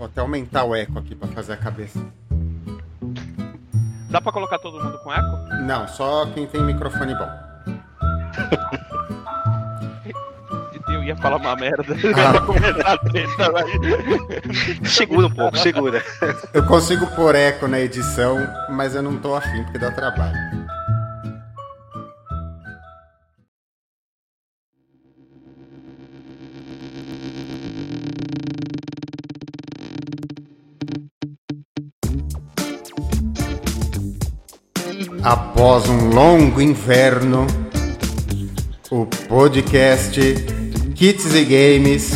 Vou 0.00 0.06
até 0.06 0.20
aumentar 0.22 0.64
o 0.64 0.74
eco 0.74 0.98
aqui 0.98 1.14
pra 1.14 1.28
fazer 1.28 1.52
a 1.52 1.56
cabeça. 1.58 2.00
Dá 4.08 4.18
pra 4.18 4.32
colocar 4.32 4.58
todo 4.58 4.82
mundo 4.82 4.98
com 5.00 5.12
eco? 5.12 5.36
Não, 5.66 5.86
só 5.86 6.24
quem 6.24 6.46
tem 6.46 6.62
microfone 6.62 7.14
bom. 7.14 7.28
Eu 10.88 11.04
ia 11.04 11.14
falar 11.18 11.36
uma 11.36 11.54
merda. 11.54 11.84
segura 14.88 15.26
um 15.26 15.30
pouco, 15.30 15.58
segura. 15.58 16.02
Eu 16.54 16.64
consigo 16.64 17.06
pôr 17.08 17.34
eco 17.34 17.68
na 17.68 17.78
edição, 17.78 18.38
mas 18.70 18.94
eu 18.94 19.02
não 19.02 19.18
tô 19.18 19.34
afim 19.34 19.62
porque 19.64 19.78
dá 19.78 19.90
trabalho. 19.90 20.59
Após 35.22 35.86
um 35.86 36.08
longo 36.08 36.62
inverno, 36.62 37.46
o 38.90 39.04
podcast 39.04 40.18
Kits 40.94 41.34
e 41.34 41.44
Games 41.44 42.12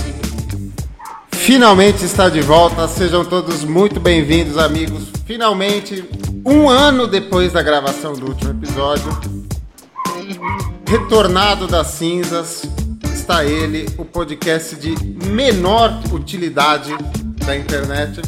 finalmente 1.32 2.02
está 2.02 2.30
de 2.30 2.40
volta. 2.40 2.88
Sejam 2.88 3.22
todos 3.22 3.62
muito 3.62 4.00
bem-vindos, 4.00 4.56
amigos. 4.56 5.08
Finalmente, 5.26 6.02
um 6.46 6.66
ano 6.70 7.06
depois 7.06 7.52
da 7.52 7.62
gravação 7.62 8.14
do 8.14 8.26
último 8.26 8.52
episódio, 8.52 9.10
retornado 10.88 11.66
das 11.66 11.88
cinzas, 11.88 12.62
está 13.04 13.44
ele, 13.44 13.86
o 13.98 14.04
podcast 14.06 14.76
de 14.76 14.94
menor 15.26 15.92
utilidade 16.10 16.96
da 17.44 17.54
internet. 17.54 18.22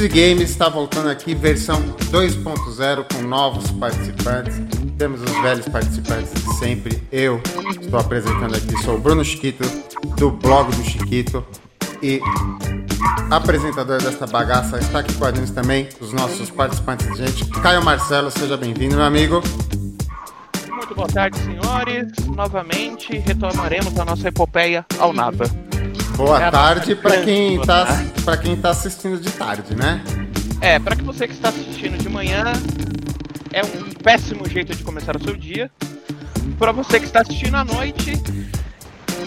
Kits 0.00 0.04
e 0.04 0.08
Games 0.08 0.50
está 0.50 0.68
voltando 0.68 1.08
aqui, 1.10 1.34
versão 1.34 1.82
2.0 2.10 3.04
com 3.12 3.22
novos 3.22 3.70
participantes. 3.72 4.60
Temos 4.96 5.20
os 5.20 5.42
velhos 5.42 5.68
participantes 5.68 6.32
de 6.32 6.54
sempre. 6.54 7.02
Eu 7.12 7.40
estou 7.80 8.00
apresentando 8.00 8.56
aqui, 8.56 8.82
sou 8.82 8.96
o 8.96 8.98
Bruno 8.98 9.24
Chiquito, 9.24 9.62
do 10.16 10.30
blog 10.30 10.74
do 10.74 10.82
Chiquito. 10.82 11.44
E 12.02 12.20
apresentador 13.30 14.00
desta 14.02 14.26
bagaça 14.26 14.78
está 14.78 15.00
aqui 15.00 15.12
com 15.14 15.24
a 15.26 15.32
gente 15.32 15.52
também, 15.52 15.88
os 16.00 16.12
nossos 16.12 16.50
participantes 16.50 17.06
de 17.10 17.16
gente. 17.18 17.44
Caio 17.60 17.84
Marcelo, 17.84 18.30
seja 18.30 18.56
bem-vindo, 18.56 18.96
meu 18.96 19.04
amigo. 19.04 19.42
Muito 20.70 20.94
boa 20.94 21.08
tarde, 21.08 21.38
senhores. 21.40 22.06
Novamente 22.34 23.18
retomaremos 23.18 23.98
a 23.98 24.04
nossa 24.04 24.28
epopeia 24.28 24.86
ao 24.98 25.12
nada. 25.12 25.44
Boa 26.20 26.44
é 26.44 26.50
tarde 26.50 26.94
para 26.94 27.22
quem 27.22 27.58
está 27.58 27.86
para 28.26 28.36
quem 28.36 28.54
tá 28.54 28.68
assistindo 28.68 29.18
de 29.18 29.30
tarde, 29.30 29.74
né? 29.74 30.04
É, 30.60 30.78
para 30.78 30.94
que 30.94 31.02
você 31.02 31.26
que 31.26 31.32
está 31.32 31.48
assistindo 31.48 31.96
de 31.96 32.10
manhã, 32.10 32.44
é 33.50 33.64
um 33.64 33.90
péssimo 34.02 34.46
jeito 34.46 34.76
de 34.76 34.84
começar 34.84 35.16
o 35.16 35.24
seu 35.24 35.34
dia. 35.34 35.70
Para 36.58 36.72
você 36.72 37.00
que 37.00 37.06
está 37.06 37.22
assistindo 37.22 37.54
à 37.54 37.64
noite, 37.64 38.12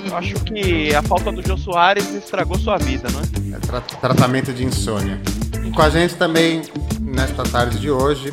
eu 0.06 0.16
acho 0.16 0.36
que 0.44 0.94
a 0.94 1.02
falta 1.02 1.32
do 1.32 1.42
Jô 1.42 1.58
Soares 1.58 2.14
estragou 2.14 2.60
sua 2.60 2.78
vida, 2.78 3.10
não 3.10 3.22
é? 3.22 3.56
é 3.56 3.60
tra 3.60 3.82
tratamento 3.82 4.54
de 4.54 4.64
insônia. 4.64 5.20
E 5.66 5.72
com 5.72 5.82
a 5.82 5.90
gente 5.90 6.14
também, 6.14 6.62
nesta 7.02 7.42
tarde 7.42 7.80
de 7.80 7.90
hoje, 7.90 8.32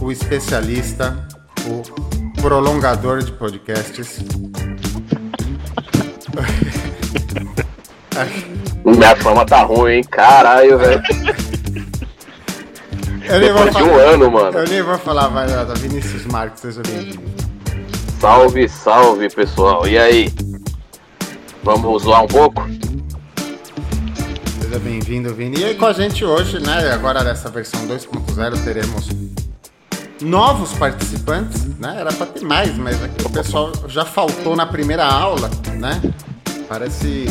o 0.00 0.10
especialista, 0.10 1.28
o 1.64 2.40
prolongador 2.42 3.22
de 3.22 3.30
podcasts. 3.30 4.18
Minha 8.84 9.16
fama 9.16 9.44
tá 9.44 9.62
ruim, 9.62 9.94
hein? 9.94 10.04
Caralho, 10.04 10.78
velho. 10.78 11.02
Eu 13.28 13.40
nem 13.40 13.52
vou 13.52 13.70
falar, 13.70 13.70
de 13.70 13.82
um 13.82 13.96
ano, 13.96 14.30
mano. 14.30 14.58
Eu 14.58 14.68
nem 14.68 14.82
vou 14.82 14.98
falar, 14.98 15.28
vai 15.28 15.46
lá, 15.46 15.64
Vinícius 15.74 16.24
Marques, 16.26 16.60
seja 16.60 16.80
bem-vindo. 16.82 17.22
Salve, 18.18 18.68
salve, 18.68 19.28
pessoal. 19.28 19.86
E 19.86 19.98
aí? 19.98 20.32
Vamos 21.62 22.04
zoar 22.04 22.24
um 22.24 22.26
pouco? 22.26 22.66
Seja 24.60 24.78
bem-vindo, 24.78 25.34
Vini. 25.34 25.60
E 25.60 25.64
aí 25.66 25.74
com 25.74 25.86
a 25.86 25.92
gente 25.92 26.24
hoje, 26.24 26.58
né? 26.60 26.90
Agora 26.92 27.22
nessa 27.22 27.50
versão 27.50 27.86
2.0 27.86 28.64
teremos 28.64 29.08
novos 30.22 30.72
participantes, 30.72 31.64
né? 31.78 31.96
Era 32.00 32.12
para 32.12 32.26
ter 32.26 32.44
mais, 32.44 32.76
mas 32.76 33.02
aqui 33.02 33.26
o 33.26 33.30
pessoal 33.30 33.72
já 33.86 34.04
faltou 34.04 34.56
na 34.56 34.66
primeira 34.66 35.04
aula, 35.04 35.50
né? 35.74 36.00
Parece 36.68 37.24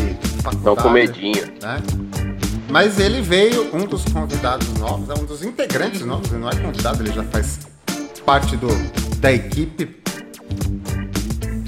Estão 0.52 0.76
com 0.76 0.90
medinho. 0.90 1.46
Né? 1.62 1.82
Mas 2.70 3.00
ele 3.00 3.22
veio, 3.22 3.74
um 3.76 3.86
dos 3.86 4.04
convidados 4.06 4.68
novos, 4.80 5.10
é 5.10 5.14
um 5.14 5.26
dos 5.26 5.44
integrantes 5.44 6.02
novos, 6.02 6.32
ele 6.32 6.42
não 6.42 6.50
é 6.50 6.56
convidado, 6.56 7.02
ele 7.02 7.14
já 7.14 7.24
faz 7.24 7.60
parte 8.26 8.58
do, 8.58 8.68
da 9.20 9.32
equipe. 9.32 9.96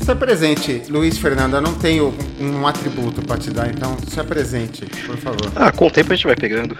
Se 0.01 0.11
apresente, 0.11 0.83
Luiz 0.89 1.17
Fernando, 1.17 1.55
eu 1.55 1.61
não 1.61 1.75
tenho 1.75 2.13
um 2.39 2.65
atributo 2.65 3.21
para 3.21 3.37
te 3.37 3.51
dar, 3.51 3.69
então 3.69 3.95
se 4.07 4.19
apresente, 4.19 4.85
por 5.05 5.15
favor. 5.17 5.51
Ah, 5.55 5.71
com 5.71 5.87
o 5.87 5.91
tempo 5.91 6.11
a 6.11 6.15
gente 6.15 6.25
vai 6.25 6.35
pegando. 6.35 6.75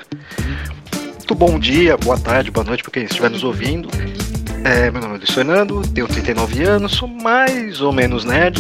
Muito 1.18 1.36
bom 1.36 1.60
dia, 1.60 1.96
boa 1.96 2.18
tarde, 2.18 2.50
boa 2.50 2.66
noite 2.66 2.82
para 2.82 2.92
quem 2.92 3.04
estiver 3.04 3.30
nos 3.30 3.44
ouvindo. 3.44 3.88
É, 4.66 4.92
meu 4.92 5.00
nome 5.02 5.16
é 5.16 5.18
Luiz 5.20 5.30
Fernando, 5.30 5.82
tenho 5.94 6.08
39 6.08 6.64
anos, 6.64 6.94
sou 6.94 7.08
mais 7.08 7.80
ou 7.80 7.94
menos 7.94 8.26
nerd. 8.26 8.60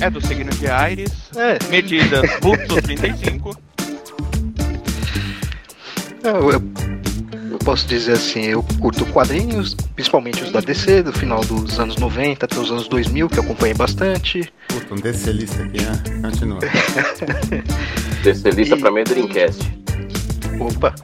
É 0.00 0.10
do 0.10 0.24
signo 0.26 0.50
de 0.50 0.66
Ares. 0.66 1.12
É. 1.36 1.58
Medida 1.70 2.22
Vulto 2.40 2.80
35. 2.82 3.56
Eu, 6.22 6.50
eu, 6.50 6.62
eu, 7.52 7.58
posso 7.58 7.86
dizer 7.86 8.12
assim, 8.12 8.46
eu 8.46 8.62
curto 8.80 9.06
quadrinhos, 9.06 9.74
principalmente 9.94 10.42
os 10.42 10.50
da 10.50 10.60
DC, 10.60 11.04
do 11.04 11.12
final 11.12 11.40
dos 11.40 11.78
anos 11.78 11.96
90 11.96 12.44
até 12.44 12.58
os 12.58 12.70
anos 12.70 12.88
2000, 12.88 13.28
que 13.28 13.38
eu 13.38 13.44
acompanhei 13.44 13.74
bastante. 13.74 14.52
Puta, 14.68 14.94
um 14.94 14.96
DC-lista 14.96 15.62
aqui, 15.62 15.80
né? 15.82 16.02
Continua. 16.28 16.58
DC-lista 18.22 18.74
e... 18.76 18.80
pra 18.80 18.90
mim 18.90 19.00
é 19.00 19.04
Dreamcast. 19.04 19.72
Opa. 20.60 20.94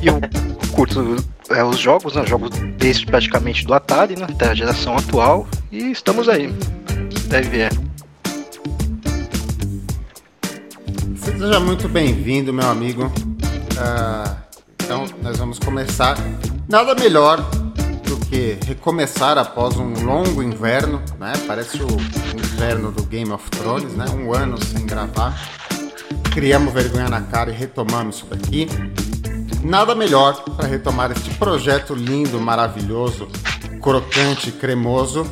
E 0.00 0.06
eu 0.06 0.20
curto 0.72 1.16
é, 1.50 1.62
os 1.62 1.78
jogos, 1.78 2.14
né? 2.14 2.26
Jogos 2.26 2.50
desde 2.78 3.06
praticamente 3.06 3.64
do 3.64 3.74
Atari, 3.74 4.16
né? 4.16 4.26
Até 4.28 4.48
a 4.48 4.54
geração 4.54 4.96
atual. 4.96 5.46
E 5.70 5.90
estamos 5.90 6.28
aí. 6.28 6.52
Deve 7.28 7.48
ver. 7.48 7.85
Seja 11.26 11.58
muito 11.58 11.88
bem-vindo, 11.88 12.52
meu 12.52 12.68
amigo. 12.70 13.06
Uh, 13.06 14.36
então, 14.82 15.04
nós 15.20 15.36
vamos 15.36 15.58
começar. 15.58 16.16
Nada 16.68 16.94
melhor 16.94 17.38
do 18.04 18.16
que 18.26 18.56
recomeçar 18.64 19.36
após 19.36 19.76
um 19.76 19.92
longo 20.04 20.40
inverno, 20.40 21.02
né? 21.18 21.32
Parece 21.44 21.82
o 21.82 21.88
inverno 22.32 22.92
do 22.92 23.02
Game 23.02 23.30
of 23.32 23.50
Thrones, 23.50 23.92
né? 23.94 24.06
Um 24.14 24.32
ano 24.32 24.56
sem 24.64 24.86
gravar. 24.86 25.36
Criamos 26.32 26.72
vergonha 26.72 27.08
na 27.08 27.20
cara 27.20 27.50
e 27.50 27.54
retomamos 27.54 28.18
isso 28.18 28.26
daqui. 28.26 28.68
Nada 29.64 29.96
melhor 29.96 30.44
para 30.56 30.68
retomar 30.68 31.10
este 31.10 31.30
projeto 31.34 31.92
lindo, 31.92 32.40
maravilhoso, 32.40 33.28
crocante, 33.82 34.52
cremoso, 34.52 35.26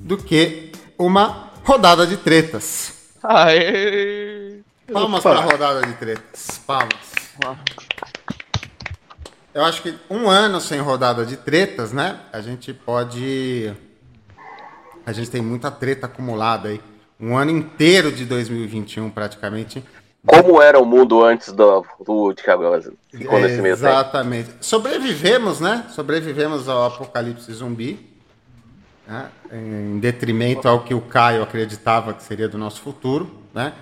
do 0.00 0.16
que 0.16 0.72
uma 0.98 1.52
rodada 1.64 2.04
de 2.06 2.16
tretas. 2.16 2.92
Aê! 3.22 4.27
Palmas 4.92 5.22
para 5.22 5.40
a 5.40 5.42
rodada 5.42 5.86
de 5.86 5.92
tretas. 5.94 6.60
Palmas. 6.66 7.12
Eu 9.52 9.64
acho 9.64 9.82
que 9.82 9.94
um 10.08 10.30
ano 10.30 10.60
sem 10.60 10.80
rodada 10.80 11.26
de 11.26 11.36
tretas, 11.36 11.92
né? 11.92 12.20
A 12.32 12.40
gente 12.40 12.72
pode. 12.72 13.74
A 15.04 15.12
gente 15.12 15.30
tem 15.30 15.42
muita 15.42 15.70
treta 15.70 16.06
acumulada 16.06 16.70
aí. 16.70 16.80
Um 17.20 17.36
ano 17.36 17.50
inteiro 17.50 18.10
de 18.10 18.24
2021, 18.24 19.10
praticamente. 19.10 19.84
Como 20.24 20.60
era 20.60 20.78
o 20.78 20.84
mundo 20.84 21.22
antes 21.22 21.52
do, 21.52 21.84
do 22.04 22.32
de 22.32 22.42
Exatamente. 23.68 24.50
Sobrevivemos, 24.60 25.60
né? 25.60 25.86
Sobrevivemos 25.90 26.68
ao 26.68 26.86
apocalipse 26.86 27.52
zumbi. 27.52 28.08
Né? 29.06 29.28
Em 29.52 29.98
detrimento 29.98 30.68
ao 30.68 30.80
que 30.84 30.94
o 30.94 31.00
Caio 31.00 31.42
acreditava 31.42 32.14
que 32.14 32.22
seria 32.22 32.48
do 32.48 32.58
nosso 32.58 32.80
futuro 32.80 33.47
né? 33.58 33.72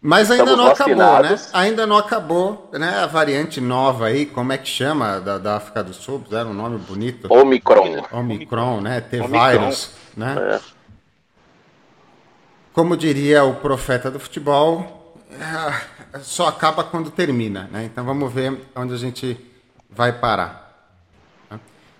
Mas 0.00 0.30
ainda 0.30 0.44
Estamos 0.44 0.64
não 0.64 0.74
vacinados. 0.74 1.02
acabou, 1.02 1.36
né? 1.36 1.50
Ainda 1.52 1.86
não 1.86 1.96
acabou, 1.96 2.70
né? 2.74 2.98
A 3.00 3.06
variante 3.06 3.60
nova 3.60 4.06
aí, 4.06 4.24
como 4.24 4.52
é 4.52 4.58
que 4.58 4.68
chama 4.68 5.18
da, 5.18 5.38
da 5.38 5.56
África 5.56 5.82
do 5.82 5.92
Sul? 5.92 6.22
Era 6.30 6.46
um 6.46 6.54
nome 6.54 6.78
bonito. 6.78 7.26
Omicron. 7.32 8.04
Omicron, 8.12 8.80
né? 8.80 9.00
T-Virus, 9.00 9.90
né? 10.16 10.36
É. 10.38 10.60
Como 12.72 12.96
diria 12.96 13.42
o 13.44 13.56
profeta 13.56 14.10
do 14.10 14.20
futebol, 14.20 15.16
é, 15.32 16.18
só 16.20 16.46
acaba 16.46 16.84
quando 16.84 17.10
termina, 17.10 17.68
né? 17.72 17.84
Então 17.84 18.04
vamos 18.04 18.32
ver 18.32 18.60
onde 18.76 18.94
a 18.94 18.98
gente 18.98 19.36
vai 19.90 20.12
parar. 20.12 20.62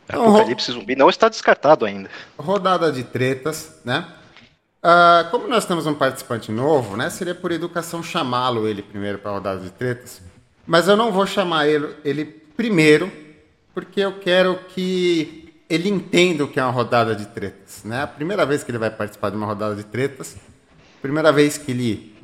Então, 0.05 0.23
Apocalipse 0.23 0.70
zumbi 0.70 0.94
não 0.94 1.08
está 1.08 1.29
descartado 1.29 1.87
ainda. 1.87 2.11
Rodada 2.38 2.93
de 2.93 3.02
tretas, 3.02 3.81
né? 3.85 4.05
Uh, 4.84 5.31
como 5.31 5.48
nós 5.48 5.64
temos 5.64 5.86
um 5.86 5.94
participante 5.94 6.52
novo, 6.52 6.94
né? 6.94 7.08
Seria 7.08 7.34
por 7.34 7.50
educação 7.50 8.02
chamá-lo 8.02 8.69
ele 8.69 8.82
primeiro 8.82 9.16
para 9.16 9.31
a 9.31 9.34
rodada 9.34 9.60
de 9.60 9.70
tretas. 9.70 10.20
Mas 10.66 10.88
eu 10.88 10.94
não 10.94 11.10
vou 11.10 11.26
chamar 11.26 11.66
ele, 11.66 11.96
ele 12.04 12.26
primeiro, 12.26 13.10
porque 13.72 14.00
eu 14.00 14.19
quero 14.19 14.58
que 14.69 15.54
ele 15.70 15.88
entenda 15.88 16.44
o 16.44 16.48
que 16.48 16.60
é 16.60 16.62
uma 16.62 16.70
rodada 16.70 17.16
de 17.16 17.25
tretas. 17.25 17.82
Né? 17.82 18.02
A 18.02 18.06
primeira 18.06 18.44
vez 18.44 18.62
que 18.62 18.70
ele 18.70 18.76
vai 18.76 18.90
participar 18.90 19.31
de 19.31 19.36
uma 19.38 19.46
rodada 19.46 19.75
de 19.75 19.84
tretas, 19.84 20.36
primeira 21.00 21.32
vez 21.32 21.56
que 21.56 21.70
ele 21.70 22.14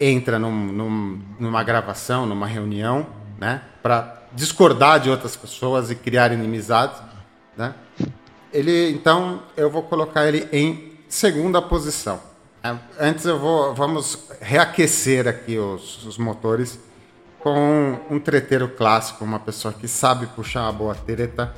entra 0.00 0.38
num, 0.38 0.52
num, 0.72 1.20
numa 1.40 1.64
gravação, 1.64 2.26
numa 2.26 2.46
reunião, 2.46 3.08
né? 3.40 3.60
para 3.82 4.22
discordar 4.32 5.00
de 5.00 5.10
outras 5.10 5.34
pessoas 5.34 5.90
e 5.90 5.96
criar 5.96 6.30
inimizades. 6.30 7.02
Né? 7.56 7.74
Ele, 8.52 8.90
então, 8.90 9.42
eu 9.56 9.68
vou 9.68 9.82
colocar 9.82 10.28
ele 10.28 10.48
em 10.52 10.93
segunda 11.14 11.62
posição. 11.62 12.18
É, 12.60 12.74
antes 12.98 13.24
eu 13.24 13.38
vou, 13.38 13.72
vamos 13.72 14.18
reaquecer 14.40 15.28
aqui 15.28 15.56
os, 15.56 16.04
os 16.04 16.18
motores 16.18 16.76
com 17.38 17.96
um, 18.10 18.18
treteiro 18.18 18.68
clássico, 18.68 19.24
uma 19.24 19.38
pessoa 19.38 19.72
que 19.72 19.86
sabe 19.86 20.26
puxar 20.26 20.62
uma 20.62 20.72
boa 20.72 20.94
treta. 20.94 21.54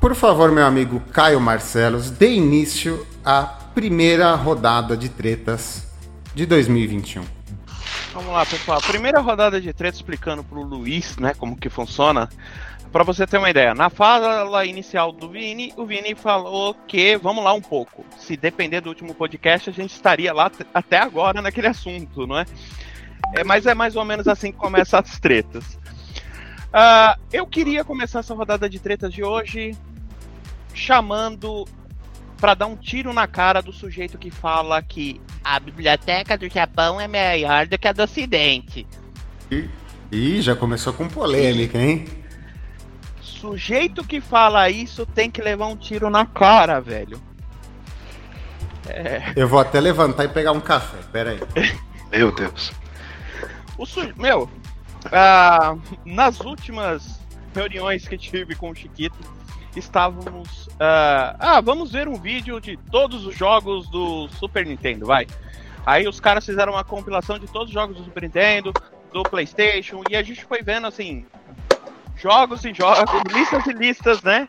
Por 0.00 0.14
favor, 0.14 0.50
meu 0.50 0.64
amigo 0.64 1.00
Caio 1.12 1.38
Marcelos, 1.38 2.10
dê 2.10 2.32
início 2.32 3.06
à 3.22 3.42
primeira 3.42 4.34
rodada 4.34 4.96
de 4.96 5.10
tretas 5.10 5.86
de 6.34 6.46
2021. 6.46 7.22
Vamos 8.14 8.32
lá, 8.32 8.46
pessoal. 8.46 8.80
Primeira 8.80 9.20
rodada 9.20 9.60
de 9.60 9.70
tretas 9.74 9.96
explicando 9.98 10.42
para 10.42 10.58
o 10.58 10.62
Luiz, 10.62 11.16
né, 11.18 11.34
como 11.34 11.58
que 11.58 11.68
funciona. 11.68 12.26
Para 12.92 13.04
você 13.04 13.26
ter 13.26 13.38
uma 13.38 13.48
ideia, 13.48 13.74
na 13.74 13.88
fala 13.88 14.66
inicial 14.66 15.12
do 15.12 15.30
Vini, 15.30 15.72
o 15.78 15.86
Vini 15.86 16.14
falou 16.14 16.74
que, 16.86 17.16
vamos 17.16 17.42
lá 17.42 17.54
um 17.54 17.60
pouco, 17.60 18.04
se 18.18 18.36
depender 18.36 18.82
do 18.82 18.90
último 18.90 19.14
podcast, 19.14 19.70
a 19.70 19.72
gente 19.72 19.92
estaria 19.92 20.30
lá 20.30 20.52
até 20.74 20.98
agora 20.98 21.40
naquele 21.40 21.68
assunto, 21.68 22.26
não 22.26 22.38
é? 22.38 22.44
é 23.34 23.42
mas 23.44 23.64
é 23.64 23.74
mais 23.74 23.96
ou 23.96 24.04
menos 24.04 24.28
assim 24.28 24.52
que 24.52 24.58
começam 24.58 25.00
as 25.00 25.18
tretas. 25.18 25.78
Uh, 26.68 27.18
eu 27.32 27.46
queria 27.46 27.82
começar 27.82 28.18
essa 28.18 28.34
rodada 28.34 28.68
de 28.68 28.78
tretas 28.78 29.12
de 29.12 29.24
hoje 29.24 29.74
chamando 30.74 31.66
para 32.36 32.52
dar 32.52 32.66
um 32.66 32.76
tiro 32.76 33.10
na 33.14 33.26
cara 33.26 33.62
do 33.62 33.72
sujeito 33.72 34.18
que 34.18 34.30
fala 34.30 34.82
que 34.82 35.18
a 35.42 35.58
biblioteca 35.58 36.36
do 36.36 36.46
Japão 36.46 37.00
é 37.00 37.08
melhor 37.08 37.66
do 37.66 37.78
que 37.78 37.88
a 37.88 37.92
do 37.92 38.02
Ocidente. 38.02 38.86
Ih, 40.10 40.42
já 40.42 40.54
começou 40.54 40.92
com 40.92 41.08
polêmica, 41.08 41.78
hein? 41.78 42.21
Sujeito 43.42 44.04
que 44.04 44.20
fala 44.20 44.70
isso 44.70 45.04
tem 45.04 45.28
que 45.28 45.42
levar 45.42 45.66
um 45.66 45.76
tiro 45.76 46.08
na 46.08 46.24
cara, 46.24 46.80
velho. 46.80 47.20
É... 48.88 49.32
Eu 49.34 49.48
vou 49.48 49.58
até 49.58 49.80
levantar 49.80 50.24
e 50.24 50.28
pegar 50.28 50.52
um 50.52 50.60
café, 50.60 50.98
pera 51.10 51.30
aí. 51.32 51.40
Meu 52.12 52.30
Deus. 52.30 52.70
O 53.76 53.84
su... 53.84 54.00
Meu, 54.16 54.48
ah, 55.10 55.76
nas 56.04 56.38
últimas 56.38 57.20
reuniões 57.52 58.06
que 58.06 58.16
tive 58.16 58.54
com 58.54 58.70
o 58.70 58.74
Chiquito, 58.74 59.18
estávamos. 59.74 60.68
Ah, 60.78 61.34
ah, 61.40 61.60
vamos 61.60 61.90
ver 61.90 62.06
um 62.06 62.14
vídeo 62.14 62.60
de 62.60 62.76
todos 62.92 63.26
os 63.26 63.36
jogos 63.36 63.88
do 63.90 64.28
Super 64.28 64.64
Nintendo, 64.64 65.04
vai. 65.04 65.26
Aí 65.84 66.06
os 66.06 66.20
caras 66.20 66.46
fizeram 66.46 66.74
uma 66.74 66.84
compilação 66.84 67.40
de 67.40 67.48
todos 67.48 67.68
os 67.68 67.74
jogos 67.74 67.96
do 67.96 68.04
Super 68.04 68.22
Nintendo, 68.22 68.72
do 69.12 69.24
PlayStation, 69.24 70.04
e 70.08 70.14
a 70.14 70.22
gente 70.22 70.44
foi 70.44 70.62
vendo 70.62 70.86
assim, 70.86 71.26
jogos 72.22 72.64
e 72.64 72.72
jogos, 72.72 73.10
listas 73.34 73.66
e 73.66 73.72
listas, 73.72 74.22
né? 74.22 74.46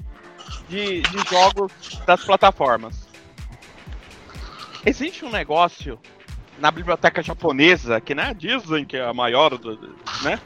De, 0.69 1.01
de 1.01 1.29
jogos 1.29 1.71
das 2.05 2.23
plataformas. 2.23 3.07
Existe 4.85 5.25
um 5.25 5.31
negócio 5.31 5.99
na 6.59 6.69
biblioteca 6.69 7.23
japonesa, 7.23 7.99
que 7.99 8.13
né, 8.13 8.33
dizem 8.37 8.85
que 8.85 8.97
é 8.97 9.05
a 9.05 9.13
maior, 9.13 9.57
do, 9.57 9.95
né? 10.21 10.39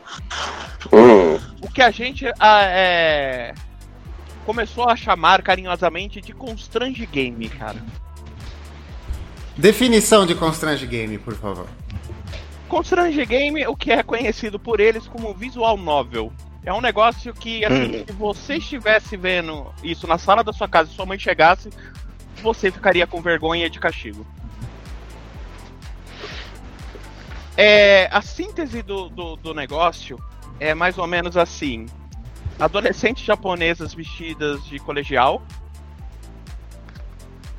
Hum. 0.93 1.39
O 1.61 1.69
que 1.69 1.81
a 1.81 1.91
gente 1.91 2.25
a, 2.39 2.61
é, 2.63 3.53
começou 4.45 4.87
a 4.87 4.95
chamar 4.95 5.41
carinhosamente 5.41 6.21
de 6.21 6.33
Constrange 6.33 7.05
Game, 7.05 7.49
cara. 7.49 7.83
Definição 9.57 10.25
de 10.25 10.35
Constrange 10.35 10.85
Game, 10.85 11.17
por 11.17 11.35
favor. 11.35 11.67
Constrange 12.69 13.25
Game, 13.25 13.65
o 13.67 13.75
que 13.75 13.91
é 13.91 14.03
conhecido 14.03 14.59
por 14.59 14.79
eles 14.79 15.07
como 15.07 15.33
visual 15.33 15.77
novel. 15.77 16.31
É 16.67 16.73
um 16.73 16.81
negócio 16.81 17.33
que, 17.33 17.63
assim, 17.63 18.01
hum. 18.01 18.03
se 18.05 18.11
você 18.11 18.55
estivesse 18.57 19.15
vendo 19.15 19.73
isso 19.81 20.05
na 20.05 20.17
sala 20.17 20.43
da 20.43 20.51
sua 20.51 20.67
casa 20.67 20.91
e 20.91 20.93
sua 20.93 21.05
mãe 21.05 21.17
chegasse, 21.17 21.69
você 22.43 22.69
ficaria 22.69 23.07
com 23.07 23.21
vergonha 23.21 23.69
de 23.69 23.79
castigo. 23.79 24.27
É, 27.55 28.09
a 28.11 28.21
síntese 28.21 28.81
do, 28.81 29.07
do, 29.07 29.37
do 29.37 29.53
negócio 29.53 30.21
é 30.59 30.73
mais 30.73 30.97
ou 30.97 31.07
menos 31.07 31.37
assim: 31.37 31.85
adolescentes 32.59 33.23
japonesas 33.23 33.93
vestidas 33.93 34.61
de 34.65 34.77
colegial 34.77 35.41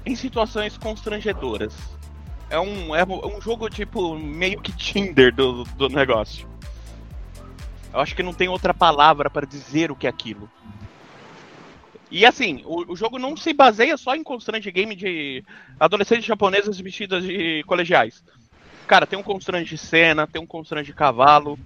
em 0.04 0.14
situações 0.14 0.76
constrangedoras. 0.76 1.74
É 2.50 2.60
um, 2.60 2.94
é 2.94 3.06
um 3.06 3.40
jogo 3.40 3.70
tipo 3.70 4.18
meio 4.18 4.60
que 4.60 4.70
Tinder 4.70 5.34
do, 5.34 5.64
do 5.64 5.88
negócio. 5.88 6.46
Eu 7.92 8.00
acho 8.00 8.14
que 8.14 8.22
não 8.22 8.34
tem 8.34 8.48
outra 8.48 8.74
palavra 8.74 9.30
para 9.30 9.46
dizer 9.46 9.90
o 9.90 9.96
que 9.96 10.06
é 10.06 10.10
aquilo. 10.10 10.50
E 12.10 12.24
assim, 12.24 12.62
o, 12.64 12.92
o, 12.92 12.96
jogo 12.96 13.18
não 13.18 13.36
se 13.36 13.52
baseia 13.52 13.96
só 13.96 14.14
em 14.14 14.22
constante 14.22 14.70
game 14.70 14.94
de 14.94 15.44
adolescentes 15.78 16.24
japonesas 16.24 16.80
vestidas 16.80 17.22
de 17.22 17.62
colegiais. 17.66 18.22
Cara, 18.86 19.06
tem 19.06 19.18
um 19.18 19.22
constante 19.22 19.68
de 19.68 19.78
cena, 19.78 20.26
tem 20.26 20.40
um 20.40 20.46
constante 20.46 20.86
de 20.86 20.94
cavalo. 20.94 21.58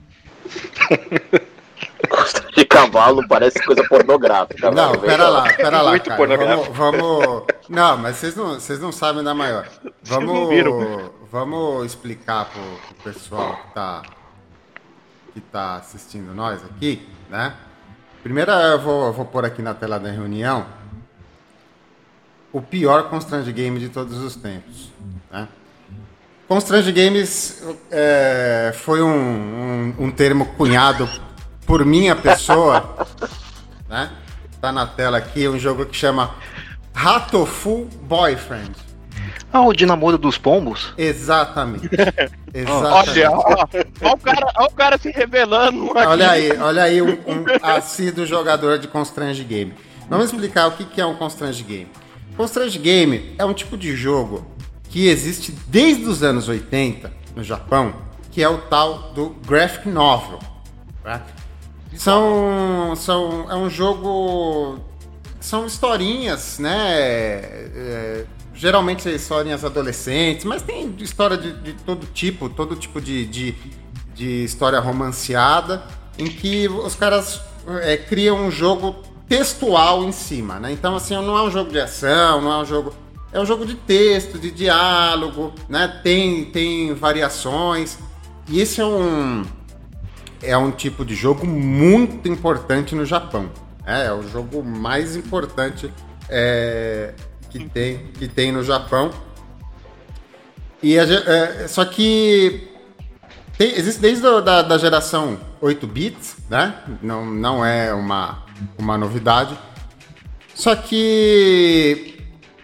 de 2.56 2.64
cavalo 2.64 3.26
parece 3.28 3.62
coisa 3.64 3.84
pornográfica. 3.84 4.70
Né? 4.70 4.76
Não, 4.76 4.98
pera 4.98 5.28
lá, 5.28 5.52
pera 5.52 5.80
lá, 5.80 5.90
Muito 5.90 6.10
cara. 6.10 6.36
Vamos, 6.36 6.68
vamos, 6.76 7.44
Não, 7.68 7.96
mas 7.98 8.16
vocês 8.16 8.34
não, 8.34 8.54
vocês 8.54 8.80
não 8.80 8.90
sabem 8.90 9.22
da 9.22 9.34
maior. 9.34 9.68
Vamos, 10.02 10.48
vamos 11.30 11.86
explicar 11.86 12.46
pro, 12.46 12.62
pro 12.88 13.12
pessoal 13.12 13.54
que 13.54 13.74
tá 13.74 14.02
que 15.32 15.38
está 15.38 15.76
assistindo 15.76 16.34
nós 16.34 16.62
aqui, 16.64 17.08
né? 17.30 17.54
Primeiro 18.22 18.52
eu 18.52 18.80
vou, 18.80 19.06
eu 19.06 19.12
vou 19.12 19.24
pôr 19.24 19.44
aqui 19.44 19.60
na 19.62 19.74
tela 19.74 19.98
da 19.98 20.10
reunião 20.10 20.66
o 22.52 22.60
pior 22.60 23.08
Constrange 23.08 23.50
Game 23.52 23.80
de 23.80 23.88
todos 23.88 24.18
os 24.18 24.36
tempos. 24.36 24.92
Né? 25.30 25.48
Constrange 26.46 26.92
Games 26.92 27.64
é, 27.90 28.72
foi 28.76 29.02
um, 29.02 29.08
um, 29.08 29.94
um, 29.98 30.10
termo 30.10 30.46
cunhado 30.54 31.08
por 31.66 31.84
minha 31.84 32.14
pessoa. 32.14 33.06
né? 33.88 34.12
Tá 34.60 34.70
na 34.70 34.86
tela 34.86 35.18
aqui 35.18 35.48
um 35.48 35.58
jogo 35.58 35.86
que 35.86 35.96
chama 35.96 36.34
Ratofu 36.94 37.88
Boyfriend. 38.02 38.91
Ah, 39.52 39.60
o 39.60 39.72
de 39.72 39.84
namoro 39.84 40.16
dos 40.16 40.38
pombos? 40.38 40.94
Exatamente. 40.96 41.88
Exatamente. 42.54 43.10
Olha, 43.10 43.30
ó, 43.30 43.66
ó, 44.02 44.12
o 44.14 44.18
cara, 44.18 44.52
ó 44.56 44.64
o 44.64 44.70
cara 44.70 44.98
se 44.98 45.10
revelando. 45.10 45.90
Aqui. 45.90 46.06
Olha 46.06 46.30
aí, 46.30 46.58
olha 46.58 46.82
aí 46.84 47.02
um, 47.02 47.10
um 47.10 47.44
assíduo 47.62 48.24
jogador 48.24 48.78
de 48.78 48.88
Constrange 48.88 49.44
Game. 49.44 49.74
Vamos 50.08 50.26
explicar 50.26 50.68
o 50.68 50.72
que 50.72 51.00
é 51.00 51.04
um 51.04 51.14
Constrange 51.14 51.62
Game. 51.62 51.88
Constrange 52.36 52.78
Game 52.78 53.34
é 53.38 53.44
um 53.44 53.52
tipo 53.52 53.76
de 53.76 53.94
jogo 53.94 54.46
que 54.88 55.08
existe 55.08 55.52
desde 55.66 56.04
os 56.04 56.22
anos 56.22 56.48
80 56.48 57.12
no 57.36 57.42
Japão, 57.42 57.94
que 58.30 58.42
é 58.42 58.48
o 58.48 58.58
tal 58.58 59.12
do 59.14 59.30
Graphic 59.46 59.88
Novel. 59.88 60.38
Tá? 61.02 61.22
São, 61.96 62.94
são, 62.96 63.50
é 63.50 63.54
um 63.54 63.68
jogo. 63.68 64.80
São 65.40 65.66
historinhas, 65.66 66.58
né? 66.58 66.98
É, 66.98 68.24
geralmente 68.62 69.08
historinhas 69.08 69.64
adolescentes, 69.64 70.44
mas 70.44 70.62
tem 70.62 70.94
história 71.00 71.36
de, 71.36 71.52
de 71.52 71.72
todo 71.72 72.06
tipo, 72.06 72.48
todo 72.48 72.76
tipo 72.76 73.00
de, 73.00 73.26
de, 73.26 73.56
de, 74.14 74.44
história 74.44 74.78
romanceada, 74.78 75.82
em 76.16 76.26
que 76.26 76.68
os 76.68 76.94
caras 76.94 77.40
é, 77.82 77.96
criam 77.96 78.46
um 78.46 78.52
jogo 78.52 79.02
textual 79.28 80.04
em 80.04 80.12
cima, 80.12 80.60
né? 80.60 80.70
Então, 80.70 80.94
assim, 80.94 81.14
não 81.14 81.36
é 81.36 81.42
um 81.42 81.50
jogo 81.50 81.72
de 81.72 81.80
ação, 81.80 82.40
não 82.40 82.52
é 82.52 82.58
um 82.58 82.64
jogo... 82.64 82.94
É 83.32 83.40
um 83.40 83.44
jogo 83.44 83.66
de 83.66 83.74
texto, 83.74 84.38
de 84.38 84.52
diálogo, 84.52 85.52
né? 85.68 86.00
Tem, 86.04 86.44
tem 86.44 86.94
variações. 86.94 87.98
E 88.46 88.60
esse 88.60 88.80
é 88.80 88.84
um, 88.84 89.42
é 90.40 90.56
um 90.56 90.70
tipo 90.70 91.04
de 91.04 91.16
jogo 91.16 91.44
muito 91.44 92.28
importante 92.28 92.94
no 92.94 93.04
Japão. 93.04 93.50
É, 93.84 94.06
é 94.06 94.12
o 94.12 94.22
jogo 94.22 94.62
mais 94.62 95.16
importante 95.16 95.92
é, 96.28 97.14
que 97.52 97.68
tem, 97.68 97.98
que 98.18 98.26
tem 98.26 98.50
no 98.50 98.62
Japão. 98.62 99.10
E 100.82 100.98
a, 100.98 101.04
é, 101.04 101.68
só 101.68 101.84
que 101.84 102.68
tem, 103.58 103.76
existe 103.76 104.00
desde 104.00 104.26
a, 104.26 104.40
da, 104.40 104.62
da 104.62 104.78
geração 104.78 105.38
8 105.60 105.86
bits, 105.86 106.36
né? 106.48 106.74
Não, 107.02 107.26
não 107.26 107.64
é 107.64 107.92
uma, 107.92 108.44
uma 108.78 108.96
novidade. 108.96 109.56
Só 110.54 110.74
que 110.74 112.18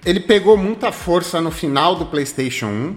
ele 0.05 0.21
pegou 0.21 0.57
muita 0.57 0.91
força 0.91 1.41
no 1.41 1.51
final 1.51 1.95
do 1.95 2.07
PlayStation 2.07 2.67
1, 2.67 2.97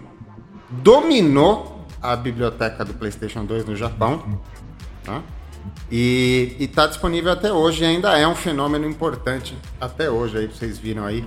dominou 0.69 1.85
a 2.01 2.15
biblioteca 2.15 2.83
do 2.85 2.93
PlayStation 2.93 3.45
2 3.45 3.65
no 3.65 3.75
Japão, 3.75 4.39
tá? 5.03 5.21
E 5.91 6.55
está 6.59 6.87
disponível 6.87 7.31
até 7.31 7.51
hoje. 7.51 7.83
Ainda 7.85 8.17
é 8.17 8.27
um 8.27 8.35
fenômeno 8.35 8.87
importante 8.87 9.57
até 9.79 10.09
hoje. 10.09 10.37
Aí 10.37 10.47
vocês 10.47 10.77
viram 10.77 11.05
aí 11.05 11.25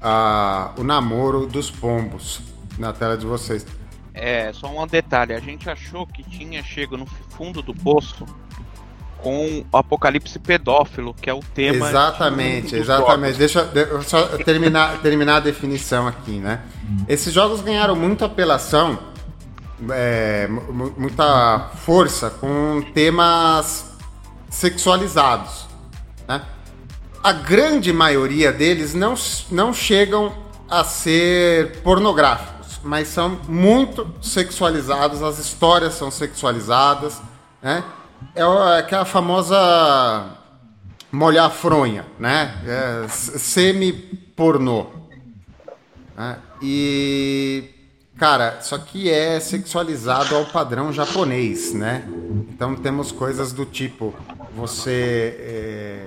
a, 0.00 0.72
o 0.78 0.84
namoro 0.84 1.46
dos 1.46 1.70
pombos 1.70 2.40
na 2.78 2.92
tela 2.92 3.16
de 3.16 3.26
vocês. 3.26 3.66
É, 4.12 4.52
só 4.52 4.68
um 4.68 4.86
detalhe, 4.86 5.32
a 5.32 5.40
gente 5.40 5.68
achou 5.68 6.06
que 6.06 6.22
tinha 6.22 6.62
chego 6.62 6.96
no 6.96 7.04
fundo 7.06 7.60
do 7.60 7.74
poço 7.74 8.24
com 9.24 9.64
o 9.72 9.76
apocalipse 9.76 10.38
pedófilo, 10.38 11.14
que 11.14 11.30
é 11.30 11.34
o 11.34 11.40
tema. 11.40 11.88
Exatamente, 11.88 12.76
exatamente. 12.76 13.38
Deixa 13.38 13.60
eu 13.74 14.02
só 14.02 14.26
terminar, 14.44 15.00
terminar 15.00 15.36
a 15.36 15.40
definição 15.40 16.06
aqui, 16.06 16.32
né? 16.32 16.60
Esses 17.08 17.32
jogos 17.32 17.62
ganharam 17.62 17.96
muita 17.96 18.26
apelação, 18.26 18.98
é, 19.90 20.48
muita 20.48 21.70
força 21.84 22.30
com 22.30 22.82
temas 22.94 23.92
sexualizados, 24.48 25.66
né? 26.28 26.42
A 27.22 27.32
grande 27.32 27.92
maioria 27.92 28.52
deles 28.52 28.94
não, 28.94 29.14
não 29.50 29.72
chegam 29.72 30.32
a 30.68 30.84
ser 30.84 31.80
pornográficos 31.82 32.54
mas 32.84 33.08
são 33.08 33.40
muito 33.48 34.06
sexualizados, 34.20 35.22
as 35.22 35.38
histórias 35.38 35.94
são 35.94 36.10
sexualizadas, 36.10 37.20
né? 37.62 37.82
É 38.34 38.42
aquela 38.78 39.04
famosa 39.04 40.36
molhar 41.10 41.50
fronha, 41.50 42.04
né? 42.18 42.54
É, 42.66 43.08
Semi-pornô. 43.08 44.86
Né? 46.16 46.38
E, 46.62 47.70
cara, 48.16 48.58
isso 48.60 48.74
aqui 48.74 49.10
é 49.10 49.38
sexualizado 49.40 50.34
ao 50.34 50.46
padrão 50.46 50.92
japonês, 50.92 51.72
né? 51.72 52.04
Então 52.48 52.74
temos 52.74 53.12
coisas 53.12 53.52
do 53.52 53.64
tipo 53.64 54.14
você 54.56 55.36
é, 55.38 56.06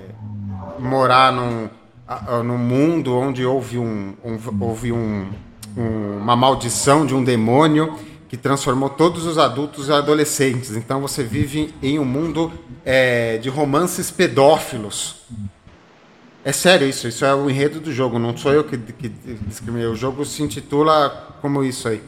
morar 0.78 1.32
num, 1.32 1.68
num 2.44 2.58
mundo 2.58 3.14
onde 3.16 3.44
houve 3.44 3.78
um, 3.78 4.14
um 4.24 4.64
houve 4.64 4.92
um 4.92 5.28
uma 5.76 6.34
maldição 6.34 7.06
de 7.06 7.14
um 7.14 7.22
demônio 7.22 7.96
que 8.28 8.36
transformou 8.36 8.90
todos 8.90 9.24
os 9.24 9.38
adultos 9.38 9.88
em 9.88 9.92
adolescentes. 9.92 10.76
Então 10.76 11.00
você 11.00 11.22
vive 11.22 11.74
em 11.82 11.98
um 11.98 12.04
mundo 12.04 12.52
é, 12.84 13.38
de 13.38 13.48
romances 13.48 14.10
pedófilos. 14.10 15.16
É 16.44 16.52
sério 16.52 16.88
isso, 16.88 17.08
isso 17.08 17.24
é 17.24 17.34
o 17.34 17.50
enredo 17.50 17.80
do 17.80 17.92
jogo, 17.92 18.18
não 18.18 18.36
sou 18.36 18.52
eu 18.52 18.64
que, 18.64 18.78
que 18.78 19.08
discriminei. 19.46 19.86
O 19.86 19.96
jogo 19.96 20.24
se 20.24 20.42
intitula 20.42 21.36
como 21.40 21.64
isso 21.64 21.88
aí. 21.88 22.02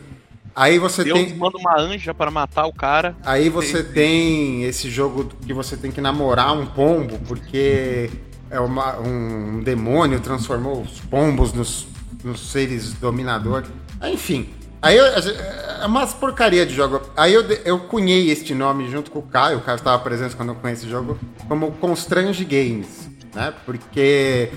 Aí 0.55 0.79
você 0.79 1.05
Deus 1.05 1.19
tem. 1.19 1.35
manda 1.37 1.59
uma 1.59 1.79
anja 1.79 2.13
para 2.13 2.31
matar 2.31 2.67
o 2.67 2.73
cara. 2.73 3.17
Aí 3.25 3.49
você 3.49 3.83
tem 3.83 4.65
esse 4.65 4.91
jogo 4.91 5.31
que 5.47 5.53
você 5.53 5.77
tem 5.77 5.91
que 5.91 6.01
namorar 6.01 6.53
um 6.53 6.67
pombo, 6.67 7.19
porque 7.27 8.11
é 8.51 8.59
uma, 8.59 8.99
um 8.99 9.63
demônio 9.63 10.21
transformou 10.21 10.83
os 10.83 11.01
pombos 11.01 11.53
nos 11.53 11.87
nos 12.25 12.51
seres 12.51 12.93
dominadores. 12.95 13.69
Enfim. 14.03 14.49
Aí 14.83 14.97
eu, 14.97 15.05
é 15.05 15.87
umas 15.87 16.15
porcaria 16.15 16.65
de 16.65 16.75
jogo. 16.75 17.03
Aí 17.17 17.35
eu, 17.35 17.43
eu 17.65 17.81
cunhei 17.81 18.31
este 18.31 18.55
nome 18.55 18.91
junto 18.91 19.11
com 19.11 19.19
o 19.19 19.23
Caio, 19.23 19.59
o 19.59 19.61
Caio 19.61 19.77
estava 19.77 20.03
presente 20.03 20.35
quando 20.35 20.51
eu 20.51 20.55
conheci 20.55 20.87
o 20.87 20.91
jogo, 20.91 21.19
como 21.47 21.73
Constrange 21.73 22.45
Games, 22.45 23.10
né? 23.35 23.53
Porque 23.65 24.51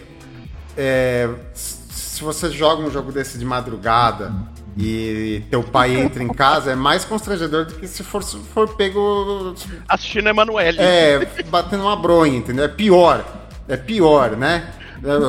é, 0.78 1.30
se 1.54 2.24
você 2.24 2.50
joga 2.52 2.84
um 2.84 2.92
jogo 2.92 3.12
desse 3.12 3.38
de 3.38 3.46
madrugada 3.46 4.32
e 4.78 5.44
teu 5.50 5.64
pai 5.64 5.96
entra 5.96 6.24
em 6.24 6.28
casa, 6.28 6.72
é 6.72 6.76
mais 6.76 7.06
constrangedor 7.06 7.66
do 7.66 7.76
que 7.76 7.88
se 7.88 8.04
for, 8.04 8.24
se 8.24 8.38
for 8.38 8.76
pego. 8.76 9.56
Assistindo 9.88 10.30
Emanuele. 10.30 10.78
É, 10.80 11.26
batendo 11.48 11.84
uma 11.84 11.96
bronha, 11.96 12.38
entendeu? 12.38 12.66
É 12.66 12.68
pior. 12.68 13.24
É 13.68 13.78
pior, 13.78 14.36
né? 14.36 14.72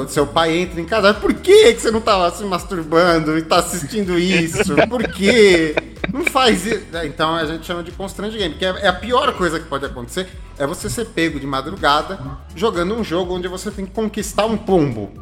Seu 0.08 0.24
pai 0.24 0.56
entra 0.56 0.80
em 0.80 0.84
casa, 0.84 1.12
por 1.12 1.34
que 1.34 1.74
você 1.74 1.90
não 1.90 2.00
tá 2.00 2.30
se 2.30 2.44
masturbando 2.44 3.36
e 3.36 3.42
tá 3.42 3.56
assistindo 3.56 4.16
isso? 4.16 4.72
Por 4.88 5.02
quê? 5.08 5.74
Não 6.12 6.24
faz 6.24 6.64
isso. 6.64 6.84
É, 6.92 7.04
então 7.06 7.34
a 7.34 7.44
gente 7.44 7.66
chama 7.66 7.82
de 7.82 7.90
constrange 7.90 8.38
game, 8.38 8.54
porque 8.54 8.64
é 8.64 8.86
a 8.86 8.92
pior 8.92 9.32
coisa 9.32 9.58
que 9.58 9.66
pode 9.66 9.84
acontecer 9.84 10.28
é 10.56 10.64
você 10.64 10.88
ser 10.88 11.06
pego 11.06 11.40
de 11.40 11.46
madrugada 11.46 12.20
jogando 12.54 12.94
um 12.94 13.02
jogo 13.02 13.34
onde 13.34 13.48
você 13.48 13.68
tem 13.68 13.84
que 13.84 13.90
conquistar 13.90 14.46
um 14.46 14.56
pombo. 14.56 15.12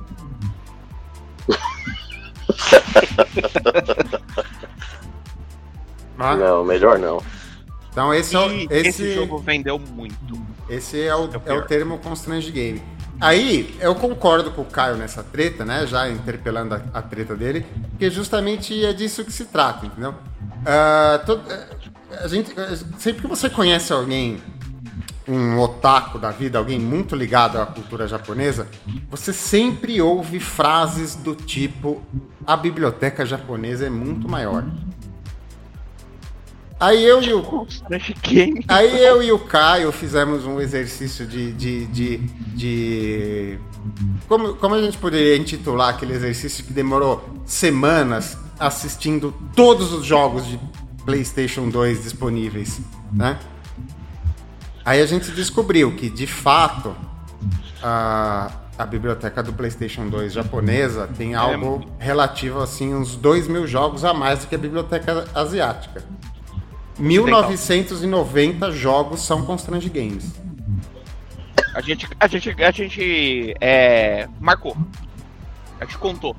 ah? 6.19 6.37
Não, 6.37 6.63
melhor 6.63 6.99
não. 6.99 7.23
Então 7.91 8.13
esse, 8.13 8.37
é 8.37 8.39
o, 8.39 8.51
esse, 8.71 8.89
esse 8.89 9.15
jogo 9.15 9.39
vendeu 9.39 9.79
muito. 9.79 10.39
Esse 10.69 11.01
é 11.01 11.15
o, 11.15 11.25
é, 11.25 11.41
é 11.47 11.53
o 11.55 11.63
termo 11.63 11.99
constrange 11.99 12.51
game. 12.51 12.83
Aí, 13.23 13.77
eu 13.79 13.95
concordo 13.95 14.51
com 14.51 14.63
o 14.63 14.65
Caio 14.65 14.97
nessa 14.97 15.23
treta, 15.23 15.65
né? 15.65 15.87
Já 15.87 16.11
interpelando 16.11 16.75
a, 16.75 16.83
a 16.93 17.01
treta 17.01 17.37
dele, 17.37 17.65
porque 17.91 18.11
justamente 18.11 18.85
é 18.85 18.93
disso 18.93 19.25
que 19.25 19.31
se 19.31 19.45
trata, 19.45 19.87
entendeu? 19.87 20.11
Uh, 20.11 21.41
a 22.21 22.27
gente, 22.27 22.53
sempre 22.99 23.23
que 23.23 23.29
você 23.29 23.49
conhece 23.49 23.93
alguém, 23.93 24.43
um 25.29 25.57
otaku 25.61 26.19
da 26.19 26.33
vida, 26.33 26.59
alguém 26.59 26.81
muito 26.81 27.15
ligado 27.15 27.61
à 27.61 27.65
cultura 27.65 28.09
japonesa, 28.09 28.67
você 29.09 29.33
sempre 29.33 30.03
ouve 30.03 30.41
frases 30.41 31.15
do 31.15 31.37
tipo: 31.37 32.03
a 32.45 32.57
biblioteca 32.57 33.25
japonesa 33.25 33.87
é 33.87 33.91
muito 33.91 34.29
maior. 34.29 34.65
Aí 36.83 37.05
eu 37.05 37.23
e 37.23 37.33
o. 37.33 37.65
Aí 38.67 39.05
eu 39.05 39.23
e 39.23 39.31
o 39.31 39.39
Caio 39.39 39.93
fizemos 39.93 40.45
um 40.45 40.61
exercício 40.61 41.25
de. 41.25 41.53
de, 41.53 41.87
de, 41.87 42.19
de... 42.57 43.59
Como, 44.27 44.55
como 44.55 44.75
a 44.75 44.83
gente 44.83 44.99
poderia 44.99 45.37
intitular 45.37 45.91
aquele 45.91 46.13
exercício 46.13 46.65
que 46.65 46.73
demorou 46.73 47.25
semanas 47.47 48.37
assistindo 48.59 49.33
todos 49.55 49.93
os 49.93 50.05
jogos 50.05 50.45
de 50.45 50.59
PlayStation 51.05 51.69
2 51.69 52.03
disponíveis, 52.03 52.81
né? 53.13 53.39
Aí 54.85 55.01
a 55.01 55.07
gente 55.07 55.31
descobriu 55.31 55.95
que, 55.95 56.11
de 56.11 56.27
fato, 56.27 56.97
a, 57.81 58.51
a 58.77 58.85
biblioteca 58.85 59.41
do 59.41 59.53
PlayStation 59.53 60.09
2 60.09 60.33
japonesa 60.33 61.09
tem 61.17 61.35
é 61.35 61.37
algo 61.37 61.87
relativo, 62.01 62.61
assim, 62.61 62.93
uns 62.93 63.15
2 63.15 63.47
mil 63.47 63.69
jogos 63.69 64.05
a 64.05 64.13
mais 64.13 64.41
do 64.41 64.49
que 64.49 64.57
a 64.57 64.59
biblioteca 64.59 65.29
asiática. 65.33 66.03
1990 67.03 68.71
jogos 68.71 69.23
são 69.23 69.45
Constrange 69.45 69.89
Games. 69.89 70.41
A 71.75 71.81
gente, 71.81 72.07
a 72.21 72.27
gente, 72.29 72.63
a 72.63 72.71
gente 72.71 73.55
é, 73.61 74.29
marcou. 74.39 74.77
A 75.81 75.85
gente 75.85 75.99
contou. 75.99 76.37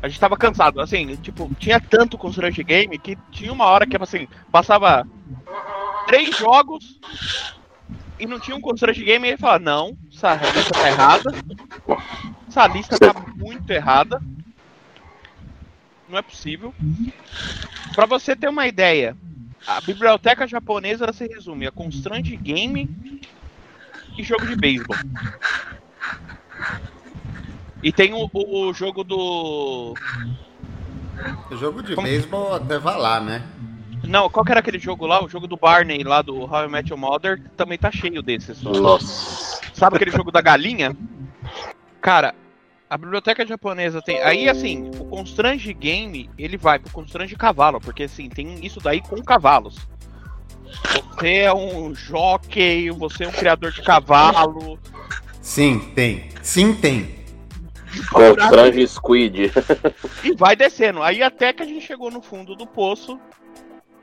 A 0.00 0.06
gente 0.06 0.20
tava 0.20 0.36
cansado, 0.36 0.80
assim, 0.80 1.16
tipo, 1.16 1.50
tinha 1.58 1.80
tanto 1.80 2.16
Constrange 2.16 2.62
Game 2.62 2.96
que 2.98 3.18
tinha 3.32 3.52
uma 3.52 3.64
hora 3.64 3.84
que, 3.84 3.96
assim, 3.96 4.28
passava 4.52 5.04
três 6.06 6.36
jogos 6.36 7.00
e 8.18 8.26
não 8.26 8.38
tinha 8.38 8.56
um 8.56 8.60
Constrange 8.60 9.02
Game 9.04 9.26
e 9.26 9.30
ele 9.30 9.38
falava, 9.38 9.58
não, 9.58 9.96
essa 10.12 10.34
lista 10.34 10.72
tá 10.72 10.88
errada. 10.88 11.34
Essa 12.48 12.66
lista 12.68 12.96
tá 12.96 13.12
muito 13.34 13.68
errada. 13.70 14.20
Não 16.12 16.18
é 16.18 16.22
possível. 16.22 16.74
Para 17.94 18.04
você 18.04 18.36
ter 18.36 18.46
uma 18.46 18.66
ideia, 18.66 19.16
a 19.66 19.80
biblioteca 19.80 20.46
japonesa 20.46 21.10
se 21.10 21.26
resume 21.26 21.66
a 21.66 21.72
Constante 21.72 22.36
Game 22.36 23.22
e 24.18 24.22
jogo 24.22 24.46
de 24.46 24.54
beisebol. 24.54 24.94
E 27.82 27.90
tem 27.90 28.12
o, 28.12 28.28
o, 28.30 28.68
o 28.68 28.74
jogo 28.74 29.02
do. 29.02 29.94
O 31.50 31.56
jogo 31.56 31.82
de 31.82 31.94
Como... 31.94 32.06
beisebol 32.06 32.56
até 32.56 32.78
vai 32.78 32.98
lá, 32.98 33.18
né? 33.18 33.42
Não, 34.04 34.28
qual 34.28 34.44
que 34.44 34.50
era 34.50 34.60
aquele 34.60 34.78
jogo 34.78 35.06
lá? 35.06 35.24
O 35.24 35.30
jogo 35.30 35.46
do 35.46 35.56
Barney 35.56 36.04
lá 36.04 36.20
do 36.20 36.42
How 36.42 36.66
I 36.66 36.68
Met 36.68 36.90
Your 36.90 37.00
Mother 37.00 37.40
também 37.56 37.78
tá 37.78 37.90
cheio 37.90 38.22
desses. 38.22 38.60
Nossa. 38.60 39.62
Sabe 39.72 39.96
aquele 39.96 40.10
jogo 40.10 40.30
da 40.30 40.42
galinha? 40.42 40.94
Cara, 42.02 42.34
a 42.92 42.98
biblioteca 42.98 43.46
japonesa 43.46 44.02
tem. 44.02 44.20
Aí, 44.20 44.50
assim, 44.50 44.90
o 44.98 45.06
Constrange 45.06 45.72
Game, 45.72 46.28
ele 46.36 46.58
vai 46.58 46.78
pro 46.78 46.92
Constrange 46.92 47.34
Cavalo, 47.34 47.80
porque, 47.80 48.02
assim, 48.02 48.28
tem 48.28 48.62
isso 48.62 48.80
daí 48.80 49.00
com 49.00 49.16
cavalos. 49.22 49.78
Você 51.14 51.36
é 51.36 51.54
um 51.54 51.94
jockey, 51.94 52.90
você 52.90 53.24
é 53.24 53.28
um 53.28 53.32
criador 53.32 53.72
de 53.72 53.80
cavalo. 53.80 54.78
Sim, 55.40 55.78
tem. 55.94 56.28
Sim, 56.42 56.74
tem. 56.74 57.14
Constrange 58.10 58.86
Squid. 58.86 59.50
E 60.22 60.34
vai 60.36 60.54
descendo. 60.54 61.02
Aí 61.02 61.22
até 61.22 61.50
que 61.54 61.62
a 61.62 61.66
gente 61.66 61.86
chegou 61.86 62.10
no 62.10 62.20
fundo 62.20 62.54
do 62.54 62.66
poço, 62.66 63.18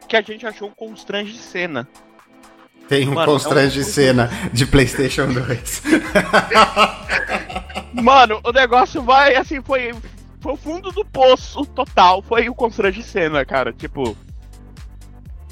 que 0.08 0.15
a 0.15 0.22
gente 0.24 0.48
achou 0.48 0.67
o 0.67 0.75
Constrange 0.75 1.38
Cena. 1.38 1.88
Tem 2.89 3.08
um 3.08 3.13
Mano, 3.13 3.31
Constrange 3.31 3.79
é 3.79 3.84
um... 3.84 3.86
Cena 3.88 4.29
de 4.51 4.65
PlayStation 4.65 5.31
2. 5.31 5.84
Mano, 8.01 8.41
o 8.43 8.51
negócio 8.51 9.01
vai, 9.03 9.36
assim, 9.36 9.62
foi, 9.62 9.93
foi 10.41 10.53
o 10.53 10.58
fundo 10.58 10.91
do 10.91 11.05
poço 11.05 11.63
total. 11.67 12.24
Foi 12.24 12.50
o 12.50 12.55
constrange 12.55 13.03
cena, 13.03 13.46
cara. 13.46 13.72
Tipo. 13.72 14.17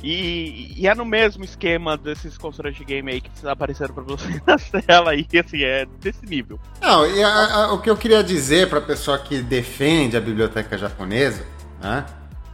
E, 0.03 0.73
e 0.77 0.87
é 0.87 0.93
no 0.93 1.03
mesmo 1.03 1.43
esquema 1.43 1.97
desses 1.97 2.37
constrange 2.37 2.83
game 2.85 3.11
aí 3.11 3.19
que 3.19 3.29
apareceram 3.47 3.95
pra 3.95 4.03
você 4.03 4.27
na 4.45 4.57
tela 4.81 5.11
aí, 5.11 5.27
assim, 5.43 5.63
é 5.63 5.85
desse 5.99 6.25
nível. 6.25 6.59
Não, 6.79 7.05
e 7.07 7.23
a, 7.23 7.29
a, 7.29 7.73
o 7.73 7.81
que 7.81 7.89
eu 7.89 7.97
queria 7.97 8.23
dizer 8.23 8.69
pra 8.69 8.79
pessoa 8.79 9.17
que 9.17 9.41
defende 9.41 10.15
a 10.15 10.21
biblioteca 10.21 10.77
japonesa, 10.77 11.45
né? 11.81 12.05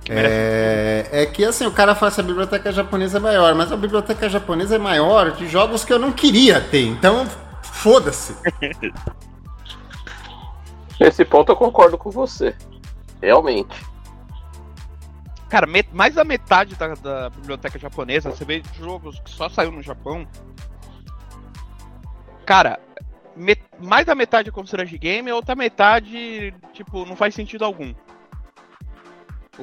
É, 0.10 1.08
é, 1.12 1.26
que 1.26 1.46
assim, 1.46 1.66
o 1.66 1.72
cara 1.72 1.96
fala 1.96 2.12
que 2.12 2.20
a 2.20 2.24
biblioteca 2.24 2.72
japonesa 2.72 3.18
é 3.18 3.22
maior, 3.22 3.56
mas 3.56 3.72
a 3.72 3.78
biblioteca 3.78 4.28
japonesa 4.28 4.76
é 4.76 4.78
maior 4.78 5.32
de 5.32 5.48
jogos 5.48 5.86
que 5.86 5.94
eu 5.94 6.00
não 6.00 6.12
queria 6.12 6.60
ter, 6.60 6.86
então 6.86 7.26
foda-se. 7.62 8.36
Nesse 11.00 11.24
ponto 11.24 11.52
eu 11.52 11.56
concordo 11.56 11.98
com 11.98 12.12
você. 12.12 12.56
Realmente. 13.22 13.76
Cara, 15.50 15.68
mais 15.92 16.16
da 16.16 16.24
metade 16.24 16.76
da, 16.76 16.96
da, 16.96 17.30
biblioteca 17.30 17.80
japonesa, 17.80 18.32
você 18.32 18.44
vê 18.44 18.62
jogos 18.78 19.20
que 19.20 19.30
só 19.30 19.48
saiu 19.48 19.72
no 19.72 19.82
Japão. 19.82 20.28
Cara, 22.46 22.80
mais 23.80 24.06
da 24.06 24.16
metade 24.16 24.50
é 24.50 24.52
considerado 24.52 24.90
game, 24.98 25.30
a 25.30 25.36
outra 25.36 25.56
metade, 25.56 26.54
tipo, 26.74 27.06
não 27.06 27.16
faz 27.16 27.36
sentido 27.36 27.64
algum. 27.64 27.94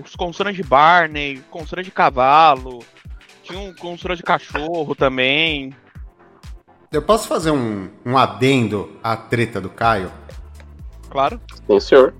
Os 0.05 0.17
consoles 0.17 0.57
de 0.57 0.63
Barney, 0.63 1.43
consoles 1.51 1.85
de 1.85 1.91
cavalo, 1.91 2.83
tinha 3.43 3.59
um 3.59 3.75
console 3.75 4.17
de 4.17 4.23
cachorro 4.23 4.95
também. 4.95 5.75
Eu 6.93 7.03
posso 7.03 7.29
fazer 7.29 7.51
um, 7.51 7.89
um 8.05 8.17
adendo 8.17 8.99
à 9.03 9.17
treta 9.17 9.61
do 9.61 9.69
Caio? 9.69 10.11
Claro. 11.09 11.41
Sim, 11.67 11.81
senhor. 11.81 12.15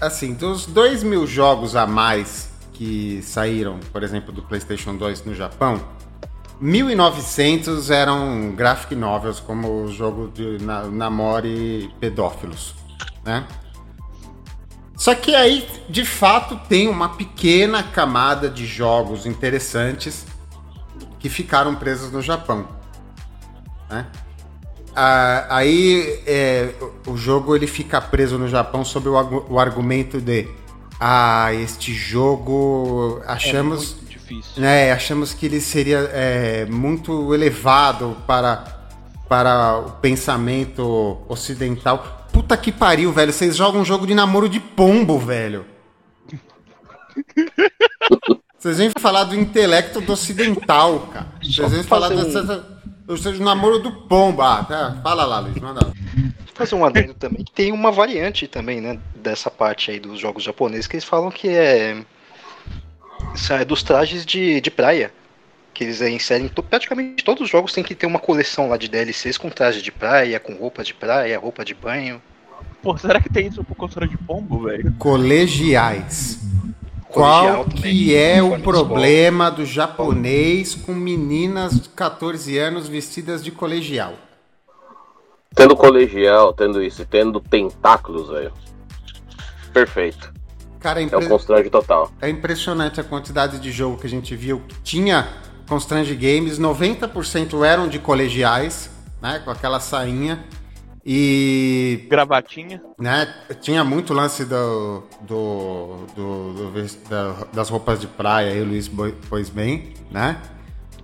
Assim, 0.00 0.34
dos 0.34 0.66
2 0.66 1.02
mil 1.02 1.26
jogos 1.26 1.76
a 1.76 1.86
mais 1.86 2.50
que 2.72 3.22
saíram, 3.22 3.78
por 3.92 4.02
exemplo, 4.02 4.32
do 4.32 4.42
PlayStation 4.42 4.96
2 4.96 5.24
no 5.24 5.34
Japão, 5.34 5.80
1.900 6.60 7.90
eram 7.90 8.52
graphic 8.54 8.94
novels, 8.94 9.40
como 9.40 9.84
o 9.84 9.88
jogo 9.88 10.28
de 10.28 10.58
Namore 10.60 11.90
Pedófilos, 12.00 12.74
né? 13.24 13.46
Só 14.96 15.14
que 15.14 15.34
aí, 15.34 15.68
de 15.88 16.04
fato, 16.04 16.58
tem 16.68 16.88
uma 16.88 17.10
pequena 17.10 17.82
camada 17.82 18.48
de 18.48 18.66
jogos 18.66 19.26
interessantes 19.26 20.24
que 21.18 21.28
ficaram 21.28 21.74
presos 21.74 22.12
no 22.12 22.22
Japão, 22.22 22.68
né? 23.90 24.06
Ah, 24.96 25.46
aí 25.50 26.22
é, 26.24 26.72
o 27.06 27.16
jogo 27.16 27.56
ele 27.56 27.66
fica 27.66 28.00
preso 28.00 28.38
no 28.38 28.46
Japão 28.46 28.84
sob 28.84 29.08
o, 29.08 29.46
o 29.50 29.58
argumento 29.58 30.20
de 30.20 30.46
ah, 31.00 31.52
este 31.52 31.92
jogo 31.92 33.20
achamos 33.26 33.96
é. 34.00 34.60
Né, 34.60 34.92
achamos 34.92 35.34
que 35.34 35.46
ele 35.46 35.60
seria 35.60 35.98
é, 36.12 36.64
muito 36.66 37.34
elevado 37.34 38.16
para 38.26 38.72
para 39.28 39.78
o 39.78 39.90
pensamento 39.92 41.18
ocidental. 41.28 42.23
Puta 42.34 42.56
que 42.56 42.70
pariu, 42.70 43.12
velho. 43.12 43.32
Vocês 43.32 43.56
jogam 43.56 43.80
um 43.80 43.84
jogo 43.84 44.06
de 44.06 44.14
namoro 44.14 44.48
de 44.48 44.60
pombo, 44.60 45.18
velho. 45.18 45.64
Vocês 48.58 48.78
vêm 48.78 48.90
falar 48.98 49.24
do 49.24 49.34
intelecto 49.34 50.00
do 50.00 50.12
ocidental, 50.12 51.08
cara. 51.12 51.28
Vocês 51.40 51.70
vêm 51.70 51.82
falar 51.84 52.10
um... 52.10 52.16
dessa 52.16 52.74
ou 53.06 53.16
seja, 53.16 53.40
o 53.40 53.44
namoro 53.44 53.78
do 53.78 53.92
pombo. 53.92 54.42
Ah, 54.42 54.64
tá. 54.64 54.98
Fala 55.02 55.24
lá, 55.24 55.38
Luiz, 55.40 55.56
manda. 55.56 55.92
Fazer 56.54 56.74
um 56.74 56.84
adendo 56.84 57.14
também, 57.14 57.44
que 57.44 57.52
tem 57.52 57.72
uma 57.72 57.90
variante 57.90 58.46
também, 58.46 58.80
né, 58.80 58.98
dessa 59.16 59.50
parte 59.50 59.90
aí 59.90 59.98
dos 59.98 60.20
jogos 60.20 60.44
japoneses, 60.44 60.86
que 60.86 60.94
eles 60.94 61.04
falam 61.04 61.30
que 61.30 61.48
é, 61.48 62.04
é 63.50 63.64
dos 63.64 63.82
trajes 63.82 64.24
de, 64.24 64.60
de 64.60 64.70
praia. 64.70 65.12
Que 65.74 65.84
eles 65.84 66.00
inserem 66.00 66.48
praticamente 66.48 67.24
todos 67.24 67.42
os 67.42 67.50
jogos 67.50 67.72
tem 67.72 67.82
que 67.84 67.94
ter 67.94 68.06
uma 68.06 68.20
coleção 68.20 68.68
lá 68.68 68.76
de 68.76 68.88
DLCs 68.88 69.36
com 69.36 69.50
traje 69.50 69.82
de 69.82 69.90
praia, 69.90 70.40
com 70.40 70.54
roupa 70.54 70.82
de 70.84 70.94
praia, 70.94 71.38
roupa 71.38 71.64
de 71.64 71.74
banho. 71.74 72.22
Pô, 72.80 72.96
será 72.96 73.20
que 73.20 73.28
tem 73.28 73.48
isso 73.48 73.64
pro 73.64 73.74
controle 73.74 74.08
de 74.08 74.16
pombo, 74.16 74.62
velho? 74.62 74.94
Colegiais. 74.98 76.38
Qual 77.08 77.64
que 77.64 78.14
é 78.14 78.42
o 78.42 78.60
problema 78.60 79.50
do 79.50 79.64
japonês 79.64 80.74
com 80.74 80.92
meninas 80.92 81.80
de 81.80 81.88
14 81.88 82.58
anos 82.58 82.88
vestidas 82.88 83.42
de 83.42 83.50
colegial? 83.50 84.14
Tendo 85.54 85.76
colegial, 85.76 86.52
tendo 86.52 86.82
isso, 86.82 87.06
tendo 87.06 87.40
tentáculos, 87.40 88.28
velho. 88.30 88.52
Perfeito. 89.72 90.34
Cara, 90.80 91.00
é, 91.00 91.04
impre... 91.04 91.16
é 91.16 91.18
um 91.18 91.28
constrange 91.28 91.70
total. 91.70 92.10
É 92.20 92.28
impressionante 92.28 93.00
a 93.00 93.04
quantidade 93.04 93.58
de 93.58 93.70
jogo 93.70 93.96
que 93.96 94.06
a 94.06 94.10
gente 94.10 94.34
viu 94.34 94.60
que 94.68 94.74
tinha 94.82 95.28
constrange 95.68 96.14
games, 96.14 96.58
90% 96.58 97.64
eram 97.64 97.88
de 97.88 97.98
colegiais, 97.98 98.90
né, 99.20 99.40
com 99.44 99.50
aquela 99.50 99.80
sainha. 99.80 100.44
E. 101.06 102.06
Gravatinha. 102.08 102.80
Né, 102.98 103.32
tinha 103.60 103.84
muito 103.84 104.14
lance 104.14 104.44
do, 104.44 105.02
do, 105.20 106.06
do, 106.16 106.52
do 106.52 106.86
da, 107.08 107.46
das 107.52 107.68
roupas 107.68 108.00
de 108.00 108.06
praia 108.06 108.52
aí, 108.52 108.62
o 108.62 108.64
Luiz 108.64 108.90
pôs 109.28 109.50
bem, 109.50 109.92
né? 110.10 110.40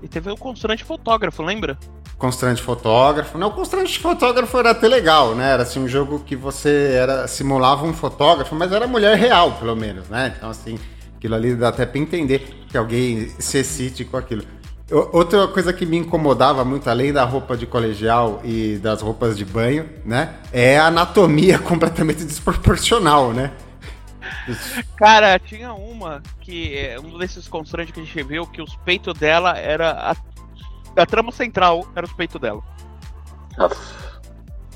E 0.02 0.08
teve 0.08 0.30
o 0.30 0.36
constante 0.36 0.82
fotógrafo, 0.82 1.42
lembra? 1.42 1.78
Constante 2.16 2.62
fotógrafo. 2.62 3.36
Não, 3.36 3.48
o 3.48 3.50
constante 3.50 3.98
fotógrafo 3.98 4.58
era 4.58 4.70
até 4.70 4.88
legal, 4.88 5.34
né? 5.34 5.52
Era 5.52 5.62
assim 5.62 5.80
um 5.80 5.88
jogo 5.88 6.20
que 6.20 6.34
você 6.34 6.92
era 6.94 7.28
simulava 7.28 7.84
um 7.84 7.92
fotógrafo, 7.92 8.54
mas 8.54 8.72
era 8.72 8.86
mulher 8.86 9.16
real, 9.16 9.52
pelo 9.52 9.76
menos, 9.76 10.08
né? 10.08 10.34
Então, 10.36 10.48
assim, 10.48 10.78
aquilo 11.20 11.34
ali 11.34 11.54
dá 11.54 11.68
até 11.68 11.84
pra 11.84 12.00
entender 12.00 12.64
que 12.66 12.78
alguém 12.78 13.28
se 13.38 13.58
excite 13.58 14.06
com 14.06 14.16
aquilo. 14.16 14.42
Outra 15.12 15.46
coisa 15.46 15.72
que 15.72 15.84
me 15.84 15.98
incomodava 15.98 16.64
muito, 16.64 16.88
além 16.88 17.12
da 17.12 17.22
roupa 17.24 17.56
de 17.56 17.66
colegial 17.66 18.40
e 18.42 18.78
das 18.78 19.02
roupas 19.02 19.36
de 19.36 19.44
banho, 19.44 19.88
né? 20.04 20.34
É 20.50 20.78
a 20.78 20.86
anatomia 20.86 21.58
completamente 21.60 22.24
desproporcional, 22.24 23.32
né? 23.32 23.52
Cara, 24.96 25.38
tinha 25.38 25.72
uma 25.74 26.22
que 26.40 26.76
é 26.76 26.98
um 26.98 27.18
desses 27.18 27.46
constrantes 27.46 27.92
que 27.92 28.00
a 28.00 28.04
gente 28.04 28.22
viu 28.22 28.46
que 28.46 28.62
os 28.62 28.74
peitos 28.76 29.14
dela 29.14 29.56
era 29.56 29.90
a, 29.92 31.02
a 31.02 31.06
trama 31.06 31.30
central 31.30 31.86
era 31.94 32.06
os 32.06 32.12
peitos 32.14 32.40
dela. 32.40 32.62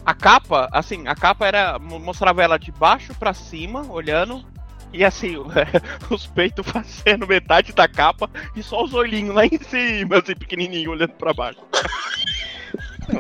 A 0.04 0.14
capa, 0.14 0.68
assim, 0.70 1.08
a 1.08 1.14
capa 1.14 1.46
era 1.46 1.78
mostrava 1.78 2.42
ela 2.42 2.58
de 2.58 2.70
baixo 2.70 3.14
para 3.14 3.32
cima, 3.32 3.86
olhando 3.90 4.44
e 4.94 5.04
assim, 5.04 5.36
os 6.08 6.26
peitos 6.26 6.64
fazendo 6.66 7.26
metade 7.26 7.72
da 7.72 7.88
capa 7.88 8.30
e 8.54 8.62
só 8.62 8.84
os 8.84 8.94
olhinhos 8.94 9.34
lá 9.34 9.44
em 9.44 9.58
cima, 9.58 10.18
assim, 10.18 10.34
pequenininho, 10.34 10.92
olhando 10.92 11.12
pra 11.12 11.34
baixo. 11.34 11.58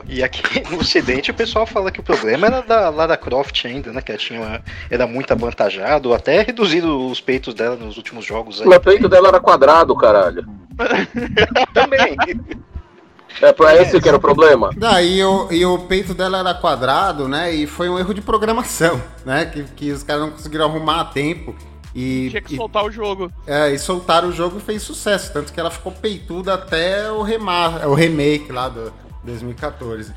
E 0.08 0.22
aqui 0.22 0.62
no 0.70 0.78
ocidente 0.78 1.30
o 1.30 1.34
pessoal 1.34 1.66
fala 1.66 1.90
que 1.90 2.00
o 2.00 2.02
problema 2.02 2.46
era 2.46 2.62
da 2.62 2.88
Lara 2.88 3.16
Croft 3.16 3.66
ainda, 3.66 3.92
né? 3.92 4.00
Que 4.00 4.12
ela 4.12 4.18
tinha, 4.18 4.62
era 4.88 5.06
muito 5.06 5.32
avantajado, 5.32 6.14
até 6.14 6.42
reduzido 6.42 7.06
os 7.06 7.20
peitos 7.20 7.52
dela 7.52 7.76
nos 7.76 7.96
últimos 7.96 8.24
jogos. 8.24 8.62
Aí. 8.62 8.68
O 8.68 8.80
peito 8.80 9.08
dela 9.08 9.28
era 9.28 9.40
quadrado, 9.40 9.94
caralho. 9.96 10.46
Também. 11.74 12.16
É 13.40 13.52
pra 13.52 13.74
esse 13.76 14.00
que 14.00 14.08
era 14.08 14.16
o 14.16 14.20
problema. 14.20 14.70
E, 15.02 15.22
o, 15.22 15.52
e 15.52 15.64
o 15.66 15.78
peito 15.80 16.14
dela 16.14 16.38
era 16.38 16.54
quadrado, 16.54 17.28
né? 17.28 17.52
E 17.52 17.66
foi 17.66 17.88
um 17.88 17.98
erro 17.98 18.14
de 18.14 18.20
programação, 18.20 19.00
né? 19.24 19.46
Que, 19.46 19.64
que 19.64 19.92
os 19.92 20.02
caras 20.02 20.22
não 20.22 20.30
conseguiram 20.30 20.66
arrumar 20.66 21.00
a 21.00 21.04
tempo. 21.04 21.54
E, 21.94 22.28
Tinha 22.30 22.42
que 22.42 22.54
e, 22.54 22.56
soltar 22.56 22.84
o 22.84 22.90
jogo. 22.90 23.30
É, 23.46 23.70
e 23.70 23.78
soltaram 23.78 24.28
o 24.28 24.32
jogo 24.32 24.58
e 24.58 24.60
fez 24.60 24.82
sucesso. 24.82 25.32
Tanto 25.32 25.52
que 25.52 25.60
ela 25.60 25.70
ficou 25.70 25.92
peituda 25.92 26.54
até 26.54 27.10
o, 27.10 27.22
remar, 27.22 27.86
o 27.88 27.94
remake 27.94 28.50
lá 28.50 28.68
do 28.68 28.92
2014. 29.22 30.12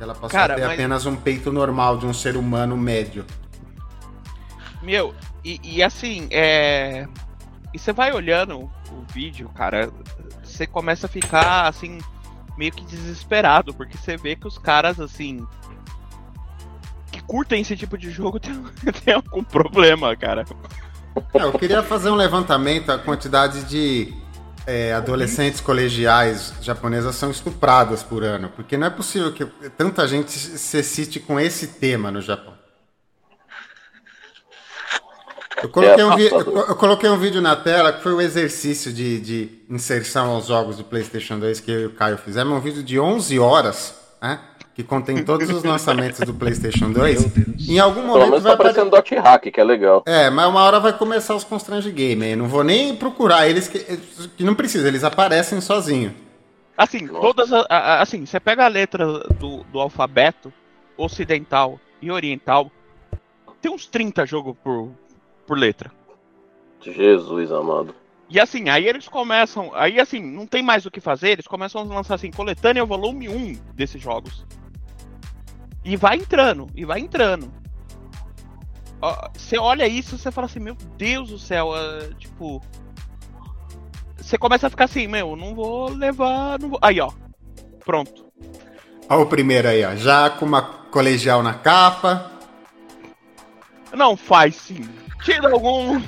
Ela 0.00 0.14
passou 0.14 0.30
Cara, 0.30 0.54
a 0.54 0.56
ter 0.56 0.64
mas... 0.64 0.72
apenas 0.72 1.06
um 1.06 1.16
peito 1.16 1.52
normal 1.52 1.96
de 1.98 2.06
um 2.06 2.12
ser 2.12 2.36
humano 2.36 2.76
médio. 2.76 3.24
Meu, 4.82 5.14
e, 5.44 5.60
e 5.62 5.82
assim, 5.82 6.28
é. 6.30 7.06
E 7.72 7.78
você 7.78 7.92
vai 7.92 8.12
olhando 8.12 8.70
o 8.90 9.04
vídeo, 9.12 9.50
cara, 9.54 9.90
você 10.54 10.66
começa 10.66 11.06
a 11.06 11.08
ficar 11.08 11.68
assim, 11.68 11.98
meio 12.56 12.72
que 12.72 12.84
desesperado, 12.84 13.74
porque 13.74 13.96
você 13.96 14.16
vê 14.16 14.36
que 14.36 14.46
os 14.46 14.58
caras, 14.58 15.00
assim, 15.00 15.46
que 17.10 17.22
curtem 17.22 17.60
esse 17.60 17.76
tipo 17.76 17.98
de 17.98 18.10
jogo 18.10 18.38
tem, 18.40 18.54
tem 19.04 19.14
algum 19.14 19.42
problema, 19.42 20.14
cara. 20.16 20.44
É, 21.32 21.42
eu 21.42 21.52
queria 21.52 21.82
fazer 21.82 22.10
um 22.10 22.14
levantamento 22.14 22.90
a 22.90 22.98
quantidade 22.98 23.64
de 23.64 24.12
é, 24.66 24.92
adolescentes 24.92 25.60
colegiais 25.60 26.54
japonesas 26.60 27.14
são 27.14 27.30
estupradas 27.30 28.02
por 28.02 28.24
ano, 28.24 28.48
porque 28.48 28.76
não 28.76 28.86
é 28.86 28.90
possível 28.90 29.32
que 29.32 29.44
tanta 29.76 30.06
gente 30.08 30.32
se 30.32 30.78
excite 30.78 31.20
com 31.20 31.38
esse 31.38 31.68
tema 31.68 32.10
no 32.10 32.20
Japão. 32.20 32.53
Eu 35.62 35.68
coloquei, 35.68 36.04
um 36.04 36.18
eu 36.58 36.76
coloquei 36.76 37.08
um 37.08 37.16
vídeo 37.18 37.40
na 37.40 37.56
tela 37.56 37.92
que 37.92 38.02
foi 38.02 38.12
o 38.12 38.20
exercício 38.20 38.92
de, 38.92 39.20
de 39.20 39.48
inserção 39.70 40.30
aos 40.30 40.46
jogos 40.46 40.76
do 40.76 40.84
PlayStation 40.84 41.38
2 41.38 41.60
que 41.60 41.70
eu 41.70 41.80
e 41.82 41.86
o 41.86 41.90
Caio 41.90 42.18
fizemos. 42.18 42.52
Um 42.56 42.60
vídeo 42.60 42.82
de 42.82 42.98
11 42.98 43.38
horas, 43.38 43.94
né? 44.20 44.40
que 44.74 44.82
contém 44.82 45.24
todos 45.24 45.48
os 45.48 45.62
lançamentos 45.62 46.18
do 46.26 46.34
PlayStation 46.34 46.90
2. 46.90 47.20
Meu 47.20 47.44
Deus. 47.46 47.68
Em 47.68 47.78
algum 47.78 47.94
Pelo 48.02 48.08
momento 48.08 48.26
menos 48.30 48.42
vai 48.42 48.50
tá 48.52 48.54
aparecer. 48.54 48.80
parecendo 48.80 48.96
Dot 48.96 49.14
Hack, 49.14 49.42
que 49.52 49.60
é 49.60 49.64
legal. 49.64 50.02
É, 50.04 50.28
mas 50.30 50.46
uma 50.48 50.62
hora 50.64 50.80
vai 50.80 50.92
começar 50.92 51.34
os 51.36 51.44
Constrange 51.44 51.90
Game 51.92 52.24
aí. 52.24 52.34
Não 52.34 52.48
vou 52.48 52.64
nem 52.64 52.96
procurar 52.96 53.48
eles, 53.48 53.68
que, 53.68 53.78
que 54.36 54.42
não 54.42 54.54
precisa, 54.56 54.88
eles 54.88 55.04
aparecem 55.04 55.60
sozinho. 55.60 56.12
Assim, 56.76 57.02
Nossa. 57.02 57.20
todas 57.20 57.52
a- 57.52 57.64
a- 57.70 57.78
a- 57.78 58.02
assim, 58.02 58.26
você 58.26 58.40
pega 58.40 58.64
a 58.64 58.68
letra 58.68 59.06
do, 59.38 59.62
do 59.72 59.78
alfabeto 59.78 60.52
ocidental 60.96 61.78
e 62.02 62.10
oriental, 62.10 62.70
tem 63.62 63.70
uns 63.72 63.86
30 63.86 64.26
jogos 64.26 64.56
por, 64.62 64.90
por 65.46 65.58
letra. 65.58 65.90
Jesus 66.80 67.50
amado. 67.50 67.94
E 68.28 68.40
assim, 68.40 68.68
aí 68.68 68.86
eles 68.86 69.08
começam. 69.08 69.70
Aí 69.74 70.00
assim, 70.00 70.20
não 70.20 70.46
tem 70.46 70.62
mais 70.62 70.86
o 70.86 70.90
que 70.90 71.00
fazer, 71.00 71.30
eles 71.30 71.46
começam 71.46 71.80
a 71.80 71.84
lançar 71.84 72.14
assim, 72.14 72.30
coletânea 72.30 72.84
volume 72.84 73.28
1 73.28 73.54
desses 73.74 74.00
jogos. 74.00 74.44
E 75.84 75.96
vai 75.96 76.16
entrando, 76.16 76.66
e 76.74 76.84
vai 76.84 77.00
entrando. 77.00 77.52
Você 79.34 79.58
olha 79.58 79.86
isso 79.86 80.16
você 80.16 80.30
fala 80.30 80.46
assim, 80.46 80.60
meu 80.60 80.74
Deus 80.96 81.28
do 81.28 81.38
céu, 81.38 81.76
é, 81.76 82.08
tipo. 82.14 82.62
Você 84.16 84.38
começa 84.38 84.66
a 84.66 84.70
ficar 84.70 84.84
assim, 84.84 85.06
meu, 85.06 85.36
não 85.36 85.54
vou 85.54 85.90
levar. 85.90 86.58
Não 86.58 86.70
vou... 86.70 86.78
Aí, 86.80 86.98
ó. 86.98 87.12
Pronto. 87.84 88.32
Olha 89.08 89.20
o 89.20 89.26
primeiro 89.26 89.68
aí, 89.68 89.84
ó. 89.84 89.94
Já 89.94 90.30
com 90.30 90.46
uma 90.46 90.62
colegial 90.62 91.42
na 91.42 91.52
capa. 91.52 92.30
Não 93.92 94.16
faz 94.16 94.56
sim. 94.56 94.88
Tira 95.24 95.50
algum. 95.50 96.00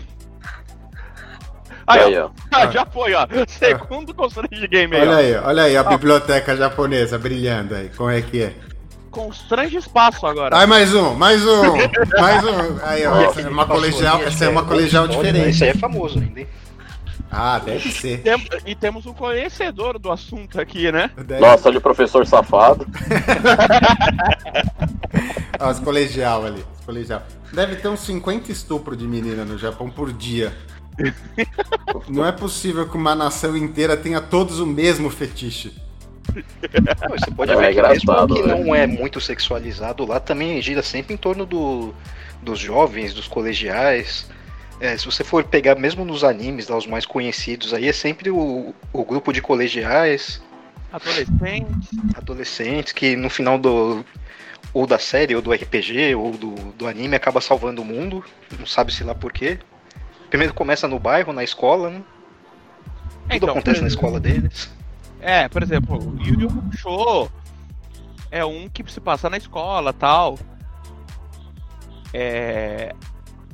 Aí, 1.86 2.00
Aí, 2.00 2.18
ó. 2.18 2.30
Ah, 2.50 2.66
já 2.66 2.84
foi, 2.84 3.14
ó. 3.14 3.26
Segundo 3.46 4.12
constrange 4.12 4.66
game 4.66 4.94
aí, 4.94 5.02
Olha 5.02 5.12
ó. 5.12 5.16
aí, 5.16 5.34
olha 5.36 5.62
aí 5.62 5.76
a 5.76 5.84
biblioteca 5.84 6.56
japonesa 6.56 7.18
brilhando 7.18 7.74
aí. 7.74 7.90
Como 7.96 8.10
é 8.10 8.20
que 8.20 8.42
é? 8.42 8.52
Constrange 9.10 9.76
espaço 9.78 10.26
agora. 10.26 10.56
Ai, 10.56 10.66
mais 10.66 10.92
um, 10.94 11.14
mais 11.14 11.42
um, 11.46 11.62
mais 12.20 12.44
um. 12.44 12.78
Aí, 12.82 13.06
ó. 13.06 13.14
Nossa, 13.14 13.40
é 13.40 13.48
uma 13.48 13.66
colegial, 13.66 14.20
essa 14.22 14.44
é 14.44 14.48
uma 14.48 14.64
colegial 14.64 15.08
diferente. 15.08 15.48
Esse 15.50 15.64
aí 15.64 15.70
é 15.70 15.74
famoso 15.74 16.18
ainda, 16.18 16.40
hein? 16.40 16.46
Ah, 17.30 17.58
deve 17.58 17.90
ser. 17.92 18.22
Tem- 18.22 18.46
e 18.64 18.74
temos 18.74 19.04
um 19.06 19.12
conhecedor 19.12 19.98
do 19.98 20.10
assunto 20.10 20.60
aqui, 20.60 20.90
né? 20.92 21.10
Deve... 21.16 21.40
Nossa, 21.40 21.68
olha 21.68 21.78
o 21.78 21.82
professor 21.82 22.26
safado. 22.26 22.86
Ó, 25.58 25.70
os 25.70 25.78
colegial 25.80 26.44
ali, 26.46 26.64
os 26.78 26.84
colegial. 26.84 27.22
Deve 27.52 27.76
ter 27.76 27.88
uns 27.88 28.00
50 28.00 28.50
estupros 28.52 28.96
de 28.98 29.06
menina 29.06 29.44
no 29.44 29.58
Japão 29.58 29.90
por 29.90 30.12
dia. 30.12 30.52
Não 32.08 32.24
é 32.26 32.32
possível 32.32 32.88
que 32.88 32.96
uma 32.96 33.14
nação 33.14 33.56
inteira 33.56 33.96
tenha 33.96 34.20
todos 34.20 34.60
o 34.60 34.66
mesmo 34.66 35.10
fetiche. 35.10 35.72
Não, 36.34 37.16
Você 37.18 37.30
pode 37.30 37.52
É 37.52 37.56
ver 37.56 37.74
que 37.74 37.82
mesmo 37.82 38.26
que 38.28 38.42
né? 38.42 38.54
não 38.54 38.74
é 38.74 38.86
muito 38.86 39.20
sexualizado 39.20 40.04
lá, 40.06 40.18
também 40.20 40.60
gira 40.60 40.82
sempre 40.82 41.14
em 41.14 41.16
torno 41.16 41.46
do, 41.46 41.94
dos 42.42 42.58
jovens, 42.58 43.14
dos 43.14 43.28
colegiais. 43.28 44.28
É, 44.80 44.96
se 44.96 45.06
você 45.06 45.24
for 45.24 45.42
pegar 45.44 45.74
mesmo 45.74 46.04
nos 46.04 46.22
animes, 46.22 46.68
lá, 46.68 46.76
os 46.76 46.86
mais 46.86 47.06
conhecidos, 47.06 47.72
aí 47.72 47.88
é 47.88 47.92
sempre 47.92 48.30
o, 48.30 48.74
o 48.92 49.04
grupo 49.04 49.32
de 49.32 49.40
colegiais, 49.40 50.42
Adolescente. 50.92 51.90
adolescentes, 52.14 52.92
que 52.92 53.16
no 53.16 53.30
final 53.30 53.58
do 53.58 54.04
ou 54.72 54.86
da 54.86 54.98
série, 54.98 55.34
ou 55.34 55.40
do 55.40 55.52
RPG, 55.52 56.14
ou 56.14 56.32
do, 56.32 56.54
do 56.72 56.86
anime, 56.86 57.16
acaba 57.16 57.40
salvando 57.40 57.80
o 57.80 57.84
mundo, 57.84 58.22
não 58.58 58.66
sabe 58.66 58.92
se 58.92 59.02
lá 59.02 59.14
por 59.14 59.32
quê. 59.32 59.58
Primeiro 60.28 60.52
começa 60.52 60.86
no 60.86 60.98
bairro, 60.98 61.32
na 61.32 61.42
escola, 61.42 61.88
né? 61.88 62.02
Tudo 63.30 63.36
Então, 63.36 63.48
acontece 63.50 63.80
por 63.80 63.82
na 63.82 63.86
exemplo, 63.86 63.88
escola 63.88 64.20
deles. 64.20 64.70
É, 65.20 65.48
por 65.48 65.62
exemplo, 65.62 65.96
o 65.98 66.22
Yu 66.22 66.40
Yu 66.40 66.48
Hakusho 66.48 67.30
é 68.30 68.44
um 68.44 68.68
que 68.68 68.84
se 68.92 69.00
passa 69.00 69.30
na 69.30 69.38
escola 69.38 69.92
tal. 69.94 70.38
É. 72.12 72.94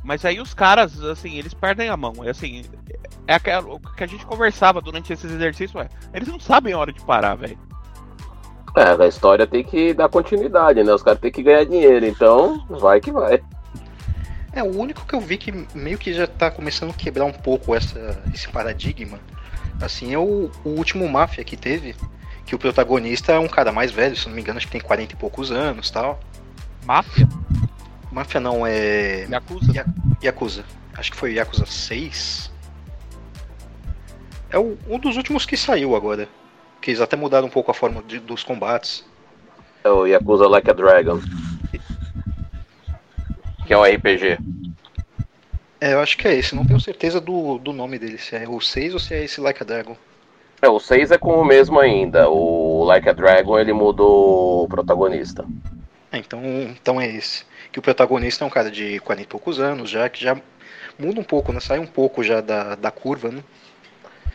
Mas 0.03 0.25
aí 0.25 0.41
os 0.41 0.53
caras, 0.53 1.01
assim, 1.03 1.39
eles 1.39 1.55
perdem 1.55 1.89
a 1.89 1.97
mão. 1.97 2.15
É 2.23 2.31
assim. 2.31 2.65
É 3.27 3.35
aquela, 3.35 3.67
o 3.75 3.79
que 3.79 4.03
a 4.03 4.07
gente 4.07 4.27
conversava 4.27 4.81
durante 4.81 5.13
esses 5.13 5.31
exercícios, 5.31 5.81
é. 5.81 5.89
Eles 6.13 6.29
não 6.29 6.41
sabem 6.41 6.73
a 6.73 6.79
hora 6.79 6.93
de 6.93 7.01
parar, 7.03 7.37
velho. 7.37 7.59
É, 8.77 9.03
a 9.03 9.07
história 9.07 9.47
tem 9.47 9.63
que 9.63 9.93
dar 9.93 10.09
continuidade, 10.09 10.83
né? 10.83 10.93
Os 10.93 11.03
caras 11.03 11.21
têm 11.21 11.31
que 11.31 11.43
ganhar 11.43 11.65
dinheiro, 11.65 12.07
então 12.07 12.65
vai 12.69 13.01
que 13.01 13.13
vai. 13.13 13.43
É, 14.53 14.63
o 14.63 14.79
único 14.79 15.07
que 15.07 15.15
eu 15.15 15.21
vi 15.21 15.37
que 15.37 15.53
meio 15.75 15.99
que 15.99 16.13
já 16.13 16.27
tá 16.27 16.51
começando 16.51 16.91
a 16.91 16.95
quebrar 16.95 17.25
um 17.25 17.33
pouco 17.33 17.75
essa, 17.75 18.23
esse 18.35 18.49
paradigma, 18.49 19.19
assim, 19.81 20.13
é 20.13 20.19
o, 20.19 20.51
o 20.65 20.71
último 20.71 21.09
Máfia 21.09 21.45
que 21.45 21.57
teve, 21.57 21.95
que 22.45 22.55
o 22.55 22.59
protagonista 22.59 23.33
é 23.33 23.39
um 23.39 23.49
cara 23.49 23.73
mais 23.73 23.91
velho, 23.91 24.17
se 24.17 24.27
não 24.27 24.35
me 24.35 24.43
engano, 24.43 24.59
acho 24.59 24.67
que 24.67 24.73
tem 24.73 24.81
40 24.81 25.13
e 25.13 25.17
poucos 25.17 25.51
anos 25.51 25.91
tal. 25.91 26.21
Máfia, 26.85 27.29
Máfia 28.13 28.39
não, 28.41 28.67
é 28.67 29.27
Yakuza. 29.31 29.73
Ya- 29.75 29.87
Yakuza. 30.23 30.65
Acho 30.95 31.11
que 31.11 31.17
foi 31.17 31.33
Yakuza 31.35 31.65
6. 31.67 32.53
É 34.51 34.59
o, 34.59 34.77
um 34.89 34.99
dos 34.99 35.17
últimos 35.17 35.47
que 35.47 35.57
saiu 35.57 35.97
agora. 35.97 36.29
Que 36.81 36.91
eles 36.91 37.01
até 37.01 37.17
mudaram 37.17 37.47
um 37.47 37.51
pouco 37.51 37.71
a 37.71 37.75
forma 37.75 38.03
de- 38.03 38.19
dos 38.21 38.45
combates. 38.45 39.05
É 39.83 39.89
o 39.89 40.07
Yakuza 40.07 40.47
Like 40.47 40.71
a 40.71 40.75
Dragon. 40.75 41.21
Que 43.67 43.73
é 43.73 43.79
um 43.79 43.85
RPG. 43.85 44.39
É, 45.81 45.95
eu 45.95 46.01
acho 46.01 46.17
que 46.17 46.29
é 46.29 46.35
esse, 46.37 46.55
não 46.55 46.65
tenho 46.65 46.79
certeza 46.81 47.21
do, 47.21 47.59
do 47.59 47.73
nome 47.73 47.99
dele, 47.99 48.17
se 48.19 48.37
é 48.37 48.49
o 48.49 48.61
6 48.61 48.95
ou 48.95 49.01
se 49.01 49.15
é 49.15 49.25
esse 49.25 49.41
Like 49.41 49.63
a 49.63 49.67
Dragon. 49.67 49.97
É, 50.61 50.69
o 50.69 50.79
6 50.79 51.11
é 51.11 51.19
com 51.19 51.41
o 51.41 51.45
mesmo 51.45 51.81
ainda. 51.81 52.29
O 52.29 52.85
Like 52.85 53.09
a 53.09 53.13
Dragon 53.13 53.59
ele 53.59 53.73
mudou 53.73 54.65
o 54.65 54.69
protagonista. 54.69 55.45
É, 56.13 56.19
então, 56.19 56.41
então 56.45 57.01
é 57.01 57.09
esse. 57.09 57.45
Que 57.73 57.79
o 57.79 57.83
protagonista 57.83 58.45
é 58.45 58.47
um 58.47 58.51
cara 58.51 58.71
de 58.71 59.01
40 59.01 59.23
e 59.23 59.27
poucos 59.27 59.59
anos 59.59 59.89
já, 59.91 60.09
que 60.09 60.23
já 60.23 60.37
muda 60.99 61.19
um 61.21 61.25
pouco, 61.25 61.53
né? 61.53 61.59
Sai 61.61 61.79
um 61.79 61.87
pouco 61.87 62.23
já 62.23 62.41
da, 62.41 62.75
da 62.75 62.91
curva, 62.91 63.31
né? 63.31 63.43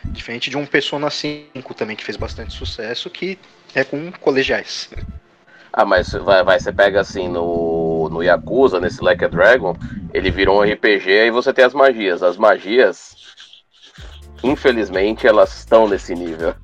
Diferente 0.06 0.50
de 0.50 0.56
um 0.56 0.66
Persona 0.66 1.08
5 1.08 1.72
também, 1.74 1.96
que 1.96 2.04
fez 2.04 2.16
bastante 2.16 2.54
sucesso, 2.54 3.08
que 3.08 3.38
é 3.74 3.84
com 3.84 4.10
colegiais. 4.20 4.90
Ah, 5.72 5.84
mas 5.84 6.12
vai, 6.12 6.42
vai, 6.42 6.58
você 6.58 6.72
pega 6.72 7.00
assim 7.00 7.28
no, 7.28 8.08
no 8.10 8.22
Yakuza, 8.22 8.80
nesse 8.80 9.02
Like 9.02 9.24
a 9.24 9.28
Dragon, 9.28 9.76
ele 10.12 10.30
virou 10.30 10.58
um 10.58 10.62
RPG 10.62 11.26
e 11.26 11.30
você 11.30 11.52
tem 11.52 11.64
as 11.64 11.74
magias. 11.74 12.22
As 12.22 12.36
magias, 12.36 13.14
infelizmente, 14.42 15.26
elas 15.26 15.58
estão 15.58 15.86
nesse 15.86 16.14
nível. 16.14 16.54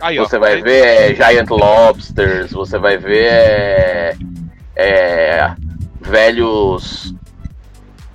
Aí, 0.00 0.18
ó. 0.18 0.24
Você 0.24 0.38
vai 0.38 0.54
aí- 0.54 0.62
ver 0.62 0.84
é, 0.84 1.14
Giant 1.14 1.50
Lobsters, 1.50 2.52
você 2.52 2.78
vai 2.78 2.96
ver 2.98 3.26
é, 3.26 4.16
é, 4.74 5.54
velhos 6.06 7.14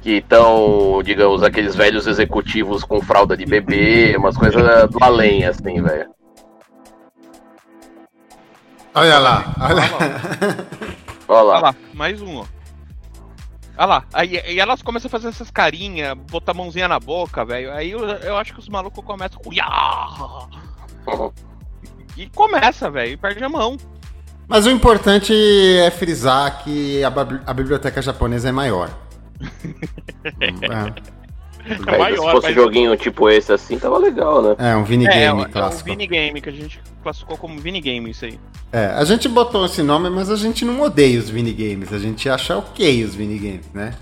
que 0.02 0.18
estão, 0.18 1.02
digamos, 1.04 1.44
aqueles 1.44 1.76
velhos 1.76 2.08
executivos 2.08 2.84
com 2.84 3.02
fralda 3.02 3.38
de 3.38 3.46
bebê, 3.46 4.16
umas 4.18 4.36
coisas 4.36 4.90
do 4.90 5.04
além, 5.04 5.46
assim, 5.46 5.82
velho. 5.82 6.10
Olha 8.94 9.20
lá, 9.20 9.54
olha 9.60 9.60
Olha 9.60 9.82
lá. 9.82 9.88
Olha 11.28 11.50
Olha 11.50 11.60
lá. 11.60 11.76
mais 11.94 12.22
um, 12.22 12.40
ó. 12.40 12.46
Olha 13.78 13.86
lá, 13.86 14.04
aí 14.12 14.42
e 14.48 14.60
elas 14.60 14.82
começam 14.82 15.08
a 15.08 15.12
fazer 15.12 15.30
essas 15.30 15.50
carinhas, 15.50 16.14
botar 16.30 16.52
a 16.52 16.56
mãozinha 16.56 16.88
na 16.88 17.00
boca, 17.00 17.46
velho. 17.46 17.72
Aí 17.72 17.92
eu, 17.92 18.00
eu 18.00 18.38
acho 18.38 18.54
que 18.54 18.60
os 18.60 18.68
malucos 18.68 19.04
começam 19.04 19.40
com. 19.42 19.52
E 22.18 22.28
começa, 22.30 22.92
velho, 22.92 23.14
e 23.14 23.18
perde 23.18 23.42
a 23.42 23.50
mão. 23.50 23.78
Mas 24.48 24.66
o 24.66 24.70
importante 24.70 25.34
é 25.34 25.90
frisar 25.92 26.64
que 26.64 27.04
a, 27.04 27.12
a 27.48 27.54
biblioteca 27.54 28.02
japonesa 28.02 28.50
é 28.50 28.52
maior. 28.52 28.90
é. 30.42 31.12
É 31.64 31.78
Mas 31.78 31.98
maior, 32.00 32.26
se 32.26 32.32
fosse 32.32 32.48
mas- 32.48 32.56
joguinho 32.56 32.98
tipo 32.98 33.30
esse 33.30 33.54
assim, 33.54 33.78
tava 33.78 33.98
legal, 34.00 34.42
né? 34.42 34.56
É, 34.58 34.76
um 34.76 34.80
É, 34.80 34.82
é, 34.82 34.84
vinigame 34.84 35.42
o- 35.42 35.46
é 35.46 35.48
um 35.48 35.52
clássico. 35.52 35.90
Vinigame 35.90 36.42
que 36.42 36.50
a 36.50 36.52
gente 36.52 36.82
classificou 37.04 37.38
como 37.38 37.60
Vinigame 37.60 38.10
isso 38.10 38.26
aí. 38.26 38.40
É, 38.74 38.88
a 38.88 39.04
gente 39.06 39.30
botou 39.30 39.66
esse 39.66 39.84
nome, 39.84 40.10
mas 40.10 40.30
a 40.32 40.36
gente 40.36 40.66
não 40.66 40.82
odeia 40.82 41.20
os 41.20 41.30
minigames. 41.30 41.94
A 41.94 42.00
gente 42.00 42.28
acha 42.28 42.58
ok 42.58 43.04
os 43.04 43.16
minigames, 43.16 43.68
né? 43.74 43.94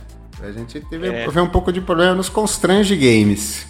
A 0.41 0.52
gente 0.54 0.80
teve 0.80 1.10
É. 1.10 1.25
teve 1.25 1.41
um 1.41 1.49
pouco 1.49 1.69
de 1.73 1.82
problema 1.82 2.15
nos 2.15 2.30
constrange 2.30 2.95
games. 2.95 3.67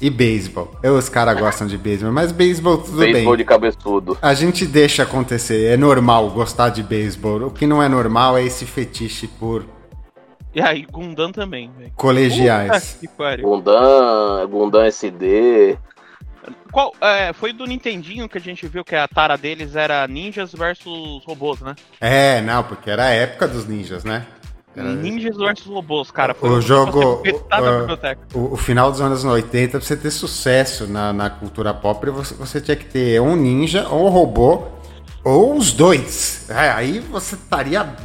E 0.00 0.10
beisebol. 0.10 0.70
Eu, 0.82 0.94
Os 0.96 1.08
caras 1.08 1.38
gostam 1.38 1.66
de 1.66 1.76
beisebol, 1.78 2.12
mas 2.12 2.32
beisebol 2.32 2.78
tudo 2.78 2.98
Beisebol 2.98 3.32
bem. 3.32 3.38
de 3.38 3.44
cabeçudo. 3.44 4.18
A 4.20 4.34
gente 4.34 4.66
deixa 4.66 5.02
acontecer. 5.02 5.66
É 5.72 5.76
normal 5.76 6.30
gostar 6.30 6.68
de 6.70 6.82
beisebol. 6.82 7.46
O 7.46 7.50
que 7.50 7.66
não 7.66 7.82
é 7.82 7.88
normal 7.88 8.36
é 8.36 8.44
esse 8.44 8.64
fetiche 8.66 9.26
por 9.26 9.64
E 10.54 10.60
aí, 10.60 10.86
Gundam 10.90 11.30
também, 11.32 11.70
velho. 11.76 11.92
colegiais. 11.96 12.98
Puta. 13.16 13.36
Gundam, 13.42 14.48
Gundam 14.48 14.82
SD. 14.84 15.76
Qual, 16.70 16.92
é, 17.00 17.32
foi 17.32 17.52
do 17.52 17.64
Nintendinho 17.66 18.28
que 18.28 18.38
a 18.38 18.40
gente 18.40 18.68
viu 18.68 18.84
que 18.84 18.94
a 18.94 19.08
tara 19.08 19.36
deles 19.36 19.74
era 19.74 20.06
ninjas 20.06 20.52
versus 20.52 21.24
robôs, 21.24 21.60
né? 21.60 21.74
É, 22.00 22.40
não, 22.42 22.62
porque 22.62 22.88
era 22.90 23.06
a 23.06 23.10
época 23.10 23.48
dos 23.48 23.66
ninjas, 23.66 24.04
né? 24.04 24.26
Era- 24.76 24.92
Ninjas 24.94 25.36
versus 25.36 25.66
robôs, 25.66 26.10
cara. 26.10 26.34
Foi 26.34 26.50
O 26.50 26.60
jogo- 26.60 27.20
uh, 27.20 27.22
biblioteca. 27.22 28.20
O, 28.34 28.52
o 28.52 28.56
final 28.56 28.90
dos 28.90 29.00
anos 29.00 29.24
80, 29.24 29.78
pra 29.78 29.80
você 29.80 29.96
ter 29.96 30.10
sucesso 30.10 30.86
na, 30.86 31.12
na 31.12 31.30
cultura 31.30 31.72
pop, 31.72 32.08
você, 32.10 32.34
você 32.34 32.60
tinha 32.60 32.76
que 32.76 32.84
ter 32.84 33.20
um 33.20 33.34
ninja, 33.34 33.88
ou 33.88 34.06
um 34.06 34.10
robô, 34.10 34.64
Ou 35.24 35.56
os 35.56 35.72
dois. 35.72 36.48
É, 36.50 36.70
aí 36.70 37.00
você 37.00 37.34
estaria 37.34 37.96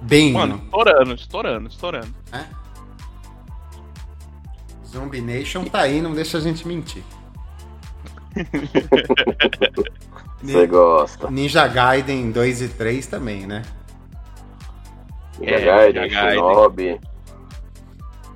bem. 0.00 0.32
Mano, 0.32 0.60
estourando, 0.64 1.14
estourando, 1.14 1.68
estourando. 1.68 2.14
É? 2.32 2.44
Zombie 4.88 5.20
Nation 5.20 5.64
tá 5.64 5.80
aí, 5.82 6.00
não 6.00 6.14
deixa 6.14 6.38
a 6.38 6.40
gente 6.40 6.66
mentir. 6.66 7.02
Você 10.42 10.66
gosta. 10.66 11.30
Ninja 11.30 11.66
Gaiden 11.68 12.30
2 12.30 12.62
e 12.62 12.68
3 12.68 13.06
também, 13.06 13.46
né? 13.46 13.62
Ninja 15.40 15.54
É, 15.54 15.64
Gaiden, 15.64 16.02
Ninja 16.02 16.20
Gaiden. 16.22 16.38
Shinobi. 16.38 17.00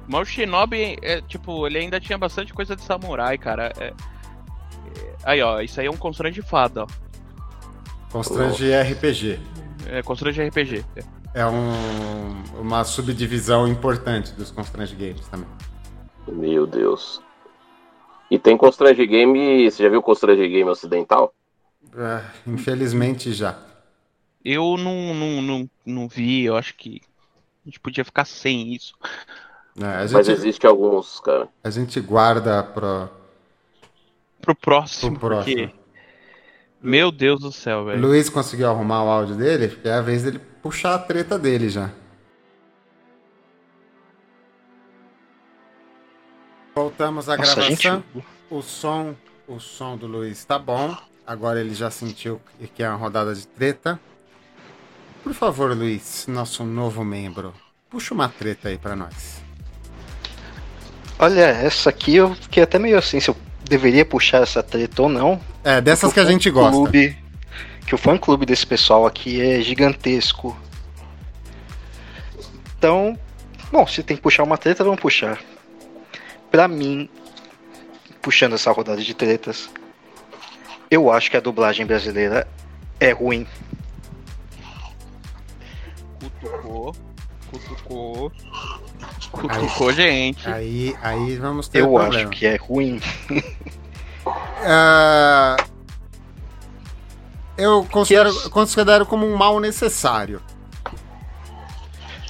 Mas 0.08 0.20
o 0.20 0.24
Shinobi, 0.24 0.96
é, 1.02 1.20
tipo, 1.22 1.66
ele 1.66 1.78
ainda 1.78 2.00
tinha 2.00 2.18
bastante 2.18 2.52
coisa 2.52 2.74
de 2.76 2.82
samurai, 2.82 3.38
cara. 3.38 3.72
É- 3.78 3.86
é- 3.88 3.94
Aí, 5.24 5.42
ó, 5.42 5.60
isso 5.60 5.80
aí 5.80 5.86
é 5.86 5.90
um 5.90 5.96
constante 5.96 6.34
de 6.34 6.42
fada, 6.42 6.82
ó. 6.84 6.86
Constrange 8.12 8.70
RPG. 8.72 9.40
É 9.86 10.02
constante 10.02 10.34
de 10.34 10.42
RPG. 10.42 10.84
É. 10.96 11.40
É 11.40 11.46
um, 11.46 12.60
uma 12.60 12.84
subdivisão 12.84 13.66
importante 13.66 14.32
dos 14.34 14.50
Constrange 14.52 14.94
Games 14.94 15.26
também. 15.28 15.48
Meu 16.28 16.64
Deus. 16.66 17.20
E 18.30 18.38
tem 18.38 18.56
Constrange 18.56 19.04
Game. 19.06 19.68
Você 19.68 19.82
já 19.82 19.88
viu 19.88 20.00
Constrange 20.00 20.46
Game 20.48 20.70
ocidental? 20.70 21.34
É, 21.96 22.22
infelizmente 22.46 23.32
já. 23.32 23.58
Eu 24.44 24.76
não, 24.76 25.14
não, 25.14 25.42
não, 25.42 25.70
não 25.86 26.08
vi, 26.08 26.44
eu 26.44 26.56
acho 26.56 26.74
que 26.74 27.00
a 27.64 27.68
gente 27.68 27.80
podia 27.80 28.04
ficar 28.04 28.24
sem 28.24 28.74
isso. 28.74 28.94
É, 29.80 29.84
a, 29.84 29.98
Mas 30.12 30.26
gente, 30.26 30.30
existe 30.30 30.66
alguns, 30.66 31.18
cara. 31.20 31.48
a 31.62 31.70
gente 31.70 31.98
guarda 32.00 32.62
pro, 32.62 33.08
Pro 34.40 34.54
próximo, 34.54 35.18
pro 35.18 35.28
próximo. 35.28 35.68
porque... 35.68 35.84
Meu 36.82 37.10
Deus 37.10 37.40
do 37.40 37.50
céu, 37.50 37.86
velho. 37.86 37.98
Luiz 38.02 38.28
conseguiu 38.28 38.68
arrumar 38.68 39.02
o 39.04 39.08
áudio 39.08 39.34
dele, 39.36 39.68
porque 39.68 39.88
é 39.88 39.94
a 39.94 40.02
vez 40.02 40.22
dele 40.22 40.38
puxar 40.62 40.94
a 40.94 40.98
treta 40.98 41.38
dele 41.38 41.70
já. 41.70 41.90
Voltamos 46.74 47.28
à 47.28 47.36
Nossa, 47.36 47.62
gente. 47.62 47.82
gravação. 47.84 48.04
O 48.50 48.60
som, 48.60 49.14
o 49.48 49.58
som 49.58 49.96
do 49.96 50.06
Luiz 50.06 50.44
tá 50.44 50.58
bom. 50.58 50.94
Agora 51.26 51.58
ele 51.60 51.72
já 51.74 51.90
sentiu 51.90 52.40
que 52.74 52.82
é 52.82 52.88
uma 52.88 52.98
rodada 52.98 53.34
de 53.34 53.46
treta. 53.46 53.98
Por 55.24 55.32
favor, 55.34 55.74
Luiz, 55.76 56.26
nosso 56.28 56.62
novo 56.64 57.02
membro, 57.02 57.52
puxa 57.90 58.12
uma 58.14 58.28
treta 58.28 58.68
aí 58.68 58.76
pra 58.78 58.94
nós. 58.94 59.42
Olha, 61.18 61.40
essa 61.46 61.88
aqui 61.90 62.14
eu 62.16 62.34
fiquei 62.34 62.62
até 62.62 62.78
meio 62.78 62.98
assim 62.98 63.18
se 63.20 63.30
eu 63.30 63.36
deveria 63.64 64.04
puxar 64.04 64.42
essa 64.42 64.62
treta 64.62 65.00
ou 65.02 65.08
não. 65.08 65.40
É, 65.64 65.80
dessas 65.80 66.12
que 66.12 66.20
a 66.20 66.24
gente 66.24 66.50
gosta. 66.50 66.72
clube- 66.72 67.16
que 67.86 67.94
o 67.94 67.98
fã 67.98 68.16
clube 68.18 68.44
desse 68.46 68.66
pessoal 68.66 69.06
aqui 69.06 69.40
é 69.40 69.60
gigantesco. 69.62 70.56
Então, 72.78 73.18
bom, 73.72 73.86
se 73.86 74.02
tem 74.02 74.16
que 74.16 74.22
puxar 74.22 74.42
uma 74.42 74.58
treta, 74.58 74.84
vamos 74.84 75.00
puxar. 75.00 75.38
Pra 76.50 76.68
mim, 76.68 77.08
puxando 78.20 78.54
essa 78.54 78.70
rodada 78.72 79.00
de 79.02 79.14
tretas, 79.14 79.70
eu 80.90 81.10
acho 81.10 81.30
que 81.30 81.36
a 81.36 81.40
dublagem 81.40 81.86
brasileira 81.86 82.46
é 83.00 83.10
ruim. 83.12 83.46
Cutucou, 86.44 86.94
cutucou, 87.50 88.32
cutucou, 89.32 89.92
gente. 89.92 90.46
Aí, 90.46 90.94
aí 91.00 91.36
vamos 91.36 91.68
ter 91.68 91.80
Eu 91.80 91.88
problema. 91.90 92.14
acho 92.16 92.28
que 92.28 92.44
é 92.46 92.56
ruim. 92.56 93.00
Ah, 94.66 95.56
eu 97.56 97.86
considero, 97.90 98.50
considero 98.50 99.06
como 99.06 99.26
um 99.26 99.36
mal 99.36 99.58
necessário. 99.58 100.40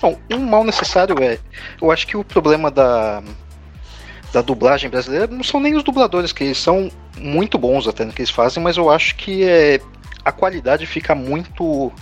Bom, 0.01 0.19
um 0.33 0.39
mal 0.39 0.65
necessário 0.65 1.17
é. 1.23 1.39
Eu 1.81 1.91
acho 1.91 2.07
que 2.07 2.17
o 2.17 2.25
problema 2.25 2.71
da, 2.71 3.23
da 4.33 4.43
dublagem 4.43 4.91
brasileira 4.91 5.27
não 5.27 5.43
são 5.43 5.61
nem 5.61 5.77
os 5.77 5.83
dubladores, 5.83 6.33
que 6.33 6.45
eles 6.45 6.59
são 6.59 6.91
muito 7.17 7.57
bons 7.59 7.89
até 7.89 8.05
no 8.05 8.13
que 8.13 8.23
eles 8.23 8.31
fazem, 8.31 8.63
mas 8.63 8.77
eu 8.77 8.91
acho 8.91 9.15
que 9.17 9.45
é, 9.45 9.81
a 10.25 10.31
qualidade 10.33 10.87
fica 10.87 11.15
muito 11.15 11.93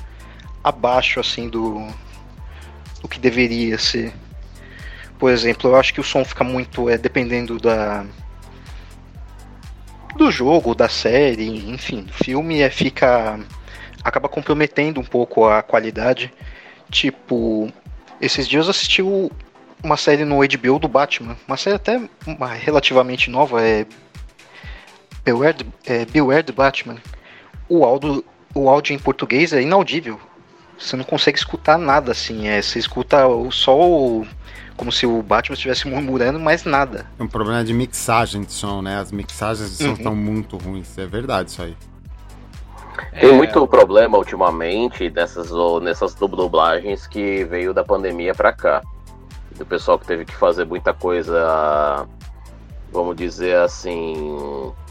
abaixo 0.63 1.21
assim 1.21 1.49
do, 1.49 1.87
do 3.01 3.09
que 3.09 3.19
deveria 3.19 3.79
ser. 3.79 4.13
Por 5.19 5.31
exemplo, 5.31 5.71
eu 5.71 5.77
acho 5.77 5.95
que 5.95 6.01
o 6.01 6.05
som 6.05 6.25
fica 6.25 6.43
muito. 6.43 6.89
É, 6.89 6.99
dependendo 6.99 7.59
da. 7.59 8.05
Do 10.17 10.31
jogo, 10.31 10.75
da 10.75 10.89
série, 10.89 11.71
enfim, 11.71 12.03
do 12.03 12.13
filme, 12.13 12.61
é, 12.61 12.69
fica. 12.69 13.39
acaba 14.03 14.29
comprometendo 14.29 15.01
um 15.01 15.05
pouco 15.05 15.47
a 15.47 15.63
qualidade. 15.63 16.33
Tipo, 16.91 17.73
esses 18.21 18.47
dias 18.47 18.67
eu 18.67 18.71
assisti 18.71 19.03
uma 19.83 19.97
série 19.97 20.25
no 20.25 20.39
HBO 20.39 20.79
do 20.79 20.89
Batman, 20.89 21.37
uma 21.47 21.57
série 21.57 21.77
até 21.77 22.01
relativamente 22.61 23.31
nova, 23.31 23.63
é 23.63 23.87
Beware 25.25 25.67
é 25.87 26.05
Beware 26.05 26.43
the 26.43 26.53
Batman. 26.53 26.97
O 27.69 27.85
áudio, 27.85 28.25
o 28.55 28.69
áudio 28.69 28.95
em 28.95 28.99
português 28.99 29.53
é 29.53 29.63
inaudível. 29.63 30.21
Você 30.83 30.97
não 30.97 31.05
consegue 31.05 31.39
escutar 31.39 31.79
nada 31.79 32.11
assim, 32.13 32.49
é, 32.49 32.61
você 32.61 32.79
escuta 32.79 33.27
o- 33.27 33.51
só 33.53 33.79
o, 33.79 34.27
como 34.77 34.91
se 34.91 35.07
o 35.07 35.23
Batman 35.23 35.55
estivesse 35.55 35.87
murmurando, 35.87 36.41
mas 36.41 36.65
nada. 36.65 37.07
É 37.19 37.23
um 37.23 37.29
problema 37.29 37.63
de 37.65 37.73
mixagem 37.73 38.43
de 38.43 38.53
som, 38.53 38.83
né? 38.83 38.99
As 38.99 39.13
mixagens 39.13 39.71
de 39.71 39.77
som 39.77 39.89
Uhum. 39.91 39.93
estão 39.95 40.17
muito 40.17 40.57
ruins. 40.57 40.99
É 40.99 41.07
verdade 41.07 41.51
isso 41.51 41.63
aí. 41.63 41.77
Tem 43.13 43.31
É, 43.31 43.33
muito 43.33 43.67
problema 43.67 44.19
ultimamente 44.19 45.09
nessas, 45.11 45.53
ou 45.53 45.81
nessas 45.81 46.15
dublagens 46.15 47.07
que 47.07 47.45
veio 47.45 47.73
da 47.73 47.85
pandemia 47.85 48.35
pra 48.35 48.53
cá. 48.53 48.83
Do 49.57 49.65
pessoal 49.65 49.99
que 49.99 50.07
teve 50.07 50.25
que 50.25 50.35
fazer 50.35 50.65
muita 50.65 50.93
coisa, 50.93 52.07
vamos 52.93 53.17
dizer 53.17 53.57
assim, 53.57 54.13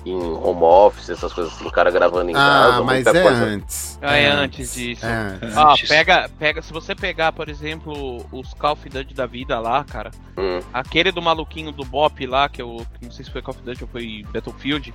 em 0.05 0.15
home 0.15 0.63
office, 0.63 1.09
essas 1.09 1.31
coisas 1.31 1.59
o 1.61 1.69
cara 1.71 1.91
gravando 1.91 2.31
em 2.31 2.35
Ah, 2.35 2.37
casa, 2.37 2.83
mas 2.83 3.03
muita 3.05 3.17
é 3.17 3.21
coisa. 3.21 3.43
antes. 3.45 3.99
Ah, 4.01 4.15
é 4.17 4.27
antes 4.27 4.73
disso. 4.73 5.05
É 5.05 5.09
antes. 5.13 5.57
Ah, 5.57 5.71
Antes. 5.73 5.87
pega, 5.87 6.29
pega, 6.39 6.61
se 6.61 6.73
você 6.73 6.95
pegar, 6.95 7.31
por 7.31 7.47
exemplo, 7.47 8.25
os 8.31 8.53
Call 8.55 8.73
of 8.73 8.89
Duty 8.89 9.13
da 9.13 9.25
vida 9.25 9.59
lá, 9.59 9.83
cara, 9.83 10.11
Hum, 10.37 10.59
aquele 10.73 11.11
do 11.11 11.21
maluquinho 11.21 11.71
do 11.71 11.85
Bop 11.85 12.25
lá, 12.25 12.49
que 12.49 12.61
eu 12.61 12.85
não 13.01 13.11
sei 13.11 13.23
se 13.23 13.31
foi 13.31 13.41
Call 13.41 13.53
of 13.53 13.63
Duty 13.63 13.83
ou 13.83 13.89
foi 13.89 14.25
Battlefield. 14.33 14.93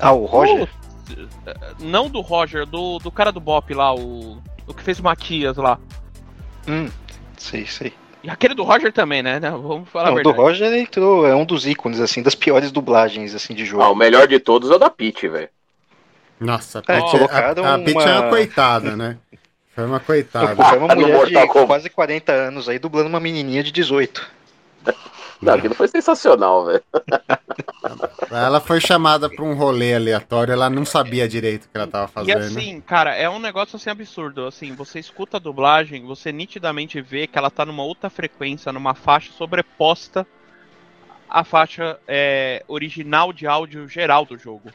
Ah, 0.00 0.12
o 0.12 0.24
Roger? 0.26 0.68
Putz, 1.06 1.28
não 1.80 2.08
do 2.08 2.20
Roger, 2.20 2.66
do, 2.66 2.98
do 2.98 3.10
cara 3.10 3.30
do 3.30 3.40
Bop 3.40 3.72
lá, 3.72 3.94
o, 3.94 4.42
o 4.66 4.74
que 4.74 4.82
fez 4.82 4.98
o 4.98 5.02
Matias 5.04 5.56
lá. 5.56 5.78
Hum, 6.66 6.88
sei, 7.36 7.66
sei. 7.66 7.92
E 8.22 8.30
aquele 8.30 8.54
do 8.54 8.62
Roger 8.62 8.92
também, 8.92 9.22
né? 9.22 9.40
Vamos 9.40 9.88
falar 9.88 10.10
Não, 10.10 10.16
a 10.16 10.20
o 10.20 10.22
do 10.22 10.30
verdade. 10.30 10.38
Roger 10.38 10.72
entrou, 10.74 11.26
é 11.26 11.34
um 11.34 11.44
dos 11.44 11.66
ícones, 11.66 12.00
assim, 12.00 12.22
das 12.22 12.34
piores 12.34 12.70
dublagens, 12.70 13.34
assim, 13.34 13.54
de 13.54 13.64
jogo. 13.64 13.82
Ah, 13.82 13.90
o 13.90 13.96
melhor 13.96 14.28
de 14.28 14.38
todos 14.38 14.70
é 14.70 14.74
o 14.74 14.78
da 14.78 14.88
Peach, 14.88 15.26
velho. 15.28 15.48
Nossa, 16.40 16.78
a 16.78 16.82
É, 16.82 17.00
Peach, 17.00 17.10
colocaram 17.10 17.64
a, 17.64 17.74
a 17.74 17.78
Peach 17.78 17.98
é 17.98 18.04
uma 18.04 18.20
uma- 18.20 18.30
coitada, 18.30 18.96
né? 18.96 19.16
Foi 19.74 19.86
uma 19.86 20.00
coitada. 20.00 20.54
Foi 20.64 20.78
uma 20.78 20.94
No 20.94 21.00
mulher 21.00 21.26
de 21.26 21.46
quase 21.66 21.88
40 21.90 22.32
anos 22.32 22.68
aí 22.68 22.78
dublando 22.78 23.08
uma 23.08 23.20
menininha 23.20 23.62
de 23.62 23.72
18. 23.72 24.30
Não, 25.42 25.54
aquilo 25.54 25.74
foi 25.74 25.88
sensacional, 25.88 26.66
velho. 26.66 26.82
Ela 28.30 28.60
foi 28.60 28.80
chamada 28.80 29.28
pra 29.28 29.44
um 29.44 29.54
rolê 29.54 29.94
aleatório, 29.94 30.52
ela 30.52 30.70
não 30.70 30.84
sabia 30.86 31.28
direito 31.28 31.64
o 31.64 31.68
que 31.68 31.76
ela 31.76 31.86
tava 31.86 32.06
E 32.06 32.08
fazendo. 32.08 32.38
assim, 32.38 32.80
cara, 32.80 33.14
é 33.14 33.28
um 33.28 33.38
negócio 33.38 33.76
assim 33.76 33.90
absurdo. 33.90 34.46
Assim, 34.46 34.74
você 34.74 34.98
escuta 34.98 35.36
a 35.36 35.40
dublagem, 35.40 36.06
você 36.06 36.32
nitidamente 36.32 37.00
vê 37.02 37.26
que 37.26 37.36
ela 37.36 37.50
tá 37.50 37.66
numa 37.66 37.82
outra 37.82 38.08
frequência, 38.08 38.72
numa 38.72 38.94
faixa 38.94 39.32
sobreposta 39.32 40.26
à 41.28 41.44
faixa 41.44 41.98
é, 42.08 42.64
original 42.68 43.32
de 43.32 43.46
áudio 43.46 43.86
geral 43.88 44.24
do 44.24 44.38
jogo. 44.38 44.70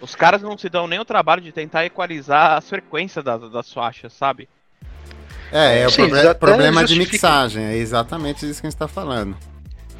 Os 0.00 0.14
caras 0.14 0.42
não 0.42 0.58
se 0.58 0.68
dão 0.68 0.86
nem 0.86 0.98
o 0.98 1.04
trabalho 1.04 1.40
de 1.42 1.52
tentar 1.52 1.84
equalizar 1.84 2.56
as 2.58 2.68
frequências 2.68 3.24
das, 3.24 3.50
das 3.50 3.72
faixas, 3.72 4.12
sabe? 4.12 4.48
É, 5.52 5.80
é 5.82 5.86
o 5.86 5.90
Sim, 5.90 6.08
proble- 6.08 6.34
problema 6.34 6.84
de 6.84 6.98
mixagem, 6.98 7.64
é 7.64 7.76
exatamente 7.76 8.48
isso 8.48 8.60
que 8.60 8.66
a 8.66 8.70
gente 8.70 8.78
tá 8.78 8.88
falando. 8.88 9.36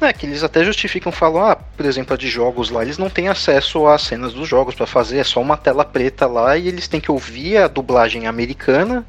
É, 0.01 0.11
que 0.11 0.25
eles 0.25 0.43
até 0.43 0.63
justificam, 0.63 1.11
falam, 1.11 1.45
ah, 1.45 1.55
por 1.55 1.85
exemplo, 1.85 2.13
a 2.13 2.17
de 2.17 2.27
jogos 2.27 2.69
lá, 2.69 2.81
eles 2.81 2.97
não 2.97 3.09
têm 3.09 3.29
acesso 3.29 3.87
às 3.87 4.01
cenas 4.01 4.33
dos 4.33 4.47
jogos 4.47 4.75
pra 4.75 4.85
fazer, 4.85 5.19
é 5.19 5.23
só 5.23 5.41
uma 5.41 5.55
tela 5.55 5.85
preta 5.85 6.27
lá 6.27 6.57
e 6.57 6.67
eles 6.67 6.87
têm 6.87 6.99
que 6.99 7.09
ouvir 7.09 7.57
a 7.57 7.67
dublagem 7.67 8.27
americana 8.27 9.05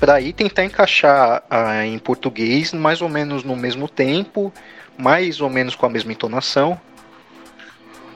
pra 0.00 0.14
aí 0.14 0.32
tentar 0.32 0.64
encaixar 0.64 1.42
ah, 1.50 1.84
em 1.84 1.98
português 1.98 2.72
mais 2.72 3.02
ou 3.02 3.08
menos 3.08 3.44
no 3.44 3.54
mesmo 3.54 3.86
tempo, 3.86 4.52
mais 4.96 5.40
ou 5.40 5.50
menos 5.50 5.74
com 5.74 5.84
a 5.84 5.90
mesma 5.90 6.12
entonação. 6.12 6.80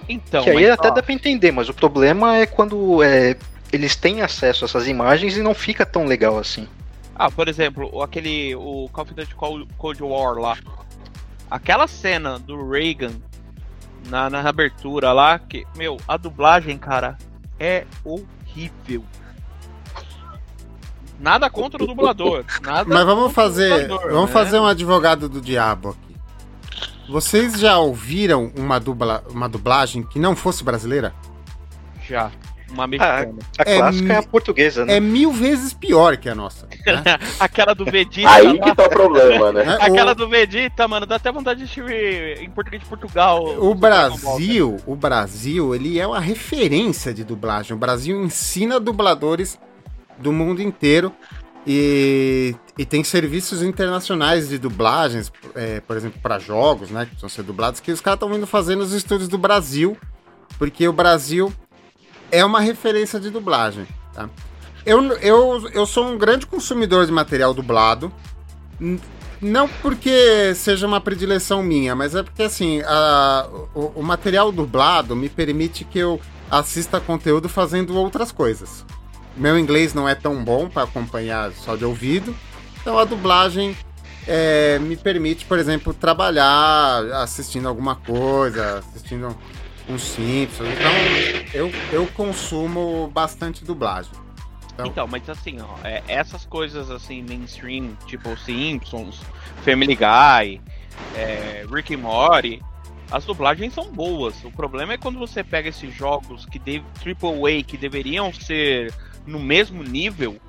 Então, 0.09 0.45
que 0.45 0.51
aí 0.51 0.57
mas, 0.57 0.71
até 0.71 0.89
ó, 0.89 0.91
dá 0.93 1.03
pra 1.03 1.13
entender, 1.13 1.53
mas 1.53 1.69
o 1.69 1.75
problema 1.75 2.37
é 2.37 2.47
quando 2.47 3.03
é, 3.03 3.37
eles 3.73 3.95
têm 3.97 4.23
acesso 4.23 4.65
a 4.65 4.67
essas 4.67 4.89
imagens 4.89 5.37
e 5.37 5.43
não 5.43 5.55
fica 5.55 5.85
tão 5.85 6.07
legal 6.07 6.39
assim. 6.39 6.67
Ah, 7.15 7.31
por 7.31 7.49
exemplo, 7.49 8.03
aquele. 8.03 8.55
O 8.55 8.89
Call 8.93 9.05
of 9.05 9.15
Duty 9.15 9.35
Cold 9.35 10.03
War 10.03 10.35
lá. 10.35 10.57
Aquela 11.51 11.87
cena 11.87 12.39
do 12.39 12.69
Reagan 12.71 13.13
na, 14.09 14.31
na 14.31 14.41
abertura 14.49 15.13
lá, 15.13 15.39
que, 15.39 15.67
meu, 15.77 15.99
a 16.09 16.17
dublagem, 16.17 16.79
cara, 16.79 17.19
é 17.59 17.87
horrível. 18.05 19.05
Nada 21.21 21.49
contra 21.49 21.83
o 21.85 21.87
dublador. 21.87 22.45
Nada 22.63 22.85
Mas 22.89 23.05
vamos 23.05 23.33
fazer, 23.33 23.87
dublador, 23.87 24.13
vamos 24.13 24.31
né? 24.31 24.33
fazer 24.33 24.59
um 24.59 24.67
advogado 24.67 25.29
do 25.29 25.41
diabo 25.41 25.91
aqui. 25.91 26.17
Vocês 27.09 27.61
já 27.61 27.79
ouviram 27.79 28.51
uma, 28.57 28.81
dubla, 28.81 29.23
uma 29.31 29.49
dublagem 29.49 30.03
que 30.03 30.19
não 30.19 30.35
fosse 30.35 30.65
brasileira? 30.65 31.15
Já. 32.03 32.31
Uma 32.73 32.87
mexicana. 32.87 33.35
A 33.59 33.63
É 33.71 33.77
clássica 33.77 34.13
é 34.13 34.17
a 34.17 34.21
mi- 34.21 34.27
portuguesa, 34.29 34.85
né? 34.85 34.97
É 34.97 35.01
mil 35.01 35.33
vezes 35.33 35.73
pior 35.75 36.17
que 36.17 36.29
a 36.29 36.35
nossa. 36.35 36.67
né? 36.67 37.03
Aquela 37.39 37.75
do 37.75 37.85
Vegeta. 37.85 38.31
Aí 38.31 38.59
que 38.59 38.75
tá 38.75 38.85
o 38.85 38.89
problema, 38.89 39.53
né? 39.53 39.65
Né? 39.65 39.77
Aquela 39.81 40.13
O- 40.13 40.15
do 40.15 40.29
Vegeta, 40.29 40.87
mano, 40.89 41.05
dá 41.07 41.17
até 41.17 41.31
vontade 41.31 41.59
de 41.59 41.65
assistir 41.65 41.85
em 42.43 42.51
português 42.51 42.83
de 42.83 42.89
Portugal. 42.89 43.45
O 43.59 43.75
Brasil, 43.75 44.77
o 44.87 44.95
Brasil, 44.97 45.75
ele 45.75 45.99
é 46.01 46.07
uma 46.07 46.21
referência 46.21 47.13
de 47.13 47.25
dublagem. 47.25 47.75
O 47.75 47.79
Brasil 47.79 48.23
ensina 48.23 48.81
dubladores 48.81 49.59
do 50.19 50.33
mundo 50.33 50.63
inteiro 50.63 51.13
e, 51.67 52.55
e 52.77 52.85
tem 52.85 53.05
serviços 53.05 53.63
internacionais 53.63 54.49
de 54.49 54.59
dublagens, 54.59 55.33
é, 55.55 55.81
por 55.81 55.97
exemplo, 55.97 56.21
para 56.21 56.39
jogos, 56.39 56.91
né, 56.91 57.03
que 57.05 57.11
precisam 57.11 57.29
ser 57.29 57.43
dublados, 57.43 57.81
que 57.81 57.93
os 57.93 58.01
caras 58.01 58.17
estão 58.17 58.29
vindo 58.33 58.47
fazer 58.47 58.75
nos 58.77 58.93
estúdios 58.93 59.29
do 59.29 59.39
Brasil, 59.39 59.97
porque 60.59 60.87
o 60.89 60.93
Brasil 60.93 61.53
é 62.33 62.45
uma 62.45 62.59
referência 62.61 63.21
de 63.21 63.31
dublagem. 63.31 63.87
Tá? 64.13 64.29
Eu, 64.85 65.01
eu, 65.19 65.69
eu 65.73 65.87
sou 65.87 66.07
um 66.09 66.19
grande 66.19 66.47
consumidor 66.47 67.07
de 67.07 67.13
material 67.13 67.55
dublado. 67.55 68.11
Não 69.41 69.69
porque 69.69 70.55
seja 70.55 70.87
uma 70.87 71.01
predileção 71.01 71.63
minha, 71.63 71.95
mas 71.95 72.15
é 72.15 72.23
porque 72.23 72.43
assim, 72.43 72.81
a- 72.85 73.47
o, 73.75 73.93
o 73.97 74.03
material 74.03 74.51
dublado 74.53 75.15
me 75.17 75.29
permite 75.29 75.85
que 75.85 75.99
eu 75.99 76.21
assista 76.51 77.01
conteúdo 77.01 77.49
fazendo 77.49 77.97
outras 77.97 78.31
coisas. 78.33 78.85
Meu 79.37 79.59
inglês 79.59 79.95
não 79.95 80.09
é 80.09 80.15
tão 80.15 80.43
bom 80.45 80.69
para 80.69 80.83
acompanhar 80.85 81.51
só 81.53 81.75
de 81.75 81.85
ouvido, 81.85 82.35
então 82.81 82.99
a 82.99 83.05
dublagem 83.05 83.77
é, 84.29 84.79
me 84.79 84.97
permite, 84.97 85.45
por 85.45 85.59
exemplo, 85.59 85.93
trabalhar 85.95 87.03
assistindo 87.23 87.67
alguma 87.67 87.97
coisa, 87.97 88.79
assistindo 88.79 89.37
uns 89.89 90.03
Simpsons. 90.03 90.69
Então 90.69 91.51
eu, 91.55 91.71
eu 91.93 92.07
consumo 92.09 93.11
bastante 93.13 93.65
dublagem. 93.65 94.13
Então- 94.75 94.87
Então, 94.87 95.07
mas 95.07 95.29
assim, 95.29 95.59
ó, 95.61 95.77
é, 95.87 96.03
essas 96.09 96.47
coisas 96.47 96.91
assim, 96.91 97.23
mainstream, 97.23 97.97
tipo 98.07 98.37
Simpsons, 98.39 99.21
Family 99.63 99.95
Guy, 99.97 100.61
é, 101.15 101.67
Rick 101.71 101.95
and 101.95 101.99
Morty, 101.99 102.63
as 103.11 103.25
dublagens 103.27 103.75
são 103.75 103.93
boas. 103.93 104.43
O 104.45 104.51
problema 104.51 104.95
é 104.95 104.99
quando 104.99 105.19
você 105.19 105.45
pega 105.45 105.69
esses 105.69 105.95
jogos 105.95 106.47
que 106.47 106.59
de, 106.59 106.83
AAA 107.05 107.63
que 107.67 107.77
deveriam 107.77 108.33
ser 108.33 108.93
no 109.27 109.39
mesmo 109.39 109.83
nível 109.83 110.41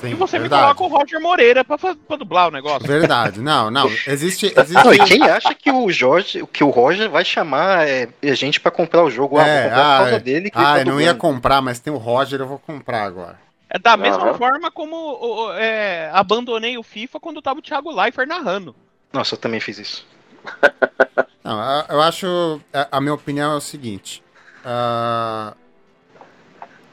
Sim, 0.00 0.10
e 0.10 0.14
você 0.14 0.38
verdade. 0.38 0.62
me 0.68 0.74
coloca 0.74 0.94
o 0.94 0.98
Roger 0.98 1.20
Moreira 1.20 1.64
pra, 1.64 1.76
pra 1.76 2.16
dublar 2.16 2.48
o 2.48 2.50
negócio. 2.52 2.86
Verdade, 2.86 3.40
não, 3.40 3.70
não. 3.70 3.90
Existe. 4.06 4.52
Não, 4.70 4.92
e 4.92 4.96
existe... 4.96 5.18
quem 5.18 5.28
acha 5.28 5.54
que 5.54 5.70
o 5.72 5.90
Jorge, 5.90 6.46
que 6.52 6.62
o 6.62 6.70
Roger 6.70 7.10
vai 7.10 7.24
chamar 7.24 7.88
é, 7.88 8.08
a 8.22 8.34
gente 8.34 8.60
pra 8.60 8.70
comprar 8.70 9.02
o 9.02 9.10
jogo? 9.10 9.38
Ah, 9.38 9.46
É, 9.46 9.66
ah, 9.66 9.70
por 9.70 9.74
causa 10.04 10.16
é. 10.16 10.20
dele 10.20 10.50
que 10.50 10.58
Ah, 10.58 10.62
tá 10.74 10.78
eu 10.80 10.86
não 10.86 11.00
ia 11.00 11.14
comprar, 11.14 11.60
mas 11.60 11.80
tem 11.80 11.92
o 11.92 11.96
Roger, 11.96 12.40
eu 12.40 12.46
vou 12.46 12.58
comprar 12.58 13.02
agora. 13.04 13.38
É 13.68 13.78
da 13.78 13.96
mesma 13.96 14.32
forma 14.34 14.70
como 14.70 15.50
é, 15.54 16.08
abandonei 16.12 16.78
o 16.78 16.82
FIFA 16.82 17.18
quando 17.20 17.42
tava 17.42 17.58
o 17.58 17.62
Thiago 17.62 17.90
Leifert 17.94 18.28
narrando. 18.28 18.74
Nossa, 19.12 19.34
eu 19.34 19.38
também 19.38 19.58
fiz 19.60 19.78
isso. 19.78 20.06
Não, 21.42 21.84
eu 21.88 22.00
acho. 22.02 22.60
A, 22.72 22.98
a 22.98 23.00
minha 23.00 23.14
opinião 23.14 23.52
é 23.52 23.56
o 23.56 23.60
seguinte. 23.60 24.22
ah, 24.64 25.54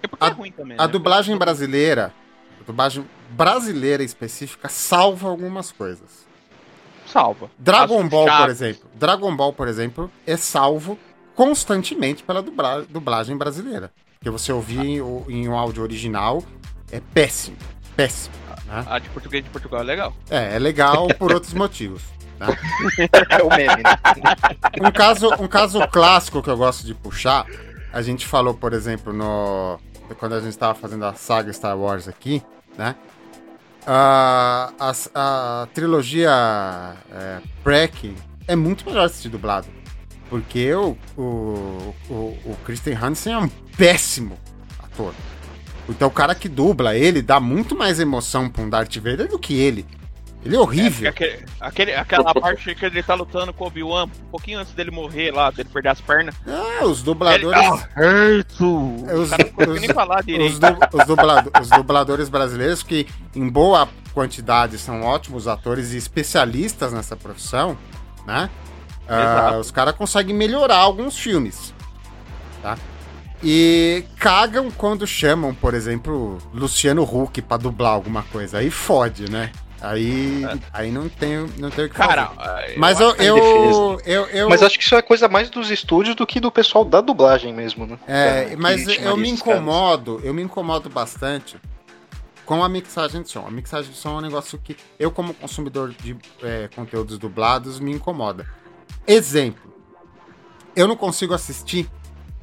É 0.02 0.08
porque 0.08 0.26
A- 0.26 0.30
é 0.30 0.32
ruim 0.32 0.52
também. 0.52 0.78
a 0.80 0.84
né? 0.84 0.88
dublagem 0.88 1.38
brasileira, 1.38 2.14
dublagem 2.66 3.06
brasileira 3.32 4.04
específica, 4.04 4.68
salva 4.70 5.28
algumas 5.30 5.72
coisas. 5.72 6.26
salva. 7.08 7.50
Dragon 7.58 8.04
As 8.04 8.10
Ball, 8.10 8.26
por 8.38 8.50
exemplo. 8.50 8.90
Dragon 8.96 9.36
Ball, 9.36 9.54
por 9.54 9.68
exemplo, 9.68 10.12
é 10.26 10.36
salvo 10.38 10.98
constantemente 11.36 12.24
pela 12.24 12.42
dubla- 12.42 12.86
dublagem 12.90 13.38
brasileira. 13.38 13.92
Porque 14.18 14.30
você 14.30 14.52
ouvir 14.52 14.80
em, 14.80 14.98
em 15.30 15.48
um 15.48 15.56
áudio 15.58 15.84
original 15.84 16.44
é 16.92 17.00
péssimo. 17.14 17.58
Péssimo. 17.96 18.34
né? 18.66 18.84
A 18.88 19.00
de 19.00 19.10
português 19.10 19.44
de 19.44 19.50
Portugal 19.50 19.82
é 19.82 19.84
legal. 19.84 20.14
É, 20.30 20.56
é 20.56 20.60
legal 20.60 21.08
por 21.20 21.32
outros 21.34 21.54
motivos. 21.54 22.02
né? 22.40 22.48
É 23.30 23.44
o 23.44 23.50
meme, 23.50 23.84
né? 23.84 23.98
Um 24.82 24.92
caso, 24.92 25.30
um 25.40 25.48
caso 25.48 25.86
clássico 25.90 26.42
que 26.42 26.50
eu 26.50 26.58
gosto 26.58 26.86
de 26.86 26.94
puxar, 26.94 27.46
a 27.94 28.02
gente 28.02 28.26
falou, 28.26 28.54
por 28.54 28.74
exemplo, 28.74 29.14
no 29.14 29.80
quando 30.20 30.34
a 30.36 30.40
gente 30.40 30.50
estava 30.50 30.74
fazendo 30.76 31.04
a 31.06 31.14
saga 31.14 31.52
Star 31.52 31.78
Wars 31.78 32.08
aqui, 32.08 32.42
né? 32.78 32.96
A, 33.88 34.72
a, 34.80 34.94
a 35.14 35.68
trilogia 35.68 36.32
é, 37.12 37.40
Prequel 37.64 38.16
é 38.48 38.56
muito 38.56 38.86
melhor 38.86 39.06
assistir 39.06 39.30
dublado. 39.30 39.68
Porque 40.30 40.74
o, 40.74 40.98
o, 41.16 41.96
o, 42.10 42.14
o 42.46 42.58
Christian 42.66 42.98
Hansen 43.00 43.34
é 43.34 43.38
um 43.38 43.48
péssimo 43.78 44.38
ator. 44.80 45.14
Então 45.88 46.08
o 46.08 46.12
cara 46.12 46.34
que 46.34 46.50
dubla 46.50 46.96
ele 46.96 47.22
dá 47.22 47.40
muito 47.40 47.78
mais 47.78 48.00
emoção 48.00 48.50
pra 48.50 48.64
um 48.64 48.70
Darth 48.70 48.96
Vader 48.96 49.28
do 49.28 49.38
que 49.38 49.54
ele. 49.54 49.86
Ele 50.46 50.56
é 50.56 50.60
horrível. 50.60 51.10
Aquele, 51.10 51.44
aquele- 51.60 51.94
aquela 51.96 52.32
parte 52.34 52.76
que 52.76 52.86
ele 52.86 53.02
tá 53.02 53.16
lutando 53.16 53.52
com 53.52 53.64
o 53.64 53.68
Obi-Wan, 53.68 54.04
um 54.06 54.30
pouquinho 54.30 54.60
antes 54.60 54.74
dele 54.74 54.92
morrer 54.92 55.32
lá, 55.32 55.50
dele 55.50 55.68
perder 55.74 55.90
as 55.90 56.00
pernas. 56.00 56.36
Ah, 56.48 56.86
os 56.86 56.98
Ele, 57.00 57.06
dubladores. 57.06 57.60
ah, 57.60 57.84
Os- 59.16 59.32
os- 59.68 59.82
nem 59.82 59.90
falar 59.92 60.20
Os, 60.20 60.26
direito. 60.26 60.60
du- 60.60 60.98
os 61.00 61.06
dublado- 61.08 61.52
os 61.60 61.70
dubladores 61.70 62.30
brasileiros, 62.30 62.84
que 62.84 63.08
em 63.36 63.50
boa 63.50 63.90
quantidade 64.14 64.78
são 64.78 65.02
ótimos 65.02 65.48
atores 65.48 65.94
e 65.94 65.98
especialistas 65.98 66.94
nessa 66.94 67.16
profissão, 67.16 67.76
né? 68.28 68.50
Ah, 69.10 69.58
os 69.60 69.72
caras 69.72 69.96
conseguem 69.96 70.36
melhorar 70.36 70.78
alguns 70.78 71.18
filmes, 71.18 71.74
tá? 72.62 72.78
E 73.44 74.04
cagam 74.18 74.72
quando 74.72 75.06
chamam, 75.06 75.54
por 75.54 75.74
exemplo, 75.74 76.38
Luciano 76.54 77.04
Huck 77.04 77.42
pra 77.42 77.58
dublar 77.58 77.92
alguma 77.94 78.24
coisa. 78.24 78.60
Aí 78.60 78.72
fode, 78.72 79.30
né? 79.30 79.52
Aí, 79.82 80.44
aí 80.74 80.92
não 80.92 81.10
tenho, 81.10 81.50
não 81.58 81.70
tenho 81.70 81.88
o 81.88 81.92
que 81.92 82.02
É. 82.02 82.08
Cara, 82.08 82.28
fazer. 82.28 82.78
Mas 82.78 83.00
eu, 83.00 83.10
acho 83.10 83.18
que 83.18 83.24
é 83.24 83.30
eu, 83.30 84.02
eu, 84.06 84.26
eu, 84.28 84.50
Mas 84.50 84.64
acho 84.64 84.78
que 84.78 84.84
isso 84.84 84.96
é 84.96 85.02
coisa 85.02 85.28
mais 85.28 85.50
dos 85.50 85.70
estúdios 85.70 86.16
do 86.16 86.26
que 86.26 86.40
do 86.40 86.52
pessoal 86.52 86.86
da 86.86 87.02
dublagem 87.02 87.54
mesmo, 87.54 87.86
né? 87.86 88.00
É, 88.08 88.46
que 88.46 88.56
mas 88.56 88.88
eu 88.88 89.18
me 89.18 89.28
caras. 89.28 89.28
incomodo, 89.28 90.22
eu 90.24 90.34
me 90.34 90.42
incomodo 90.42 90.90
bastante 90.90 91.58
com 92.46 92.64
a 92.64 92.70
mixagem 92.70 93.22
de 93.22 93.30
som. 93.30 93.46
A 93.46 93.52
mixagem 93.52 93.92
de 93.92 93.98
som 93.98 94.16
é 94.16 94.18
um 94.18 94.22
negócio 94.22 94.58
que 94.58 94.78
eu, 94.98 95.12
como 95.12 95.34
consumidor 95.34 95.94
de 96.02 96.16
é, 96.42 96.70
conteúdos 96.76 97.18
dublados, 97.18 97.80
me 97.80 97.92
incomoda. 97.92 98.48
Exemplo, 99.06 99.74
eu 100.76 100.88
não 100.88 100.96
consigo 100.96 101.34
assistir 101.34 101.90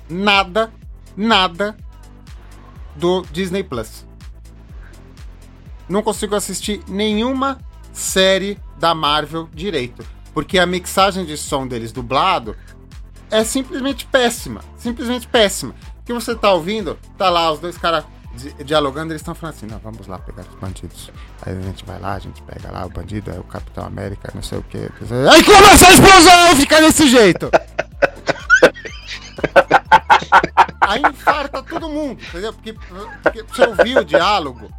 nada, 0.08 0.72
nada 1.16 1.76
do 2.96 3.22
Disney 3.32 3.62
Plus. 3.62 4.04
Não 5.88 6.02
consigo 6.02 6.34
assistir 6.34 6.80
nenhuma 6.88 7.58
série 7.92 8.58
da 8.78 8.94
Marvel 8.94 9.48
direito. 9.52 10.04
Porque 10.32 10.58
a 10.58 10.64
mixagem 10.66 11.24
de 11.26 11.36
som 11.36 11.66
deles 11.66 11.92
dublado 11.92 12.56
é 13.30 13.44
simplesmente 13.44 14.06
péssima. 14.06 14.62
Simplesmente 14.78 15.26
péssima. 15.28 15.74
O 16.00 16.04
que 16.04 16.12
você 16.12 16.34
tá 16.34 16.52
ouvindo, 16.52 16.98
tá 17.18 17.28
lá 17.30 17.52
os 17.52 17.60
dois 17.60 17.76
caras 17.78 18.04
di- 18.34 18.52
dialogando, 18.64 19.12
eles 19.12 19.20
estão 19.20 19.34
falando 19.34 19.56
assim, 19.56 19.66
não, 19.66 19.78
vamos 19.78 20.06
lá 20.06 20.18
pegar 20.18 20.42
os 20.42 20.54
bandidos. 20.58 21.10
Aí 21.42 21.56
a 21.56 21.60
gente 21.60 21.84
vai 21.84 22.00
lá, 22.00 22.14
a 22.14 22.18
gente 22.18 22.42
pega 22.42 22.70
lá 22.72 22.86
o 22.86 22.88
bandido, 22.88 23.30
aí 23.30 23.38
o 23.38 23.44
Capitão 23.44 23.84
América, 23.84 24.32
não 24.34 24.42
sei 24.42 24.58
o 24.58 24.62
que. 24.62 24.78
Aí 24.78 25.44
começa 25.44 25.86
a 25.86 25.92
explosão, 25.92 26.56
fica 26.56 26.80
desse 26.80 27.08
jeito. 27.08 27.50
aí 30.80 31.02
infarta 31.02 31.62
todo 31.62 31.88
mundo, 31.88 32.20
entendeu? 32.22 32.52
Porque, 32.52 32.72
porque 33.22 33.42
você 33.42 33.66
ouvir 33.66 33.98
o 33.98 34.04
diálogo. 34.04 34.70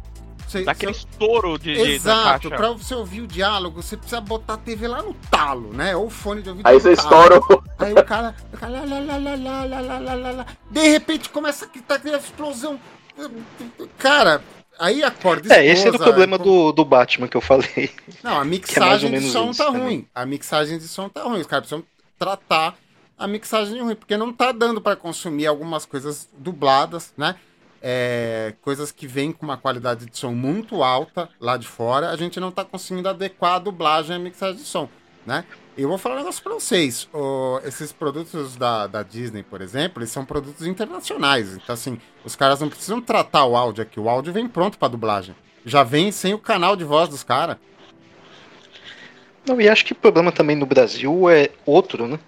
Cê, 0.54 0.62
Daquele 0.62 0.94
cê... 0.94 1.00
estouro 1.00 1.58
de, 1.58 1.72
Exato, 1.72 2.48
para 2.48 2.58
pra 2.58 2.68
você 2.70 2.94
ouvir 2.94 3.22
o 3.22 3.26
diálogo, 3.26 3.82
você 3.82 3.96
precisa 3.96 4.20
botar 4.20 4.54
a 4.54 4.56
TV 4.56 4.86
lá 4.86 5.02
no 5.02 5.12
talo, 5.28 5.72
né? 5.72 5.96
Ou 5.96 6.06
o 6.06 6.10
fone 6.10 6.42
de 6.42 6.48
ouvido. 6.50 6.64
Aí 6.64 6.78
você 6.78 6.92
estoura. 6.92 7.40
Aí 7.76 7.92
o 7.92 8.04
cara. 8.04 8.36
O 8.52 8.56
cara 8.56 8.84
lá, 8.84 9.98
lá, 9.98 10.30
lá, 10.30 10.46
de 10.70 10.88
repente 10.88 11.28
começa 11.28 11.64
a 11.64 11.68
gritar 11.68 12.00
explosão. 12.06 12.78
Cara, 13.98 14.40
aí 14.78 15.02
acorda 15.02 15.42
esposa, 15.42 15.60
É, 15.60 15.66
esse 15.66 15.88
é 15.88 15.90
o 15.90 15.98
problema 15.98 16.38
do, 16.38 16.70
do 16.70 16.84
Batman 16.84 17.26
que 17.26 17.36
eu 17.36 17.40
falei. 17.40 17.90
Não, 18.22 18.38
a 18.38 18.44
mixagem 18.44 19.12
é 19.12 19.18
de 19.18 19.30
som 19.30 19.50
tá 19.50 19.66
também. 19.66 19.82
ruim. 19.82 20.08
A 20.14 20.24
mixagem 20.24 20.78
de 20.78 20.86
som 20.86 21.08
tá 21.08 21.24
ruim. 21.24 21.40
Os 21.40 21.46
caras 21.48 21.66
precisam 21.66 21.84
tratar 22.16 22.76
a 23.18 23.26
mixagem 23.26 23.80
ruim, 23.82 23.96
porque 23.96 24.16
não 24.16 24.32
tá 24.32 24.52
dando 24.52 24.80
para 24.80 24.94
consumir 24.94 25.46
algumas 25.48 25.84
coisas 25.84 26.28
dubladas, 26.38 27.12
né? 27.16 27.34
É, 27.86 28.54
coisas 28.62 28.90
que 28.90 29.06
vêm 29.06 29.30
com 29.30 29.44
uma 29.44 29.58
qualidade 29.58 30.06
de 30.06 30.16
som 30.16 30.32
muito 30.32 30.82
alta 30.82 31.28
lá 31.38 31.58
de 31.58 31.66
fora, 31.68 32.08
a 32.10 32.16
gente 32.16 32.40
não 32.40 32.50
tá 32.50 32.64
conseguindo 32.64 33.06
adequar 33.10 33.56
a 33.56 33.58
dublagem 33.58 34.16
à 34.16 34.18
mixagem 34.18 34.56
de 34.56 34.62
som, 34.64 34.88
né? 35.26 35.44
Eu 35.76 35.88
vou 35.88 35.98
falar 35.98 36.14
um 36.14 36.18
negócio 36.18 36.42
pra 36.42 36.54
vocês. 36.54 37.06
O- 37.12 37.60
esses 37.62 37.92
produtos 37.92 38.56
da, 38.56 38.86
da 38.86 39.02
Disney, 39.02 39.42
por 39.42 39.60
exemplo, 39.60 40.00
eles 40.00 40.10
são 40.10 40.24
produtos 40.24 40.66
internacionais. 40.66 41.56
Então, 41.56 41.74
assim, 41.74 41.98
os 42.24 42.34
caras 42.34 42.60
não 42.60 42.70
precisam 42.70 43.02
tratar 43.02 43.44
o 43.44 43.54
áudio 43.56 43.82
aqui. 43.82 44.00
O 44.00 44.08
áudio 44.08 44.32
vem 44.32 44.48
pronto 44.48 44.78
pra 44.78 44.88
dublagem. 44.88 45.34
Já 45.66 45.82
vem 45.82 46.10
sem 46.10 46.32
o 46.32 46.38
canal 46.38 46.76
de 46.76 46.84
voz 46.84 47.08
dos 47.08 47.22
caras. 47.24 47.56
Não, 49.46 49.60
e 49.60 49.68
acho 49.68 49.84
que 49.84 49.92
o 49.92 49.96
problema 49.96 50.32
também 50.32 50.56
no 50.56 50.64
Brasil 50.64 51.28
é 51.28 51.50
outro, 51.66 52.06
né? 52.06 52.18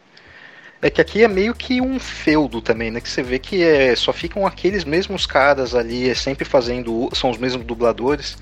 É 0.82 0.90
que 0.90 1.00
aqui 1.00 1.24
é 1.24 1.28
meio 1.28 1.54
que 1.54 1.80
um 1.80 1.98
feudo 1.98 2.60
também, 2.60 2.90
né? 2.90 3.00
Que 3.00 3.08
você 3.08 3.22
vê 3.22 3.38
que 3.38 3.62
é, 3.62 3.96
só 3.96 4.12
ficam 4.12 4.46
aqueles 4.46 4.84
mesmos 4.84 5.26
caras 5.26 5.74
ali, 5.74 6.08
é 6.10 6.14
sempre 6.14 6.44
fazendo. 6.44 7.08
São 7.14 7.30
os 7.30 7.38
mesmos 7.38 7.64
dubladores. 7.66 8.36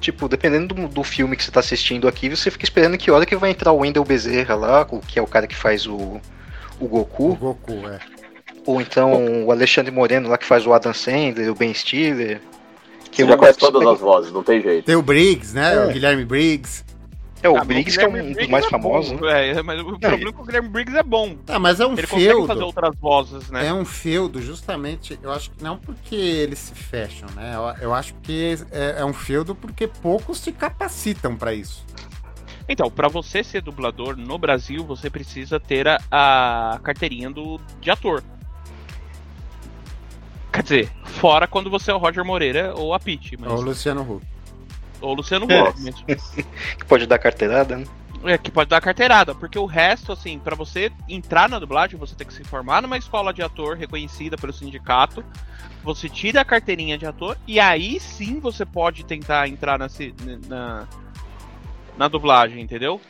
Tipo, 0.00 0.28
dependendo 0.28 0.74
do, 0.74 0.88
do 0.88 1.04
filme 1.04 1.36
que 1.36 1.44
você 1.44 1.50
tá 1.50 1.60
assistindo 1.60 2.08
aqui, 2.08 2.28
você 2.30 2.50
fica 2.50 2.64
esperando 2.64 2.96
que 2.96 3.10
hora 3.10 3.26
que 3.26 3.36
vai 3.36 3.50
entrar 3.50 3.72
o 3.72 3.78
Wendell 3.80 4.04
Bezerra 4.04 4.54
lá, 4.54 4.86
o- 4.90 5.00
que 5.00 5.18
é 5.18 5.22
o 5.22 5.26
cara 5.26 5.46
que 5.46 5.54
faz 5.54 5.86
o, 5.86 5.94
o 5.94 6.20
O 6.80 6.88
Goku. 6.88 7.34
Goku, 7.34 7.72
é. 7.86 7.98
Ou 8.64 8.80
então 8.80 9.44
o 9.44 9.50
Alexandre 9.52 9.90
Moreno 9.92 10.28
lá 10.28 10.38
que 10.38 10.46
faz 10.46 10.66
o 10.66 10.72
Adam 10.72 10.94
Sandler, 10.94 11.50
o 11.50 11.54
Ben 11.54 11.74
Stiller. 11.74 12.40
Você 13.12 13.24
eu- 13.24 13.28
já 13.28 13.36
conhece 13.36 13.58
todas 13.58 13.86
as 13.86 13.98
vozes, 14.00 14.32
não 14.32 14.42
tem 14.42 14.62
jeito. 14.62 14.84
Tem 14.86 14.94
o 14.96 15.02
Briggs, 15.02 15.54
né? 15.54 15.74
É. 15.74 15.84
O 15.86 15.92
Guilherme 15.92 16.24
Briggs. 16.24 16.82
É, 17.42 17.48
o 17.48 17.56
Ah, 17.56 17.64
Briggs 17.64 17.96
que 17.98 18.04
é 18.04 18.08
um 18.08 18.12
Guilherme 18.12 18.28
dos 18.34 18.36
Briggs 18.36 18.52
mais 18.52 18.64
é 18.66 18.68
famosos, 18.68 19.12
bom, 19.18 19.26
né? 19.26 19.48
é, 19.50 19.62
mas 19.62 19.80
o 19.80 19.84
problema 19.98 20.16
é 20.28 20.32
que 20.32 20.40
o 20.40 20.44
Guilherme 20.44 20.68
Briggs 20.68 20.98
é 20.98 21.02
bom. 21.02 21.36
Ah, 21.48 21.58
mas 21.58 21.80
é 21.80 21.86
um 21.86 21.92
Ele 21.92 22.06
consegue 22.06 22.24
fazer 22.46 22.60
feudo. 22.60 22.66
outras 22.66 22.94
vozes, 23.00 23.50
né? 23.50 23.66
É 23.66 23.72
um 23.72 23.84
feudo, 23.84 24.42
justamente, 24.42 25.18
eu 25.22 25.32
acho 25.32 25.50
que 25.50 25.62
não 25.64 25.78
porque 25.78 26.14
eles 26.14 26.58
se 26.58 26.74
fecham, 26.74 27.28
né? 27.34 27.52
Eu, 27.54 27.84
eu 27.88 27.94
acho 27.94 28.12
que 28.22 28.58
é, 28.70 28.96
é 28.98 29.04
um 29.04 29.12
feudo 29.14 29.54
porque 29.54 29.86
poucos 29.86 30.38
se 30.38 30.52
capacitam 30.52 31.34
pra 31.36 31.54
isso. 31.54 31.84
Então, 32.68 32.90
pra 32.90 33.08
você 33.08 33.42
ser 33.42 33.62
dublador 33.62 34.16
no 34.16 34.38
Brasil, 34.38 34.84
você 34.84 35.08
precisa 35.10 35.58
ter 35.58 35.88
a, 35.88 35.98
a 36.10 36.78
carteirinha 36.80 37.30
do, 37.30 37.58
de 37.80 37.90
ator. 37.90 38.22
Quer 40.52 40.62
dizer, 40.62 40.92
fora 41.04 41.46
quando 41.46 41.70
você 41.70 41.90
é 41.90 41.94
o 41.94 41.98
Roger 41.98 42.24
Moreira 42.24 42.74
ou 42.76 42.92
a 42.92 42.98
Pete, 43.00 43.36
mas, 43.38 43.50
Ou 43.50 43.58
o 43.58 43.60
Luciano 43.62 44.02
Huck. 44.02 44.26
Ou 45.00 45.10
o 45.12 45.14
Luciano 45.14 45.46
É. 45.50 45.62
Huck. 45.68 45.80
mesmo. 45.80 46.04
Que 46.78 46.84
pode 46.86 47.06
dar 47.06 47.18
carteirada, 47.18 47.76
né? 47.76 47.84
É, 48.24 48.36
que 48.36 48.50
pode 48.50 48.68
dar 48.68 48.82
carteirada, 48.82 49.34
porque 49.34 49.58
o 49.58 49.64
resto, 49.64 50.12
assim, 50.12 50.38
pra 50.38 50.54
você 50.54 50.92
entrar 51.08 51.48
na 51.48 51.58
dublagem, 51.58 51.98
você 51.98 52.14
tem 52.14 52.26
que 52.26 52.34
se 52.34 52.44
formar 52.44 52.82
numa 52.82 52.98
escola 52.98 53.32
de 53.32 53.42
ator 53.42 53.76
reconhecida 53.78 54.36
pelo 54.36 54.52
sindicato. 54.52 55.24
Você 55.82 56.06
tira 56.06 56.42
a 56.42 56.44
carteirinha 56.44 56.98
de 56.98 57.06
ator 57.06 57.38
e 57.46 57.58
aí 57.58 57.98
sim 57.98 58.38
você 58.38 58.66
pode 58.66 59.04
tentar 59.06 59.48
entrar 59.48 59.78
na, 59.78 59.88
ci- 59.88 60.14
na, 60.46 60.86
na 61.96 62.08
dublagem, 62.08 62.60
entendeu? 62.60 63.00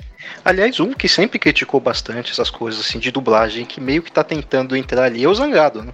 Aliás, 0.44 0.78
um 0.78 0.92
que 0.92 1.08
sempre 1.08 1.40
criticou 1.40 1.80
bastante 1.80 2.30
essas 2.30 2.48
coisas 2.48 2.80
assim 2.86 3.00
de 3.00 3.10
dublagem, 3.10 3.66
que 3.66 3.80
meio 3.80 4.04
que 4.04 4.12
tá 4.12 4.22
tentando 4.22 4.76
entrar 4.76 5.02
ali, 5.04 5.24
é 5.24 5.28
o 5.28 5.34
Zangado, 5.34 5.82
né? 5.82 5.92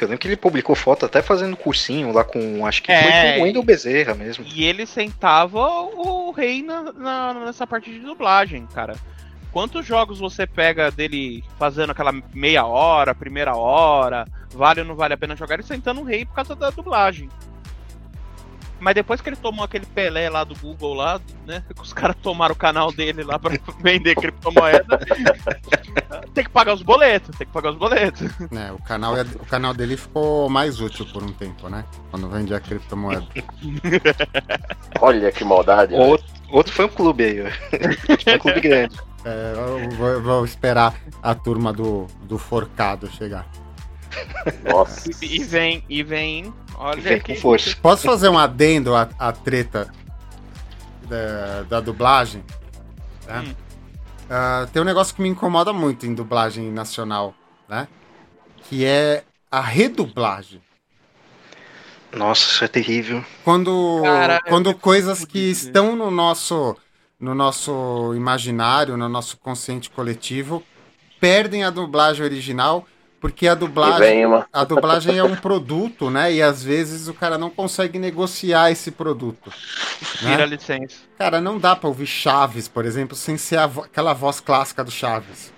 Que 0.00 0.04
eu 0.04 0.08
lembro 0.08 0.18
que 0.22 0.28
ele 0.28 0.36
publicou 0.36 0.74
foto 0.74 1.04
até 1.04 1.20
fazendo 1.20 1.54
cursinho 1.58 2.10
lá 2.10 2.24
com. 2.24 2.64
Acho 2.64 2.82
que 2.82 2.90
É, 2.90 3.02
foi 3.02 3.32
com 3.34 3.40
o 3.40 3.42
Wendel 3.44 3.62
Bezerra 3.62 4.14
mesmo. 4.14 4.46
E 4.54 4.64
ele 4.64 4.86
sentava 4.86 5.60
o 5.60 6.30
rei 6.30 6.62
na, 6.62 6.90
na- 6.90 7.34
nessa 7.34 7.66
parte 7.66 7.90
de 7.90 7.98
dublagem, 7.98 8.66
cara. 8.72 8.96
Quantos 9.52 9.84
jogos 9.84 10.18
você 10.18 10.46
pega 10.46 10.90
dele 10.90 11.44
fazendo 11.58 11.90
aquela 11.90 12.14
meia 12.32 12.64
hora, 12.64 13.14
primeira 13.14 13.54
hora, 13.54 14.24
vale 14.54 14.80
ou 14.80 14.86
não 14.86 14.94
vale 14.94 15.12
a 15.12 15.18
pena 15.18 15.36
jogar, 15.36 15.56
ele 15.56 15.64
sentando 15.64 16.00
o 16.00 16.04
rei 16.04 16.24
por 16.24 16.34
causa 16.34 16.54
da 16.56 16.70
dublagem. 16.70 17.28
Mas 18.80 18.94
depois 18.94 19.20
que 19.20 19.28
ele 19.28 19.36
tomou 19.36 19.64
aquele 19.64 19.84
Pelé 19.86 20.28
lá 20.30 20.42
do 20.42 20.54
Google 20.56 20.94
lá, 20.94 21.20
né? 21.46 21.62
Que 21.74 21.82
os 21.82 21.92
caras 21.92 22.16
tomaram 22.22 22.54
o 22.54 22.58
canal 22.58 22.90
dele 22.90 23.22
lá 23.22 23.38
pra 23.38 23.52
vender 23.80 24.14
criptomoeda. 24.16 24.98
tem 26.34 26.44
que 26.44 26.50
pagar 26.50 26.72
os 26.74 26.82
boletos, 26.82 27.36
tem 27.36 27.46
que 27.46 27.52
pagar 27.52 27.70
os 27.72 27.76
boletos. 27.76 28.28
né? 28.50 28.72
O, 28.72 28.82
canal, 28.82 29.16
é- 29.16 29.22
o 29.22 29.46
canal 29.46 29.74
dele 29.74 29.96
ficou 29.96 30.48
mais 30.48 30.80
útil 30.80 31.04
por 31.12 31.22
um 31.22 31.32
tempo, 31.32 31.68
né? 31.68 31.84
Quando 32.10 32.28
vendia 32.28 32.56
a 32.56 32.60
criptomoeda. 32.60 33.26
Olha 35.00 35.30
que 35.32 35.44
maldade. 35.44 35.92
né? 35.94 35.98
Outro, 36.04 36.26
outro 36.50 36.72
fã 36.72 36.88
clube 36.88 37.24
aí, 37.24 37.42
ó. 37.42 38.16
Fã 38.24 38.38
clube 38.38 38.60
grande. 38.62 38.96
É, 39.24 39.52
eu 39.54 39.90
vou, 39.90 40.08
eu 40.08 40.22
vou 40.22 40.44
esperar 40.44 40.94
a 41.22 41.34
turma 41.34 41.72
do, 41.72 42.06
do 42.22 42.38
forcado 42.38 43.06
chegar. 43.10 43.46
Nossa. 44.64 45.10
E, 45.22 45.36
e 45.40 45.44
vem, 45.44 45.84
e 45.88 46.02
vem. 46.02 46.52
Olha 46.76 47.00
Vem 47.00 47.20
que- 47.20 47.34
com 47.34 47.40
força. 47.40 47.76
Posso 47.82 48.06
fazer 48.06 48.28
um 48.28 48.38
adendo 48.38 48.94
à, 48.94 49.08
à 49.18 49.32
treta 49.32 49.92
da, 51.08 51.62
da 51.68 51.80
dublagem? 51.80 52.42
Tá? 53.26 53.40
Hum. 53.40 53.54
Ah, 54.28 54.68
tem 54.72 54.80
um 54.80 54.84
negócio 54.84 55.14
que 55.14 55.20
me 55.22 55.28
incomoda 55.28 55.72
muito 55.72 56.06
em 56.06 56.14
dublagem 56.14 56.70
nacional, 56.70 57.34
né? 57.68 57.88
Que 58.68 58.84
é 58.84 59.24
a 59.50 59.60
redublagem. 59.60 60.60
Nossa, 62.14 62.42
isso 62.50 62.64
é 62.64 62.68
terrível. 62.68 63.24
Quando, 63.44 64.02
é 64.04 64.40
quando 64.48 64.74
coisas 64.74 65.24
que 65.24 65.38
estão 65.50 65.94
no 65.94 66.10
nosso, 66.10 66.76
no 67.18 67.34
nosso 67.34 68.12
imaginário, 68.16 68.96
no 68.96 69.08
nosso 69.08 69.36
consciente 69.36 69.90
coletivo, 69.90 70.62
perdem 71.20 71.62
a 71.64 71.70
dublagem 71.70 72.24
original, 72.24 72.86
porque 73.20 73.46
a 73.46 73.54
dublagem, 73.54 74.24
uma. 74.26 74.46
a 74.52 74.64
dublagem 74.64 75.18
é 75.18 75.22
um 75.24 75.36
produto, 75.36 76.10
né? 76.10 76.32
E 76.32 76.42
às 76.42 76.62
vezes 76.62 77.06
o 77.08 77.14
cara 77.14 77.36
não 77.36 77.50
consegue 77.50 77.98
negociar 77.98 78.70
esse 78.70 78.90
produto. 78.90 79.52
Tira 80.18 80.34
a 80.34 80.36
Né? 80.38 80.46
licença. 80.46 80.96
Cara, 81.18 81.40
não 81.40 81.58
dá 81.58 81.76
pra 81.76 81.88
ouvir 81.88 82.06
Chaves, 82.06 82.66
por 82.68 82.84
exemplo, 82.84 83.14
sem 83.16 83.36
ser 83.36 83.58
a 83.58 83.66
vo- 83.66 83.82
aquela 83.82 84.12
voz 84.14 84.40
clássica 84.40 84.82
do 84.82 84.90
Chaves. 84.90 85.52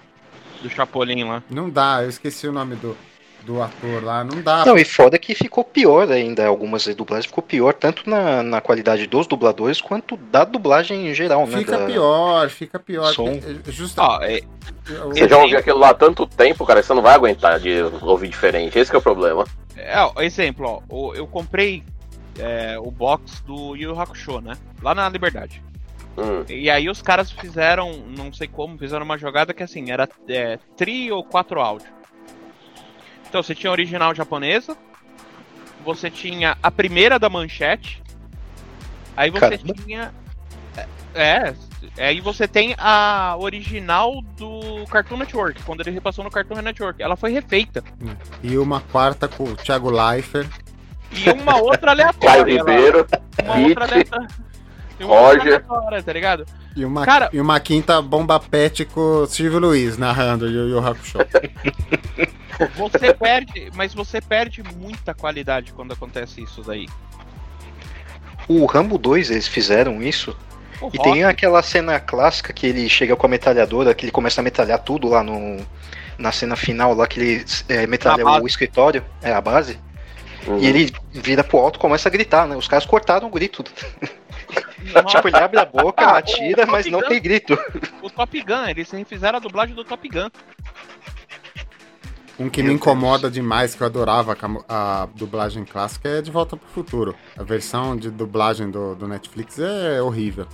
Do 0.61 0.69
Chapolin 0.69 1.25
lá. 1.25 1.43
Não 1.49 1.71
dá, 1.71 2.03
eu 2.03 2.09
esqueci 2.09 2.47
o 2.49 2.53
nome 2.53 2.75
do, 2.77 2.97
do 3.45 3.63
ator 3.63 4.03
lá, 4.03 4.25
não 4.25 4.41
dá. 4.43 4.65
Não, 4.65 4.77
e 4.77 4.85
foda 4.85 5.19
que 5.19 5.35
ficou 5.35 5.65
pior 5.65 6.11
ainda. 6.11 6.47
Algumas 6.47 6.87
dublagens 6.95 7.27
ficou 7.27 7.43
pior, 7.43 7.75
tanto 7.75 8.09
na, 8.09 8.43
na 8.43 8.61
qualidade 8.61 9.07
dos 9.07 9.27
dubladores 9.27 9.81
quanto 9.81 10.17
da 10.17 10.45
dublagem 10.45 11.09
em 11.09 11.15
geral, 11.15 11.47
né? 11.47 11.59
Fica 11.59 11.79
da- 11.79 11.87
pior, 11.87 12.49
fica 12.49 12.79
pior. 12.79 13.13
Som. 13.13 13.39
porque, 13.39 13.71
é, 13.71 13.73
Justa, 13.73 14.03
Ó, 14.03 14.23
é, 14.23 14.41
Você 15.09 15.29
já 15.29 15.39
ouviu 15.39 15.59
aquilo 15.59 15.79
lá 15.79 15.91
há 15.91 15.95
tanto 15.95 16.27
tempo, 16.27 16.65
cara, 16.65 16.83
você 16.83 16.95
não 16.95 17.03
vai 17.03 17.15
aguentar 17.15 17.59
de 17.59 17.83
ouvir 18.03 18.29
diferente. 18.29 18.79
Esse 18.79 18.91
que 18.91 18.97
é 18.97 18.99
o 18.99 19.03
problema. 19.03 19.45
é, 19.77 20.25
exemplo, 20.25 20.83
ó, 20.89 21.15
eu 21.15 21.27
comprei 21.27 21.83
é, 22.39 22.79
o 22.79 22.91
box 22.91 23.43
do 23.43 23.77
Yu 23.77 23.99
Hakusho, 23.99 24.41
né? 24.41 24.57
Lá 24.83 24.95
na 24.95 25.09
Liberdade. 25.09 25.63
Hum. 26.17 26.45
E 26.49 26.69
aí 26.69 26.91
os 26.91 27.01
caras 27.01 27.31
fizeram, 27.31 28.05
não 28.17 28.33
sei 28.33 28.47
como, 28.47 28.79
fizeram 28.79 29.05
uma 29.05 29.17
jogada 29.17 29.55
que 29.55 29.63
assim, 29.63 29.91
era 29.91 30.09
é, 30.29 30.59
tri 30.77 31.11
ou 31.11 31.25
quatro 31.25 31.61
áudio. 31.61 31.89
Então 33.33 33.43
você 33.43 33.55
tinha 33.55 33.71
a 33.71 33.73
original 33.73 34.15
japonesa, 34.15 34.77
você 35.83 36.11
tinha 36.11 36.55
a 36.63 36.71
primeira 36.71 37.19
da 37.19 37.31
manchete, 37.31 38.03
aí 39.17 39.31
você 39.31 39.57
Caramba. 39.57 39.73
tinha. 39.73 40.15
É, 41.15 41.55
é, 41.97 42.07
aí 42.09 42.21
você 42.21 42.47
tem 42.47 42.75
a 42.77 43.35
original 43.39 44.21
do 44.37 44.85
Cartoon 44.91 45.17
Network, 45.17 45.63
quando 45.63 45.81
ele 45.81 45.91
repassou 45.93 46.23
no 46.23 46.31
Cartoon 46.31 46.61
Network. 46.61 47.03
Ela 47.03 47.17
foi 47.17 47.33
refeita. 47.33 47.83
E 48.43 48.59
uma 48.59 48.83
quarta 48.83 49.27
com 49.27 49.45
o 49.45 49.57
Thiago 49.57 49.89
Leifert. 49.89 50.51
E 51.11 51.31
uma 51.31 51.57
outra 51.57 51.97
Caio 51.97 52.11
aleatória. 52.13 52.63
lá. 52.63 52.71
Ribeiro, 52.71 53.07
Uma 53.45 53.57
outra 53.67 53.85
Hit, 53.87 53.93
aleatória. 53.95 54.29
E 55.01 55.05
uma 55.05 55.15
outra 55.15 55.39
Roger. 55.39 55.55
aleatória, 55.55 56.03
tá 56.03 56.13
ligado? 56.13 56.47
E 56.77 56.85
uma, 56.85 57.07
Cara- 57.07 57.31
e 57.33 57.41
uma 57.41 57.59
quinta 57.61 58.03
bomba 58.03 58.39
pet 58.39 58.85
com 58.85 59.01
o 59.23 59.27
Silvio 59.27 59.59
Luiz 59.59 59.97
narrando 59.97 60.47
Yu 60.51 60.69
Yu 60.69 60.87
Hakusho. 60.87 61.17
Você 62.77 63.15
perde, 63.15 63.71
mas 63.75 63.95
você 63.95 64.21
perde 64.21 64.63
muita 64.77 65.15
qualidade 65.15 65.73
quando 65.73 65.93
acontece 65.93 66.43
isso 66.43 66.63
daí. 66.63 66.87
O 68.49 68.67
Rambo 68.67 68.99
2 68.99 69.31
eles 69.31 69.47
fizeram 69.49 70.03
isso. 70.03 70.37
O 70.81 70.91
E 70.93 70.97
Rock, 70.97 71.03
tem 71.13 71.25
aquela 71.25 71.63
cena 71.63 72.01
clássica 72.01 72.53
que 72.53 72.67
ele 72.67 72.89
chega 72.89 73.15
com 73.15 73.27
a 73.27 73.29
metralhadora, 73.29 73.95
que 73.95 74.05
ele 74.05 74.13
começa 74.13 74.41
a 74.41 74.45
metralhar 74.45 74.81
tudo 74.81 75.09
lá 75.09 75.23
no. 75.23 75.65
Na 76.19 76.31
cena 76.31 76.55
final 76.57 76.95
lá 76.95 77.07
que 77.07 77.19
ele 77.21 77.45
é, 77.69 77.87
metralha 77.87 78.25
o 78.25 78.47
escritório, 78.47 79.05
é 79.23 79.33
a 79.33 79.41
base, 79.41 79.79
Uhum. 80.47 80.59
e 80.59 80.67
ele 80.67 80.93
vira 81.13 81.43
pro 81.45 81.59
alto 81.59 81.77
e 81.77 81.81
começa 81.81 82.09
a 82.09 82.13
gritar, 82.13 82.47
né? 82.49 82.57
Os 82.57 82.67
caras 82.69 82.85
cortaram 82.85 83.29
o 83.29 83.31
grito. 83.31 83.63
Tipo, 85.07 85.29
ele 85.29 85.37
abre 85.37 85.59
a 85.61 85.65
boca, 85.65 86.05
Ah, 86.05 86.19
atira, 86.19 86.67
mas 86.67 86.85
Top 86.85 86.91
não 86.91 87.01
Gun. 87.01 87.09
tem 87.09 87.23
grito. 87.23 87.57
o 88.03 88.11
Top 88.11 88.43
Gun, 88.43 88.67
eles 88.69 88.91
refizeram 88.91 89.39
a 89.39 89.41
dublagem 89.41 89.75
do 89.75 89.85
Top 89.85 90.07
Gun. 90.09 90.29
Um 92.39 92.49
que 92.49 92.63
Meu 92.63 92.73
me 92.73 92.79
Deus. 92.79 92.83
incomoda 92.83 93.31
demais, 93.31 93.75
que 93.75 93.83
eu 93.83 93.87
adorava 93.87 94.37
a 94.69 95.03
a, 95.03 95.07
dublagem 95.15 95.65
clássica, 95.65 96.09
é 96.09 96.23
De 96.23 96.31
Volta 96.31 96.57
pro 96.57 96.69
Futuro. 96.69 97.15
A 97.37 97.43
versão 97.43 97.97
de 97.97 98.11
dublagem 98.11 98.71
do, 98.71 98.95
do 98.95 99.07
Netflix 99.07 99.59
é 99.59 100.01
horrível. 100.01 100.47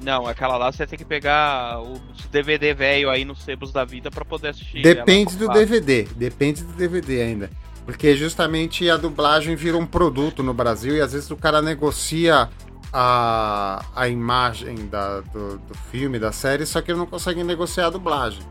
Não, 0.00 0.26
aquela 0.26 0.56
lá 0.56 0.70
você 0.70 0.86
tem 0.86 0.98
que 0.98 1.04
pegar 1.04 1.80
os 1.80 2.26
DVD 2.30 2.74
velho 2.74 3.08
aí 3.08 3.24
nos 3.24 3.42
sebos 3.42 3.72
da 3.72 3.84
vida 3.84 4.10
pra 4.10 4.24
poder 4.24 4.48
assistir. 4.48 4.82
Depende 4.82 5.36
do. 5.36 5.48
DVD, 5.48 6.02
depende 6.14 6.62
do 6.62 6.72
DVD 6.74 7.22
ainda. 7.22 7.50
Porque 7.84 8.16
justamente 8.16 8.90
a 8.90 8.96
dublagem 8.96 9.54
vira 9.54 9.78
um 9.78 9.86
produto 9.86 10.42
no 10.42 10.52
Brasil 10.52 10.96
e 10.96 11.00
às 11.00 11.12
vezes 11.12 11.30
o 11.30 11.36
cara 11.36 11.62
negocia 11.62 12.50
a, 12.92 13.84
a 13.94 14.08
imagem 14.08 14.88
da, 14.88 15.20
do, 15.20 15.58
do 15.58 15.74
filme, 15.90 16.18
da 16.18 16.32
série, 16.32 16.66
só 16.66 16.82
que 16.82 16.90
eles 16.90 16.98
não 16.98 17.06
conseguem 17.06 17.44
negociar 17.44 17.86
a 17.86 17.90
dublagem. 17.90 18.42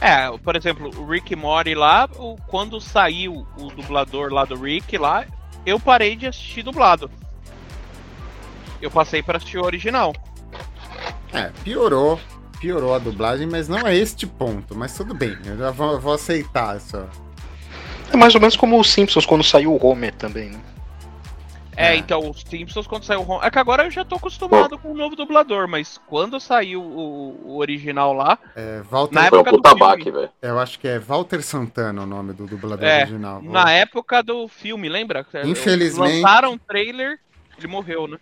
É, 0.00 0.30
por 0.38 0.56
exemplo, 0.56 0.90
o 0.98 1.06
Rick 1.06 1.34
Mori 1.36 1.74
lá, 1.74 2.08
o, 2.16 2.36
quando 2.46 2.80
saiu 2.80 3.46
o 3.56 3.68
dublador 3.68 4.32
lá 4.32 4.44
do 4.44 4.56
Rick 4.56 4.98
lá, 4.98 5.24
eu 5.64 5.78
parei 5.80 6.16
de 6.16 6.26
assistir 6.26 6.62
dublado. 6.62 7.10
Eu 8.82 8.90
passei 8.90 9.22
para 9.22 9.38
assistir 9.38 9.58
o 9.58 9.64
original. 9.64 10.12
É, 11.32 11.50
piorou. 11.62 12.20
Piorou 12.60 12.94
a 12.94 12.98
dublagem, 12.98 13.46
mas 13.46 13.68
não 13.68 13.86
é 13.86 13.94
este 13.94 14.26
ponto. 14.26 14.74
Mas 14.74 14.94
tudo 14.94 15.14
bem, 15.14 15.36
eu 15.44 15.56
já 15.56 15.70
vou, 15.70 16.00
vou 16.00 16.14
aceitar 16.14 16.76
essa. 16.76 17.08
É 18.12 18.16
mais 18.16 18.34
ou 18.34 18.40
menos 18.40 18.56
como 18.56 18.78
os 18.78 18.90
Simpsons 18.90 19.26
quando 19.26 19.42
saiu 19.42 19.72
o 19.72 19.86
Homer 19.86 20.14
também, 20.14 20.50
né? 20.50 20.60
É, 21.76 21.94
É. 21.94 21.96
então 21.96 22.30
os 22.30 22.40
Simpsons 22.42 22.86
quando 22.86 23.04
saiu 23.04 23.20
o 23.20 23.22
Ron- 23.22 23.42
É 23.42 23.50
que 23.50 23.58
agora 23.58 23.84
eu 23.84 23.90
já 23.90 24.04
tô 24.04 24.16
acostumado 24.16 24.78
com 24.78 24.92
o 24.92 24.96
novo 24.96 25.16
dublador, 25.16 25.66
mas 25.68 25.98
quando 26.06 26.38
saiu 26.40 26.82
o, 26.82 27.40
o 27.52 27.56
original 27.58 28.12
lá, 28.12 28.38
É, 28.56 28.80
Walter, 28.82 29.14
Na 29.14 29.26
época 29.26 29.50
do 29.50 29.56
puta 29.56 29.68
filme. 29.70 29.80
baque, 29.80 30.10
velho. 30.10 30.30
eu 30.42 30.58
acho 30.58 30.78
que 30.78 30.86
é 30.88 30.98
Walter 30.98 31.42
Santana 31.42 32.02
o 32.02 32.06
nome 32.06 32.32
do 32.32 32.46
dublador 32.46 32.84
É, 32.86 32.98
original. 33.02 33.42
na 33.42 33.70
época 33.72 34.22
do 34.22 34.46
filme, 34.48 34.88
lembra? 34.88 35.26
Infelizmente- 35.44 36.22
Lançaram 36.22 36.52
um 36.52 36.58
trailer. 36.58 37.18
Ele 37.58 37.66
morreu, 37.68 38.06
né? 38.08 38.18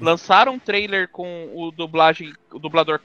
Lançaram 0.00 0.54
um 0.54 0.58
trailer 0.58 1.08
com 1.08 1.50
o 1.54 1.70
dublagem, 1.70 2.32
o 2.50 2.58
dublador 2.58 3.00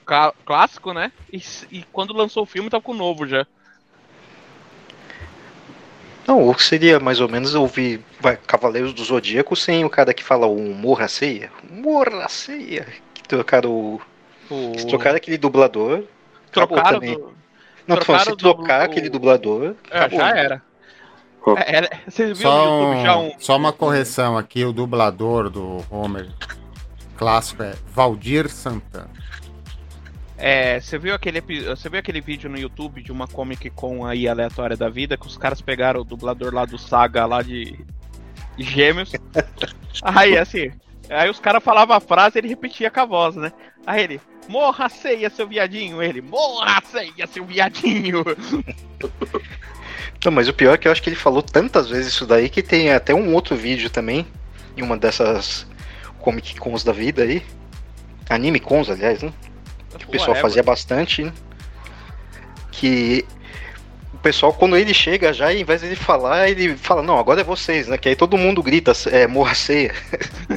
clássico, 0.45 0.93
né? 0.93 1.11
E, 1.31 1.41
e 1.71 1.83
quando 1.91 2.13
lançou 2.13 2.43
o 2.43 2.45
filme 2.45 2.69
tava 2.69 2.81
com 2.81 2.93
o 2.93 2.95
novo 2.95 3.27
já. 3.27 3.45
Não, 6.27 6.47
o 6.49 6.53
que 6.53 6.61
seria 6.63 6.99
mais 6.99 7.21
ou 7.21 7.29
menos 7.29 7.55
ouvir 7.55 8.01
vai, 8.19 8.35
Cavaleiros 8.35 8.93
do 8.93 9.01
Zodíaco 9.03 9.55
sem 9.55 9.85
o 9.85 9.89
cara 9.89 10.13
que 10.13 10.23
fala 10.23 10.45
o 10.45 10.73
Morra 10.75 11.07
Ceia. 11.07 11.49
Morra 11.71 12.27
Ceia. 12.27 12.85
Que 13.13 13.23
trocaram, 13.23 13.71
o- 13.71 14.01
O... 14.49 14.71
que 14.73 14.85
trocaram 14.85 15.15
aquele 15.15 15.37
dublador. 15.37 16.03
trocaram 16.51 16.99
também. 16.99 17.13
do... 17.15 17.33
Não, 17.87 17.95
tô 17.95 18.03
falando, 18.05 18.19
se 18.21 18.25
trocaram 18.25 18.35
do- 18.35 18.37
trocar 18.65 18.81
o- 18.81 18.83
aquele 18.83 19.09
dublador. 19.09 19.75
É, 19.89 19.97
acabou, 19.99 20.19
já 20.19 20.29
era. 20.37 20.61
É, 21.65 21.81
no 22.27 22.35
Só, 22.35 22.65
YouTube 22.65 23.03
já 23.03 23.17
um- 23.17 23.27
um. 23.27 23.31
só 23.39 23.55
uma 23.55 23.71
correção 23.71 24.37
aqui: 24.37 24.65
o 24.65 24.73
dublador 24.73 25.49
do 25.49 25.81
Homer 25.89 26.27
clássico 27.15 27.63
é 27.63 27.73
Valdir 27.93 28.49
Santana. 28.49 29.09
É, 30.37 30.79
você 30.79 30.99
viu 30.99 31.15
aquele 31.15 31.41
você 31.41 31.89
viu 31.89 31.99
aquele 31.99 32.21
vídeo 32.21 32.49
no 32.49 32.59
YouTube 32.59 33.01
de 33.01 33.11
uma 33.11 33.27
Comic 33.27 33.71
Con 33.71 34.05
aí 34.05 34.27
aleatória 34.27 34.77
da 34.77 34.87
vida 34.87 35.17
que 35.17 35.25
os 35.25 35.35
caras 35.35 35.61
pegaram 35.61 36.01
o 36.01 36.03
dublador 36.03 36.53
lá 36.53 36.63
do 36.63 36.77
Saga 36.77 37.25
lá 37.25 37.41
de, 37.41 37.77
de 38.55 38.63
Gêmeos. 38.63 39.13
aí 40.03 40.37
assim, 40.37 40.71
aí 41.09 41.29
os 41.29 41.39
caras 41.39 41.63
falavam 41.63 41.95
a 41.95 41.99
frase 41.99 42.37
e 42.37 42.39
ele 42.39 42.49
repetia 42.49 42.91
com 42.91 42.99
a 42.99 43.05
voz, 43.05 43.35
né? 43.35 43.51
Aí 43.85 44.03
ele, 44.03 44.21
morra 44.47 44.89
ceia, 44.89 45.29
seu 45.29 45.47
viadinho. 45.47 46.03
Ele, 46.03 46.21
morra 46.21 46.81
ceia, 46.85 47.25
seu 47.25 47.45
viadinho. 47.45 48.23
Não, 50.23 50.31
mas 50.31 50.47
o 50.47 50.53
pior 50.53 50.73
é 50.73 50.77
que 50.77 50.87
eu 50.87 50.91
acho 50.91 51.01
que 51.01 51.09
ele 51.09 51.15
falou 51.15 51.41
tantas 51.41 51.89
vezes 51.89 52.13
isso 52.13 52.25
daí 52.25 52.49
que 52.49 52.61
tem 52.61 52.91
até 52.91 53.13
um 53.13 53.33
outro 53.33 53.55
vídeo 53.55 53.89
também, 53.89 54.27
em 54.75 54.81
uma 54.81 54.97
dessas 54.97 55.65
Comic 56.19 56.59
Cons 56.59 56.83
da 56.83 56.91
vida 56.91 57.23
aí. 57.23 57.41
Anime 58.29 58.59
Cons, 58.59 58.89
aliás, 58.89 59.23
né? 59.23 59.31
Que 59.97 60.05
o 60.05 60.11
pessoal 60.11 60.35
fazia 60.35 60.63
bastante, 60.63 61.23
né? 61.23 61.33
Que 62.71 63.25
o 64.13 64.17
pessoal, 64.17 64.51
quando 64.51 64.75
ele 64.75 64.93
chega 64.93 65.31
já, 65.31 65.53
em 65.53 65.63
vez 65.63 65.81
de 65.81 65.87
ele 65.87 65.95
falar, 65.95 66.49
ele 66.49 66.75
fala, 66.75 67.03
não, 67.03 67.17
agora 67.19 67.41
é 67.41 67.43
vocês, 67.43 67.87
né? 67.87 67.97
Que 67.97 68.09
aí 68.09 68.15
todo 68.15 68.37
mundo 68.37 68.63
grita, 68.63 68.91
é, 69.11 69.27
morra 69.27 69.53
ceia. 69.53 69.93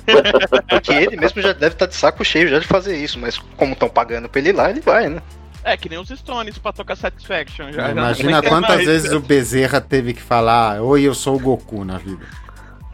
Porque 0.69 0.93
ele 0.93 1.17
mesmo 1.17 1.43
já 1.43 1.53
deve 1.53 1.75
estar 1.75 1.87
de 1.87 1.95
saco 1.95 2.25
cheio 2.25 2.49
já 2.49 2.59
de 2.59 2.67
fazer 2.67 2.97
isso, 2.97 3.19
mas 3.19 3.39
como 3.57 3.75
estão 3.75 3.89
pagando 3.89 4.29
pra 4.29 4.41
ele 4.41 4.51
ir 4.51 4.53
lá, 4.53 4.71
ele 4.71 4.81
vai, 4.81 5.09
né? 5.09 5.23
É, 5.63 5.77
que 5.77 5.91
nem 5.91 5.99
os 5.99 6.09
Stones 6.09 6.57
pra 6.57 6.73
tocar 6.73 6.97
Satisfaction. 6.97 7.71
Já, 7.71 7.91
Imagina 7.91 8.43
quantas 8.43 8.77
mais. 8.77 8.87
vezes 8.87 9.13
o 9.13 9.21
Bezerra 9.21 9.79
teve 9.79 10.15
que 10.15 10.23
falar: 10.23 10.81
Oi, 10.81 11.03
eu 11.03 11.15
sou 11.15 11.37
o 11.37 11.39
Goku 11.39 11.85
na 11.85 11.99
vida. 11.99 12.27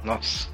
Nossa. 0.03 0.49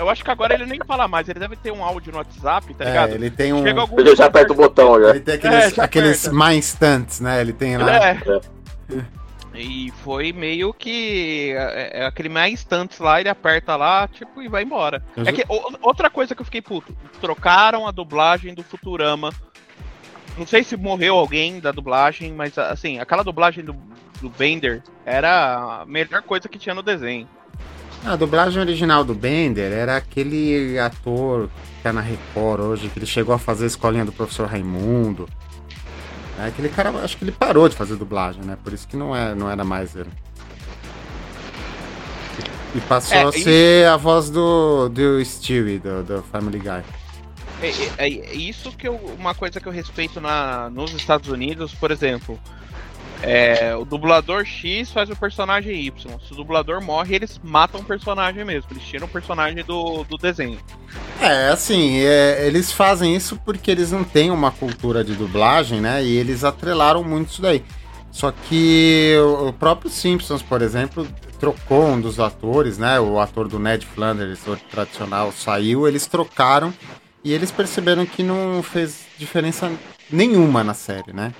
Eu 0.00 0.08
acho 0.08 0.24
que 0.24 0.30
agora 0.30 0.54
ele 0.54 0.64
nem 0.66 0.78
fala 0.86 1.06
mais, 1.06 1.28
ele 1.28 1.38
deve 1.38 1.56
ter 1.56 1.70
um 1.70 1.84
áudio 1.84 2.10
no 2.10 2.18
WhatsApp, 2.18 2.72
tá 2.74 2.84
É, 2.84 2.88
ligado? 2.88 3.10
ele 3.12 3.30
tem 3.30 3.52
um. 3.52 3.62
Chega 3.62 3.80
algum 3.80 4.00
Ele 4.00 4.16
já 4.16 4.26
aperta 4.26 4.52
o 4.52 4.56
botão 4.56 5.00
já. 5.00 5.10
Ele 5.10 5.20
tem 5.20 5.34
aqueles, 5.34 5.78
É, 5.78 5.82
aqueles 5.82 6.26
aperta. 6.26 6.44
My 6.50 6.56
Instants, 6.56 7.20
né? 7.20 7.40
Ele 7.40 7.52
tem 7.52 7.76
lá. 7.76 7.90
É. 8.08 8.20
E 9.54 9.92
foi 10.04 10.32
meio 10.32 10.72
que 10.72 11.52
é, 11.56 12.02
é 12.02 12.06
aquele 12.06 12.28
mais 12.28 12.52
instantes 12.52 12.98
lá, 12.98 13.20
ele 13.20 13.28
aperta 13.28 13.74
lá, 13.76 14.06
tipo, 14.08 14.40
e 14.40 14.48
vai 14.48 14.62
embora. 14.62 15.02
Eu 15.16 15.24
É 15.26 15.32
que 15.32 15.44
o- 15.48 15.76
outra 15.82 16.08
coisa 16.08 16.34
que 16.34 16.40
eu 16.40 16.44
fiquei 16.44 16.62
puto, 16.62 16.96
trocaram 17.20 17.86
a 17.86 17.90
dublagem 17.90 18.54
do 18.54 18.62
Futurama. 18.62 19.32
Não 20.38 20.46
sei 20.46 20.62
se 20.62 20.76
morreu 20.76 21.16
alguém 21.16 21.58
da 21.60 21.72
dublagem, 21.72 22.32
mas 22.32 22.56
assim, 22.56 23.00
aquela 23.00 23.24
dublagem 23.24 23.64
do, 23.64 23.74
do 24.22 24.30
Bender 24.30 24.82
era 25.04 25.80
a 25.82 25.84
melhor 25.84 26.22
coisa 26.22 26.48
que 26.48 26.58
tinha 26.58 26.74
no 26.74 26.82
desenho. 26.82 27.28
A 28.04 28.16
dublagem 28.16 28.60
original 28.60 29.04
do 29.04 29.14
Bender 29.14 29.72
era 29.72 29.96
aquele 29.96 30.78
ator 30.78 31.48
que 31.48 31.82
tá 31.82 31.92
na 31.92 32.00
Record 32.00 32.60
hoje, 32.60 32.88
que 32.88 32.98
ele 32.98 33.06
chegou 33.06 33.34
a 33.34 33.38
fazer 33.38 33.64
a 33.64 33.66
escolinha 33.66 34.04
do 34.04 34.12
professor 34.12 34.48
Raimundo. 34.48 35.28
É, 36.38 36.46
aquele 36.46 36.70
cara, 36.70 36.90
acho 36.90 37.16
que 37.18 37.24
ele 37.24 37.32
parou 37.32 37.68
de 37.68 37.76
fazer 37.76 37.96
dublagem, 37.96 38.42
né? 38.42 38.56
Por 38.64 38.72
isso 38.72 38.88
que 38.88 38.96
não, 38.96 39.14
é, 39.14 39.34
não 39.34 39.50
era 39.50 39.62
mais 39.64 39.94
ele. 39.94 40.08
E 42.74 42.80
passou 42.82 43.16
É, 43.18 43.22
a 43.24 43.32
ser 43.32 43.86
a 43.88 43.96
voz 43.96 44.30
do, 44.30 44.88
do 44.88 45.22
Stewie, 45.24 45.78
do, 45.78 46.02
do 46.02 46.22
Family 46.32 46.58
Guy. 46.58 46.82
É, 47.62 47.68
é- 47.98 48.30
é 48.30 48.34
isso 48.34 48.72
que 48.72 48.88
eu, 48.88 48.94
uma 49.18 49.34
coisa 49.34 49.60
que 49.60 49.66
eu 49.68 49.72
respeito 49.72 50.20
na, 50.20 50.70
nos 50.70 50.92
Estados 50.94 51.28
Unidos, 51.28 51.74
por 51.74 51.90
exemplo. 51.90 52.40
É, 53.22 53.74
o 53.76 53.84
dublador 53.84 54.44
X 54.44 54.90
faz 54.90 55.10
o 55.10 55.16
personagem 55.16 55.84
Y. 55.86 56.18
Se 56.26 56.32
o 56.32 56.36
dublador 56.36 56.82
morre, 56.82 57.14
eles 57.14 57.40
matam 57.42 57.80
o 57.80 57.84
personagem 57.84 58.44
mesmo. 58.44 58.70
Eles 58.70 58.82
tiram 58.82 59.06
o 59.06 59.10
personagem 59.10 59.62
do, 59.64 60.04
do 60.04 60.16
desenho. 60.16 60.58
É, 61.20 61.48
assim, 61.48 61.98
é, 61.98 62.46
eles 62.46 62.72
fazem 62.72 63.14
isso 63.14 63.38
porque 63.44 63.70
eles 63.70 63.92
não 63.92 64.04
têm 64.04 64.30
uma 64.30 64.50
cultura 64.50 65.04
de 65.04 65.14
dublagem, 65.14 65.80
né? 65.80 66.02
E 66.02 66.16
eles 66.16 66.44
atrelaram 66.44 67.04
muito 67.04 67.28
isso 67.28 67.42
daí. 67.42 67.62
Só 68.10 68.32
que 68.32 69.14
o 69.46 69.52
próprio 69.52 69.90
Simpsons, 69.90 70.42
por 70.42 70.62
exemplo, 70.62 71.06
trocou 71.38 71.86
um 71.86 72.00
dos 72.00 72.18
atores, 72.18 72.76
né? 72.76 72.98
O 72.98 73.20
ator 73.20 73.46
do 73.46 73.58
Ned 73.58 73.86
Flanders, 73.86 74.46
o 74.46 74.56
tradicional, 74.56 75.30
saiu, 75.30 75.86
eles 75.86 76.06
trocaram 76.06 76.72
e 77.22 77.32
eles 77.32 77.50
perceberam 77.50 78.04
que 78.06 78.22
não 78.22 78.62
fez 78.62 79.02
diferença 79.16 79.70
nenhuma 80.10 80.64
na 80.64 80.74
série, 80.74 81.12
né? 81.12 81.32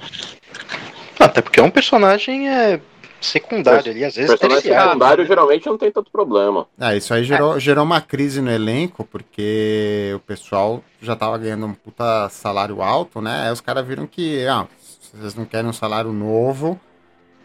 Até 1.20 1.42
porque 1.42 1.60
é 1.60 1.62
um 1.62 1.70
personagem 1.70 2.48
é, 2.48 2.80
secundário 3.20 3.90
ali, 3.90 4.04
às 4.04 4.14
vezes 4.14 4.30
personagem 4.30 4.62
terciário. 4.62 4.88
secundário 4.88 5.26
geralmente 5.26 5.66
não 5.66 5.76
tem 5.76 5.92
tanto 5.92 6.10
problema. 6.10 6.66
Ah, 6.78 6.96
isso 6.96 7.12
aí 7.12 7.24
gerou, 7.24 7.60
gerou 7.60 7.84
uma 7.84 8.00
crise 8.00 8.40
no 8.40 8.50
elenco, 8.50 9.04
porque 9.04 10.12
o 10.16 10.20
pessoal 10.20 10.82
já 11.00 11.14
tava 11.14 11.36
ganhando 11.38 11.66
um 11.66 11.74
puta 11.74 12.28
salário 12.30 12.82
alto, 12.82 13.20
né? 13.20 13.46
Aí 13.46 13.52
os 13.52 13.60
caras 13.60 13.86
viram 13.86 14.06
que, 14.06 14.46
ah, 14.46 14.66
se 14.78 15.16
vocês 15.16 15.34
não 15.34 15.44
querem 15.44 15.68
um 15.68 15.72
salário 15.72 16.12
novo, 16.12 16.80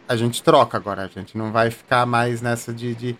a 0.08 0.16
gente 0.16 0.42
troca 0.42 0.76
agora. 0.76 1.02
A 1.02 1.08
gente 1.08 1.36
não 1.36 1.52
vai 1.52 1.70
ficar 1.70 2.06
mais 2.06 2.40
nessa 2.40 2.72
de, 2.72 2.94
de, 2.94 3.16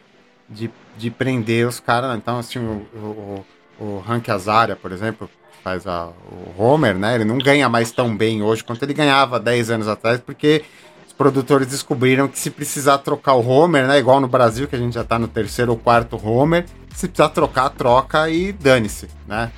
de, 0.49 0.71
de 0.97 1.11
prender 1.11 1.67
os 1.67 1.81
caras. 1.81 2.17
Então, 2.17 2.39
assim, 2.39 2.59
o, 2.59 2.87
o, 2.95 3.47
o 3.85 4.05
Hank 4.09 4.31
Azaria, 4.31 4.77
por 4.77 4.93
exemplo, 4.93 5.29
faz 5.67 5.85
a, 5.85 6.11
o 6.31 6.63
Homer, 6.63 6.97
né? 6.97 7.17
Ele 7.17 7.25
não 7.25 7.39
ganha 7.39 7.69
mais 7.69 7.91
tão 7.91 8.17
bem 8.17 8.41
hoje 8.41 8.63
quanto 8.63 8.85
ele 8.85 8.95
ganhava 8.95 9.41
10 9.41 9.71
anos 9.73 9.89
atrás, 9.89 10.21
porque 10.21 10.65
os 11.05 11.13
produtores 11.13 11.67
descobriram 11.67 12.29
que 12.29 12.39
se 12.39 12.51
precisar 12.51 12.99
trocar 12.99 13.35
o 13.35 13.45
Homer, 13.45 13.85
né? 13.85 13.99
Igual 13.99 14.21
no 14.21 14.29
Brasil, 14.29 14.69
que 14.69 14.77
a 14.77 14.79
gente 14.79 14.95
já 14.95 15.03
tá 15.03 15.19
no 15.19 15.27
terceiro 15.27 15.73
ou 15.73 15.77
quarto 15.77 16.25
Homer, 16.25 16.67
se 16.95 17.09
precisar 17.09 17.31
trocar, 17.31 17.71
troca 17.71 18.31
e 18.31 18.53
dane-se, 18.53 19.09
né? 19.27 19.51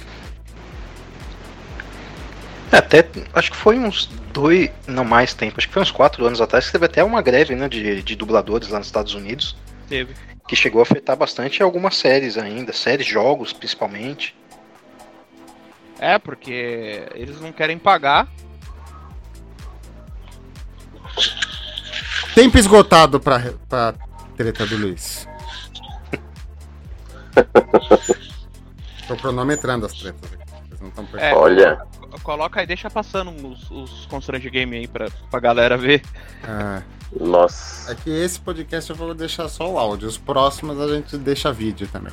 É, 2.72 2.78
Até, 2.78 3.06
acho 3.34 3.50
que 3.50 3.56
foi 3.58 3.78
uns 3.78 4.06
dois, 4.32 4.70
não 4.86 5.04
mais 5.04 5.34
tempo, 5.34 5.56
acho 5.58 5.68
que 5.68 5.74
foi 5.74 5.82
uns 5.82 5.90
quatro 5.90 6.24
anos 6.24 6.40
atrás 6.40 6.64
que 6.64 6.72
teve 6.72 6.86
até 6.86 7.04
uma 7.04 7.20
greve 7.20 7.54
né, 7.54 7.68
de, 7.68 8.02
de 8.02 8.16
dubladores 8.16 8.70
lá 8.70 8.78
nos 8.78 8.86
Estados 8.86 9.12
Unidos, 9.12 9.58
Teve. 9.86 10.14
que 10.48 10.56
chegou 10.56 10.80
a 10.80 10.84
afetar 10.84 11.18
bastante 11.18 11.62
algumas 11.62 11.96
séries 11.96 12.38
ainda, 12.38 12.72
séries, 12.72 13.06
jogos 13.06 13.52
principalmente. 13.52 14.34
É, 15.98 16.18
porque 16.18 17.08
eles 17.14 17.40
não 17.40 17.52
querem 17.52 17.78
pagar. 17.78 18.28
Tempo 22.34 22.56
esgotado 22.58 23.18
pra, 23.18 23.52
pra 23.68 23.94
treta 24.36 24.64
do 24.66 24.76
Luiz. 24.76 25.26
Tô 29.08 29.16
cronometrando 29.16 29.86
as 29.86 29.92
tretas 29.94 30.32
aqui. 30.32 30.44
Vocês 30.68 30.80
não 30.80 30.88
estão 30.88 31.08
É. 31.18 31.34
Olha. 31.34 31.82
Coloca 32.22 32.60
aí, 32.60 32.66
deixa 32.66 32.90
passando 32.90 33.30
os, 33.48 33.70
os 33.70 34.06
Constrange 34.06 34.48
Game 34.50 34.76
aí 34.76 34.86
pra, 34.86 35.08
pra 35.30 35.40
galera 35.40 35.76
ver. 35.76 36.02
É. 36.44 36.82
Nossa. 37.18 37.92
É 37.92 37.94
que 37.94 38.10
esse 38.10 38.38
podcast 38.40 38.90
eu 38.90 38.96
vou 38.96 39.14
deixar 39.14 39.48
só 39.48 39.70
o 39.70 39.78
áudio. 39.78 40.08
Os 40.08 40.18
próximos 40.18 40.78
a 40.80 40.94
gente 40.94 41.16
deixa 41.16 41.52
vídeo 41.52 41.88
também. 41.88 42.12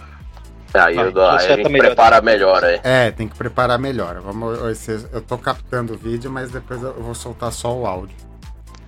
Aí, 0.79 0.95
eu, 0.95 1.21
aí 1.29 1.51
a 1.51 1.55
gente 1.57 1.69
melhor. 1.69 1.87
prepara 1.87 2.21
melhor 2.21 2.63
aí. 2.63 2.79
É, 2.83 3.11
tem 3.11 3.27
que 3.27 3.35
preparar 3.35 3.77
melhor. 3.79 4.19
Vamos, 4.21 4.87
eu 5.11 5.21
tô 5.21 5.37
captando 5.37 5.93
o 5.93 5.97
vídeo, 5.97 6.29
mas 6.31 6.51
depois 6.51 6.81
eu 6.81 6.93
vou 7.01 7.15
soltar 7.15 7.51
só 7.51 7.75
o 7.75 7.85
áudio. 7.85 8.15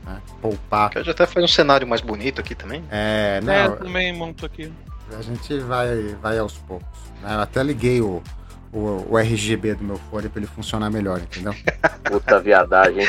Né? 0.06 0.22
Poupar. 0.42 0.90
Quero 0.90 1.10
até 1.12 1.26
fazer 1.26 1.46
um 1.46 1.50
cenário 1.50 1.88
mais 1.88 2.02
bonito 2.02 2.40
aqui 2.42 2.56
também. 2.56 2.84
É, 2.90 3.40
É, 3.46 3.66
eu 3.66 3.70
não, 3.70 3.78
também 3.78 4.14
monto 4.14 4.46
aqui. 4.46 4.72
a 5.18 5.22
gente 5.22 5.58
vai, 5.60 6.16
vai 6.22 6.38
aos 6.38 6.54
poucos. 6.54 6.88
né? 7.22 7.36
Eu 7.36 7.40
até 7.42 7.62
liguei 7.64 8.02
o, 8.02 8.22
o, 8.74 9.06
o 9.10 9.18
RGB 9.18 9.76
do 9.76 9.84
meu 9.84 9.98
fone 10.12 10.30
pra 10.30 10.40
ele 10.40 10.48
funcionar 10.48 10.90
melhor, 10.90 11.20
entendeu? 11.20 11.54
Puta 12.04 12.40
viadagem. 12.40 13.06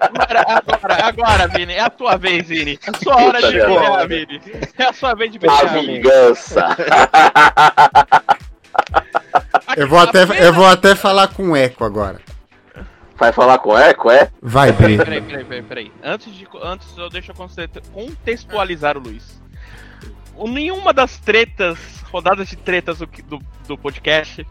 Agora, 0.00 0.44
agora, 0.48 1.06
agora, 1.06 1.48
Vini, 1.48 1.72
é 1.74 1.80
a 1.80 1.90
tua 1.90 2.16
vez, 2.16 2.46
Vini. 2.48 2.78
É 2.86 2.90
a 2.90 2.94
sua 2.98 3.16
hora 3.16 3.38
Puta 3.40 3.48
de 3.50 3.56
merda. 3.56 3.74
brilhar, 3.74 4.08
Vini. 4.08 4.40
É 4.78 4.84
a 4.84 4.92
sua 4.92 5.14
vez 5.14 5.32
de 5.32 5.38
A 5.38 5.40
brilhar. 5.40 5.80
vingança. 5.80 6.66
Eu 9.76 9.88
vou 9.88 9.98
até, 9.98 10.22
eu 10.46 10.52
vou 10.52 10.66
até 10.66 10.94
falar 10.96 11.28
com 11.28 11.56
eco 11.56 11.84
agora. 11.84 12.20
Vai 13.16 13.32
falar 13.32 13.58
com 13.58 13.76
eco, 13.78 14.10
é? 14.10 14.28
Vai, 14.42 14.72
Bri. 14.72 14.96
Peraí, 14.96 15.20
peraí, 15.20 15.44
peraí, 15.44 15.62
peraí. 15.62 15.92
Antes 16.02 16.34
de. 16.34 16.46
Antes 16.62 16.96
eu 16.96 17.08
deixo 17.08 17.30
eu 17.30 17.34
conte- 17.34 17.68
contextualizar 17.92 18.96
o 18.96 19.00
Luiz. 19.00 19.40
O- 20.34 20.48
Nenhuma 20.48 20.92
das 20.92 21.18
tretas, 21.18 21.78
rodadas 22.10 22.48
de 22.48 22.56
tretas 22.56 22.98
do, 22.98 23.06
do, 23.26 23.38
do 23.66 23.78
podcast, 23.78 24.46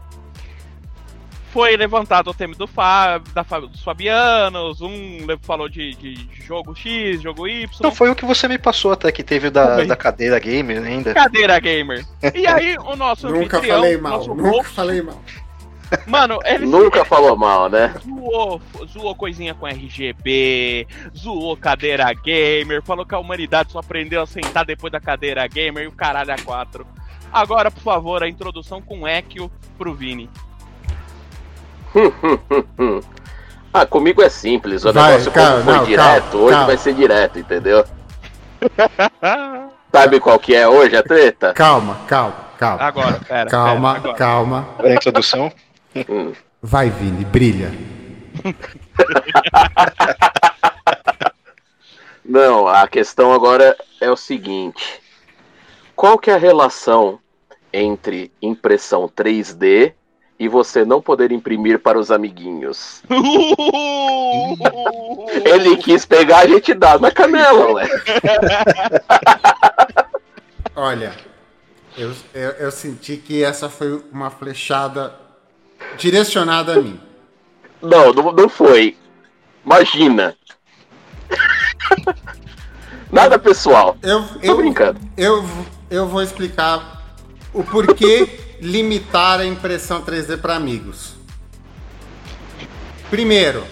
foi 1.52 1.76
levantado 1.76 2.30
o 2.30 2.34
tema 2.34 2.54
do 2.54 2.66
Fábio, 2.66 3.32
da, 3.34 3.42
Fábio- 3.42 3.68
dos 3.68 3.82
Fabianos, 3.82 4.80
um 4.80 5.18
falou 5.42 5.68
de, 5.68 5.94
de 5.96 6.28
jogo 6.46 6.74
X, 6.76 7.20
jogo 7.20 7.48
Y. 7.48 7.68
Não, 7.82 7.90
foi 7.92 8.08
o 8.08 8.14
que 8.14 8.24
você 8.24 8.46
me 8.46 8.56
passou 8.56 8.92
até, 8.92 9.10
que 9.10 9.24
teve 9.24 9.50
da, 9.50 9.66
Também. 9.66 9.86
da 9.88 9.96
cadeira 9.96 10.38
gamer 10.38 10.80
ainda. 10.82 11.12
Cadeira 11.12 11.58
gamer. 11.58 12.04
E 12.34 12.46
aí, 12.46 12.76
o 12.78 12.94
nosso 12.94 13.28
Nunca 13.28 13.60
falei 13.60 13.96
mal, 13.96 14.18
nosso 14.18 14.34
nunca 14.34 14.50
host, 14.50 14.72
falei 14.74 15.02
mal. 15.02 15.20
Mano, 16.06 16.38
ele 16.44 16.66
Nunca 16.70 17.04
falou 17.04 17.36
mal, 17.36 17.68
né? 17.68 17.92
zoou, 18.06 18.62
zoou 18.86 19.14
coisinha 19.16 19.52
com 19.52 19.66
RGB, 19.66 20.86
zoou 21.16 21.56
cadeira 21.56 22.12
gamer, 22.12 22.80
falou 22.80 23.04
que 23.04 23.12
a 23.12 23.18
humanidade 23.18 23.72
só 23.72 23.80
aprendeu 23.80 24.22
a 24.22 24.26
sentar 24.26 24.64
depois 24.64 24.92
da 24.92 25.00
cadeira 25.00 25.44
gamer 25.48 25.82
e 25.82 25.88
o 25.88 25.92
caralho 25.92 26.32
a 26.32 26.36
quatro. 26.38 26.86
Agora, 27.32 27.70
por 27.70 27.82
favor, 27.82 28.22
a 28.22 28.28
introdução 28.28 28.80
com 28.82 29.06
Ekio 29.06 29.50
pro 29.78 29.94
Vini. 29.94 30.28
Ah, 33.72 33.86
comigo 33.86 34.20
é 34.20 34.28
simples. 34.28 34.84
O 34.84 34.92
Vai, 34.92 35.12
negócio 35.12 35.30
calma, 35.30 35.62
for 35.62 35.74
não, 35.76 35.84
direto, 35.84 36.24
calma, 36.24 36.38
hoje 36.44 36.50
calma. 36.54 36.66
vai 36.66 36.76
ser 36.76 36.92
direto, 36.92 37.38
entendeu? 37.38 37.84
Sabe 39.94 40.18
qual 40.18 40.40
que 40.40 40.56
é 40.56 40.66
hoje 40.66 40.96
a 40.96 41.04
treta? 41.04 41.52
Calma, 41.52 41.96
calma, 42.08 42.34
calma. 42.58 42.82
Agora, 42.82 43.20
pera. 43.20 43.48
Calma, 43.48 43.92
pera, 43.94 44.00
agora. 44.00 44.16
calma. 44.18 44.68
A 44.76 44.88
introdução. 44.90 45.52
Hum. 45.94 46.32
Vai, 46.60 46.90
Vini, 46.90 47.24
brilha. 47.24 47.72
Não, 52.24 52.66
a 52.66 52.88
questão 52.88 53.32
agora 53.32 53.76
é 54.00 54.10
o 54.10 54.16
seguinte. 54.16 54.99
Qual 56.00 56.18
que 56.18 56.30
é 56.30 56.34
a 56.34 56.38
relação 56.38 57.20
entre 57.70 58.32
impressão 58.40 59.06
3D 59.06 59.92
e 60.38 60.48
você 60.48 60.82
não 60.82 61.02
poder 61.02 61.30
imprimir 61.30 61.78
para 61.78 61.98
os 61.98 62.10
amiguinhos? 62.10 63.02
Ele 65.44 65.76
quis 65.76 66.06
pegar, 66.06 66.38
a 66.38 66.48
gente 66.48 66.72
dá 66.72 66.98
na 66.98 67.10
canela, 67.10 67.72
ué. 67.74 67.86
Olha, 70.74 71.12
eu, 71.98 72.14
eu, 72.32 72.50
eu 72.52 72.70
senti 72.70 73.18
que 73.18 73.44
essa 73.44 73.68
foi 73.68 74.02
uma 74.10 74.30
flechada 74.30 75.14
direcionada 75.98 76.78
a 76.78 76.80
mim. 76.80 76.98
Não, 77.82 78.10
não, 78.10 78.32
não 78.32 78.48
foi. 78.48 78.96
Imagina. 79.66 80.34
Nada 83.12 83.38
pessoal. 83.38 83.98
Eu, 84.02 84.22
Tô 84.22 84.38
eu, 84.40 84.56
brincando. 84.56 84.98
eu, 85.14 85.44
eu 85.90 86.06
vou 86.06 86.22
explicar 86.22 87.16
o 87.52 87.64
porquê 87.64 88.58
limitar 88.60 89.40
a 89.40 89.46
impressão 89.46 90.02
3D 90.02 90.40
para 90.40 90.54
amigos. 90.54 91.14
Primeiro, 93.10 93.66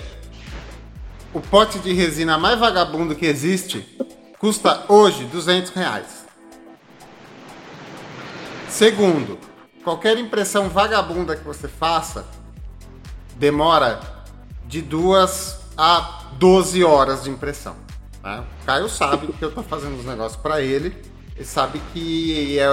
o 1.33 1.41
pote 1.41 1.79
de 1.79 1.93
resina 1.93 2.37
mais 2.37 2.59
vagabundo 2.59 3.15
que 3.15 3.27
existe 3.27 3.87
custa 4.39 4.85
hoje 4.89 5.25
200 5.27 5.71
reais. 5.73 6.27
Segundo, 8.69 9.39
qualquer 9.85 10.19
impressão 10.19 10.69
vagabunda 10.69 11.37
que 11.37 11.45
você 11.45 11.69
faça 11.69 12.27
demora 13.37 14.01
de 14.67 14.83
duas 14.83 15.61
a 15.77 16.25
12 16.39 16.83
horas 16.83 17.25
de 17.25 17.31
impressão. 17.31 17.77
né? 18.23 18.45
O 18.63 18.67
Caio 18.67 18.89
sabe 18.89 19.33
que 19.33 19.45
eu 19.45 19.53
tô 19.53 19.63
fazendo 19.63 19.99
os 19.99 20.05
negócios 20.05 20.41
para 20.41 20.61
ele. 20.61 20.95
Sabe 21.45 21.81
que 21.93 22.59
é, 22.59 22.63
é, 22.63 22.69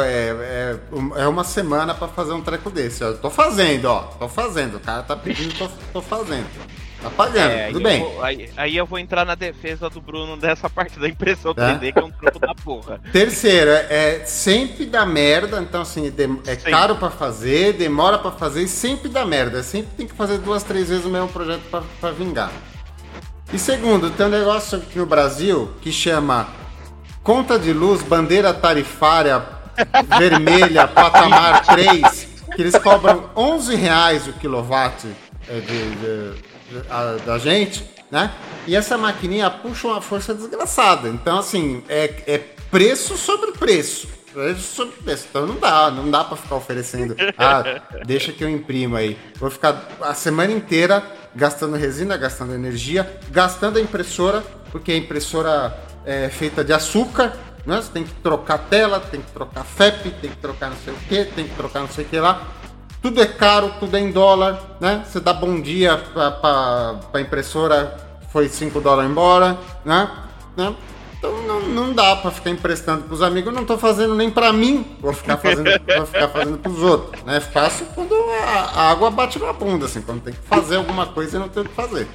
é, 1.18 1.24
é 1.24 1.28
uma 1.28 1.44
semana 1.44 1.94
para 1.94 2.08
fazer 2.08 2.34
um 2.34 2.42
treco 2.42 2.70
desse. 2.70 3.04
Eu 3.04 3.18
tô 3.18 3.30
fazendo, 3.30 3.86
ó. 3.86 4.00
Tô 4.02 4.28
fazendo. 4.28 4.78
O 4.78 4.80
cara 4.80 5.04
tá 5.04 5.16
pedindo, 5.16 5.54
tô, 5.58 5.68
tô 5.94 6.02
fazendo. 6.02 6.48
Tá 7.02 7.10
pagando, 7.12 7.52
É, 7.52 7.68
tudo 7.68 7.82
bem. 7.82 8.00
vou- 8.00 8.24
aí, 8.24 8.50
aí 8.58 8.76
eu 8.76 8.86
vou 8.86 8.98
entrar 8.98 9.24
na 9.26 9.36
defesa 9.36 9.90
do 9.92 10.02
Bruno 10.02 10.36
dessa 10.38 10.68
parte 10.68 11.00
da 11.00 11.08
impressão 11.08 11.54
Tá. 11.54 11.76
3D, 11.78 11.92
que 11.92 12.00
é 12.00 12.04
um 12.04 12.10
trampo 12.10 12.40
da 12.40 12.56
porra. 12.56 13.00
Terceiro, 13.12 13.70
é, 13.70 13.86
é 13.90 14.26
sempre 14.26 14.86
dá 14.88 15.06
merda, 15.06 15.62
então 15.62 15.82
assim, 15.82 16.10
dem- 16.10 16.42
é 16.48 16.56
Sim. 16.56 16.72
caro 16.72 16.96
pra 16.96 17.12
fazer, 17.12 17.74
demora 17.74 18.18
pra 18.18 18.32
fazer 18.32 18.64
e 18.64 18.68
sempre 18.68 19.08
dá 19.10 19.24
merda. 19.24 19.62
Sempre 19.62 19.92
tem 19.96 20.08
que 20.08 20.16
fazer 20.16 20.40
duas, 20.40 20.64
três 20.64 20.90
vezes 20.90 21.06
o 21.06 21.10
mesmo 21.10 21.28
projeto 21.28 21.62
pra 22.02 22.10
vingar. 22.12 22.52
E 23.54 23.60
segundo, 23.60 24.10
tem 24.10 24.26
um 24.26 24.30
negócio 24.30 24.80
aqui 24.80 24.98
no 24.98 25.06
Brasil 25.06 25.70
que 25.82 25.92
chama 25.92 26.48
conta 27.26 27.58
de 27.60 27.74
luz, 27.74 28.02
bandeira 28.04 28.54
tarifária 28.54 29.44
vermelha, 30.18 30.88
patamar 30.88 31.66
3, 31.66 32.28
que 32.56 32.62
eles 32.62 32.78
cobram 32.78 33.30
11 33.36 33.76
reais 33.76 34.28
o 34.28 34.34
quilowatt 34.34 35.06
é, 35.50 35.60
de- 35.60 35.96
de- 35.96 36.34
de- 36.82 36.88
a- 36.90 37.18
da 37.26 37.38
gente, 37.40 37.84
né? 38.12 38.32
E 38.68 38.76
essa 38.76 38.98
maquininha 38.98 39.50
puxa 39.50 39.88
uma 39.88 40.02
força 40.02 40.34
desgraçada. 40.34 41.10
Então, 41.10 41.40
assim, 41.40 41.84
é, 41.90 42.14
é 42.28 42.38
preço 42.72 43.18
sobre 43.18 43.52
preço. 43.54 44.08
Preço 44.32 44.62
sobre 44.76 44.96
preço. 44.98 45.26
Então 45.30 45.48
não 45.48 45.56
dá, 45.56 45.90
não 45.90 46.10
dá 46.12 46.24
pra 46.24 46.38
ficar 46.38 46.56
oferecendo. 46.56 47.16
Ah, 47.38 47.64
deixa 48.06 48.32
que 48.32 48.44
eu 48.44 48.50
imprimo 48.50 48.96
aí. 48.96 49.18
Vou 49.40 49.50
ficar 49.50 49.88
a 50.02 50.14
semana 50.14 50.52
inteira 50.52 51.02
gastando 51.36 51.76
resina, 51.76 52.16
gastando 52.18 52.54
energia, 52.54 53.20
gastando 53.32 53.78
a 53.78 53.82
impressora, 53.82 54.44
porque 54.72 54.92
a 54.92 54.98
impressora 54.98 55.78
é 56.06 56.30
feita 56.30 56.64
de 56.64 56.72
açúcar, 56.72 57.34
né? 57.66 57.78
Você 57.78 57.92
tem 57.92 58.04
que 58.04 58.14
trocar 58.16 58.58
tela, 58.58 59.00
tem 59.00 59.22
que 59.22 59.32
trocar 59.32 59.64
FEP, 59.64 60.12
tem 60.22 60.30
que 60.30 60.38
trocar 60.38 60.70
não 60.70 60.78
sei 60.78 60.94
o 60.94 60.98
que, 60.98 61.26
tem 61.26 61.48
que 61.48 61.56
trocar 61.56 61.82
não 61.82 61.90
sei 61.90 62.06
o 62.06 62.08
que 62.08 62.20
lá. 62.20 62.42
Tudo 63.02 63.22
é 63.22 63.26
caro, 63.26 63.74
tudo 63.80 63.96
é 63.98 64.00
em 64.00 64.12
dólar, 64.12 64.78
né? 64.80 65.04
Você 65.06 65.20
dá 65.20 65.34
bom 65.34 65.60
dia 65.62 65.98
pra, 66.14 66.32
pra 67.12 67.22
impressora, 67.22 67.96
foi 68.32 68.50
5 68.50 68.80
dólares 68.82 69.10
embora, 69.12 69.58
né? 69.84 70.10
né? 70.58 70.76
Então 71.18 71.42
não, 71.44 71.62
não 71.62 71.94
dá 71.94 72.16
pra 72.18 72.30
ficar 72.32 72.50
emprestando 72.50 73.04
pros 73.04 73.22
amigos, 73.22 73.52
eu 73.52 73.56
não 73.56 73.66
tô 73.66 73.78
fazendo 73.78 74.14
nem 74.16 74.30
pra 74.30 74.52
mim, 74.54 74.98
vou 75.00 75.14
ficar 75.14 75.38
fazendo, 75.38 75.70
vou 75.98 76.06
ficar 76.06 76.28
fazendo 76.28 76.58
pros 76.58 76.80
outros, 76.80 77.24
né? 77.24 77.40
Faço 77.40 77.86
quando 77.96 78.14
a, 78.14 78.82
a 78.82 78.92
água 78.92 79.10
bate 79.10 79.40
na 79.40 79.54
bunda, 79.54 79.86
assim, 79.86 80.02
quando 80.02 80.22
tem 80.22 80.34
que 80.34 80.42
fazer 80.42 80.76
alguma 80.78 81.08
coisa 81.08 81.38
e 81.38 81.40
não 81.40 81.50
tem 81.50 81.64
o 81.64 81.66
que 81.66 81.74
fazer. 81.74 82.08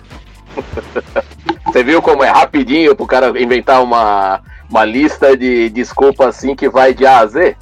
Você 1.72 1.82
viu 1.84 2.02
como 2.02 2.24
é 2.24 2.28
rapidinho 2.28 2.94
pro 2.96 3.06
cara 3.06 3.28
inventar 3.40 3.82
uma, 3.82 4.40
uma 4.68 4.84
lista 4.84 5.36
de 5.36 5.68
desculpas 5.70 6.28
assim 6.36 6.54
que 6.56 6.68
vai 6.68 6.92
de 6.94 7.06
A 7.06 7.18
a 7.20 7.26
Z? 7.26 7.56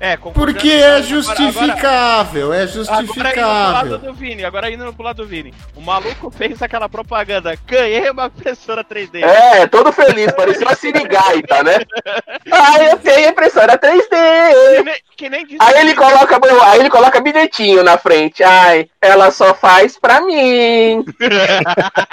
É, 0.00 0.18
Porque 0.18 0.68
é 0.68 0.86
agora- 0.96 1.02
justificável, 1.02 2.52
é 2.52 2.62
Agora 2.64 2.66
indo 2.66 2.84
pro 2.84 2.92
lado 2.92 3.06
justificável. 3.06 3.98
do 3.98 4.12
Vini, 4.12 4.44
agora 4.44 4.70
indo 4.70 4.92
pro 4.92 5.02
lado 5.04 5.16
do 5.22 5.26
Vini. 5.26 5.54
O 5.74 5.80
maluco 5.80 6.30
fez 6.30 6.60
aquela 6.60 6.90
propaganda, 6.90 7.56
ganhei 7.66 8.10
uma 8.10 8.26
impressora 8.26 8.84
3D. 8.84 9.22
É, 9.22 9.66
todo 9.66 9.90
feliz, 9.92 10.30
parecia 10.32 10.66
uma 10.66 10.74
sirigaita, 10.74 11.62
né? 11.62 11.78
Ai, 12.52 12.90
eu 12.92 12.98
tenho 12.98 13.30
impressora 13.30 13.78
Que 13.78 13.86
3D. 13.86 14.84
Que 15.16 15.30
nem 15.30 15.46
disse 15.46 15.62
Aí 15.62 15.80
ele 15.80 15.94
coloca, 15.94 16.38
aí 16.64 16.80
ele 16.80 16.90
coloca 16.90 17.20
bilhetinho 17.20 17.82
na 17.82 17.96
frente. 17.96 18.42
Ai, 18.42 18.88
ela 19.00 19.30
só 19.30 19.54
faz 19.54 19.98
pra 19.98 20.20
mim. 20.20 21.04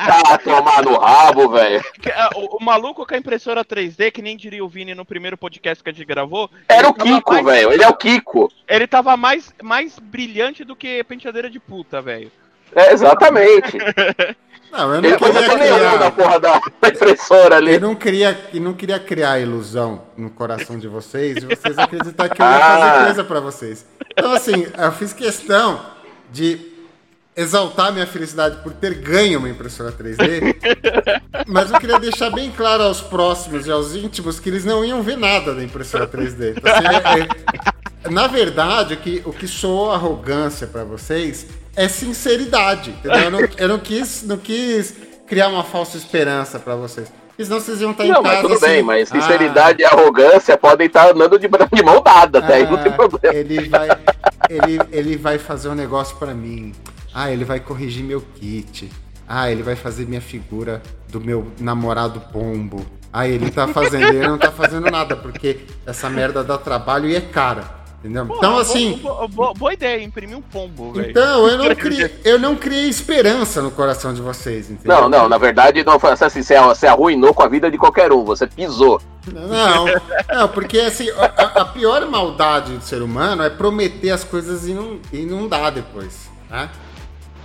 Tá, 0.01 0.37
tomar 0.39 0.83
no 0.83 0.97
rabo, 0.97 1.49
velho. 1.49 1.81
ah, 2.15 2.29
o, 2.35 2.57
o 2.57 2.63
maluco 2.63 3.05
com 3.05 3.13
a 3.13 3.17
impressora 3.17 3.63
3D, 3.63 4.11
que 4.11 4.21
nem 4.21 4.35
diria 4.35 4.63
o 4.63 4.67
Vini 4.67 4.93
no 4.95 5.05
primeiro 5.05 5.37
podcast 5.37 5.83
que 5.83 5.89
a 5.89 5.93
gente 5.93 6.05
gravou. 6.05 6.49
Era 6.67 6.89
o 6.89 6.93
Kiko, 6.93 7.43
velho. 7.43 7.71
Ele 7.71 7.83
é 7.83 7.87
o 7.87 7.95
Kiko. 7.95 8.51
Ele 8.67 8.87
tava 8.87 9.15
mais, 9.15 9.53
mais 9.61 9.99
brilhante 9.99 10.63
do 10.63 10.75
que 10.75 11.03
penteadeira 11.03 11.49
de 11.49 11.59
puta, 11.59 12.01
velho. 12.01 12.31
É, 12.75 12.93
exatamente. 12.93 13.77
Não, 14.71 14.95
eu 14.95 15.01
não 15.01 15.17
queria 15.17 15.49
criar. 15.49 16.11
porra 16.11 16.39
da 16.39 16.61
impressora 16.87 17.57
ali. 17.57 17.73
Eu 17.73 17.81
não 17.81 17.95
queria, 17.95 18.49
eu 18.53 18.61
não 18.61 18.73
queria 18.73 18.99
criar 18.99 19.39
ilusão 19.39 20.03
no 20.17 20.29
coração 20.29 20.77
de 20.79 20.87
vocês 20.87 21.37
e 21.37 21.45
vocês 21.45 21.77
acreditar 21.77 22.29
que 22.29 22.41
eu 22.41 22.45
ia 22.45 22.55
Ah. 22.55 22.77
fazer 22.79 23.05
coisa 23.05 23.23
pra 23.23 23.39
vocês. 23.39 23.85
Então, 24.11 24.31
assim, 24.31 24.65
eu 24.77 24.91
fiz 24.93 25.11
questão 25.13 25.81
de 26.31 26.71
exaltar 27.35 27.91
minha 27.93 28.05
felicidade 28.05 28.57
por 28.61 28.73
ter 28.73 28.93
ganho 28.95 29.39
uma 29.39 29.49
impressora 29.49 29.91
3D, 29.91 30.55
mas 31.47 31.71
eu 31.71 31.79
queria 31.79 31.97
deixar 31.99 32.29
bem 32.29 32.51
claro 32.51 32.83
aos 32.83 32.99
próximos 33.01 33.65
e 33.67 33.71
aos 33.71 33.95
íntimos 33.95 34.39
que 34.39 34.49
eles 34.49 34.65
não 34.65 34.83
iam 34.83 35.01
ver 35.01 35.17
nada 35.17 35.55
da 35.55 35.63
impressora 35.63 36.05
3D. 36.05 36.55
Então, 36.57 36.71
assim, 36.73 36.85
é- 36.85 38.07
é- 38.07 38.09
na 38.11 38.27
verdade, 38.27 38.95
o 38.95 38.97
que, 38.97 39.21
o 39.25 39.31
que 39.31 39.47
soou 39.47 39.91
arrogância 39.93 40.67
pra 40.67 40.83
vocês 40.83 41.47
é 41.75 41.87
sinceridade. 41.87 42.93
Eu, 43.03 43.31
não, 43.31 43.39
eu 43.57 43.67
não 43.67 43.79
quis, 43.79 44.23
não 44.23 44.37
quis 44.37 44.95
criar 45.27 45.47
uma 45.47 45.63
falsa 45.63 45.97
esperança 45.97 46.59
pra 46.59 46.75
vocês. 46.75 47.11
Senão 47.37 47.59
vocês 47.59 47.81
iam 47.81 47.91
estar 47.91 48.05
em 48.05 48.09
Não, 48.09 48.21
casa 48.21 48.35
mas 48.35 48.41
tudo 48.41 48.53
assim, 48.53 48.65
bem, 48.65 48.83
mas 48.83 49.11
"Ah, 49.11 49.15
sinceridade 49.15 49.81
e 49.81 49.85
arrogância 49.85 50.57
podem 50.57 50.87
estar 50.87 51.09
andando 51.09 51.39
de, 51.39 51.47
de 51.47 51.83
mão 51.83 52.01
dada, 52.01 52.39
até 52.39 52.55
aí 52.55 52.69
não 52.69 52.77
tem 52.77 52.91
ah, 52.91 52.95
problema. 52.95 53.35
Ele 53.35 53.67
vai, 53.67 53.89
ele, 54.49 54.79
ele 54.91 55.17
vai 55.17 55.37
fazer 55.39 55.69
um 55.69 55.75
negócio 55.75 56.15
pra 56.17 56.33
mim. 56.33 56.73
Ah, 57.13 57.31
ele 57.31 57.43
vai 57.43 57.59
corrigir 57.59 58.03
meu 58.03 58.21
kit. 58.21 58.91
Ah, 59.27 59.49
ele 59.49 59.63
vai 59.63 59.75
fazer 59.75 60.05
minha 60.05 60.21
figura 60.21 60.81
do 61.09 61.19
meu 61.19 61.47
namorado 61.59 62.19
pombo. 62.31 62.85
Ah, 63.11 63.27
ele 63.27 63.49
tá 63.49 63.67
fazendo, 63.67 64.07
ele 64.07 64.27
não 64.27 64.37
tá 64.37 64.51
fazendo 64.51 64.89
nada, 64.91 65.15
porque 65.15 65.61
essa 65.85 66.09
merda 66.09 66.43
dá 66.43 66.57
trabalho 66.57 67.09
e 67.09 67.15
é 67.15 67.21
cara. 67.21 67.80
Entendeu? 68.03 68.23
então, 68.25 68.37
Porra, 68.39 68.61
assim. 68.61 68.97
bo- 68.97 69.13
bo- 69.13 69.27
bo- 69.27 69.53
boa 69.53 69.73
ideia, 69.73 70.03
imprimir 70.03 70.35
um 70.35 70.41
pombo, 70.41 70.91
velho. 70.91 71.11
Então, 71.11 71.47
eu 71.47 71.55
não, 71.57 71.69
criei, 71.75 72.15
eu 72.25 72.39
não 72.39 72.55
criei 72.55 72.89
esperança 72.89 73.61
no 73.61 73.69
coração 73.69 74.11
de 74.11 74.19
vocês, 74.21 74.71
entendeu? 74.71 75.01
Não, 75.01 75.07
não, 75.09 75.29
na 75.29 75.37
verdade, 75.37 75.83
não 75.83 75.99
foi 75.99 76.11
assim, 76.13 76.41
você, 76.41 76.59
você 76.59 76.87
arruinou 76.87 77.31
com 77.31 77.43
a 77.43 77.47
vida 77.47 77.69
de 77.69 77.77
qualquer 77.77 78.11
um, 78.11 78.23
você 78.25 78.47
pisou. 78.47 78.99
Não, 79.31 79.85
não, 80.33 80.47
porque 80.47 80.79
assim, 80.79 81.11
a, 81.11 81.25
a- 81.61 81.65
pior 81.65 82.03
maldade 82.09 82.73
do 82.75 82.83
ser 82.83 83.03
humano 83.03 83.43
é 83.43 83.51
prometer 83.51 84.09
as 84.09 84.23
coisas 84.23 84.67
e 84.67 84.73
não, 84.73 84.99
e 85.13 85.19
não 85.23 85.47
dar 85.47 85.69
depois. 85.69 86.27
Né? 86.49 86.69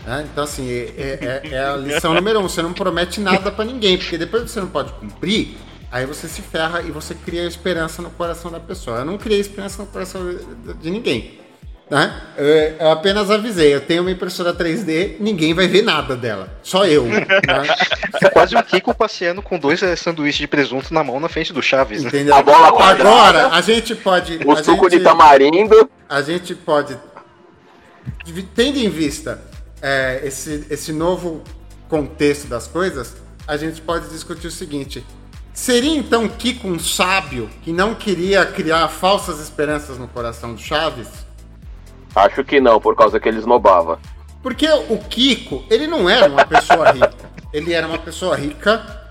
Né? 0.06 0.26
Então, 0.32 0.44
assim, 0.44 0.66
é, 0.70 1.42
é- 1.44 1.48
é 1.52 1.64
a 1.66 1.76
lição 1.76 2.14
número 2.14 2.38
um: 2.40 2.48
você 2.48 2.62
não 2.62 2.72
promete 2.72 3.20
nada 3.20 3.50
pra 3.50 3.64
ninguém, 3.64 3.98
porque 3.98 4.16
depois 4.16 4.44
que 4.44 4.50
você 4.50 4.60
não 4.60 4.68
pode 4.68 4.90
cumprir, 4.94 5.56
aí 5.96 6.06
você 6.06 6.28
se 6.28 6.42
ferra 6.42 6.82
e 6.82 6.90
você 6.90 7.14
cria 7.14 7.44
esperança 7.46 8.02
no 8.02 8.10
coração 8.10 8.50
da 8.50 8.60
pessoa. 8.60 8.98
Eu 8.98 9.04
não 9.04 9.18
criei 9.18 9.40
esperança 9.40 9.82
no 9.82 9.88
coração 9.88 10.20
de- 10.78 10.90
ninguém. 10.90 11.40
Né? 11.88 12.20
Eu, 12.36 12.46
eu 12.80 12.90
apenas 12.90 13.30
avisei, 13.30 13.72
eu 13.72 13.80
tenho 13.80 14.02
uma 14.02 14.10
impressora 14.10 14.52
3D, 14.52 15.18
ninguém 15.20 15.54
vai 15.54 15.68
ver 15.68 15.82
nada 15.82 16.16
dela, 16.16 16.52
só 16.60 16.84
eu. 16.84 17.04
né? 17.04 17.24
É 18.20 18.28
quase 18.30 18.56
um 18.56 18.62
Kiko 18.62 18.92
passeando 18.94 19.40
com 19.40 19.56
dois 19.58 19.82
eh, 19.82 19.94
sanduíches 19.94 20.38
de 20.40 20.46
presunto 20.48 20.92
na 20.92 21.04
mão 21.04 21.20
na 21.20 21.28
frente 21.28 21.52
do 21.52 21.62
Chaves, 21.62 22.02
né? 22.02 22.08
Entendeu? 22.08 22.34
A 22.34 22.42
bola 22.42 22.72
quadrada. 22.72 23.08
Agora, 23.44 23.54
a 23.56 23.60
gente 23.60 23.94
pode. 23.94 24.40
O 24.44 24.50
a 24.52 24.64
suco 24.64 24.88
gente- 24.90 24.98
de 24.98 25.04
tamarindo. 25.04 25.88
a 26.08 26.22
gente 26.22 26.54
pode, 26.54 26.96
tendo 28.54 28.78
em 28.78 28.88
vista 28.88 29.40
é, 29.82 30.22
esse, 30.24 30.66
esse 30.70 30.92
novo 30.92 31.42
contexto 31.88 32.46
das 32.48 32.66
coisas, 32.66 33.14
a 33.46 33.56
gente 33.56 33.80
pode 33.80 34.08
discutir 34.08 34.46
o 34.46 34.50
seguinte: 34.50 35.04
seria 35.56 35.96
então 35.96 36.28
Kiko 36.28 36.68
um 36.68 36.78
sábio 36.78 37.48
que 37.62 37.72
não 37.72 37.94
queria 37.94 38.44
criar 38.44 38.86
falsas 38.88 39.40
esperanças 39.40 39.98
no 39.98 40.06
coração 40.06 40.54
do 40.54 40.60
Chaves? 40.60 41.08
Acho 42.14 42.44
que 42.44 42.60
não, 42.60 42.78
por 42.78 42.94
causa 42.94 43.18
que 43.18 43.26
ele 43.28 43.38
esnobava. 43.38 43.98
Porque 44.42 44.68
o 44.68 44.98
Kiko, 44.98 45.64
ele 45.70 45.86
não 45.86 46.08
era 46.08 46.30
uma 46.30 46.44
pessoa 46.44 46.92
rica. 46.92 47.14
Ele 47.52 47.72
era 47.72 47.86
uma 47.86 47.98
pessoa 47.98 48.36
rica 48.36 49.10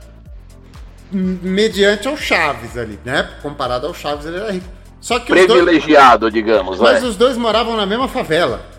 mediante 1.11 2.07
ao 2.07 2.15
Chaves 2.15 2.77
ali, 2.77 2.99
né? 3.03 3.27
Comparado 3.41 3.87
ao 3.87 3.93
Chaves, 3.93 4.25
ele 4.25 4.37
era 4.37 4.51
rico. 4.51 4.67
Só 5.01 5.19
que 5.19 5.31
os 5.31 5.47
dois, 5.47 5.51
Privilegiado, 5.51 6.31
digamos, 6.31 6.79
Mas 6.79 7.01
né? 7.01 7.09
os 7.09 7.15
dois 7.15 7.37
moravam 7.37 7.75
na 7.75 7.85
mesma 7.85 8.07
favela. 8.07 8.74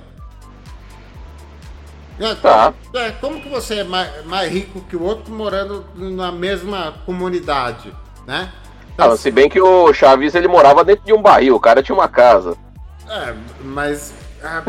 É, 2.18 2.34
Tá. 2.34 2.72
é, 2.94 3.10
como 3.12 3.40
que 3.40 3.48
você 3.48 3.80
é 3.80 3.84
mais, 3.84 4.24
mais 4.24 4.50
rico 4.50 4.80
que 4.88 4.96
o 4.96 5.02
outro 5.02 5.32
morando 5.32 5.84
na 5.94 6.32
mesma 6.32 6.94
comunidade, 7.04 7.92
né? 8.26 8.50
Então, 8.94 9.12
Ah, 9.12 9.16
se 9.16 9.30
bem 9.30 9.48
que 9.50 9.60
o 9.60 9.92
Chaves 9.92 10.34
ele 10.34 10.48
morava 10.48 10.82
dentro 10.82 11.04
de 11.04 11.12
um 11.12 11.20
barril, 11.20 11.54
o 11.54 11.60
cara 11.60 11.82
tinha 11.82 11.94
uma 11.94 12.08
casa. 12.08 12.56
é, 13.08 13.34
mas 13.62 14.14
ah, 14.42 14.62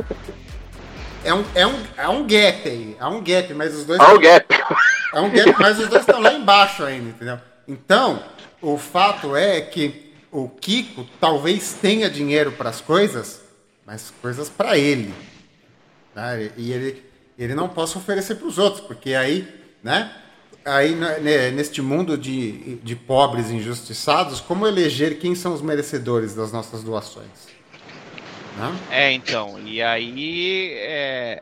é, 1.24 1.34
um, 1.34 1.44
é, 1.56 1.66
um, 1.66 1.84
é 1.98 2.10
um 2.10 2.28
gap 2.28 2.68
aí, 2.68 2.98
é 3.00 3.06
um 3.06 3.24
gap, 3.24 3.54
mas 3.54 3.74
os 3.74 3.86
dois 3.86 4.00
Ah, 4.00 4.14
o 4.14 4.20
gap. 4.20 4.46
É 5.14 5.22
um 5.22 5.30
gap, 5.30 5.56
mas 5.60 5.80
os 5.80 5.88
dois 5.88 6.02
estão 6.02 6.22
lá 6.22 6.34
embaixo 6.34 6.84
ainda, 6.84 7.10
entendeu? 7.10 7.40
Então, 7.66 8.22
o 8.62 8.78
fato 8.78 9.36
é 9.36 9.62
que 9.62 10.14
o 10.32 10.50
Kiko 10.50 11.06
talvez 11.22 11.74
tenha 11.82 12.10
dinheiro 12.10 12.52
para 12.52 12.70
as 12.70 12.82
coisas, 12.82 13.42
mas 13.86 14.14
coisas 14.22 14.50
para 14.50 14.78
ele. 14.78 15.14
Né? 16.14 16.52
E 16.58 16.72
ele, 16.74 17.04
ele 17.38 17.54
não 17.56 17.70
possa 17.70 17.98
oferecer 17.98 18.36
para 18.36 18.48
os 18.48 18.58
outros, 18.58 18.86
porque 18.86 19.14
aí, 19.14 19.48
né? 19.84 20.12
Aí, 20.66 20.96
né, 20.96 21.50
neste 21.52 21.82
mundo 21.82 22.18
de, 22.18 22.76
de 22.78 22.94
pobres 22.96 23.50
injustiçados, 23.50 24.42
como 24.42 24.68
eleger 24.68 25.18
quem 25.18 25.34
são 25.34 25.54
os 25.54 25.62
merecedores 25.62 26.36
das 26.36 26.52
nossas 26.52 26.84
doações? 26.84 27.48
Né? 28.58 28.76
É, 28.92 29.12
então, 29.14 29.58
e 29.66 29.82
aí. 29.82 30.72
É... 30.74 31.42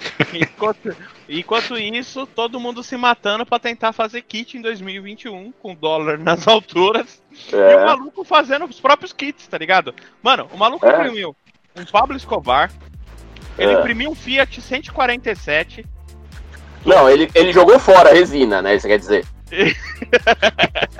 enquanto, 0.34 0.96
enquanto 1.28 1.78
isso, 1.78 2.26
todo 2.26 2.60
mundo 2.60 2.82
se 2.82 2.96
matando 2.96 3.46
pra 3.46 3.58
tentar 3.58 3.92
fazer 3.92 4.22
kit 4.22 4.56
em 4.56 4.60
2021, 4.60 5.52
com 5.52 5.74
dólar 5.74 6.18
nas 6.20 6.46
alturas. 6.48 7.22
E 7.52 7.54
o 7.54 7.60
É. 7.60 7.84
maluco 7.86 8.24
fazendo 8.24 8.64
os 8.66 8.80
próprios 8.80 9.12
kits, 9.12 9.46
tá 9.46 9.56
ligado? 9.56 9.94
Mano, 10.22 10.48
o 10.52 10.58
maluco 10.58 10.84
É. 10.86 10.90
imprimiu 10.90 11.34
um 11.76 11.84
Pablo 11.84 12.16
Escobar, 12.16 12.70
ele 13.60 13.72
É. 13.72 13.78
imprimiu 13.80 14.10
um 14.10 14.14
Fiat 14.14 14.60
147, 14.60 15.84
Não, 16.84 17.08
ele, 17.10 17.30
ele 17.34 17.52
jogou 17.52 17.78
fora 17.78 18.08
a 18.10 18.12
resina, 18.14 18.62
né? 18.62 18.74
Isso 18.74 18.86
quer 18.88 18.98
dizer. 18.98 19.24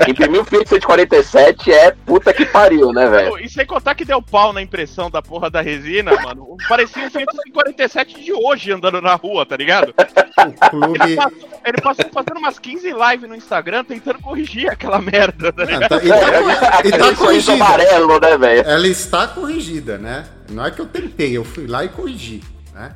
Imprimir 0.08 0.40
o 0.40 0.44
Fiat 0.44 0.68
147 0.68 1.72
é 1.72 1.90
puta 1.92 2.32
que 2.32 2.44
pariu, 2.46 2.92
né, 2.92 3.08
velho? 3.08 3.38
e 3.38 3.48
sem 3.48 3.66
contar 3.66 3.94
que 3.94 4.04
deu 4.04 4.20
pau 4.22 4.52
na 4.52 4.62
impressão 4.62 5.10
da 5.10 5.20
porra 5.22 5.50
da 5.50 5.60
resina, 5.60 6.12
mano. 6.22 6.56
Parecia 6.68 7.04
um 7.06 7.10
Fiat 7.10 7.26
147 7.44 8.20
de 8.24 8.32
hoje 8.32 8.72
andando 8.72 9.00
na 9.00 9.14
rua, 9.14 9.44
tá 9.46 9.56
ligado? 9.56 9.94
O 9.96 10.70
clube. 10.70 10.98
Ele 11.04 11.16
passou, 11.16 11.48
ele 11.66 11.80
passou 11.82 12.04
fazendo 12.12 12.38
umas 12.38 12.58
15 12.58 12.88
lives 12.92 13.28
no 13.28 13.34
Instagram 13.36 13.84
tentando 13.84 14.18
corrigir 14.20 14.68
aquela 14.70 14.98
merda, 15.00 15.52
tá 15.52 15.62
Ah, 15.62 15.66
ligado? 15.66 15.88
tá- 15.88 16.00
e 16.04 16.08
tá, 16.08 16.80
e 16.84 16.90
tá 16.92 17.14
corrigida. 17.14 17.52
amarelo, 17.52 18.20
né, 18.20 18.38
velho? 18.38 18.68
Ela 18.68 18.86
está 18.88 19.26
corrigida, 19.28 19.98
né? 19.98 20.26
Não 20.48 20.64
é 20.66 20.70
que 20.70 20.80
eu 20.80 20.86
tentei, 20.86 21.36
eu 21.36 21.44
fui 21.44 21.66
lá 21.66 21.84
e 21.84 21.88
corrigi, 21.88 22.42
né? 22.74 22.92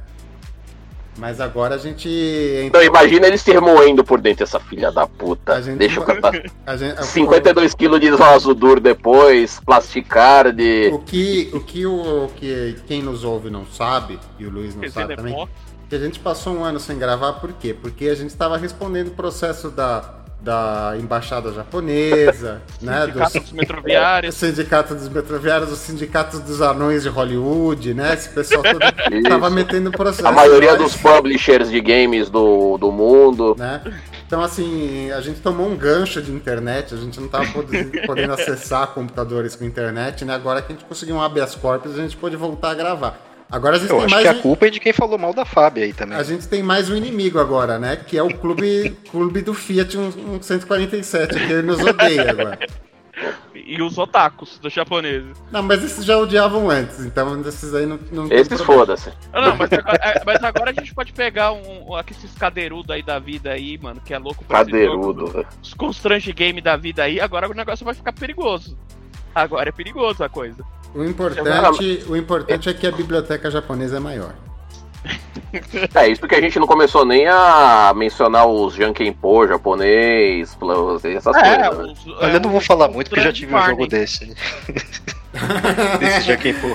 Mas 1.16 1.40
agora 1.40 1.76
a 1.76 1.78
gente. 1.78 2.08
Então 2.66 2.82
imagina 2.82 3.26
ele 3.26 3.38
se 3.38 3.52
remoendo 3.52 4.02
por 4.02 4.20
dentro, 4.20 4.42
essa 4.42 4.58
filha 4.58 4.90
da 4.90 5.06
puta. 5.06 5.54
A 5.54 5.60
gente 5.60 5.78
Deixa 5.78 6.00
eu 6.00 6.04
cantar. 6.04 6.32
gente 6.76 7.06
52 7.06 7.74
quilos 7.74 8.00
de 8.00 8.08
Azudur 8.08 8.80
depois, 8.80 9.60
plasticard. 9.60 10.60
O 10.92 10.98
que, 11.00 11.50
o 11.52 11.60
que, 11.60 11.86
o, 11.86 12.30
que 12.36 12.76
quem 12.86 13.02
nos 13.02 13.22
ouve 13.24 13.48
não 13.50 13.64
sabe, 13.66 14.18
e 14.38 14.46
o 14.46 14.50
Luiz 14.50 14.74
não 14.74 14.82
Resina 14.82 15.02
sabe 15.02 15.12
é 15.12 15.16
também, 15.16 15.48
que 15.88 15.94
a 15.94 15.98
gente 15.98 16.18
passou 16.18 16.54
um 16.54 16.64
ano 16.64 16.80
sem 16.80 16.98
gravar, 16.98 17.34
por 17.34 17.52
quê? 17.52 17.74
Porque 17.74 18.08
a 18.08 18.14
gente 18.14 18.30
estava 18.30 18.56
respondendo 18.56 19.08
o 19.08 19.12
processo 19.12 19.70
da, 19.70 20.23
da 20.44 20.94
embaixada 20.98 21.50
japonesa, 21.52 22.60
né? 22.82 23.06
Sindicato 23.06 23.32
Dos, 23.32 23.42
dos 23.42 23.52
metroviários. 23.56 24.34
sindicato 24.34 24.94
dos 24.94 25.08
metroviários, 25.08 25.72
os 25.72 25.78
sindicatos 25.78 26.40
dos 26.40 26.60
anões 26.60 27.02
de 27.02 27.08
Hollywood, 27.08 27.94
né? 27.94 28.12
Esse 28.12 28.28
pessoal 28.28 28.62
todo 28.62 28.78
tava 29.28 29.48
metendo 29.50 29.90
processo. 29.90 30.28
A 30.28 30.32
maioria 30.32 30.76
Nós- 30.76 30.92
dos 30.92 30.96
publishers 30.96 31.70
de 31.70 31.80
games 31.80 32.28
do, 32.28 32.76
do 32.76 32.92
mundo. 32.92 33.56
né? 33.58 33.80
Então, 34.26 34.42
assim, 34.42 35.10
a 35.12 35.20
gente 35.20 35.40
tomou 35.40 35.66
um 35.68 35.76
gancho 35.76 36.20
de 36.20 36.30
internet, 36.32 36.92
a 36.94 36.96
gente 36.96 37.18
não 37.18 37.26
estava 37.26 37.46
podendo 38.06 38.32
acessar 38.32 38.88
computadores 38.88 39.54
com 39.56 39.64
internet, 39.64 40.24
né? 40.24 40.34
Agora 40.34 40.60
que 40.60 40.72
a 40.72 40.74
gente 40.76 40.84
conseguiu 40.84 41.16
um 41.16 41.22
habeas 41.22 41.54
corpus, 41.54 41.98
a 41.98 42.02
gente 42.02 42.16
pôde 42.16 42.36
voltar 42.36 42.70
a 42.70 42.74
gravar. 42.74 43.18
Agora 43.50 43.76
a 43.76 43.78
gente 43.78 43.90
Eu 43.90 43.96
tem 43.96 44.06
acho 44.06 44.14
mais 44.14 44.22
que 44.28 44.34
a 44.34 44.38
um, 44.38 44.42
culpa 44.42 44.66
é 44.66 44.70
de 44.70 44.80
quem 44.80 44.92
falou 44.92 45.18
mal 45.18 45.32
da 45.32 45.44
Fábio 45.44 45.84
aí 45.84 45.92
também. 45.92 46.16
a 46.18 46.22
gente 46.22 46.48
tem 46.48 46.62
mais 46.62 46.90
um 46.90 46.96
inimigo 46.96 47.38
agora, 47.38 47.78
né? 47.78 47.96
Que 47.96 48.16
é 48.16 48.22
o 48.22 48.34
clube, 48.34 48.96
clube 49.10 49.42
do 49.42 49.54
Fiat 49.54 49.96
147, 50.40 51.34
que 51.34 51.52
ele 51.52 51.62
nos 51.62 51.80
odeia 51.80 52.30
agora. 52.30 52.58
E 53.54 53.80
os 53.80 53.96
otakus 53.96 54.58
dos 54.58 54.72
japoneses. 54.72 55.36
Não, 55.50 55.62
mas 55.62 55.82
esses 55.84 56.04
já 56.04 56.18
odiavam 56.18 56.68
antes, 56.68 57.04
então 57.04 57.40
esses 57.42 57.72
aí 57.72 57.86
não, 57.86 57.98
não 58.10 58.26
Esses 58.30 58.60
foda-se. 58.60 59.10
Ah, 59.32 59.40
Não, 59.40 59.56
mas 59.56 59.72
agora, 59.72 59.98
é, 60.02 60.22
mas 60.24 60.42
agora 60.42 60.70
a 60.70 60.74
gente 60.74 60.92
pode 60.92 61.12
pegar 61.12 61.52
um, 61.52 61.92
um 61.92 61.98
esses 62.10 62.34
cadeirudo 62.34 62.92
aí 62.92 63.02
da 63.02 63.18
vida 63.18 63.50
aí, 63.52 63.78
mano, 63.78 64.00
que 64.04 64.12
é 64.12 64.18
louco 64.18 64.44
pra 64.44 64.58
Cadeirudo. 64.58 65.28
velho. 65.28 65.46
Os 65.62 65.72
constrange 65.72 66.32
game 66.32 66.60
da 66.60 66.76
vida 66.76 67.04
aí, 67.04 67.20
agora 67.20 67.48
o 67.48 67.54
negócio 67.54 67.84
vai 67.84 67.94
ficar 67.94 68.12
perigoso. 68.12 68.76
Agora 69.34 69.68
é 69.68 69.72
perigoso 69.72 70.22
a 70.22 70.28
coisa. 70.28 70.64
O 70.94 71.02
importante, 71.04 72.04
o 72.08 72.16
importante 72.16 72.68
é 72.68 72.74
que 72.74 72.86
a 72.86 72.92
biblioteca 72.92 73.50
japonesa 73.50 73.96
é 73.96 74.00
maior. 74.00 74.34
É, 75.94 76.08
isso 76.08 76.26
que 76.26 76.34
a 76.34 76.40
gente 76.40 76.58
não 76.58 76.66
começou 76.66 77.04
nem 77.04 77.28
a 77.28 77.92
mencionar 77.94 78.44
os 78.48 78.74
Jankenpo 78.74 79.46
japonês, 79.46 80.52
plus, 80.56 81.04
essas 81.04 81.36
É, 81.36 81.68
coisas. 81.68 81.86
né? 81.86 81.92
os- 81.92 82.06
Olha, 82.20 82.32
é, 82.32 82.36
eu 82.36 82.40
não 82.40 82.50
vou 82.50 82.60
falar 82.60 82.88
muito 82.88 83.08
porque 83.08 83.20
eu 83.20 83.24
já 83.24 83.32
tive 83.32 83.54
um 83.54 83.58
jogo 83.58 83.86
Barney. 83.86 83.88
desse. 83.88 84.34
desse 86.00 86.36
que 86.38 86.52
você 86.54 86.74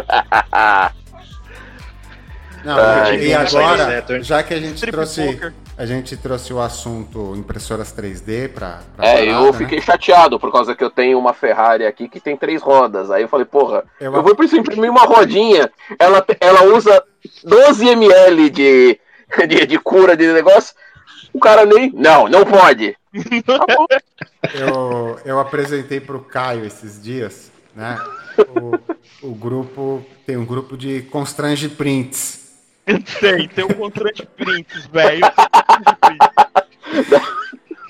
Não, 2.65 2.77
Ah, 2.79 3.15
e, 3.15 3.33
agora, 3.35 4.05
já 4.23 4.43
que 4.43 4.55
a 4.55 4.61
gente 4.61 4.87
trouxe, 4.87 5.25
poker. 5.33 5.53
A 5.81 5.87
gente 5.87 6.15
trouxe 6.17 6.53
o 6.53 6.61
assunto 6.61 7.35
impressoras 7.37 7.91
3D 7.91 8.49
pra, 8.53 8.81
pra 8.95 9.07
É, 9.09 9.13
parada, 9.25 9.31
eu 9.31 9.53
né? 9.53 9.53
fiquei 9.55 9.81
chateado 9.81 10.39
por 10.39 10.53
causa 10.53 10.75
que 10.75 10.85
eu 10.85 10.91
tenho 10.91 11.19
uma 11.19 11.33
Ferrari 11.33 11.87
aqui 11.87 12.07
que 12.09 12.21
tem 12.21 12.37
três 12.37 12.61
rodas. 12.61 13.11
Aí 13.11 13.23
eu 13.23 13.29
falei, 13.29 13.47
porra, 13.47 13.85
Eu- 13.99 14.15
eu 14.15 14.23
vou 14.23 14.37
precisar 14.37 14.61
imprimir 14.61 14.91
uma 14.91 15.05
rodinha. 15.05 15.73
Ela, 15.99 16.25
ela 16.39 16.65
usa 16.65 17.03
12 17.45 17.89
ml 17.89 18.51
de, 18.51 19.01
de, 19.49 19.67
de 19.67 19.79
cura 19.79 20.15
de 20.15 20.31
negócio. 20.33 20.75
O 21.33 21.41
cara 21.41 21.65
nem. 21.65 21.91
Não, 21.93 22.29
não 22.29 22.45
pode. 22.45 22.95
Tá. 23.47 23.65
Eu, 24.55 25.19
eu 25.25 25.41
apresentei 25.41 25.99
pro 26.01 26.21
Caio 26.21 26.65
esses 26.65 27.03
dias, 27.03 27.51
né? 27.75 27.99
O, 29.23 29.29
o 29.31 29.35
grupo 29.35 30.05
tem 30.27 30.37
um 30.37 30.45
grupo 30.45 30.77
de 30.77 31.03
Constrange 31.03 31.69
Prints. 31.69 32.50
Tem, 33.21 33.49
tem 33.49 33.65
o 33.65 33.75
Contract 33.75 34.27
Prints, 34.37 34.87
velho. 34.87 35.21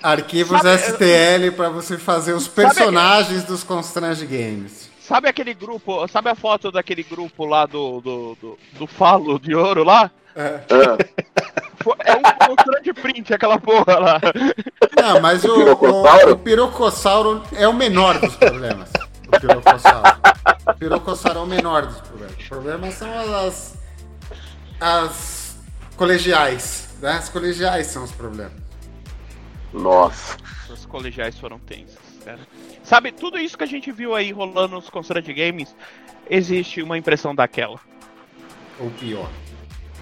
Arquivos 0.03 0.61
Sabe, 0.63 0.79
STL 0.83 1.53
pra 1.57 1.69
você 1.69 1.99
fazer 1.99 2.33
os 2.33 2.49
personagens 2.49 3.45
dos 3.45 3.63
Constrange 3.63 4.25
Games. 4.27 4.91
Sabe 5.01 5.29
aquele 5.29 5.53
grupo, 5.55 6.07
sabe 6.09 6.29
a 6.31 6.35
foto 6.35 6.71
daquele 6.71 7.03
grupo 7.03 7.45
lá 7.45 7.67
do, 7.67 8.01
do, 8.01 8.37
do, 8.41 8.59
do 8.73 8.87
Falo 8.87 9.39
de 9.39 9.55
Ouro 9.55 9.83
lá? 9.85 10.11
É. 10.37 10.61
Fo- 11.83 11.97
É 12.05 12.15
um 12.15 12.23
Contract 12.47 12.93
Print, 12.95 13.35
aquela 13.35 13.59
porra 13.59 13.99
lá. 13.99 14.21
Não, 15.03 15.21
mas 15.21 15.45
o, 15.45 15.55
Pirocossauro? 15.55 16.29
o, 16.29 16.33
o 16.33 16.39
pirocossauro 16.39 17.43
é 17.57 17.67
o 17.67 17.73
menor 17.73 18.19
dos 18.21 18.37
problemas. 18.37 18.91
O 19.27 19.41
pirocossauro. 19.41 20.21
O 20.69 20.75
pirocossauro 20.75 21.39
é 21.41 21.43
o 21.43 21.47
menor 21.47 21.87
dos 21.87 22.01
problemas. 22.01 22.37
Os 22.39 22.49
problemas 22.49 22.95
são 22.95 23.11
as, 23.47 23.75
as 24.81 25.57
colegiais. 25.97 26.89
Né? 27.01 27.13
As 27.13 27.29
colegiais 27.29 27.87
são 27.87 28.05
os 28.05 28.13
problemas. 28.13 28.53
nossa. 29.73 30.37
Os 30.69 30.87
colegiais 30.87 31.39
foram 31.39 31.59
tensos, 31.59 31.99
cara. 32.25 32.39
Sabe, 32.85 33.11
tudo 33.13 33.39
isso 33.39 33.59
que 33.59 33.65
a 33.65 33.67
gente 33.67 33.91
viu 33.91 34.15
aí 34.15 34.31
rolando 34.33 34.77
nos 34.77 34.89
Contract 34.89 35.33
Games, 35.33 35.75
existe 36.29 36.81
uma 36.83 36.97
impressão 36.97 37.35
daquela. 37.35 37.79
Ou 38.79 38.89
pior. 38.91 39.29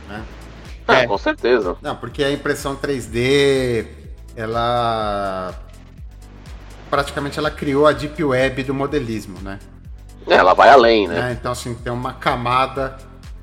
Né? 0.09 0.25
É, 0.89 0.95
É. 1.01 1.07
com 1.07 1.17
certeza. 1.19 1.77
Não, 1.83 1.97
porque 1.97 2.23
a 2.23 2.31
impressão 2.31 2.77
3D, 2.77 3.87
ela 4.37 5.55
praticamente 6.91 7.39
ela 7.39 7.51
criou 7.51 7.87
a 7.87 7.93
deep 7.93 8.23
web 8.23 8.63
do 8.63 8.73
modelismo, 8.75 9.39
né? 9.41 9.59
Ela 10.27 10.55
vai 10.55 10.69
além, 10.71 11.07
né? 11.09 11.15
né? 11.21 11.33
Então 11.39 11.53
assim 11.53 11.75
tem 11.75 11.93
uma 11.93 12.15
camada 12.15 12.97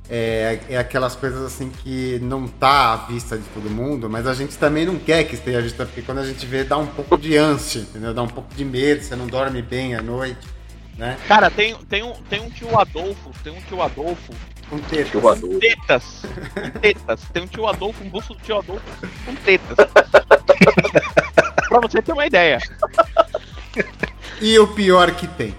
é, 0.09 0.59
é 0.69 0.77
aquelas 0.77 1.15
coisas 1.15 1.41
assim 1.41 1.69
que 1.69 2.19
não 2.21 2.47
tá 2.47 2.93
à 2.93 2.97
vista 2.97 3.37
de 3.37 3.43
todo 3.49 3.69
mundo, 3.69 4.09
mas 4.09 4.27
a 4.27 4.33
gente 4.33 4.57
também 4.57 4.85
não 4.85 4.97
quer 4.97 5.23
que 5.23 5.35
esteja 5.35 5.59
à 5.59 5.61
vista 5.61 5.85
porque 5.85 6.01
quando 6.01 6.19
a 6.19 6.25
gente 6.25 6.45
vê 6.45 6.63
dá 6.63 6.77
um 6.77 6.87
pouco 6.87 7.17
de 7.17 7.35
ânsia, 7.35 7.79
entendeu? 7.79 8.13
Dá 8.13 8.21
um 8.21 8.27
pouco 8.27 8.53
de 8.53 8.63
medo, 8.63 9.03
você 9.03 9.15
não 9.15 9.27
dorme 9.27 9.61
bem 9.61 9.95
à 9.95 10.01
noite, 10.01 10.47
né? 10.97 11.17
Cara, 11.27 11.49
tem, 11.49 11.75
tem, 11.89 12.03
um, 12.03 12.13
tem 12.29 12.39
um 12.41 12.49
tio 12.49 12.77
Adolfo, 12.77 13.31
tem 13.43 13.53
um 13.53 13.61
tio 13.61 13.81
Adolfo, 13.81 14.33
Com 14.69 14.77
tetas. 14.79 15.11
Que 15.11 15.17
voador. 15.17 15.59
tetas, 15.59 16.21
com 16.53 16.79
tetas. 16.79 17.21
Tem 17.33 17.43
um 17.43 17.47
tio 17.47 17.67
Adolfo, 17.67 18.03
um 18.03 18.09
busto 18.09 18.33
do 18.33 18.39
tio 18.41 18.59
Adolfo 18.59 18.85
com 19.25 19.35
tetas. 19.35 19.75
pra 21.67 21.79
você 21.79 22.01
ter 22.01 22.13
uma 22.13 22.25
ideia. 22.27 22.59
E 24.39 24.57
o 24.59 24.67
pior 24.67 25.11
que 25.11 25.27
tem. 25.27 25.55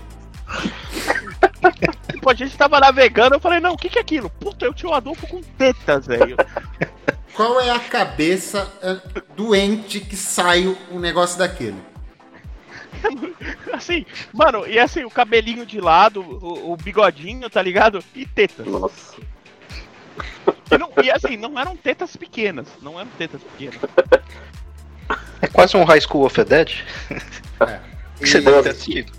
Tipo, 2.26 2.30
a 2.30 2.34
gente 2.34 2.56
tava 2.58 2.80
navegando, 2.80 3.36
eu 3.36 3.40
falei, 3.40 3.60
não, 3.60 3.74
o 3.74 3.76
que 3.76 3.88
que 3.88 3.98
é 3.98 4.00
aquilo? 4.00 4.28
Puta, 4.28 4.66
é 4.66 4.68
o 4.68 4.74
tio 4.74 4.92
Adolfo 4.92 5.28
com 5.28 5.40
tetas, 5.40 6.06
velho. 6.08 6.36
Qual 7.34 7.60
é 7.60 7.70
a 7.70 7.78
cabeça 7.78 8.68
é, 8.82 8.96
doente 9.36 10.00
que 10.00 10.16
sai 10.16 10.76
um 10.90 10.98
negócio 10.98 11.38
daquele? 11.38 11.76
Assim, 13.72 14.04
mano, 14.32 14.66
e 14.66 14.76
assim, 14.78 15.04
o 15.04 15.10
cabelinho 15.10 15.64
de 15.64 15.80
lado, 15.80 16.20
o, 16.20 16.72
o 16.72 16.76
bigodinho, 16.76 17.48
tá 17.48 17.62
ligado? 17.62 18.02
E 18.14 18.26
tetas. 18.26 18.66
Nossa. 18.66 19.14
E, 20.70 20.78
não- 20.78 20.90
e 21.04 21.10
assim, 21.10 21.36
não 21.36 21.56
eram 21.60 21.76
tetas 21.76 22.16
pequenas. 22.16 22.66
Não 22.82 22.98
eram 22.98 23.10
tetas 23.18 23.40
pequenas. 23.42 23.78
É 25.40 25.46
quase 25.46 25.76
um 25.76 25.84
High 25.84 26.00
School 26.00 26.24
of 26.26 26.34
the 26.34 26.44
Dead. 26.44 26.72
É. 27.60 27.78
Que 28.18 28.26
você 28.26 28.38
E- 28.38 28.40
deve 28.40 28.62
ter 28.62 28.70
assistido. 28.70 29.12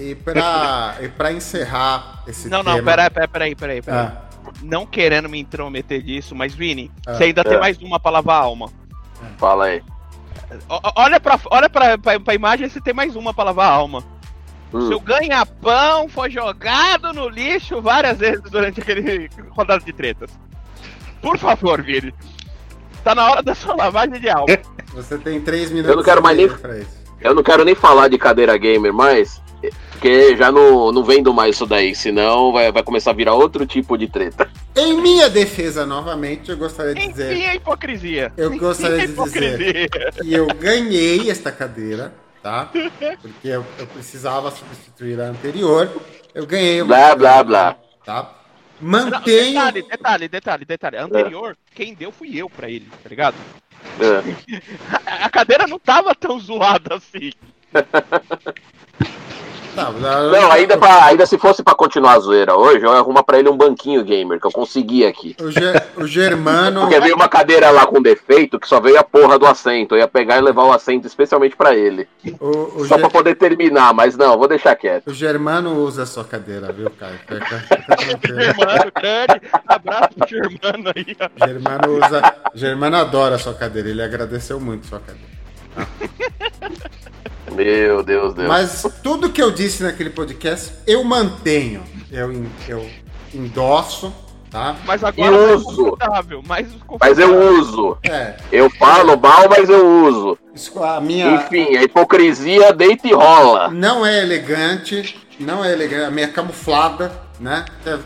E 0.00 0.14
pra, 0.14 0.96
e 1.00 1.08
pra 1.08 1.30
encerrar 1.32 2.22
esse 2.26 2.48
Não, 2.48 2.64
tema... 2.64 2.76
não, 2.76 2.84
peraí, 2.84 3.10
peraí, 3.10 3.28
peraí, 3.28 3.54
peraí. 3.54 3.82
peraí. 3.82 3.98
Ah, 4.06 4.22
Não 4.62 4.86
querendo 4.86 5.28
me 5.28 5.38
intrometer 5.38 6.02
disso, 6.02 6.34
mas 6.34 6.54
Vini, 6.54 6.90
Ah. 7.06 7.14
você 7.14 7.24
ainda 7.24 7.44
tem 7.44 7.54
É. 7.54 7.60
mais 7.60 7.76
uma 7.82 8.00
pra 8.00 8.10
lavar 8.10 8.40
a 8.40 8.44
alma. 8.44 8.70
Fala 9.36 9.66
aí. 9.66 9.82
O- 10.68 10.74
o- 10.76 10.92
olha 10.96 11.20
pra, 11.20 11.38
olha 11.50 11.68
pra, 11.68 11.98
pra, 11.98 12.18
pra 12.18 12.34
imagem 12.34 12.68
se 12.68 12.80
tem 12.80 12.94
mais 12.94 13.14
uma 13.14 13.34
pra 13.34 13.44
lavar 13.44 13.70
a 13.70 13.74
alma. 13.74 14.02
Hum. 14.72 14.88
Seu 14.88 14.98
ganha-pão 15.00 16.08
foi 16.08 16.30
jogado 16.30 17.12
no 17.12 17.28
lixo 17.28 17.82
várias 17.82 18.18
vezes 18.18 18.40
durante 18.50 18.80
aquele 18.80 19.28
rodada 19.50 19.84
de 19.84 19.92
tretas. 19.92 20.30
Por 21.20 21.36
favor, 21.36 21.82
Vini. 21.82 22.14
Tá 23.04 23.14
na 23.14 23.30
hora 23.30 23.42
da 23.42 23.54
sua 23.54 23.74
lavagem 23.76 24.18
de 24.18 24.28
alma. 24.30 24.46
você 24.94 25.18
tem 25.18 25.40
três 25.40 25.70
minutos 25.70 25.90
Eu 25.90 25.96
não 25.96 26.02
quero 26.02 26.22
mais 26.22 26.36
nem- 26.36 26.48
pra 26.48 26.78
isso. 26.78 26.98
Eu 27.20 27.34
não 27.34 27.42
quero 27.42 27.64
nem 27.64 27.74
falar 27.74 28.08
de 28.08 28.16
cadeira 28.16 28.56
gamer 28.56 28.92
mais, 28.94 29.42
porque 29.92 30.36
já 30.36 30.50
não, 30.50 30.90
não 30.92 31.04
vendo 31.04 31.32
mais 31.34 31.54
isso 31.56 31.66
daí, 31.66 31.94
senão 31.94 32.52
vai, 32.52 32.70
vai 32.72 32.82
começar 32.82 33.10
a 33.10 33.14
virar 33.14 33.34
outro 33.34 33.66
tipo 33.66 33.96
de 33.98 34.08
treta. 34.08 34.50
Em 34.76 34.96
minha 35.00 35.28
defesa, 35.28 35.84
novamente, 35.84 36.50
eu 36.50 36.56
gostaria 36.56 36.94
de 36.94 37.00
Enfim, 37.00 37.10
dizer 37.12 37.46
a 37.48 37.54
hipocrisia. 37.54 38.32
Eu 38.36 38.56
gostaria 38.56 39.04
Enfim, 39.04 39.14
de 39.14 39.22
dizer- 39.24 39.50
hipocrisia. 39.84 40.12
que 40.22 40.32
eu 40.32 40.46
ganhei 40.54 41.30
esta 41.30 41.50
cadeira, 41.52 42.14
tá? 42.42 42.70
Porque 43.20 43.48
eu, 43.48 43.64
eu 43.78 43.86
precisava 43.88 44.50
substituir 44.50 45.20
a 45.20 45.24
anterior. 45.24 45.90
Eu 46.34 46.46
ganhei 46.46 46.80
uma 46.80 46.88
Blá, 46.88 46.98
cadeira, 47.10 47.18
blá, 47.18 47.44
blá. 47.44 47.76
Tá? 48.04 48.34
Não, 48.80 48.88
Mantenho. 48.88 49.52
detalhe, 49.52 49.82
detalhe, 49.82 50.28
detalhe, 50.28 50.64
detalhe. 50.64 50.96
A 50.96 51.04
anterior, 51.04 51.54
quem 51.74 51.92
deu 51.92 52.10
fui 52.10 52.40
eu 52.40 52.48
pra 52.48 52.70
ele, 52.70 52.88
tá 53.02 53.08
ligado? 53.10 53.34
É. 53.98 54.60
A, 55.20 55.26
a 55.26 55.30
cadeira 55.30 55.66
não 55.66 55.78
tava 55.78 56.14
tão 56.14 56.38
zoada 56.40 56.94
assim. 56.94 57.32
Tá, 59.74 59.90
Não, 59.92 60.50
ainda, 60.50 60.76
pra, 60.76 61.04
ainda 61.04 61.24
se 61.26 61.38
fosse 61.38 61.62
pra 61.62 61.74
continuar 61.74 62.14
a 62.14 62.18
zoeira 62.18 62.56
hoje, 62.56 62.84
eu 62.84 62.92
ia 62.92 62.98
arrumar 62.98 63.22
pra 63.22 63.38
ele 63.38 63.48
um 63.48 63.56
banquinho 63.56 64.02
gamer, 64.04 64.40
que 64.40 64.46
eu 64.46 64.50
consegui 64.50 65.06
aqui. 65.06 65.36
O, 65.40 65.50
Ger- 65.50 65.86
o 65.96 66.06
Germano. 66.06 66.80
Porque 66.80 66.98
veio 67.00 67.14
uma 67.14 67.28
cadeira 67.28 67.70
lá 67.70 67.86
com 67.86 68.02
defeito 68.02 68.58
que 68.58 68.66
só 68.66 68.80
veio 68.80 68.98
a 68.98 69.04
porra 69.04 69.38
do 69.38 69.46
assento. 69.46 69.94
Eu 69.94 69.98
ia 70.00 70.08
pegar 70.08 70.38
e 70.38 70.40
levar 70.40 70.64
o 70.64 70.72
assento 70.72 71.06
especialmente 71.06 71.56
pra 71.56 71.74
ele. 71.74 72.08
O, 72.40 72.80
o, 72.80 72.86
Só 72.86 72.96
Ger- 72.96 73.00
pra 73.00 73.10
poder 73.10 73.34
terminar, 73.36 73.94
mas 73.94 74.16
não, 74.16 74.36
vou 74.36 74.48
deixar 74.48 74.74
quieto. 74.76 75.08
o 75.08 75.14
Germano 75.14 75.76
usa 75.84 76.02
a 76.02 76.06
sua 76.06 76.24
cadeira, 76.24 76.72
viu, 76.72 76.90
Caio? 76.90 77.18
Fica- 77.26 77.58
fica 77.60 77.96
tranquilo. 77.96 78.40
Germano, 78.42 78.92
grande. 78.94 79.40
Abraço 79.68 80.08
pro 80.16 80.28
Germano 80.28 80.92
aí. 80.96 81.16
Germano 81.46 82.04
usa. 82.04 82.34
Germano 82.54 82.96
adora 82.96 83.36
a 83.36 83.38
sua 83.38 83.54
cadeira, 83.54 83.88
ele 83.88 84.02
agradeceu 84.02 84.58
muito 84.60 84.84
a 84.86 84.88
sua 84.88 85.00
cadeira. 85.00 85.30
Meu 87.54 88.02
Deus, 88.02 88.34
Deus. 88.34 88.48
Mas 88.48 88.86
tudo 89.02 89.30
que 89.30 89.42
eu 89.42 89.50
disse 89.50 89.82
naquele 89.82 90.10
podcast, 90.10 90.72
eu 90.86 91.02
mantenho. 91.04 91.82
Eu, 92.10 92.44
eu 92.68 92.86
endosso, 93.34 94.12
tá? 94.50 94.76
Mas 94.84 95.02
agora 95.04 95.28
E 95.34 95.38
mais 95.38 95.52
uso. 95.60 95.64
confortável, 95.76 96.42
mais 96.46 96.66
Mas 97.00 97.18
eu 97.18 97.52
uso. 97.58 97.98
É, 98.02 98.34
Eu 98.50 98.68
falo 98.70 99.16
mal, 99.18 99.48
mas 99.48 99.68
eu 99.68 100.04
uso. 100.04 100.38
isso- 100.54 100.82
a 100.82 101.00
minha. 101.00 101.34
Enfim, 101.36 101.76
a 101.76 101.82
hipocrisia 101.82 102.72
deita 102.72 103.06
e 103.06 103.12
rola. 103.12 103.70
Não 103.70 104.04
é 104.04 104.20
elegante, 104.22 105.18
não 105.38 105.64
é 105.64 105.72
elegante, 105.72 106.04
a 106.04 106.10
minha 106.10 106.26
é 106.26 106.30
camuflada, 106.30 107.12
né? 107.38 107.64
É- 107.86 107.98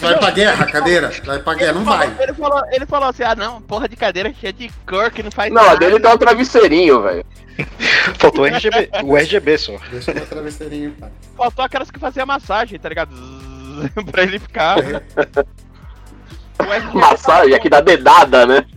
Vai 0.00 0.18
pra 0.18 0.30
guerra, 0.30 0.66
cadeira? 0.66 1.10
Vai 1.24 1.38
pra 1.38 1.54
guerra, 1.54 1.72
não 1.72 1.84
vai. 1.84 2.14
Ele 2.20 2.32
falou, 2.34 2.62
ele 2.70 2.86
falou 2.86 3.08
assim: 3.08 3.22
ah, 3.22 3.34
não, 3.34 3.60
porra 3.62 3.88
de 3.88 3.96
cadeira 3.96 4.32
cheia 4.38 4.52
de 4.52 4.70
cor 4.86 5.10
que 5.10 5.22
não 5.22 5.30
faz 5.30 5.52
Não, 5.52 5.62
a 5.62 5.66
nada. 5.66 5.78
dele 5.78 6.00
tá 6.00 6.12
um 6.14 6.18
travesseirinho, 6.18 7.02
velho. 7.02 7.24
Faltou 8.18 8.44
o 8.44 8.46
RGB, 8.46 8.90
o 9.04 9.16
RGB 9.16 9.58
só. 9.58 9.76
Deixa 9.90 10.10
o 10.10 10.26
travesseirinho. 10.26 10.94
Faltou 11.36 11.64
aquelas 11.64 11.90
que 11.90 11.98
faziam 11.98 12.26
massagem, 12.26 12.78
tá 12.78 12.88
ligado? 12.88 13.14
Pra 14.10 14.22
ele 14.22 14.38
ficar. 14.38 14.76
Massagem 16.94 17.54
aqui 17.54 17.68
da 17.68 17.80
dedada, 17.80 18.46
né? 18.46 18.64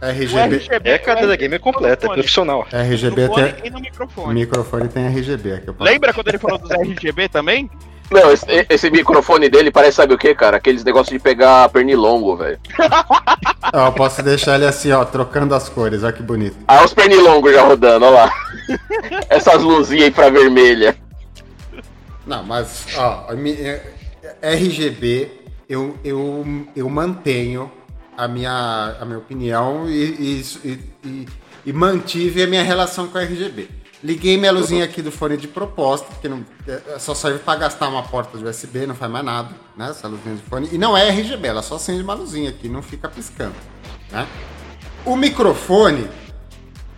RGB, 0.00 0.56
RGB 0.56 0.90
É 0.90 0.94
a 0.94 0.98
cadeira 0.98 1.36
gamer 1.36 1.60
completa, 1.60 2.06
é 2.06 2.14
profissional. 2.14 2.66
RGB 2.72 3.26
no 3.28 3.34
tem. 3.34 3.54
e 3.64 3.70
no 3.70 3.78
O 3.78 3.80
microfone. 3.80 4.34
microfone 4.34 4.88
tem 4.88 5.06
RGB 5.06 5.62
eu 5.66 5.74
posso- 5.74 5.90
Lembra 5.90 6.12
quando 6.12 6.28
ele 6.28 6.38
falou 6.38 6.58
dos 6.58 6.70
RGB 6.70 7.28
também? 7.28 7.68
Não, 8.10 8.30
esse, 8.32 8.46
esse 8.70 8.90
microfone 8.90 9.50
dele 9.50 9.70
parece, 9.70 9.96
sabe 9.96 10.14
o 10.14 10.18
que, 10.18 10.34
cara? 10.34 10.56
Aqueles 10.56 10.82
negócios 10.82 11.10
de 11.12 11.18
pegar 11.18 11.68
pernilongo, 11.68 12.36
velho. 12.36 12.58
Ó, 13.74 13.86
eu 13.86 13.92
posso 13.92 14.22
deixar 14.22 14.54
ele 14.54 14.64
assim, 14.64 14.90
ó, 14.92 15.04
trocando 15.04 15.54
as 15.54 15.68
cores, 15.68 16.02
olha 16.02 16.12
que 16.12 16.22
bonito. 16.22 16.56
Ah, 16.66 16.82
os 16.84 16.94
pernilongos 16.94 17.52
já 17.52 17.62
rodando, 17.62 18.06
olha 18.06 18.14
lá. 18.14 18.32
Essas 19.28 19.62
luzinhas 19.62 20.04
aí 20.06 20.10
pra 20.10 20.30
vermelha. 20.30 20.96
Não, 22.26 22.42
mas, 22.44 22.86
ó, 22.96 23.26
é- 23.34 23.82
RGB, 24.42 25.30
eu, 25.68 25.98
eu, 26.02 26.66
eu 26.74 26.88
mantenho 26.88 27.70
a 28.16 28.26
minha, 28.26 28.96
a 29.00 29.04
minha 29.04 29.18
opinião 29.18 29.88
e, 29.88 30.42
e, 30.64 30.78
e, 31.04 31.28
e 31.66 31.72
mantive 31.72 32.42
a 32.42 32.46
minha 32.46 32.62
relação 32.62 33.08
com 33.08 33.18
a 33.18 33.22
RGB. 33.22 33.68
Liguei 34.02 34.36
minha 34.36 34.52
luzinha 34.52 34.84
aqui 34.84 35.02
do 35.02 35.10
fone 35.10 35.36
de 35.36 35.48
proposta, 35.48 36.06
porque 36.06 36.28
não, 36.28 36.44
é- 36.66 36.98
só 36.98 37.14
serve 37.14 37.40
para 37.40 37.58
gastar 37.58 37.88
uma 37.88 38.02
porta 38.02 38.38
de 38.38 38.44
USB, 38.44 38.86
não 38.86 38.94
faz 38.94 39.10
mais 39.10 39.24
nada, 39.24 39.50
né? 39.76 39.90
Essa 39.90 40.06
luzinha 40.06 40.36
de 40.36 40.42
fone. 40.42 40.68
E 40.72 40.78
não 40.78 40.96
é 40.96 41.08
RGB, 41.08 41.48
ela 41.48 41.62
só 41.62 41.74
acende 41.76 42.02
uma 42.02 42.14
luzinha 42.14 42.50
aqui, 42.50 42.68
não 42.68 42.80
fica 42.80 43.08
piscando, 43.08 43.54
né? 44.12 44.26
O 45.04 45.16
microfone, 45.16 46.08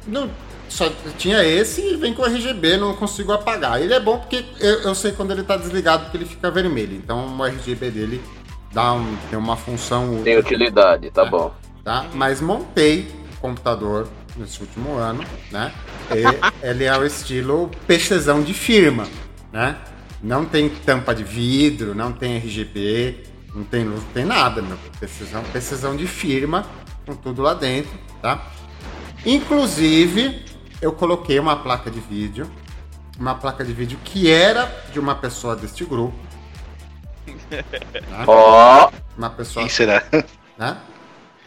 não, 0.06 0.30
só 0.68 0.90
tinha 1.18 1.42
esse 1.42 1.80
e 1.80 1.96
vem 1.96 2.12
com 2.12 2.24
RGB, 2.24 2.76
não 2.76 2.94
consigo 2.94 3.32
apagar. 3.32 3.80
Ele 3.80 3.94
é 3.94 4.00
bom 4.00 4.18
porque 4.18 4.44
eu, 4.58 4.82
eu 4.82 4.94
sei 4.94 5.12
quando 5.12 5.30
ele 5.32 5.42
tá 5.42 5.56
desligado 5.56 6.10
que 6.10 6.16
ele 6.18 6.26
fica 6.26 6.50
vermelho. 6.50 6.94
Então 6.96 7.36
o 7.38 7.44
RGB 7.44 7.90
dele 7.90 8.22
dá 8.72 8.92
um, 8.92 9.16
tem 9.28 9.38
uma 9.38 9.56
função 9.56 10.22
Tem 10.22 10.38
utilidade, 10.38 11.10
tá 11.10 11.22
É. 11.26 11.30
bom. 11.30 11.52
tá? 11.84 12.06
Mas 12.14 12.40
montei 12.40 13.10
o 13.34 13.40
computador 13.40 14.08
nesse 14.36 14.60
último 14.60 14.96
ano, 14.96 15.24
né? 15.50 15.72
E 16.10 16.22
ele 16.66 16.84
é 16.84 16.96
o 16.96 17.04
estilo 17.04 17.70
PCzão 17.86 18.42
de 18.42 18.54
firma, 18.54 19.06
né? 19.52 19.76
Não 20.22 20.44
tem 20.44 20.68
tampa 20.68 21.14
de 21.14 21.24
vidro, 21.24 21.94
não 21.94 22.12
tem 22.12 22.36
RGB, 22.36 23.24
não 23.54 23.64
tem 23.64 23.84
luz, 23.84 24.02
não 24.02 24.10
tem 24.12 24.24
nada, 24.24 24.60
meu. 24.60 24.76
PCzão, 25.00 25.42
PCzão 25.52 25.96
de 25.96 26.06
firma, 26.06 26.66
com 27.06 27.14
tudo 27.14 27.40
lá 27.42 27.54
dentro, 27.54 27.90
tá? 28.20 28.46
Inclusive, 29.24 30.44
eu 30.82 30.92
coloquei 30.92 31.38
uma 31.38 31.56
placa 31.56 31.90
de 31.90 32.00
vídeo, 32.00 32.50
uma 33.18 33.34
placa 33.34 33.64
de 33.64 33.72
vídeo 33.72 33.98
que 34.04 34.30
era 34.30 34.66
de 34.92 35.00
uma 35.00 35.14
pessoa 35.14 35.56
deste 35.56 35.84
grupo. 35.84 36.14
Né? 37.26 38.24
Ó, 38.26 38.90
Uma 39.16 39.30
pessoa 39.30 39.64
Quem 39.64 39.70
será? 39.70 40.02
né? 40.58 40.76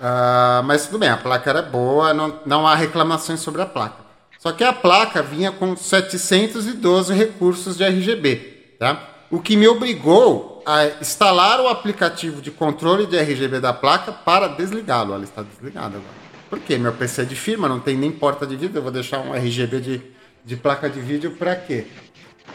Ah, 0.01 0.61
mas 0.65 0.85
tudo 0.85 0.99
bem, 0.99 1.09
a 1.09 1.17
placa 1.17 1.49
era 1.49 1.61
boa, 1.61 2.13
não, 2.13 2.39
não 2.45 2.67
há 2.67 2.75
reclamações 2.75 3.39
sobre 3.39 3.61
a 3.61 3.65
placa. 3.65 4.03
Só 4.37 4.51
que 4.51 4.63
a 4.63 4.73
placa 4.73 5.23
vinha 5.23 5.51
com 5.51 5.75
712 5.75 7.13
recursos 7.13 7.77
de 7.77 7.83
RGB, 7.85 8.75
tá? 8.77 9.09
O 9.31 9.39
que 9.39 9.55
me 9.55 9.67
obrigou 9.67 10.61
a 10.65 10.85
instalar 11.01 11.59
o 11.61 11.67
aplicativo 11.67 12.41
de 12.41 12.51
controle 12.51 13.05
de 13.05 13.17
RGB 13.17 13.59
da 13.59 13.73
placa 13.73 14.11
para 14.11 14.47
desligá-lo. 14.47 15.13
Ela 15.13 15.23
está 15.23 15.41
desligada 15.41 15.97
agora. 15.97 16.23
Por 16.49 16.59
quê? 16.59 16.77
Meu 16.77 16.93
PC 16.93 17.21
é 17.21 17.25
de 17.25 17.35
firma, 17.35 17.67
não 17.67 17.79
tem 17.79 17.97
nem 17.97 18.11
porta 18.11 18.45
de 18.45 18.55
vídeo, 18.55 18.77
eu 18.77 18.81
vou 18.83 18.91
deixar 18.91 19.19
um 19.19 19.33
RGB 19.33 19.79
de, 19.79 20.01
de 20.45 20.55
placa 20.55 20.89
de 20.89 20.99
vídeo 20.99 21.31
para 21.31 21.55
quê? 21.55 21.87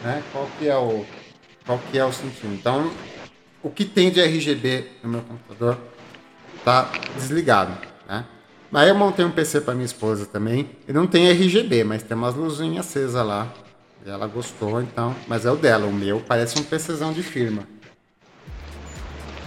Né? 0.03 0.23
Qual 0.31 0.47
que 0.57 0.67
é 0.69 0.77
o 0.77 1.05
qual 1.69 1.79
que 1.91 1.99
é 1.99 2.03
o 2.03 2.11
sentido? 2.11 2.51
Então, 2.51 2.89
o 3.61 3.69
que 3.69 3.85
tem 3.85 4.09
de 4.09 4.19
RGB 4.19 4.87
no 5.03 5.09
meu 5.09 5.21
computador 5.21 5.77
tá 6.65 6.89
desligado, 7.15 7.77
né? 8.07 8.25
Mas 8.71 8.87
eu 8.87 8.95
montei 8.95 9.23
um 9.23 9.29
PC 9.29 9.61
para 9.61 9.75
minha 9.75 9.85
esposa 9.85 10.25
também. 10.25 10.67
E 10.87 10.91
não 10.93 11.05
tem 11.05 11.29
RGB, 11.29 11.83
mas 11.83 12.01
tem 12.01 12.17
umas 12.17 12.33
luzinhas 12.33 12.87
acesas 12.87 13.23
lá. 13.23 13.47
E 14.03 14.09
ela 14.09 14.25
gostou, 14.25 14.81
então. 14.81 15.15
Mas 15.27 15.45
é 15.45 15.51
o 15.51 15.55
dela. 15.55 15.85
O 15.85 15.93
meu 15.93 16.19
parece 16.21 16.59
um 16.59 16.63
PCzão 16.63 17.13
de 17.13 17.21
firma. 17.21 17.67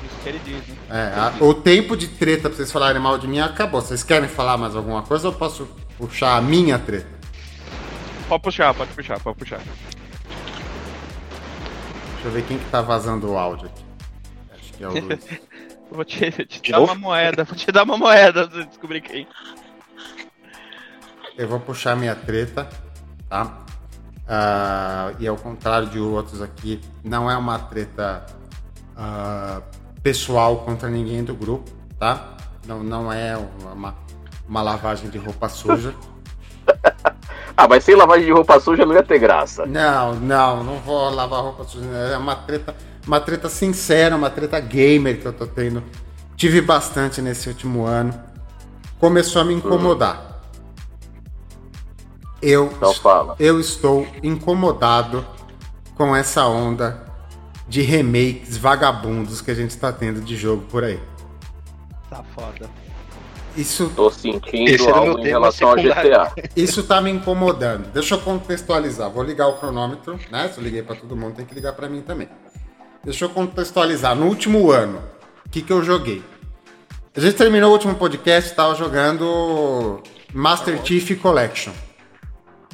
Isso 0.04 0.22
que 0.22 0.28
ele 0.28 0.40
diz, 0.44 0.68
né? 0.68 0.76
É, 0.90 1.18
a- 1.18 1.34
o 1.44 1.54
tempo 1.54 1.96
de 1.96 2.06
treta 2.06 2.48
pra 2.48 2.56
vocês 2.56 2.70
falarem 2.70 3.02
mal 3.02 3.18
de 3.18 3.26
mim 3.26 3.40
acabou. 3.40 3.80
Vocês 3.80 4.04
querem 4.04 4.28
falar 4.28 4.56
mais 4.56 4.76
alguma 4.76 5.02
coisa 5.02 5.26
ou 5.26 5.34
eu 5.34 5.38
posso 5.38 5.66
puxar 5.98 6.36
a 6.36 6.40
minha 6.40 6.78
treta? 6.78 7.08
Pode 8.28 8.42
puxar, 8.44 8.72
pode 8.74 8.92
puxar, 8.92 9.18
pode 9.18 9.38
puxar. 9.38 9.60
Deixa 12.22 12.38
eu 12.38 12.40
ver 12.40 12.46
quem 12.46 12.56
que 12.56 12.70
tá 12.70 12.80
vazando 12.80 13.32
o 13.32 13.36
áudio 13.36 13.66
aqui. 13.66 13.84
Acho 14.54 14.72
que 14.74 14.84
é 14.84 14.88
o 14.88 14.92
Luiz. 14.92 15.26
Vou 15.90 16.04
te, 16.04 16.30
te 16.46 16.70
dar 16.70 16.78
novo? 16.78 16.92
uma 16.92 17.00
moeda, 17.00 17.44
vou 17.44 17.54
te 17.54 17.70
dar 17.70 17.82
uma 17.82 17.98
moeda 17.98 18.48
pra 18.48 18.60
você 18.60 18.66
descobrir 18.66 19.02
quem. 19.02 19.26
Eu 21.36 21.46
vou 21.46 21.60
puxar 21.60 21.94
minha 21.94 22.14
treta, 22.14 22.66
tá? 23.28 23.58
Ah, 24.26 25.12
e 25.18 25.28
ao 25.28 25.36
contrário 25.36 25.88
de 25.88 25.98
outros 25.98 26.40
aqui, 26.40 26.80
não 27.04 27.30
é 27.30 27.36
uma 27.36 27.58
treta 27.58 28.24
ah, 28.96 29.60
pessoal 30.02 30.64
contra 30.64 30.88
ninguém 30.88 31.22
do 31.22 31.34
grupo, 31.34 31.70
tá? 31.98 32.38
Não, 32.66 32.82
não 32.82 33.12
é 33.12 33.36
uma, 33.36 33.94
uma 34.48 34.62
lavagem 34.62 35.10
de 35.10 35.18
roupa 35.18 35.50
suja. 35.50 35.94
ah, 37.56 37.68
mas 37.68 37.84
sem 37.84 37.94
lavagem 37.94 38.26
de 38.26 38.32
roupa 38.32 38.58
suja 38.60 38.84
não 38.84 38.94
ia 38.94 39.02
ter 39.02 39.18
graça. 39.18 39.66
Não, 39.66 40.14
não, 40.14 40.62
não 40.64 40.78
vou 40.78 41.10
lavar 41.10 41.42
roupa 41.42 41.64
suja. 41.64 41.86
É 41.86 42.16
uma 42.16 42.34
treta, 42.36 42.74
uma 43.06 43.20
treta 43.20 43.48
sincera, 43.48 44.16
uma 44.16 44.30
treta 44.30 44.58
gamer 44.60 45.20
que 45.20 45.26
eu 45.26 45.32
tô 45.32 45.46
tendo. 45.46 45.82
Tive 46.36 46.60
bastante 46.60 47.20
nesse 47.22 47.48
último 47.48 47.84
ano. 47.84 48.12
Começou 48.98 49.42
a 49.42 49.44
me 49.44 49.54
incomodar. 49.54 50.40
Eu, 52.40 52.66
Então 52.74 52.92
fala. 52.94 53.36
eu 53.38 53.60
estou 53.60 54.06
incomodado 54.22 55.24
com 55.94 56.14
essa 56.16 56.46
onda 56.46 57.04
de 57.68 57.82
remakes 57.82 58.56
vagabundos 58.56 59.40
que 59.40 59.50
a 59.50 59.54
gente 59.54 59.70
está 59.70 59.92
tendo 59.92 60.20
de 60.20 60.36
jogo 60.36 60.62
por 60.68 60.82
aí. 60.82 61.00
Tá 62.10 62.22
foda. 62.34 62.68
Isso 63.56 63.90
Tô 63.94 64.10
sentindo 64.10 64.88
algo 64.94 65.18
em 65.18 65.24
relação 65.24 65.70
ao. 65.70 65.76
GTA. 65.76 66.32
Isso 66.56 66.82
tá 66.82 67.00
me 67.00 67.10
incomodando. 67.10 67.92
Deixa 67.92 68.14
eu 68.14 68.20
contextualizar. 68.20 69.10
Vou 69.10 69.22
ligar 69.22 69.48
o 69.48 69.54
cronômetro, 69.54 70.18
né? 70.30 70.48
Se 70.52 70.58
eu 70.58 70.64
liguei 70.64 70.82
pra 70.82 70.96
todo 70.96 71.16
mundo, 71.16 71.34
tem 71.34 71.44
que 71.44 71.54
ligar 71.54 71.72
pra 71.74 71.88
mim 71.88 72.00
também. 72.00 72.28
Deixa 73.04 73.24
eu 73.24 73.30
contextualizar. 73.30 74.14
No 74.14 74.26
último 74.26 74.70
ano, 74.70 75.02
o 75.46 75.50
que, 75.50 75.60
que 75.60 75.72
eu 75.72 75.82
joguei? 75.82 76.22
A 77.14 77.20
gente 77.20 77.34
terminou 77.36 77.70
o 77.70 77.72
último 77.74 77.94
podcast, 77.94 78.54
tava 78.54 78.74
jogando 78.74 80.00
Master 80.32 80.80
Chief 80.82 81.20
Collection. 81.20 81.72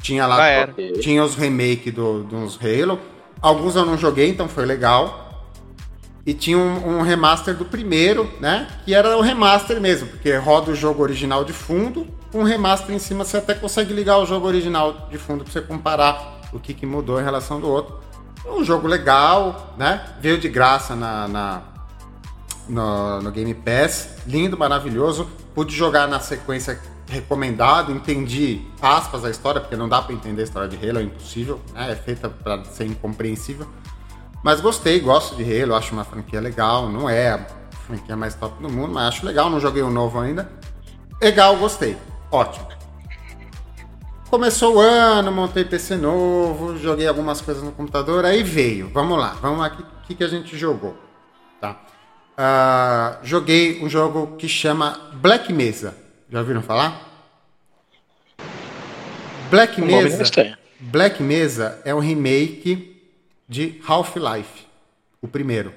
Tinha 0.01 0.25
lá, 0.25 0.63
Ah, 0.63 0.67
tinha 1.01 1.21
os 1.23 1.35
remake 1.35 1.91
do, 1.91 2.23
dos 2.23 2.57
Halo. 2.57 2.99
Alguns 3.41 3.75
eu 3.75 3.85
não 3.85 3.97
joguei, 3.97 4.29
então 4.29 4.47
foi 4.47 4.65
legal. 4.65 5.28
E 6.25 6.33
tinha 6.33 6.57
um, 6.57 6.99
um 6.99 7.01
remaster 7.01 7.55
do 7.55 7.65
primeiro, 7.65 8.29
né? 8.39 8.67
Que 8.85 8.93
era 8.93 9.17
o 9.17 9.21
remaster 9.21 9.79
mesmo, 9.81 10.07
porque 10.09 10.35
roda 10.37 10.71
o 10.71 10.75
jogo 10.75 11.01
original 11.01 11.43
de 11.43 11.53
fundo, 11.53 12.05
com 12.31 12.39
um 12.41 12.43
remaster 12.43 12.93
em 12.93 12.99
cima 12.99 13.23
você 13.23 13.37
até 13.37 13.53
consegue 13.55 13.93
ligar 13.93 14.17
o 14.19 14.25
jogo 14.25 14.45
original 14.45 15.07
de 15.09 15.17
fundo 15.17 15.43
pra 15.43 15.51
você 15.53 15.61
comparar 15.61 16.39
o 16.53 16.59
que, 16.59 16.73
que 16.73 16.85
mudou 16.85 17.19
em 17.19 17.23
relação 17.23 17.59
do 17.59 17.67
outro. 17.67 17.99
Um 18.45 18.63
jogo 18.63 18.87
legal, 18.87 19.73
né? 19.77 20.01
Veio 20.21 20.37
de 20.37 20.47
graça 20.49 20.95
na, 20.95 21.27
na- 21.27 21.61
no, 22.67 23.21
no 23.21 23.31
Game 23.31 23.53
Pass, 23.53 24.09
lindo, 24.27 24.57
maravilhoso. 24.57 25.27
Pude 25.55 25.75
jogar 25.75 26.07
na 26.07 26.19
sequência 26.19 26.79
recomendado, 27.07 27.91
entendi 27.91 28.61
aspas 28.81 29.25
a 29.25 29.29
história, 29.31 29.59
porque 29.59 29.75
não 29.75 29.89
dá 29.89 29.99
pra 30.01 30.13
entender 30.13 30.41
a 30.41 30.43
história 30.43 30.69
de 30.69 30.75
Halo, 30.77 30.99
é 30.99 31.03
impossível, 31.03 31.59
né? 31.73 31.91
É 31.91 31.95
feita 31.95 32.29
pra 32.29 32.63
ser 32.65 32.85
incompreensível. 32.85 33.67
Mas 34.43 34.61
gostei, 34.61 34.99
gosto 34.99 35.35
de 35.35 35.43
Halo, 35.43 35.75
acho 35.75 35.93
uma 35.93 36.03
franquia 36.03 36.39
legal. 36.39 36.89
Não 36.89 37.09
é 37.09 37.31
a 37.31 37.45
franquia 37.85 38.15
mais 38.15 38.35
top 38.35 38.61
do 38.61 38.69
mundo, 38.69 38.93
mas 38.93 39.09
acho 39.09 39.25
legal. 39.25 39.49
Não 39.49 39.59
joguei 39.59 39.81
o 39.81 39.89
novo 39.89 40.19
ainda. 40.19 40.49
Legal, 41.21 41.57
gostei. 41.57 41.97
Ótimo. 42.31 42.67
Começou 44.29 44.75
o 44.75 44.79
ano, 44.79 45.31
montei 45.31 45.65
PC 45.65 45.97
novo, 45.97 46.77
joguei 46.77 47.07
algumas 47.07 47.41
coisas 47.41 47.63
no 47.63 47.71
computador, 47.71 48.23
aí 48.25 48.43
veio. 48.43 48.87
Vamos 48.93 49.17
lá, 49.17 49.35
vamos 49.41 49.59
lá, 49.59 49.67
o 49.67 49.71
que, 49.71 49.83
que, 50.07 50.15
que 50.15 50.23
a 50.23 50.27
gente 50.27 50.55
jogou? 50.55 50.95
Tá? 51.59 51.81
Ah, 52.37 53.17
joguei 53.23 53.83
um 53.83 53.89
jogo 53.89 54.37
que 54.37 54.47
chama 54.47 55.09
Black 55.13 55.51
Mesa. 55.51 55.97
Já 56.29 56.39
ouviram 56.39 56.61
falar? 56.61 57.09
Black 59.49 59.81
Mesa. 59.81 60.55
Black 60.79 61.23
Mesa 61.23 61.81
é 61.83 61.93
um 61.93 61.99
remake 61.99 62.88
de 63.49 63.81
Half-Life, 63.85 64.67
o 65.21 65.27
primeiro. 65.27 65.73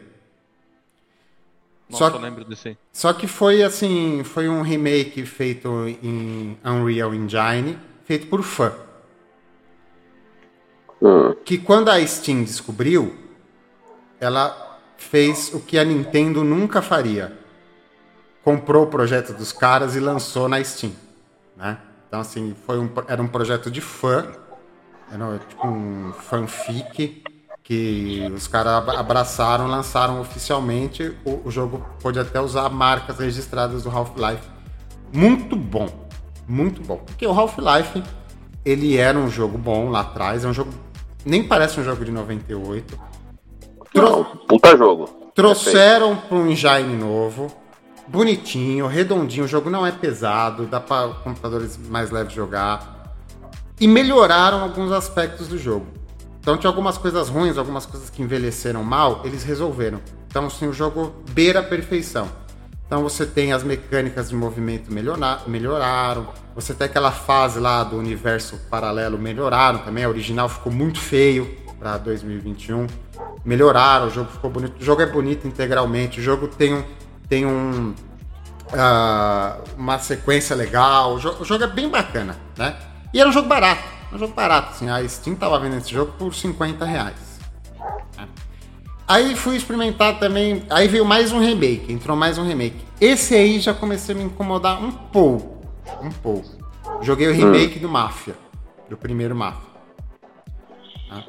Nossa, 1.88 2.10
Só- 2.10 2.16
eu 2.16 2.20
lembro 2.20 2.44
desse 2.44 2.68
aí. 2.68 2.78
Só 2.92 3.12
que 3.14 3.26
foi 3.26 3.62
assim, 3.62 4.22
foi 4.24 4.48
um 4.48 4.60
remake 4.62 5.24
feito 5.24 5.68
em 6.02 6.56
Unreal 6.64 7.14
Engine, 7.14 7.78
feito 8.04 8.26
por 8.28 8.42
fã. 8.42 8.72
Hum. 11.00 11.34
Que 11.44 11.58
quando 11.58 11.88
a 11.90 12.04
Steam 12.06 12.44
descobriu, 12.44 13.16
ela 14.20 14.78
fez 14.96 15.52
o 15.52 15.60
que 15.60 15.78
a 15.78 15.84
Nintendo 15.84 16.44
nunca 16.44 16.80
faria. 16.82 17.38
comprou 18.44 18.82
o 18.82 18.86
projeto 18.88 19.32
dos 19.32 19.52
caras 19.52 19.94
e 19.94 20.00
lançou 20.00 20.48
na 20.48 20.62
Steam, 20.64 20.92
né? 21.56 21.78
Então, 22.08 22.18
assim, 22.18 22.56
foi 22.66 22.76
um, 22.76 22.90
era 23.06 23.22
um 23.22 23.28
projeto 23.28 23.70
de 23.70 23.80
fã, 23.80 24.26
era 25.12 25.38
tipo 25.48 25.64
um 25.64 26.12
fanfic 26.12 27.22
que 27.62 28.30
os 28.34 28.48
caras 28.48 28.88
abraçaram, 28.88 29.66
lançaram 29.66 30.20
oficialmente. 30.20 31.16
O, 31.24 31.42
o, 31.44 31.50
jogo 31.50 31.84
pode 32.00 32.18
até 32.18 32.40
usar 32.40 32.68
marcas 32.68 33.18
registradas 33.18 33.84
do 33.84 33.90
Half-Life. 33.90 34.48
Muito 35.12 35.54
bom, 35.54 35.88
muito 36.48 36.82
bom. 36.82 36.98
Porque 36.98 37.26
o 37.26 37.30
Half-Life, 37.30 38.02
ele 38.64 38.96
era 38.96 39.18
um 39.18 39.28
jogo 39.28 39.56
bom 39.56 39.90
lá 39.90 40.00
atrás, 40.00 40.44
é 40.44 40.48
um 40.48 40.52
jogo... 40.52 40.72
Nem 41.24 41.44
parece 41.44 41.78
um 41.78 41.84
jogo 41.84 42.04
de 42.04 42.10
98. 42.10 42.98
Tro... 43.92 44.02
Não, 44.02 44.24
puta 44.24 44.76
jogo. 44.76 45.04
Trouxeram 45.34 46.16
para 46.16 46.36
um 46.36 46.48
engine 46.48 46.96
novo, 46.96 47.46
bonitinho, 48.08 48.86
redondinho. 48.86 49.44
O 49.44 49.48
jogo 49.48 49.70
não 49.70 49.86
é 49.86 49.92
pesado, 49.92 50.66
dá 50.66 50.80
para 50.80 51.08
computadores 51.14 51.78
mais 51.88 52.10
leves 52.10 52.32
jogar. 52.32 53.14
E 53.80 53.86
melhoraram 53.86 54.62
alguns 54.62 54.90
aspectos 54.90 55.46
do 55.48 55.56
jogo. 55.56 56.01
Então 56.42 56.56
tinha 56.56 56.68
algumas 56.68 56.98
coisas 56.98 57.28
ruins, 57.28 57.56
algumas 57.56 57.86
coisas 57.86 58.10
que 58.10 58.20
envelheceram 58.20 58.82
mal, 58.82 59.22
eles 59.24 59.44
resolveram. 59.44 60.00
Então 60.26 60.46
assim, 60.46 60.66
o 60.66 60.72
jogo 60.72 61.14
beira 61.30 61.60
a 61.60 61.62
perfeição. 61.62 62.28
Então 62.84 63.00
você 63.02 63.24
tem 63.24 63.52
as 63.52 63.62
mecânicas 63.62 64.28
de 64.28 64.34
movimento 64.34 64.92
melhorar, 64.92 65.44
melhoraram. 65.46 66.26
Você 66.54 66.74
tem 66.74 66.84
aquela 66.84 67.12
fase 67.12 67.60
lá 67.60 67.84
do 67.84 67.96
universo 67.96 68.60
paralelo 68.68 69.16
melhoraram 69.16 69.78
também. 69.78 70.04
A 70.04 70.08
original 70.08 70.48
ficou 70.48 70.72
muito 70.72 70.98
feio 70.98 71.56
para 71.78 71.96
2021. 71.96 72.88
Melhoraram, 73.44 74.08
o 74.08 74.10
jogo 74.10 74.30
ficou 74.32 74.50
bonito. 74.50 74.80
O 74.80 74.84
jogo 74.84 75.00
é 75.00 75.06
bonito 75.06 75.46
integralmente. 75.46 76.18
O 76.18 76.22
jogo 76.22 76.48
tem 76.48 76.74
um, 76.74 76.84
tem 77.28 77.46
um, 77.46 77.94
uh, 78.72 79.62
uma 79.78 79.98
sequência 80.00 80.54
legal. 80.54 81.14
O 81.14 81.18
jogo, 81.20 81.42
o 81.42 81.44
jogo, 81.44 81.64
é 81.64 81.68
bem 81.68 81.88
bacana, 81.88 82.36
né? 82.58 82.76
E 83.14 83.20
era 83.20 83.28
um 83.28 83.32
jogo 83.32 83.48
barato. 83.48 84.01
Um 84.12 84.18
jogo 84.18 84.34
barato, 84.34 84.70
assim. 84.70 84.88
A 84.90 85.06
Steam 85.08 85.34
tava 85.34 85.58
vendendo 85.58 85.80
esse 85.80 85.92
jogo 85.92 86.12
por 86.18 86.34
50 86.34 86.84
reais. 86.84 87.40
Né? 88.16 88.28
Aí 89.08 89.34
fui 89.34 89.56
experimentar 89.56 90.18
também. 90.18 90.64
Aí 90.70 90.88
veio 90.88 91.04
mais 91.04 91.32
um 91.32 91.40
remake. 91.40 91.92
Entrou 91.92 92.16
mais 92.16 92.38
um 92.38 92.46
remake. 92.46 92.84
Esse 93.00 93.34
aí 93.34 93.58
já 93.58 93.72
comecei 93.72 94.14
a 94.14 94.18
me 94.18 94.24
incomodar 94.24 94.82
um 94.82 94.92
pouco. 94.92 95.66
Um 96.02 96.10
pouco. 96.10 96.50
Joguei 97.00 97.28
o 97.28 97.32
remake 97.32 97.78
hum. 97.78 97.82
do 97.82 97.88
Mafia. 97.88 98.36
Do 98.88 98.96
primeiro 98.96 99.34
Mafia. 99.34 99.70
Né? 101.10 101.24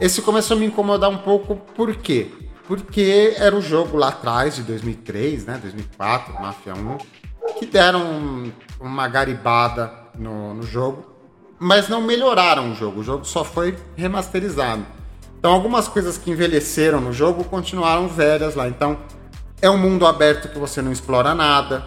Esse 0.00 0.20
começou 0.22 0.56
a 0.56 0.60
me 0.60 0.66
incomodar 0.66 1.10
um 1.10 1.18
pouco, 1.18 1.56
por 1.56 1.94
quê? 1.96 2.30
porque 2.68 3.34
era 3.38 3.56
o 3.56 3.62
jogo 3.62 3.96
lá 3.96 4.08
atrás, 4.08 4.56
de 4.56 4.62
2003, 4.62 5.46
né, 5.46 5.58
2004, 5.60 6.34
Mafia 6.34 6.74
1, 6.74 6.98
que 7.58 7.64
deram 7.64 8.52
uma 8.78 9.08
garibada 9.08 9.90
no, 10.18 10.52
no 10.52 10.62
jogo, 10.62 11.07
mas 11.58 11.88
não 11.88 12.02
melhoraram 12.02 12.72
o 12.72 12.74
jogo, 12.74 13.00
o 13.00 13.04
jogo 13.04 13.24
só 13.24 13.44
foi 13.44 13.76
remasterizado. 13.96 14.84
Então 15.38 15.52
algumas 15.52 15.88
coisas 15.88 16.18
que 16.18 16.30
envelheceram 16.30 17.00
no 17.00 17.12
jogo 17.12 17.44
continuaram 17.44 18.08
velhas 18.08 18.54
lá, 18.54 18.68
então 18.68 18.98
é 19.60 19.68
um 19.70 19.78
mundo 19.78 20.06
aberto 20.06 20.48
que 20.48 20.58
você 20.58 20.82
não 20.82 20.92
explora 20.92 21.34
nada, 21.34 21.84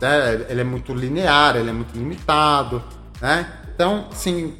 né? 0.00 0.46
ele 0.48 0.60
é 0.60 0.64
muito 0.64 0.92
linear, 0.92 1.56
ele 1.56 1.70
é 1.70 1.72
muito 1.72 1.96
limitado, 1.96 2.82
né? 3.20 3.46
Então, 3.74 4.06
sim, 4.12 4.56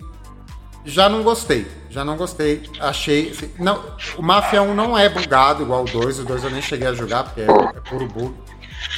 já 0.84 1.08
não 1.08 1.22
gostei. 1.22 1.66
Já 1.90 2.04
não 2.04 2.16
gostei. 2.16 2.62
Achei. 2.80 3.30
Assim, 3.30 3.50
não, 3.58 3.82
o 4.16 4.22
Mafia 4.22 4.62
1 4.62 4.74
não 4.74 4.96
é 4.98 5.08
bugado 5.08 5.62
igual 5.62 5.82
o 5.82 5.84
2. 5.84 6.20
O 6.20 6.24
2 6.24 6.44
eu 6.44 6.50
nem 6.50 6.62
cheguei 6.62 6.88
a 6.88 6.94
jogar, 6.94 7.24
porque 7.24 7.42
é, 7.42 7.44
é 7.44 7.80
puro 7.88 8.08
bug. 8.08 8.34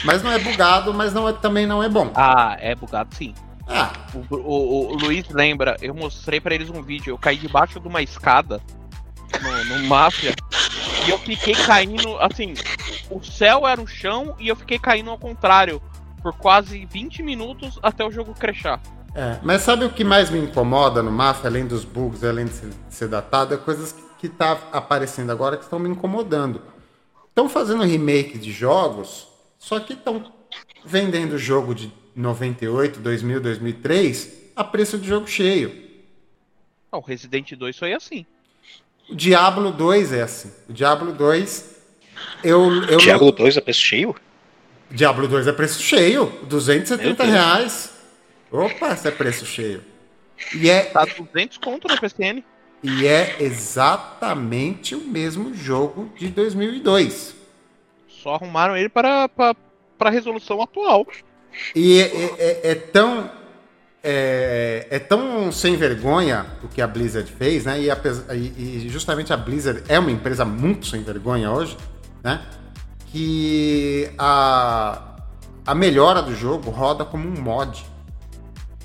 Mas 0.05 0.23
não 0.23 0.31
é 0.31 0.39
bugado, 0.39 0.95
mas 0.95 1.13
não 1.13 1.29
é, 1.29 1.33
também 1.33 1.67
não 1.67 1.83
é 1.83 1.89
bom. 1.89 2.11
Ah, 2.15 2.57
é 2.59 2.75
bugado 2.75 3.15
sim. 3.15 3.35
Ah. 3.67 3.93
O, 4.31 4.37
o, 4.37 4.93
o 4.93 4.95
Luiz 4.97 5.29
lembra, 5.29 5.77
eu 5.81 5.95
mostrei 5.95 6.41
para 6.41 6.55
eles 6.55 6.71
um 6.71 6.83
vídeo. 6.83 7.12
Eu 7.12 7.19
caí 7.19 7.37
debaixo 7.37 7.81
de 7.81 7.89
uma 7.89 8.03
escada 8.03 8.61
no, 9.43 9.77
no 9.77 9.89
Mafia 9.89 10.35
e 11.07 11.11
eu 11.11 11.19
fiquei 11.19 11.55
caindo. 11.55 12.19
Assim, 12.19 12.55
o 13.11 13.23
céu 13.23 13.67
era 13.67 13.81
o 13.81 13.87
chão 13.87 14.35
e 14.39 14.49
eu 14.49 14.57
fiquei 14.57 14.79
caindo 14.79 15.11
ao 15.11 15.19
contrário 15.19 15.81
por 16.23 16.33
quase 16.35 16.87
20 16.87 17.23
minutos 17.23 17.79
até 17.83 18.05
o 18.05 18.11
jogo 18.11 18.35
crechar. 18.35 18.81
É, 19.15 19.39
mas 19.43 19.62
sabe 19.62 19.85
o 19.85 19.91
que 19.91 20.03
mais 20.03 20.31
me 20.31 20.39
incomoda 20.41 21.03
no 21.03 21.11
Mafia, 21.11 21.49
além 21.49 21.67
dos 21.67 21.85
bugs, 21.85 22.25
além 22.25 22.47
de 22.47 22.71
ser 22.89 23.09
datado, 23.09 23.55
é 23.55 23.57
coisas 23.57 23.95
que 24.19 24.29
tá 24.29 24.59
aparecendo 24.73 25.31
agora 25.31 25.57
que 25.57 25.65
estão 25.65 25.79
me 25.79 25.89
incomodando. 25.89 26.62
Estão 27.29 27.49
fazendo 27.49 27.85
remake 27.85 28.39
de 28.39 28.51
jogos, 28.51 29.29
só 29.59 29.79
que 29.79 29.93
estão 29.93 30.33
vendendo 30.85 31.39
jogo 31.39 31.75
de 31.75 31.93
98, 32.15 33.01
2000, 33.01 33.41
2003 33.41 34.45
a 34.55 34.62
preço 34.62 34.99
de 34.99 35.09
jogo 35.09 35.27
cheio. 35.27 35.85
O 36.93 37.01
Resident 37.01 37.53
2 37.53 37.77
foi 37.77 37.93
assim. 37.93 38.25
O 39.09 39.15
Diablo 39.15 39.73
2 39.73 40.12
é 40.12 40.23
assim. 40.23 40.53
O 40.69 40.73
Diablo 40.73 41.12
2 41.12 41.75
eu, 42.43 42.73
eu 42.85 42.99
Diablo 42.99 43.27
não... 43.27 43.35
2 43.35 43.57
é 43.57 43.61
preço 43.61 43.81
cheio? 43.81 44.15
Diablo 44.91 45.27
2 45.27 45.47
é 45.49 45.53
preço 45.53 45.83
cheio, 45.83 46.27
270 46.45 47.25
reais. 47.25 47.93
Opa, 48.51 48.93
esse 48.93 49.09
é 49.09 49.11
preço 49.11 49.45
cheio. 49.45 49.83
E 50.55 50.69
é. 50.69 50.85
Tá 50.85 51.05
200 51.05 51.59
conto 51.59 51.89
na 51.89 51.97
PSN. 51.97 52.45
E 52.83 53.07
é 53.07 53.43
exatamente 53.43 54.95
o 54.95 55.01
mesmo 55.01 55.55
jogo 55.55 56.12
de 56.17 56.29
2002. 56.29 57.35
Só 58.07 58.35
arrumaram 58.35 58.77
ele 58.77 58.89
para, 58.89 59.29
para, 59.29 59.57
para 59.99 60.11
a 60.11 60.12
resolução 60.12 60.61
atual. 60.61 61.07
E 61.75 62.01
é, 62.01 62.05
é, 62.05 62.35
é, 62.39 62.71
é 62.71 62.75
tão. 62.75 63.31
É, 64.07 64.87
é, 64.91 64.99
tão 64.99 65.51
sem 65.51 65.77
vergonha 65.77 66.45
o 66.63 66.69
que 66.69 66.83
a 66.83 66.87
Blizzard 66.87 67.33
fez, 67.33 67.65
né? 67.65 67.81
E, 67.81 67.91
a, 67.91 67.99
e, 68.35 68.87
justamente 68.91 69.33
a 69.33 69.37
Blizzard 69.37 69.83
é 69.89 69.99
uma 69.99 70.11
empresa 70.11 70.45
muito 70.45 70.87
sem 70.87 71.03
vergonha 71.03 71.51
hoje, 71.51 71.75
né? 72.23 72.43
Que 73.07 74.11
a, 74.19 75.15
a 75.67 75.75
melhora 75.75 76.21
do 76.21 76.35
jogo 76.35 76.71
roda 76.71 77.03
como 77.03 77.27
um 77.27 77.41
mod. 77.41 77.83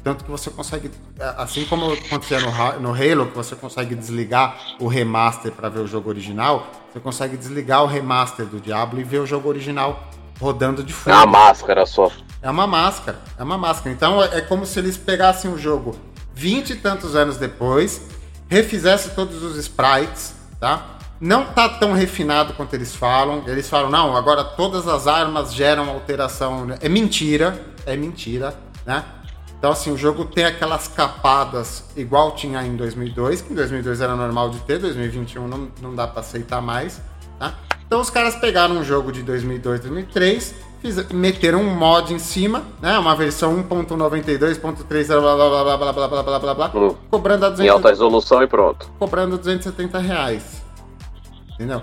Tanto 0.01 0.23
que 0.23 0.31
você 0.31 0.49
consegue, 0.49 0.89
assim 1.37 1.65
como 1.65 1.91
acontecia 1.91 2.39
no, 2.39 2.79
no 2.79 2.93
Halo, 2.93 3.27
que 3.27 3.35
você 3.35 3.55
consegue 3.55 3.95
desligar 3.95 4.57
o 4.79 4.87
remaster 4.87 5.51
para 5.51 5.67
ver 5.67 5.79
o 5.79 5.87
jogo 5.87 6.09
original, 6.09 6.71
você 6.91 6.99
consegue 7.01 7.35
desligar 7.35 7.83
o 7.83 7.87
remaster 7.87 8.45
do 8.45 8.59
Diablo 8.61 8.99
e 8.99 9.03
ver 9.03 9.19
o 9.19 9.25
jogo 9.25 9.49
original 9.49 10.09
rodando 10.39 10.83
de 10.83 10.93
fundo. 10.93 11.13
Uma 11.13 11.25
máscara 11.25 11.85
só. 11.85 12.09
É 12.41 12.49
uma 12.49 12.65
máscara, 12.65 13.19
é 13.37 13.43
uma 13.43 13.57
máscara. 13.57 13.93
Então 13.93 14.23
é, 14.23 14.37
é 14.37 14.41
como 14.41 14.65
se 14.65 14.79
eles 14.79 14.97
pegassem 14.97 15.51
o 15.51 15.57
jogo 15.57 15.95
vinte 16.33 16.69
e 16.69 16.75
tantos 16.75 17.15
anos 17.15 17.35
depois, 17.35 18.01
refizessem 18.47 19.13
todos 19.13 19.43
os 19.43 19.57
sprites, 19.57 20.33
tá? 20.59 20.97
Não 21.19 21.45
tá 21.47 21.67
tão 21.67 21.91
refinado 21.91 22.53
quanto 22.53 22.73
eles 22.73 22.95
falam. 22.95 23.43
Eles 23.45 23.69
falam, 23.69 23.89
não, 23.89 24.15
agora 24.15 24.43
todas 24.43 24.87
as 24.87 25.05
armas 25.05 25.53
geram 25.53 25.89
alteração. 25.89 26.67
É 26.79 26.87
mentira, 26.87 27.61
é 27.85 27.97
mentira, 27.97 28.55
né? 28.85 29.03
Então, 29.57 29.71
assim, 29.71 29.91
o 29.91 29.97
jogo 29.97 30.23
tem 30.23 30.45
aquelas 30.45 30.87
capadas 30.87 31.83
igual 31.97 32.31
tinha 32.31 32.65
em 32.65 32.77
2002, 32.77 33.41
que 33.41 33.51
em 33.51 33.55
2002 33.55 33.99
era 33.99 34.15
normal 34.15 34.49
de 34.51 34.59
ter, 34.59 34.79
2021 34.79 35.45
não, 35.45 35.67
não 35.81 35.93
dá 35.93 36.07
para 36.07 36.21
aceitar 36.21 36.61
mais, 36.61 37.01
tá? 37.37 37.53
Então, 37.85 37.99
os 37.99 38.09
caras 38.09 38.37
pegaram 38.37 38.77
um 38.77 38.83
jogo 38.85 39.11
de 39.11 39.21
2002, 39.21 39.81
2003, 39.81 40.43
fiz, 40.43 40.55
meteram 41.13 41.61
um 41.61 41.75
mod 41.75 42.13
em 42.13 42.19
cima, 42.19 42.63
né? 42.81 42.97
Uma 42.97 43.15
versão 43.15 43.61
1.92.3, 43.63 45.07
blá 45.07 45.35
blá 45.35 45.49
blá 45.49 45.77
blá 45.77 45.77
blá 45.77 45.93
blá 45.93 46.07
blá 46.07 46.23
blá 46.23 46.39
blá 46.39 46.53
blá, 46.53 46.71
hum. 46.73 46.95
cobrando 47.09 47.45
a 47.45 47.49
200, 47.49 47.65
Em 47.65 47.69
alta 47.69 47.89
resolução 47.89 48.41
e 48.41 48.47
pronto. 48.47 48.89
Cobrando 48.97 49.37
270 49.37 49.99
reais. 49.99 50.63
Entendeu? 51.53 51.81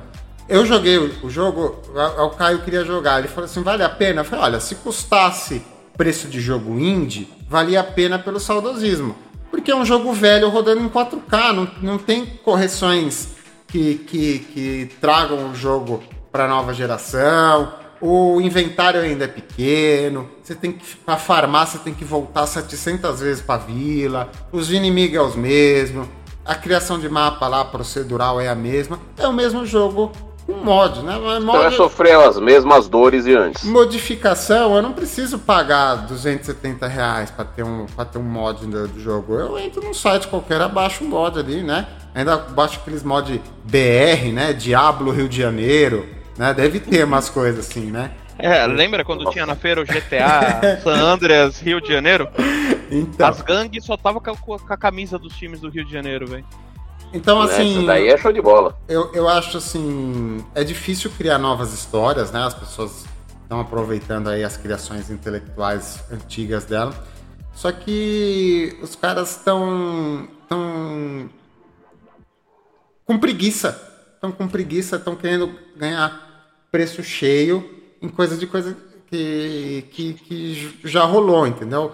Eu 0.48 0.64
joguei 0.64 0.96
o, 0.96 1.28
jogo, 1.28 1.76
o 2.18 2.30
Caio 2.30 2.60
queria 2.60 2.84
jogar, 2.84 3.18
ele 3.18 3.28
falou 3.28 3.46
assim, 3.46 3.62
vale 3.62 3.82
a 3.82 3.88
pena? 3.88 4.20
Eu 4.20 4.24
falei, 4.24 4.44
olha, 4.44 4.60
se 4.60 4.76
custasse 4.76 5.62
preço 5.96 6.28
de 6.28 6.40
jogo 6.40 6.78
indie, 6.78 7.28
valia 7.48 7.80
a 7.80 7.84
pena 7.84 8.18
pelo 8.18 8.38
saudosismo. 8.38 9.16
Porque 9.50 9.70
é 9.70 9.76
um 9.76 9.84
jogo 9.84 10.12
velho 10.12 10.48
rodando 10.48 10.82
em 10.82 10.88
4K, 10.88 11.52
não, 11.52 11.68
não 11.82 11.98
tem 11.98 12.24
correções 12.44 13.34
que, 13.66 13.96
que, 13.96 14.38
que 14.38 14.90
tragam 15.00 15.50
o 15.50 15.54
jogo 15.54 16.02
para 16.30 16.46
nova 16.46 16.72
geração. 16.72 17.72
O 18.00 18.40
inventário 18.40 19.00
ainda 19.00 19.24
é 19.24 19.28
pequeno, 19.28 20.28
você 20.42 20.54
tem 20.54 20.72
que 20.72 20.96
para 20.96 21.16
farmar, 21.16 21.66
você 21.66 21.78
tem 21.78 21.94
que 21.94 22.04
voltar 22.04 22.46
700 22.46 23.20
vezes 23.20 23.42
para 23.42 23.58
vila. 23.58 24.30
Os 24.52 24.70
inimigos 24.70 25.16
é 25.16 25.22
os 25.22 25.36
mesmos. 25.36 26.06
A 26.44 26.54
criação 26.54 26.98
de 26.98 27.08
mapa 27.08 27.48
lá 27.48 27.64
procedural 27.64 28.40
é 28.40 28.48
a 28.48 28.54
mesma. 28.54 29.00
É 29.16 29.26
o 29.26 29.32
mesmo 29.32 29.66
jogo 29.66 30.12
um 30.48 30.62
mod, 30.62 31.02
né? 31.02 31.18
Mod... 31.18 31.42
Então 31.42 31.64
é 31.64 31.70
sofrer 31.70 32.16
as 32.16 32.38
mesmas 32.38 32.88
dores 32.88 33.24
de 33.24 33.34
antes. 33.34 33.64
Modificação, 33.64 34.76
eu 34.76 34.82
não 34.82 34.92
preciso 34.92 35.38
pagar 35.38 36.06
270 36.06 36.86
reais 36.86 37.30
para 37.30 37.44
ter, 37.44 37.64
um, 37.64 37.86
pra 37.86 38.04
ter 38.04 38.18
um 38.18 38.22
mod 38.22 38.64
do, 38.66 38.86
do, 38.86 39.00
jogo. 39.00 39.34
Eu 39.34 39.58
entro 39.58 39.82
num 39.82 39.94
site 39.94 40.28
qualquer, 40.28 40.60
abaixo 40.60 41.04
um 41.04 41.08
mod 41.08 41.38
ali, 41.38 41.62
né? 41.62 41.86
Ainda 42.14 42.36
baixo 42.36 42.78
aqueles 42.80 43.02
mod 43.02 43.42
BR, 43.64 44.32
né? 44.32 44.52
Diablo 44.52 45.10
Rio 45.10 45.28
de 45.28 45.36
Janeiro, 45.36 46.06
né? 46.38 46.52
Deve 46.54 46.80
ter 46.80 47.04
umas 47.04 47.28
coisas 47.28 47.66
assim, 47.66 47.90
né? 47.90 48.12
É, 48.38 48.66
lembra 48.66 49.02
quando 49.04 49.30
tinha 49.30 49.46
na 49.46 49.56
feira 49.56 49.80
o 49.80 49.84
GTA 49.84 50.80
San 50.84 50.96
Andreas 51.02 51.58
Rio 51.60 51.80
de 51.80 51.88
Janeiro? 51.88 52.28
Então, 52.90 53.28
As 53.28 53.40
gangues 53.40 53.84
só 53.84 53.96
tava 53.96 54.20
com 54.20 54.30
a, 54.30 54.36
com 54.36 54.72
a 54.72 54.76
camisa 54.76 55.18
dos 55.18 55.34
times 55.36 55.60
do 55.60 55.70
Rio 55.70 55.84
de 55.84 55.92
Janeiro, 55.92 56.26
velho. 56.26 56.44
então 57.14 57.40
assim, 57.40 57.78
Essa 57.78 57.86
daí 57.86 58.08
é 58.08 58.16
show 58.18 58.32
de 58.32 58.42
bola. 58.42 58.78
eu, 58.88 59.10
eu 59.14 59.26
acho 59.28 59.56
assim, 59.56 60.44
é 60.54 60.62
difícil 60.62 61.10
criar 61.16 61.38
novas 61.38 61.72
histórias, 61.72 62.30
né? 62.30 62.44
As 62.44 62.54
pessoas 62.54 63.06
estão 63.42 63.58
aproveitando 63.60 64.28
aí 64.28 64.44
as 64.44 64.56
criações 64.56 65.10
intelectuais 65.10 66.04
antigas 66.12 66.64
dela. 66.66 66.92
Só 67.54 67.72
que 67.72 68.76
os 68.82 68.94
caras 68.94 69.30
estão 69.30 70.28
tão 70.46 71.30
com 73.06 73.18
preguiça, 73.18 73.80
estão 74.14 74.30
com 74.30 74.46
preguiça, 74.46 74.96
estão 74.96 75.16
querendo 75.16 75.50
ganhar 75.76 76.25
preço 76.70 77.02
cheio 77.02 77.68
em 78.00 78.08
coisa 78.08 78.36
de 78.36 78.46
coisa 78.46 78.76
que, 79.10 79.84
que, 79.90 80.12
que 80.14 80.78
já 80.84 81.04
rolou, 81.04 81.46
entendeu? 81.46 81.92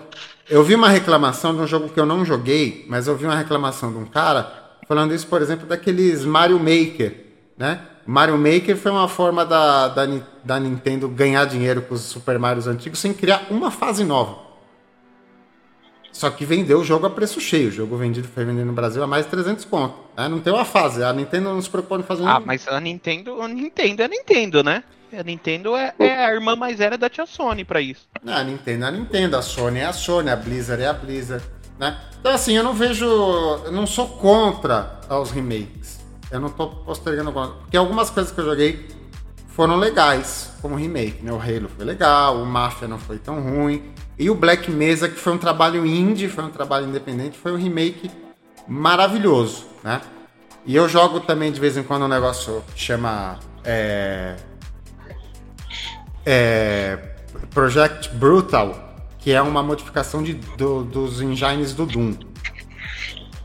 Eu 0.49 0.63
vi 0.65 0.75
uma 0.75 0.89
reclamação 0.89 1.55
de 1.55 1.61
um 1.61 1.67
jogo 1.67 1.89
que 1.89 1.99
eu 1.99 2.07
não 2.07 2.25
joguei, 2.25 2.85
mas 2.89 3.07
eu 3.07 3.17
vi 3.17 3.25
uma 3.25 3.37
reclamação 3.37 3.93
de 3.93 3.99
um 3.99 4.05
cara 4.05 4.63
falando 4.89 5.15
isso, 5.15 5.27
por 5.27 5.41
exemplo, 5.41 5.67
daqueles 5.67 6.25
Mario 6.25 6.59
Maker, 6.59 7.15
né? 7.57 7.81
Mario 8.07 8.37
Maker 8.37 8.77
foi 8.77 8.91
uma 8.91 9.07
forma 9.07 9.45
da, 9.47 9.89
da, 9.89 10.07
da 10.45 10.59
Nintendo 10.59 11.09
ganhar 11.09 11.45
dinheiro 11.45 11.83
com 11.83 11.95
os 11.95 12.01
Super 12.01 12.39
Marios 12.39 12.67
antigos 12.67 12.99
sem 12.99 13.15
criar 13.15 13.47
uma 13.49 13.71
fase 13.71 14.05
nova. 14.05 14.52
Só 16.13 16.29
que 16.31 16.45
vendeu 16.45 16.81
o 16.81 16.85
jogo 16.85 17.07
a 17.07 17.11
preço 17.11 17.41
cheio. 17.41 17.69
O 17.69 17.73
jogo 17.73 17.97
vendido 17.97 18.29
foi 18.29 18.45
vendido 18.45 18.67
no 18.67 18.73
Brasil 18.73 19.03
a 19.03 19.07
mais 19.07 19.25
de 19.25 19.31
300 19.31 19.65
conto. 19.65 19.95
né? 20.17 20.29
Não 20.29 20.41
tem 20.41 20.53
uma 20.53 20.65
fase. 20.65 21.03
A 21.03 21.13
Nintendo 21.13 21.49
não 21.53 21.61
se 21.63 21.71
preocupou 21.71 21.99
em 21.99 22.03
fazer 22.03 22.25
Ah, 22.27 22.39
um- 22.39 22.45
mas 22.45 22.69
a 22.69 22.79
Nintendo, 22.81 23.41
a 23.41 23.49
Nintendo 23.49 24.03
é 24.03 24.05
a 24.05 24.09
Nintendo, 24.09 24.63
né? 24.63 24.85
A 25.19 25.23
Nintendo 25.23 25.75
é, 25.77 25.93
é 25.99 26.25
a 26.25 26.33
irmã 26.35 26.55
mais 26.57 26.79
velha 26.79 26.97
da 26.99 27.09
tia 27.09 27.27
Sony 27.27 27.65
pra 27.65 27.81
isso. 27.81 28.07
Não, 28.23 28.35
a 28.35 28.43
Nintendo 28.45 28.85
é 28.85 28.89
a 28.89 28.91
Nintendo, 28.91 29.37
a 29.37 29.43
Sony 29.43 29.79
é 29.81 29.85
a 29.87 29.93
Sony, 29.93 30.31
a 30.31 30.37
Blizzard 30.37 30.83
é 30.83 30.87
a 30.89 30.93
Blizzard, 30.93 31.45
né? 31.79 31.99
Então 32.21 32.33
assim, 32.33 32.55
eu 32.57 32.63
não 32.63 32.73
vejo, 32.75 33.05
eu 33.05 33.73
não 33.73 33.87
sou 33.87 34.07
contra 34.09 35.01
aos 35.09 35.31
remakes. 35.31 36.01
Eu 36.31 36.41
não 36.41 36.49
tô 36.49 36.67
postergando 36.69 37.31
contra, 37.33 37.57
porque 37.57 37.77
algumas 37.77 38.09
coisas 38.09 38.33
que 38.33 38.41
eu 38.41 38.45
joguei 38.47 38.89
foram 39.49 39.77
legais, 39.77 40.51
como 40.63 40.77
remake, 40.77 41.23
né? 41.23 41.31
O 41.31 41.37
Halo 41.37 41.69
foi 41.77 41.85
legal, 41.85 42.37
o 42.39 42.47
Mafia 42.47 42.89
não 42.89 42.99
foi 42.99 43.19
tão 43.19 43.39
ruim, 43.39 43.83
e 44.23 44.31
o 44.31 44.35
Black 44.37 44.71
Mesa, 44.71 45.09
que 45.09 45.19
foi 45.19 45.33
um 45.33 45.39
trabalho 45.39 45.85
indie, 45.85 46.29
foi 46.29 46.45
um 46.45 46.51
trabalho 46.51 46.87
independente, 46.87 47.37
foi 47.37 47.53
um 47.53 47.57
remake 47.57 48.09
maravilhoso, 48.69 49.67
né? 49.83 50.01
E 50.65 50.77
eu 50.77 50.89
jogo 50.89 51.19
também 51.19 51.51
de 51.51 51.59
vez 51.59 51.77
em 51.77 51.83
quando 51.83 52.05
um 52.05 52.09
negócio 52.09 52.63
que 52.73 52.81
chama 52.81 53.41
é, 53.65 54.37
é, 56.25 56.99
Project 57.51 58.11
Brutal, 58.11 59.09
que 59.19 59.33
é 59.33 59.43
uma 59.43 59.63
modificação 59.63 60.23
de, 60.23 60.35
do- 60.35 60.85
dos 60.85 61.21
engines 61.21 61.75
do 61.75 61.85
Doom. 61.85 62.15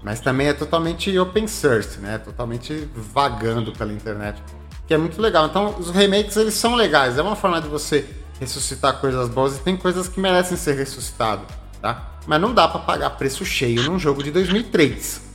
Mas 0.03 0.19
também 0.19 0.47
é 0.47 0.53
totalmente 0.53 1.17
open 1.17 1.47
source, 1.47 1.99
né? 1.99 2.19
Totalmente 2.19 2.87
vagando 2.95 3.71
pela 3.73 3.91
internet, 3.91 4.41
que 4.87 4.93
é 4.93 4.97
muito 4.97 5.19
legal. 5.19 5.47
Então, 5.47 5.75
os 5.79 5.89
remakes 5.89 6.37
eles 6.37 6.53
são 6.53 6.75
legais. 6.75 7.17
É 7.17 7.21
uma 7.21 7.35
forma 7.35 7.59
de 7.59 7.67
você 7.67 8.07
ressuscitar 8.39 8.99
coisas 8.99 9.29
boas 9.29 9.57
e 9.57 9.59
tem 9.59 9.75
coisas 9.75 10.07
que 10.07 10.19
merecem 10.19 10.57
ser 10.57 10.75
ressuscitadas, 10.75 11.47
tá? 11.81 12.11
Mas 12.25 12.41
não 12.41 12.53
dá 12.53 12.67
pra 12.67 12.79
pagar 12.79 13.11
preço 13.11 13.45
cheio 13.45 13.83
num 13.83 13.97
jogo 13.97 14.23
de 14.23 14.31
2003. 14.31 15.27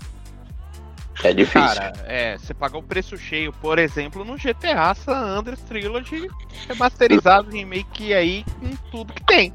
É 1.22 1.32
difícil. 1.32 1.60
Cara, 1.60 1.92
é, 2.04 2.36
você 2.36 2.52
pagou 2.52 2.80
o 2.80 2.84
preço 2.84 3.16
cheio, 3.16 3.52
por 3.52 3.78
exemplo, 3.78 4.24
no 4.24 4.36
GTA 4.36 4.94
San 4.94 5.12
Andreas 5.12 5.60
Trilogy 5.60 6.28
remasterizado, 6.68 7.50
remake 7.50 8.12
aí 8.12 8.44
com 8.60 8.70
tudo 8.90 9.12
que 9.12 9.24
tem. 9.24 9.52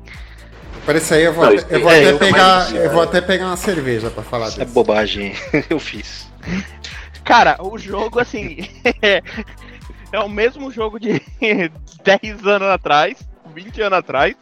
Por 0.86 0.96
isso 0.96 1.14
aí 1.14 1.24
eu 1.24 1.34
vou, 1.34 1.46
Não, 1.46 1.58
até, 1.58 1.76
eu 1.76 1.82
vou 1.82 1.92
é, 1.92 2.00
até 2.00 2.12
eu 2.12 2.18
pegar, 2.18 2.76
eu 2.76 2.92
vou 2.92 3.02
até 3.02 3.22
pegar 3.22 3.48
uma 3.48 3.58
cerveja 3.58 4.10
pra 4.10 4.24
falar 4.24 4.48
Isso 4.48 4.62
é 4.62 4.66
bobagem. 4.66 5.34
Eu 5.70 5.80
fiz. 5.80 6.32
Cara, 7.24 7.58
o 7.60 7.78
jogo, 7.78 8.20
assim, 8.20 8.70
é 9.04 10.20
o 10.20 10.30
mesmo 10.30 10.72
jogo 10.72 10.98
de 10.98 11.22
10 12.04 12.46
anos 12.46 12.70
atrás, 12.70 13.18
20 13.58 13.82
anos 13.82 13.98
atrás. 14.00 14.36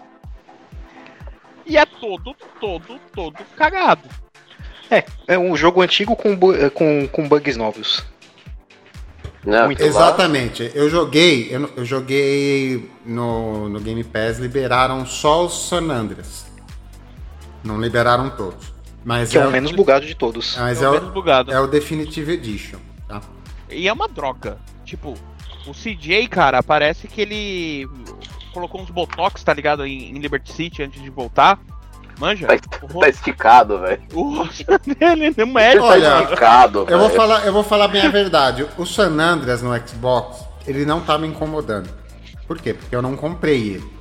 E 1.66 1.78
é 1.78 1.86
todo, 1.86 2.36
todo, 2.60 3.00
todo 3.14 3.38
cagado. 3.56 4.08
É 5.28 5.38
um 5.38 5.56
jogo 5.58 5.82
antigo 5.82 6.16
com, 6.16 6.36
bu- 6.36 6.54
com, 6.72 7.08
com 7.08 7.28
bugs 7.28 7.58
novos. 7.58 8.06
Não, 9.44 9.66
Muito 9.68 9.82
lá- 9.82 9.88
Exatamente. 9.88 10.70
Eu 10.76 10.90
joguei, 10.90 11.48
eu, 11.50 11.72
eu 11.78 11.86
joguei 11.86 12.92
no, 13.06 13.70
no 13.70 13.80
Game 13.80 14.04
Pass, 14.04 14.38
liberaram 14.38 15.06
só 15.06 15.46
os 15.46 15.68
San 15.70 15.90
Andreas. 15.92 16.46
Não 17.64 17.80
liberaram 17.82 18.30
todos. 18.32 18.74
Mas 19.04 19.32
Que 19.32 19.38
é 19.38 19.42
é, 19.42 19.48
o 19.48 19.52
menos 19.52 19.72
bugado 19.72 20.06
de 20.06 20.14
todos. 20.16 20.56
mas 20.58 20.82
é 20.82 20.86
é 20.86 20.88
o 20.88 20.92
o, 20.92 20.94
menos 20.96 21.12
bugado. 21.14 21.52
é 21.52 21.60
o 21.60 21.68
Definitive 21.68 22.34
Edition. 22.34 22.80
Tá? 23.08 23.22
E 23.70 23.88
é 23.88 23.94
uma 23.94 24.08
droga. 24.08 24.58
Tipo, 24.84 25.16
o 25.66 25.72
CJ, 25.74 26.28
cara, 26.28 26.62
parece 26.62 27.08
que 27.08 27.22
ele 27.22 27.88
colocou 28.56 28.82
uns 28.82 28.90
botox, 28.90 29.44
tá 29.44 29.53
ligado, 29.53 29.86
em, 29.86 30.10
em 30.15 30.19
Liberty 30.19 30.52
City 30.52 30.82
antes 30.82 30.99
de 31.02 31.10
voltar. 31.11 31.60
Manja? 32.18 32.48
Tá, 32.48 32.53
O 32.56 32.60
tá 32.88 32.94
rosto, 32.94 33.10
esticado, 33.10 33.80
velho. 33.80 34.02
o 34.14 34.38
rosto 34.38 34.64
dele 34.98 35.34
não 35.38 35.45
mexe. 35.48 35.77
Olha, 35.80 36.10
Tá 36.10 36.23
esticado, 36.23 36.86
Eu 36.90 36.98
vou, 36.98 37.07
velho. 37.10 37.19
falar, 37.19 37.45
eu 37.45 37.53
vou 37.53 37.64
falar 37.64 37.88
bem 37.90 38.02
a 38.06 38.10
verdade. 38.10 38.65
O 38.77 38.86
San 38.86 39.19
Andreas 39.19 39.61
no 39.61 39.76
Xbox, 39.88 40.44
ele 40.65 40.86
não 40.86 41.02
tá 41.02 41.18
me 41.18 41.27
incomodando. 41.27 41.90
Por 42.48 42.57
quê? 42.57 42.73
Porque 42.73 42.95
eu 42.95 43.02
não 43.02 43.15
comprei 43.18 43.69
ele. 43.76 43.95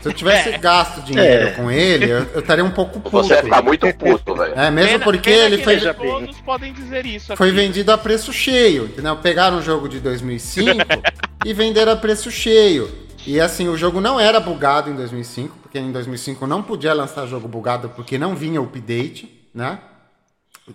Se 0.00 0.08
eu 0.08 0.12
tivesse 0.14 0.56
gasto 0.58 1.02
dinheiro 1.02 1.48
É. 1.48 1.50
com 1.52 1.70
ele, 1.70 2.10
eu, 2.10 2.22
eu 2.34 2.40
estaria 2.40 2.64
um 2.64 2.70
pouco 2.70 3.00
puto. 3.00 3.10
Você 3.22 3.34
vai 3.34 3.42
ficar 3.44 3.62
muito 3.62 3.94
puto, 3.94 4.34
velho. 4.34 4.54
É, 4.58 4.70
mesmo 4.70 4.92
Pena- 4.92 5.04
porque 5.04 5.30
pena 5.30 5.44
ele 5.44 5.62
foi, 5.62 5.78
todos 5.78 6.40
podem 6.40 6.72
dizer 6.72 7.04
isso. 7.04 7.36
foi 7.36 7.48
aqui. 7.48 7.56
vendido 7.56 7.92
a 7.92 7.98
preço 7.98 8.32
cheio, 8.32 8.84
entendeu? 8.86 9.14
Pegaram 9.16 9.58
um 9.58 9.62
jogo 9.62 9.88
de 9.88 10.00
2005 10.00 10.70
e 11.44 11.52
venderam 11.52 11.92
a 11.92 11.96
preço 11.96 12.30
cheio. 12.30 12.90
E 13.26 13.38
assim, 13.38 13.68
o 13.68 13.76
jogo 13.76 14.00
não 14.00 14.18
era 14.18 14.40
bugado 14.40 14.88
em 14.88 14.94
2005, 14.94 15.58
porque 15.60 15.78
em 15.78 15.92
2005 15.92 16.46
não 16.46 16.62
podia 16.62 16.94
lançar 16.94 17.26
jogo 17.26 17.46
bugado 17.46 17.90
porque 17.90 18.16
não 18.16 18.34
vinha 18.34 18.60
o 18.60 18.64
update, 18.64 19.30
né? 19.54 19.78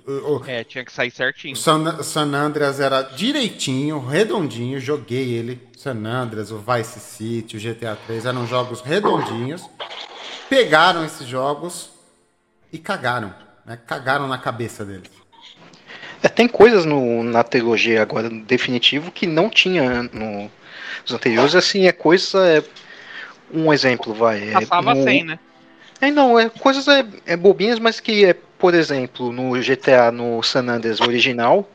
O- 0.08 0.36
o- 0.36 0.44
É, 0.46 0.64
tinha 0.64 0.84
que 0.86 0.92
sair 0.92 1.10
certinho. 1.10 1.54
o 1.54 1.58
San, 1.58 2.04
San 2.04 2.32
Andreas 2.36 2.80
era 2.80 3.02
direitinho, 3.02 4.00
redondinho, 4.06 4.80
joguei 4.80 5.34
ele. 5.34 5.60
San 5.86 6.04
Andreas, 6.04 6.50
o 6.50 6.58
Vice 6.58 7.00
City, 7.00 7.58
o 7.58 7.60
GTA 7.60 7.96
3 8.08 8.26
eram 8.26 8.48
jogos 8.48 8.82
redondinhos. 8.82 9.70
Pegaram 10.50 11.06
esses 11.06 11.28
jogos 11.28 11.92
e 12.74 12.80
cagaram, 12.80 13.32
né? 13.64 13.78
Cagaram 13.86 14.28
na 14.28 14.40
cabeça 14.40 14.84
deles. 14.84 15.12
É, 16.24 16.28
tem 16.28 16.48
coisas 16.48 16.86
no, 16.86 17.22
na 17.22 17.44
trilogia 17.44 18.02
agora 18.02 18.32
no 18.32 18.44
definitivo 18.44 19.12
que 19.12 19.28
não 19.28 19.48
tinha 19.48 20.02
no, 20.12 20.50
nos 21.04 21.12
anteriores. 21.12 21.54
Assim, 21.54 21.86
é 21.86 21.92
coisa. 21.92 22.40
É, 22.48 22.64
um 23.54 23.72
exemplo, 23.72 24.12
vai. 24.12 24.50
É, 24.50 24.54
Passava 24.54 24.96
no- 24.96 25.04
sem, 25.04 25.24
né? 25.24 25.38
É, 26.02 26.10
não, 26.10 26.40
é 26.40 26.50
coisas 26.50 26.88
é, 26.88 27.06
é 27.28 27.38
bobinhas, 27.38 27.78
mas 27.78 28.00
que 28.00 28.26
é, 28.26 28.34
por 28.34 28.74
exemplo, 28.74 29.32
no 29.32 29.56
GTA, 29.62 30.12
no 30.12 30.42
San 30.42 30.68
Andreas 30.68 31.00
original, 31.00 31.70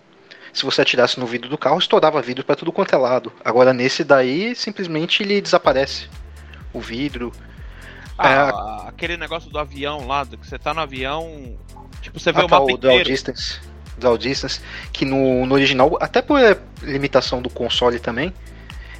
se 0.53 0.65
você 0.65 0.83
atirasse 0.83 1.19
no 1.19 1.27
vidro 1.27 1.49
do 1.49 1.59
carro, 1.59 1.79
estourava 1.79 2.21
vidro 2.21 2.45
pra 2.45 2.57
tudo 2.57 2.73
quanto 2.73 2.95
é 2.95 2.99
lado. 2.99 3.33
Agora 3.45 3.73
nesse 3.73 4.05
daí, 4.05 4.55
simplesmente 4.55 5.23
ele 5.23 5.41
desaparece. 5.41 6.09
O 6.73 6.81
vidro. 6.81 7.33
Ah, 8.19 8.85
aquele 8.87 9.17
negócio 9.17 9.51
do 9.51 9.59
avião 9.59 10.07
lá, 10.07 10.27
que 10.27 10.47
você 10.47 10.59
tá 10.59 10.75
no 10.75 10.81
avião. 10.81 11.57
Tipo, 12.03 12.21
você 12.21 12.33
vê 12.33 12.41
Ah, 12.41 12.45
o 12.45 12.49
tá, 12.49 12.59
mapa 12.59 12.67
o 12.67 12.71
inteiro. 12.71 13.05
Distance. 13.05 13.61
Draw 13.99 14.17
Distance, 14.17 14.61
que 14.93 15.05
no, 15.05 15.45
no 15.47 15.55
original, 15.55 15.97
até 16.01 16.23
por 16.23 16.39
é, 16.41 16.59
limitação 16.83 17.43
do 17.43 17.51
console 17.51 17.99
também, 17.99 18.33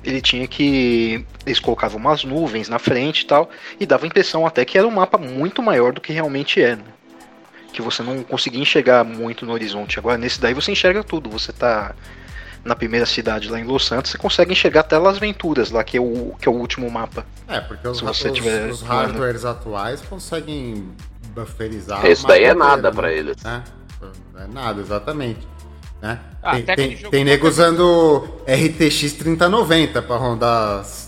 ele 0.05 0.21
tinha 0.21 0.47
que. 0.47 1.25
Eles 1.45 1.59
colocavam 1.59 1.99
umas 1.99 2.25
nuvens 2.25 2.69
na 2.69 2.79
frente 2.79 3.23
e 3.23 3.27
tal, 3.27 3.51
e 3.79 3.87
dava 3.87 4.05
a 4.05 4.09
impressão 4.09 4.47
até 4.47 4.65
que 4.65 4.79
era 4.79 4.87
um 4.87 4.91
mapa 4.91 5.19
muito 5.19 5.63
maior 5.63 5.93
do 5.93 6.01
que 6.01 6.13
realmente 6.13 6.63
é, 6.63 6.77
né? 6.77 6.85
Que 7.73 7.81
você 7.83 8.03
não 8.03 8.23
conseguia 8.23 8.61
enxergar 8.61 9.05
muito 9.05 9.47
no 9.47 9.53
horizonte. 9.53 9.99
Agora 9.99 10.19
nesse 10.19 10.41
daí 10.41 10.53
você 10.55 10.73
enxerga 10.73 11.03
tudo. 11.05 11.31
Você 11.31 11.53
tá 11.53 11.95
na 12.65 12.77
primeira 12.77 13.07
cidade 13.07 13.49
lá 13.49 13.59
em 13.59 13.65
Los 13.65 13.87
Santos, 13.87 14.11
você 14.11 14.19
consegue 14.19 14.53
enxergar 14.53 14.81
até 14.81 14.99
Las 14.99 15.17
Venturas 15.19 15.71
lá, 15.71 15.83
que 15.83 15.97
é 15.97 16.01
o, 16.01 16.35
que 16.39 16.47
é 16.47 16.53
o 16.53 16.55
último 16.55 16.91
mapa. 16.91 17.25
É, 17.49 17.59
porque 17.61 17.89
os, 17.89 17.97
Se 17.99 18.05
você 18.05 18.29
os- 18.29 18.35
tiver 18.35 18.67
os 18.71 18.83
hardwares 18.83 19.47
atuais 19.47 20.03
conseguem 20.03 20.87
bufferizar. 21.35 22.05
Isso 22.07 22.27
daí 22.27 22.45
é 22.45 22.53
nada 22.55 22.91
né? 22.91 23.15
eles. 23.17 23.37
É, 23.47 23.63
é 24.43 24.47
nada, 24.53 24.79
exatamente. 24.81 25.41
Né? 26.03 26.19
Ah, 26.43 26.53
tem 26.61 26.65
tem, 26.77 26.97
tem 26.97 27.25
nego 27.25 27.49
usando 27.49 28.29
RTX 28.47 29.13
3090 29.15 30.03
pra 30.03 30.17
rondar 30.17 30.81
as- 30.81 31.00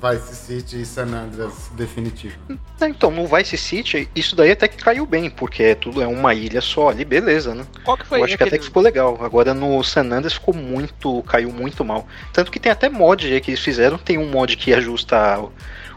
Vice 0.00 0.34
City 0.36 0.82
e 0.82 0.86
San 0.86 1.06
Andreas 1.06 1.70
definitivo. 1.74 2.36
É, 2.80 2.86
Então, 2.88 3.10
no 3.10 3.26
Vice 3.26 3.56
City, 3.56 4.08
isso 4.14 4.36
daí 4.36 4.52
até 4.52 4.68
que 4.68 4.76
caiu 4.76 5.04
bem, 5.04 5.28
porque 5.28 5.62
é 5.62 5.74
tudo 5.74 6.00
é 6.00 6.06
uma 6.06 6.32
ilha 6.34 6.60
só 6.60 6.90
ali, 6.90 7.04
beleza, 7.04 7.54
né? 7.54 7.66
Qual 7.84 7.96
que 7.96 8.06
foi 8.06 8.20
Eu 8.20 8.24
acho 8.24 8.36
que 8.36 8.42
até 8.44 8.58
que 8.58 8.64
ficou 8.64 8.82
legal. 8.82 9.18
Agora 9.20 9.52
no 9.52 9.82
San 9.82 10.02
Andreas 10.12 10.34
ficou 10.34 10.54
muito. 10.54 11.22
caiu 11.24 11.50
muito 11.52 11.84
mal. 11.84 12.06
Tanto 12.32 12.50
que 12.52 12.60
tem 12.60 12.70
até 12.70 12.88
mod 12.88 13.26
aí 13.26 13.40
que 13.40 13.50
eles 13.50 13.60
fizeram. 13.60 13.98
Tem 13.98 14.16
um 14.18 14.30
mod 14.30 14.56
que 14.56 14.72
ajusta 14.72 15.40
o- 15.40 15.52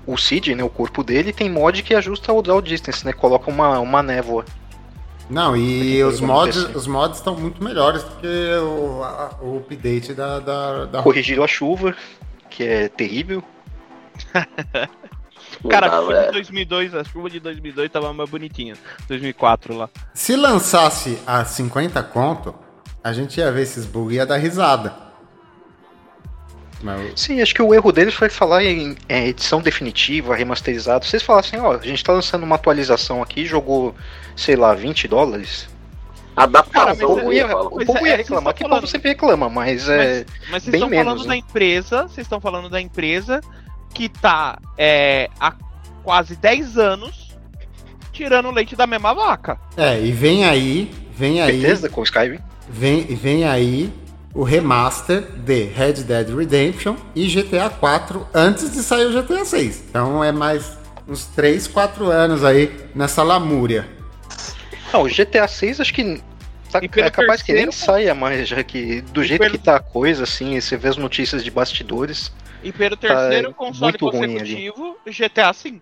o 0.07 0.17
Cid, 0.17 0.55
né? 0.55 0.63
O 0.63 0.69
corpo 0.69 1.03
dele, 1.03 1.29
e 1.29 1.33
tem 1.33 1.49
mod 1.49 1.83
que 1.83 1.93
ajusta 1.93 2.33
o 2.33 2.41
draw 2.41 2.59
distance, 2.61 3.05
né? 3.05 3.13
Coloca 3.13 3.49
uma, 3.51 3.79
uma 3.79 4.01
névoa. 4.01 4.43
Não, 5.29 5.55
e 5.55 6.03
os 6.03 6.19
mods, 6.19 6.57
os 6.75 6.87
mods 6.87 7.19
estão 7.19 7.35
muito 7.35 7.63
melhores 7.63 8.03
do 8.03 8.09
que 8.17 8.27
o, 8.27 9.03
a- 9.03 9.37
o 9.41 9.57
update 9.57 10.13
da, 10.13 10.39
da, 10.39 10.85
da 10.85 11.01
Corrigiram 11.03 11.43
a 11.43 11.47
chuva, 11.47 11.95
que 12.49 12.63
é 12.63 12.89
terrível. 12.89 13.41
Cara, 15.69 15.87
a 15.87 15.91
Não, 15.91 16.01
chuva 16.03 16.17
é. 16.17 16.25
de 16.27 16.31
2002, 16.31 16.95
a 16.95 17.03
chuva 17.03 17.29
de 17.29 17.39
2002 17.39 17.91
tava 17.91 18.13
mais 18.13 18.29
bonitinha. 18.29 18.75
2004 19.07 19.75
lá. 19.75 19.89
Se 20.13 20.35
lançasse 20.35 21.19
a 21.27 21.43
50 21.45 22.01
conto, 22.03 22.55
a 23.03 23.11
gente 23.13 23.37
ia 23.39 23.51
ver 23.51 23.61
esses 23.63 23.85
bugs 23.85 24.13
e 24.13 24.17
ia 24.17 24.25
dar 24.25 24.37
risada. 24.37 24.93
Mas, 26.81 27.19
Sim, 27.19 27.41
acho 27.41 27.53
que 27.53 27.61
o 27.61 27.73
erro 27.75 27.91
deles 27.91 28.13
foi 28.13 28.27
falar 28.29 28.63
em 28.63 28.95
é, 29.07 29.27
edição 29.27 29.61
definitiva, 29.61 30.35
remasterizado. 30.35 31.05
Vocês 31.05 31.21
falassem, 31.21 31.59
ó, 31.59 31.73
a 31.73 31.77
gente 31.79 32.03
tá 32.03 32.11
lançando 32.11 32.43
uma 32.43 32.55
atualização 32.55 33.21
aqui, 33.21 33.45
jogou, 33.45 33.93
sei 34.35 34.55
lá, 34.55 34.73
20 34.73 35.07
dólares. 35.07 35.69
Cara, 36.33 36.45
Adaptação, 36.45 36.85
mas 36.87 37.01
o 37.01 37.07
povo 37.07 37.19
eu- 37.21 37.33
ia, 37.33 37.45
o 37.57 37.75
Mas 37.75 37.85
povo 37.85 37.99
é- 37.99 38.09
ia 38.09 38.13
é, 38.13 38.15
reclamar, 38.15 38.53
que 38.55 38.63
o 38.63 38.65
estão 38.65 38.77
povo 38.79 38.87
sempre 38.89 39.09
reclama, 39.09 39.47
mas 39.49 39.87
é. 39.89 40.25
Mas 40.49 40.63
vocês 40.63 40.71
Bem 40.71 40.75
estão 40.75 40.89
menos, 40.89 41.05
falando 41.05 41.21
né? 41.21 41.27
da 41.27 41.35
empresa, 41.35 42.01
vocês 42.03 42.25
estão 42.25 42.41
falando 42.41 42.69
da 42.69 42.81
empresa 42.81 43.41
que 43.93 44.09
tá 44.09 44.57
é, 44.77 45.29
há 45.39 45.53
quase 46.03 46.35
10 46.35 46.77
anos 46.77 47.31
tirando 48.11 48.47
o 48.49 48.51
leite 48.51 48.75
da 48.75 48.85
mesma 48.87 49.13
vaca. 49.13 49.57
é, 49.77 49.99
e 50.01 50.11
vem 50.11 50.45
aí, 50.45 50.91
vem 51.15 51.41
aí, 51.41 51.59
Bethesda 51.61 51.89
com 51.89 52.01
o 52.01 52.03
Skyrim. 52.03 52.39
vem, 52.69 53.03
vem 53.15 53.45
aí 53.45 53.91
o 54.33 54.43
remaster 54.43 55.21
de 55.21 55.63
Red 55.63 55.93
Dead 56.03 56.29
Redemption 56.35 56.95
e 57.15 57.27
GTA 57.27 57.69
4 57.69 58.27
antes 58.33 58.71
de 58.71 58.81
sair 58.83 59.05
o 59.05 59.21
GTA 59.21 59.43
6. 59.45 59.83
Então 59.89 60.23
é 60.23 60.31
mais 60.31 60.77
uns 61.07 61.25
3, 61.27 61.67
4 61.67 62.09
anos 62.09 62.43
aí 62.43 62.73
nessa 62.95 63.23
lamúria. 63.23 63.87
Não, 64.93 65.03
o 65.03 65.09
GTA 65.09 65.47
6 65.47 65.79
acho 65.81 65.93
que. 65.93 66.21
Tá, 66.71 66.79
é 66.81 67.09
capaz 67.09 67.41
que 67.41 67.51
nem 67.51 67.65
terceiro- 67.65 67.85
saia 67.93 68.15
mais, 68.15 68.47
já 68.47 68.63
que 68.63 69.01
do 69.01 69.21
jeito 69.23 69.41
pelo- 69.41 69.51
que 69.51 69.57
tá 69.57 69.75
a 69.75 69.79
coisa, 69.81 70.23
assim, 70.23 70.57
você 70.59 70.77
vê 70.77 70.87
as 70.87 70.95
notícias 70.95 71.43
de 71.43 71.51
bastidores. 71.51 72.31
E 72.63 72.71
pelo 72.71 72.95
terceiro 72.95 73.49
Tá 73.49 73.53
console 73.55 73.91
muito 73.91 74.09
ruim 74.09 74.33
consecutivo, 74.33 74.97
GTA 75.07 75.51
V. 75.51 75.81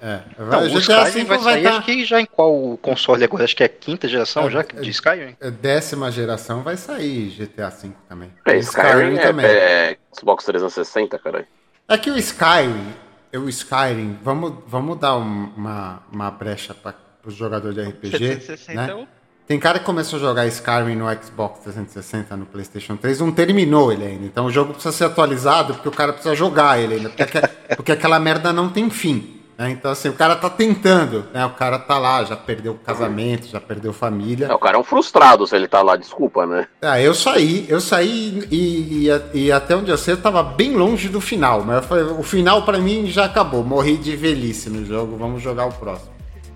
É, 0.00 0.20
Não, 0.36 0.46
vai, 0.48 0.66
o 0.66 0.68
GTA 0.70 0.78
Skyrim 0.78 1.10
5 1.12 1.26
vai 1.28 1.38
vai 1.38 1.52
sair, 1.52 1.58
estar 1.64 1.76
acho 1.76 1.86
que 1.86 2.04
já 2.04 2.20
em 2.20 2.26
qual 2.26 2.76
console 2.78 3.22
agora? 3.22 3.44
Acho 3.44 3.54
que 3.54 3.62
é 3.62 3.66
a 3.66 3.68
quinta 3.68 4.08
geração 4.08 4.48
É, 4.48 4.50
já 4.50 4.60
é- 4.60 4.62
de 4.64 4.90
Skyrim. 4.90 5.36
É, 5.40 5.50
décima 5.50 6.10
geração 6.10 6.62
vai 6.62 6.76
sair 6.76 7.30
GTA 7.30 7.68
V 7.68 7.90
também. 8.08 8.32
É, 8.44 8.56
E 8.56 8.58
Skyrim 8.58 9.16
é, 9.16 9.90
é 9.90 9.96
Xbox 10.12 10.44
360, 10.44 11.18
caralho. 11.20 11.46
É 11.88 11.96
que 11.98 12.10
o 12.10 12.16
Skyrim, 12.18 12.92
o 13.34 13.48
Skyrim, 13.48 14.18
vamos, 14.22 14.54
vamos 14.66 14.98
dar 14.98 15.16
um- 15.16 15.52
uma, 15.56 16.02
uma 16.10 16.30
brecha 16.32 16.74
para 16.74 16.94
os 17.24 17.34
jogadores 17.34 17.76
de 17.76 17.82
RPG, 17.82 18.18
760 18.18 18.74
né? 18.86 18.90
é 18.90 18.94
o- 18.96 19.08
Tem 19.52 19.60
cara 19.60 19.78
que 19.78 19.84
começou 19.84 20.18
a 20.18 20.22
jogar 20.22 20.46
Skyrim 20.46 20.96
no 20.96 21.04
Xbox 21.22 21.60
360, 21.60 22.34
no 22.38 22.46
PlayStation 22.46 22.96
3, 22.96 23.20
não 23.20 23.30
terminou 23.30 23.92
ele 23.92 24.02
ainda. 24.06 24.24
Então 24.24 24.46
o 24.46 24.50
jogo 24.50 24.72
precisa 24.72 24.92
ser 24.96 25.04
atualizado 25.04 25.74
porque 25.74 25.88
o 25.90 25.92
cara 25.92 26.10
precisa 26.14 26.34
jogar 26.34 26.80
ele 26.80 26.94
ainda, 26.94 27.10
porque, 27.10 27.24
porque 27.76 27.92
aquela 27.92 28.18
merda 28.18 28.50
não 28.50 28.70
tem 28.70 28.88
fim. 28.88 29.42
né? 29.58 29.70
Então 29.70 29.90
assim, 29.90 30.08
o 30.08 30.14
cara 30.14 30.36
tá 30.36 30.48
tentando, 30.48 31.26
né? 31.34 31.44
O 31.44 31.50
cara 31.50 31.78
tá 31.78 31.98
lá, 31.98 32.24
já 32.24 32.34
perdeu 32.34 32.76
casamento, 32.82 33.46
já 33.46 33.60
perdeu 33.60 33.92
família. 33.92 34.46
É, 34.46 34.54
o 34.54 34.58
cara 34.58 34.78
é 34.78 34.80
um 34.80 34.84
frustrado 34.84 35.46
se 35.46 35.54
ele 35.54 35.68
tá 35.68 35.82
lá, 35.82 35.96
desculpa, 35.96 36.46
né? 36.46 36.66
Ah, 36.80 36.98
eu 36.98 37.12
saí, 37.12 37.66
eu 37.68 37.78
saí 37.78 38.48
e, 38.50 39.06
e- 39.34 39.38
e 39.38 39.52
até 39.52 39.76
onde 39.76 39.90
eu 39.90 39.98
sei 39.98 40.14
eu 40.14 40.22
tava 40.22 40.42
bem 40.42 40.72
longe 40.74 41.10
do 41.10 41.20
final, 41.20 41.62
mas 41.62 41.76
eu 41.76 41.82
falei, 41.82 42.04
o 42.04 42.22
final 42.22 42.62
pra 42.62 42.78
mim 42.78 43.04
já 43.06 43.26
acabou, 43.26 43.62
morri 43.62 43.98
de 43.98 44.16
velhice 44.16 44.70
no 44.70 44.82
jogo, 44.86 45.18
vamos 45.18 45.42
jogar 45.42 45.66
o 45.66 45.72
próximo. 45.72 46.11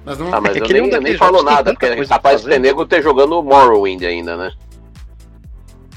Mas 0.06 0.18
não, 0.18 0.32
Ah, 0.32 0.40
mas 0.40 0.56
É 0.56 0.60
eu 0.60 0.64
que 0.64 0.72
nem, 0.72 0.88
eu 0.88 0.98
um 0.98 1.02
nem 1.02 1.18
falo 1.18 1.42
nada, 1.42 1.72
porque 1.72 1.84
é 1.86 2.06
capaz 2.06 2.40
de 2.42 2.48
ter 2.48 2.60
nego 2.60 2.86
ter 2.86 3.02
jogando 3.02 3.42
Morrowind 3.42 4.02
ainda, 4.04 4.36
né? 4.36 4.52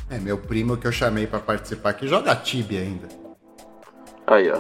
é 0.09 0.17
meu 0.17 0.39
primo 0.39 0.75
que 0.75 0.87
eu 0.87 0.91
chamei 0.91 1.27
pra 1.27 1.39
participar 1.39 1.91
aqui 1.91 2.07
joga 2.07 2.35
Tibia 2.35 2.79
ainda. 2.81 3.07
Aí, 4.25 4.49
ó. 4.49 4.59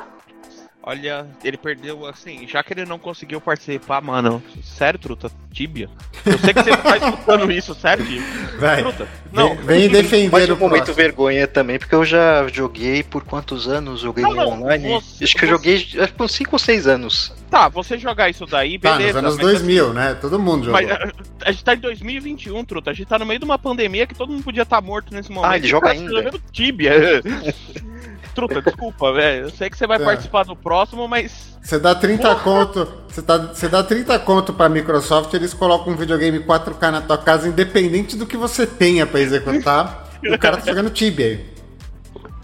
Olha, 0.89 1.27
ele 1.43 1.55
perdeu 1.55 2.03
assim, 2.07 2.47
já 2.47 2.63
que 2.63 2.73
ele 2.73 2.83
não 2.83 2.97
conseguiu 2.97 3.39
participar, 3.39 4.01
mano. 4.01 4.41
Sério, 4.63 4.99
truta? 4.99 5.29
Tibia? 5.53 5.87
Eu 6.25 6.37
sei 6.39 6.51
que 6.51 6.63
você 6.63 6.75
tá 6.77 6.97
escutando 7.09 7.51
isso, 7.51 7.75
sério, 7.75 8.03
Tibia? 8.03 8.23
Vai, 8.57 8.81
Truta? 8.81 9.07
vem, 9.31 9.31
Não. 9.31 9.55
vem 9.57 9.87
defender 9.87 10.31
Mas 10.31 10.49
o 10.49 10.53
um 10.53 10.57
momento 10.57 10.85
próximo. 10.85 10.95
vergonha 10.95 11.47
também, 11.47 11.77
porque 11.77 11.93
eu 11.93 12.03
já 12.03 12.47
joguei 12.47 13.03
por 13.03 13.23
quantos 13.23 13.67
anos? 13.67 14.01
Joguei 14.01 14.23
Não, 14.23 14.33
não, 14.33 14.49
online? 14.63 14.89
você- 14.93 15.25
acho 15.25 15.35
que 15.35 15.45
eu 15.45 15.49
você- 15.49 15.55
joguei 15.55 15.75
acho 15.75 16.11
que 16.11 16.17
por 16.17 16.27
5 16.27 16.49
ou 16.53 16.59
6 16.59 16.87
anos. 16.87 17.35
Tá, 17.51 17.69
você 17.69 17.95
jogar 17.95 18.27
isso 18.29 18.47
daí, 18.47 18.79
Tá, 18.79 18.93
beleza. 18.97 19.21
nos 19.21 19.33
anos 19.33 19.43
mas 19.45 19.53
2000, 19.61 19.93
né? 19.93 20.15
Todo 20.19 20.39
mundo 20.39 20.65
jogou. 20.65 20.81
Mas 20.81 20.89
a, 20.89 21.11
a 21.45 21.51
gente 21.51 21.63
tá 21.63 21.75
em 21.75 21.79
2021, 21.79 22.65
truta. 22.65 22.89
A 22.89 22.93
gente 22.95 23.07
tá 23.07 23.19
no 23.19 23.27
meio 23.27 23.37
de 23.39 23.45
uma 23.45 23.59
pandemia 23.59 24.07
que 24.07 24.15
todo 24.15 24.31
mundo 24.31 24.43
podia 24.43 24.63
estar 24.63 24.81
morto 24.81 25.13
nesse 25.13 25.31
momento. 25.31 25.51
Ah, 25.51 25.57
ele 25.57 25.67
joga 25.67 25.87
tá 25.89 25.93
ainda. 25.93 26.31
Tibia. 26.51 27.21
truta, 28.33 28.61
desculpa, 28.61 29.11
velho. 29.13 29.45
Eu 29.45 29.49
sei 29.49 29.69
que 29.69 29.77
você 29.77 29.85
vai 29.87 29.97
É. 30.01 30.03
participar 30.05 30.43
do 30.43 30.55
próximo, 30.55 31.07
mas. 31.07 31.57
Você 31.61 31.77
dá 31.79 31.93
30 31.93 32.35
conto, 32.35 32.87
você, 33.07 33.21
tá, 33.21 33.37
você 33.37 33.67
dá 33.67 33.83
30 33.83 34.17
conto 34.19 34.53
pra 34.53 34.69
Microsoft, 34.69 35.33
eles 35.33 35.53
colocam 35.53 35.93
um 35.93 35.95
videogame 35.95 36.39
4K 36.39 36.91
na 36.91 37.01
tua 37.01 37.17
casa, 37.17 37.47
independente 37.47 38.15
do 38.15 38.25
que 38.25 38.37
você 38.37 38.65
tenha 38.65 39.05
pra 39.05 39.19
executar. 39.19 40.07
o 40.23 40.37
cara 40.37 40.57
tá 40.57 40.65
jogando 40.65 40.89
Tibia 40.89 41.25
aí. 41.25 41.49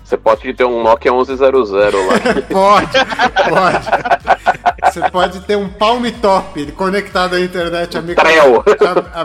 Você 0.04 0.18
pode 0.18 0.54
ter 0.54 0.64
um 0.64 0.84
Nokia 0.84 1.12
1100 1.12 1.40
lá. 2.06 2.14
Pode, 2.48 2.92
pode. 3.50 4.94
Você 4.94 5.10
pode 5.10 5.40
ter 5.42 5.56
um 5.58 5.68
Palm 5.68 6.04
Top 6.22 6.72
conectado 6.74 7.34
à 7.36 7.40
internet. 7.40 7.98
A, 7.98 8.02
micro- 8.04 8.24
Trel. 8.24 8.64
a- 9.16 9.22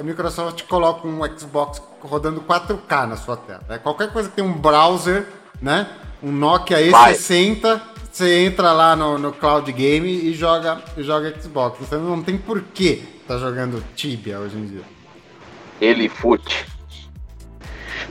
a 0.00 0.02
Microsoft 0.02 0.62
coloca 0.64 1.06
um 1.06 1.20
Xbox 1.38 1.80
rodando 2.00 2.40
4K 2.40 3.06
na 3.06 3.16
sua 3.16 3.36
tela. 3.36 3.60
né? 3.68 3.78
Qualquer 3.78 4.10
coisa 4.12 4.28
que 4.28 4.34
tem 4.34 4.44
um 4.44 4.52
browser, 4.52 5.26
né? 5.60 5.86
Um 6.22 6.32
Nokia 6.32 6.90
Vai. 6.90 7.14
E60, 7.14 7.80
você 8.10 8.44
entra 8.44 8.72
lá 8.72 8.96
no, 8.96 9.18
no 9.18 9.32
Cloud 9.32 9.70
Game 9.72 10.08
e 10.08 10.32
joga, 10.34 10.82
e 10.96 11.02
joga 11.02 11.34
Xbox. 11.40 11.78
Você 11.80 11.96
não 11.96 12.22
tem 12.22 12.38
porquê 12.38 13.02
tá 13.26 13.38
jogando 13.38 13.82
Tibia 13.94 14.38
hoje 14.38 14.56
em 14.56 14.66
dia. 14.66 14.82
Ele 15.80 16.08
fute. 16.08 16.66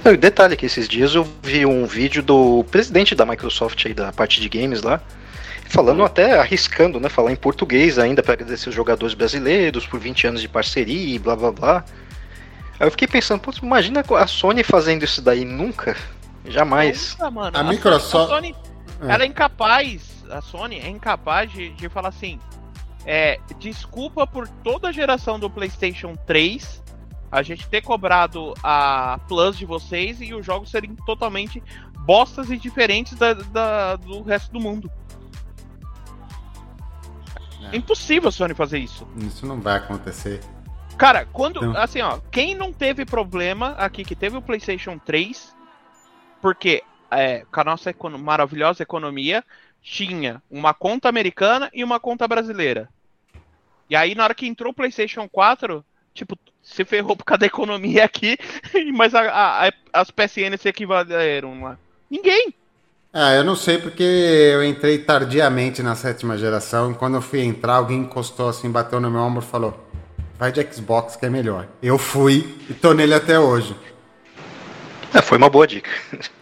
Não, 0.03 0.13
e 0.13 0.17
detalhe 0.17 0.55
que 0.55 0.65
esses 0.65 0.87
dias 0.87 1.15
eu 1.15 1.27
vi 1.41 1.65
um 1.65 1.85
vídeo 1.85 2.21
do 2.21 2.63
presidente 2.65 3.15
da 3.15 3.25
Microsoft 3.25 3.85
aí, 3.85 3.93
da 3.93 4.11
parte 4.11 4.39
de 4.39 4.49
games 4.49 4.83
lá, 4.83 5.01
falando 5.67 6.03
até, 6.03 6.37
arriscando, 6.37 6.99
né, 6.99 7.09
falar 7.09 7.31
em 7.31 7.35
português 7.35 7.97
ainda 7.97 8.21
para 8.21 8.33
agradecer 8.33 8.69
os 8.69 8.75
jogadores 8.75 9.15
brasileiros 9.15 9.87
por 9.87 9.99
20 9.99 10.27
anos 10.27 10.41
de 10.41 10.47
parceria 10.47 11.15
e 11.15 11.17
blá 11.17 11.35
blá 11.35 11.51
blá. 11.51 11.85
Aí 12.79 12.85
eu 12.85 12.91
fiquei 12.91 13.07
pensando, 13.07 13.39
putz, 13.39 13.59
imagina 13.59 14.03
a 14.07 14.27
Sony 14.27 14.63
fazendo 14.63 15.03
isso 15.03 15.21
daí 15.21 15.45
nunca, 15.45 15.95
jamais. 16.47 17.11
Nunca, 17.13 17.31
mano. 17.31 17.57
A 17.57 17.59
Sony- 17.63 17.69
Microsoft- 17.75 18.31
A 18.31 18.35
Sony, 18.35 18.55
É. 19.01 19.11
ela 19.13 19.23
é 19.23 19.27
incapaz. 19.27 20.23
A 20.29 20.41
Sony 20.41 20.79
é 20.79 20.89
incapaz 20.89 21.51
de, 21.51 21.69
de 21.73 21.89
falar 21.89 22.09
assim. 22.09 22.39
É, 23.05 23.39
desculpa 23.59 24.25
por 24.25 24.47
toda 24.47 24.87
a 24.89 24.91
geração 24.91 25.37
do 25.39 25.47
PlayStation 25.49 26.15
3 26.25 26.83
a 27.31 27.41
gente 27.43 27.67
ter 27.67 27.81
cobrado 27.81 28.53
a 28.63 29.19
Plus 29.27 29.57
de 29.57 29.65
vocês 29.65 30.21
e 30.21 30.33
os 30.33 30.45
jogos 30.45 30.71
serem 30.71 30.95
totalmente 31.05 31.61
bostas 31.99 32.49
e 32.49 32.57
diferentes 32.57 33.17
da, 33.17 33.33
da- 33.33 33.95
do 33.97 34.23
resto 34.23 34.51
do 34.51 34.59
mundo. 34.59 34.89
É. 37.71 37.75
É 37.75 37.77
impossível 37.77 38.29
a 38.29 38.31
Sony 38.31 38.53
fazer 38.53 38.79
isso. 38.79 39.07
Isso 39.17 39.45
não 39.45 39.59
vai 39.59 39.77
acontecer. 39.77 40.41
Cara, 40.97 41.25
quando. 41.31 41.61
Não. 41.61 41.77
Assim, 41.77 42.01
ó, 42.01 42.19
quem 42.31 42.55
não 42.55 42.71
teve 42.71 43.05
problema 43.05 43.71
aqui, 43.71 44.03
que 44.03 44.15
teve 44.15 44.37
o 44.37 44.41
PlayStation 44.41 44.97
3, 44.97 45.54
porque 46.45 46.83
é, 47.09 47.43
com 47.51 47.59
a 47.61 47.63
nossa 47.63 47.89
econo- 47.89 48.19
maravilhosa 48.19 48.83
economia, 48.83 49.43
tinha 49.81 50.43
uma 50.47 50.75
conta 50.75 51.09
americana 51.09 51.71
e 51.73 51.83
uma 51.83 51.99
conta 51.99 52.27
brasileira. 52.27 52.87
E 53.89 53.95
aí, 53.95 54.13
na 54.13 54.25
hora 54.25 54.35
que 54.35 54.45
entrou 54.45 54.71
o 54.71 54.75
PlayStation 54.75 55.27
4, 55.27 55.83
tipo, 56.13 56.37
se 56.61 56.85
ferrou 56.85 57.15
por 57.17 57.23
causa 57.23 57.39
da 57.39 57.45
economia 57.47 58.05
aqui, 58.05 58.37
mas 58.93 59.15
a- 59.15 59.65
a- 59.67 59.71
as 59.91 60.11
PSN 60.11 60.55
se 60.55 60.69
equivaleram 60.69 61.63
lá. 61.63 61.79
Ninguém! 62.11 62.53
Ah, 63.11 63.33
eu 63.33 63.43
não 63.43 63.55
sei 63.55 63.79
porque 63.79 64.03
eu 64.03 64.63
entrei 64.63 64.99
tardiamente 64.99 65.81
na 65.81 65.95
sétima 65.95 66.37
geração. 66.37 66.91
E 66.91 66.93
quando 66.93 67.15
eu 67.15 67.23
fui 67.23 67.41
entrar, 67.41 67.77
alguém 67.77 68.01
encostou 68.01 68.49
assim, 68.49 68.69
bateu 68.69 68.99
no 68.99 69.09
meu 69.09 69.21
ombro 69.21 69.41
e 69.41 69.47
falou: 69.47 69.83
Vai 70.37 70.51
de 70.51 70.61
Xbox 70.71 71.15
que 71.15 71.25
é 71.25 71.29
melhor. 71.29 71.67
Eu 71.81 71.97
fui 71.97 72.55
e 72.69 72.73
tô 72.75 72.93
nele 72.93 73.15
até 73.15 73.39
hoje. 73.39 73.75
É, 75.15 75.21
foi 75.21 75.37
uma 75.37 75.49
boa 75.49 75.65
dica. 75.65 75.89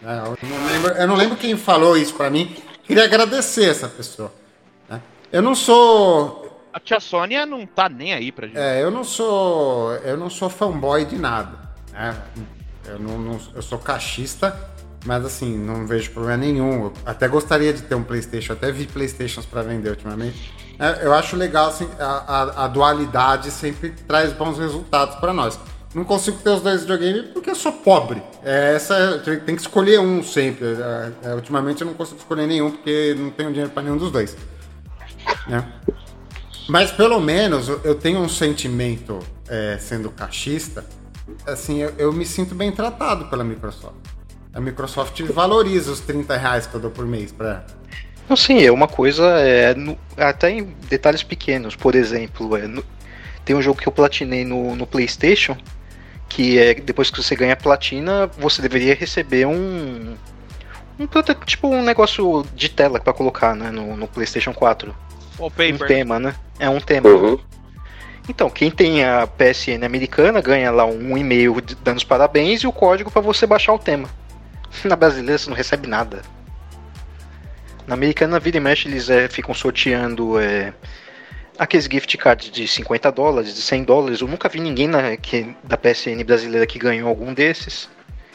É, 0.04 0.18
eu, 0.18 0.38
não 0.42 0.66
lembro, 0.66 0.90
eu 0.92 1.06
não 1.08 1.14
lembro 1.14 1.36
quem 1.36 1.56
falou 1.56 1.96
isso 1.96 2.14
pra 2.14 2.28
mim, 2.30 2.54
queria 2.84 3.04
agradecer 3.04 3.68
essa 3.70 3.88
pessoa. 3.88 4.32
né? 4.88 5.00
Eu 5.32 5.40
não 5.42 5.54
sou. 5.54 6.42
A 6.72 6.80
tia 6.80 6.98
Sônia 6.98 7.46
não 7.46 7.64
tá 7.66 7.88
nem 7.88 8.12
aí 8.12 8.32
pra 8.32 8.46
gente. 8.48 8.58
É, 8.58 8.82
eu 8.82 8.90
não 8.90 9.04
sou. 9.04 9.92
Eu 9.96 10.16
não 10.16 10.28
sou 10.28 10.50
fanboy 10.50 11.04
de 11.04 11.16
nada. 11.16 11.56
né? 11.92 12.16
Eu, 12.86 12.98
não, 12.98 13.18
não- 13.18 13.40
eu 13.54 13.62
sou 13.62 13.78
caixista, 13.78 14.54
mas 15.06 15.24
assim, 15.24 15.56
não 15.56 15.86
vejo 15.86 16.10
problema 16.10 16.38
nenhum. 16.38 16.84
Eu 16.86 16.92
até 17.06 17.28
gostaria 17.28 17.72
de 17.72 17.82
ter 17.82 17.94
um 17.94 18.02
Playstation, 18.02 18.52
até 18.54 18.70
vi 18.72 18.86
Playstations 18.86 19.46
para 19.46 19.62
vender 19.62 19.90
ultimamente. 19.90 20.52
É, 20.78 21.06
eu 21.06 21.14
acho 21.14 21.36
legal, 21.36 21.68
assim, 21.68 21.88
a, 21.98 22.04
a- 22.04 22.64
a 22.64 22.68
dualidade 22.68 23.50
sempre 23.52 23.90
traz 23.90 24.32
bons 24.32 24.58
resultados 24.58 25.14
para 25.16 25.32
nós. 25.32 25.58
Não 25.94 26.04
consigo 26.04 26.38
ter 26.38 26.50
os 26.50 26.60
dois 26.60 26.80
videogames 26.80 27.26
porque 27.32 27.50
eu 27.50 27.54
sou 27.54 27.70
pobre. 27.72 28.20
É, 28.42 28.74
essa 28.74 29.18
tem 29.46 29.54
que 29.54 29.60
escolher 29.62 30.00
um 30.00 30.22
sempre. 30.22 30.66
É, 30.66 31.30
é, 31.30 31.34
ultimamente 31.34 31.82
eu 31.82 31.86
não 31.86 31.94
consigo 31.94 32.18
escolher 32.18 32.46
nenhum 32.48 32.70
porque 32.72 33.14
não 33.16 33.30
tenho 33.30 33.50
dinheiro 33.50 33.70
para 33.70 33.82
nenhum 33.84 33.96
dos 33.96 34.10
dois. 34.10 34.36
né? 35.46 35.64
Mas 36.68 36.90
pelo 36.90 37.20
menos 37.20 37.68
eu- 37.68 37.94
tenho 37.94 38.18
um 38.20 38.28
sentimento, 38.28 39.18
é, 39.48 39.76
sendo 39.78 40.10
caixista, 40.10 40.84
assim, 41.46 41.78
eu, 41.82 41.92
eu 41.98 42.12
me 42.12 42.24
sinto 42.24 42.54
bem 42.54 42.72
tratado 42.72 43.26
pela 43.26 43.44
Microsoft. 43.44 43.94
A 44.52 44.60
Microsoft 44.60 45.20
valoriza 45.22 45.92
os 45.92 46.00
30 46.00 46.36
reais 46.36 46.66
que 46.66 46.74
eu 46.74 46.80
dou 46.80 46.90
por 46.90 47.06
mês 47.06 47.30
pra. 47.32 47.64
Não, 48.28 48.36
sim, 48.36 48.62
é 48.64 48.72
uma 48.72 48.88
coisa, 48.88 49.24
é, 49.40 49.74
no- 49.74 49.98
até 50.16 50.50
em 50.50 50.74
detalhes 50.88 51.22
pequenos, 51.22 51.76
por 51.76 51.94
exemplo, 51.94 52.56
é, 52.56 52.66
no- 52.66 52.84
tem 53.44 53.54
um 53.54 53.60
jogo 53.62 53.78
que 53.80 53.86
eu 53.86 53.92
platinei 53.92 54.44
no, 54.44 54.74
no 54.74 54.86
PlayStation, 54.86 55.56
que 56.34 56.58
é 56.58 56.74
depois 56.74 57.10
que 57.10 57.22
você 57.22 57.36
ganha 57.36 57.54
platina, 57.54 58.28
você 58.36 58.60
deveria 58.60 58.92
receber 58.92 59.46
um. 59.46 60.16
um 60.98 61.06
tipo 61.46 61.68
um 61.68 61.80
negócio 61.80 62.44
de 62.56 62.68
tela 62.68 62.98
pra 62.98 63.12
colocar 63.12 63.54
né, 63.54 63.70
no, 63.70 63.96
no 63.96 64.08
PlayStation 64.08 64.52
4. 64.52 64.92
Um 65.84 65.86
tema, 65.86 66.18
né? 66.18 66.34
É 66.58 66.68
um 66.68 66.80
tema. 66.80 67.08
Uhum. 67.08 67.38
Então, 68.28 68.50
quem 68.50 68.68
tem 68.68 69.04
a 69.04 69.28
PSN 69.28 69.84
americana 69.84 70.40
ganha 70.40 70.72
lá 70.72 70.84
um 70.84 71.16
e-mail 71.16 71.60
de- 71.60 71.76
dando 71.76 71.98
os 71.98 72.04
parabéns 72.04 72.62
e 72.62 72.66
o 72.66 72.72
código 72.72 73.12
pra 73.12 73.22
você 73.22 73.46
baixar 73.46 73.72
o 73.72 73.78
tema. 73.78 74.08
Na 74.82 74.96
brasileira 74.96 75.38
você 75.38 75.48
não 75.48 75.56
recebe 75.56 75.86
nada. 75.86 76.22
Na 77.86 77.94
americana, 77.94 78.40
vira 78.40 78.56
e 78.56 78.60
mexe, 78.60 78.88
eles 78.88 79.08
é, 79.08 79.28
ficam 79.28 79.54
sorteando 79.54 80.40
é, 80.40 80.72
aqueles 81.58 81.86
gift 81.86 82.16
cards 82.18 82.50
de 82.50 82.66
50 82.66 83.10
dólares, 83.12 83.54
de 83.54 83.60
100 83.62 83.84
dólares. 83.84 84.20
Eu 84.20 84.28
nunca 84.28 84.48
vi 84.48 84.60
ninguém 84.60 84.88
na- 84.88 85.16
que, 85.16 85.54
da 85.64 85.76
PSN 85.76 86.22
brasileira 86.24 86.66
que 86.66 86.78
ganhou 86.78 87.08
algum 87.08 87.32
desses. 87.34 87.88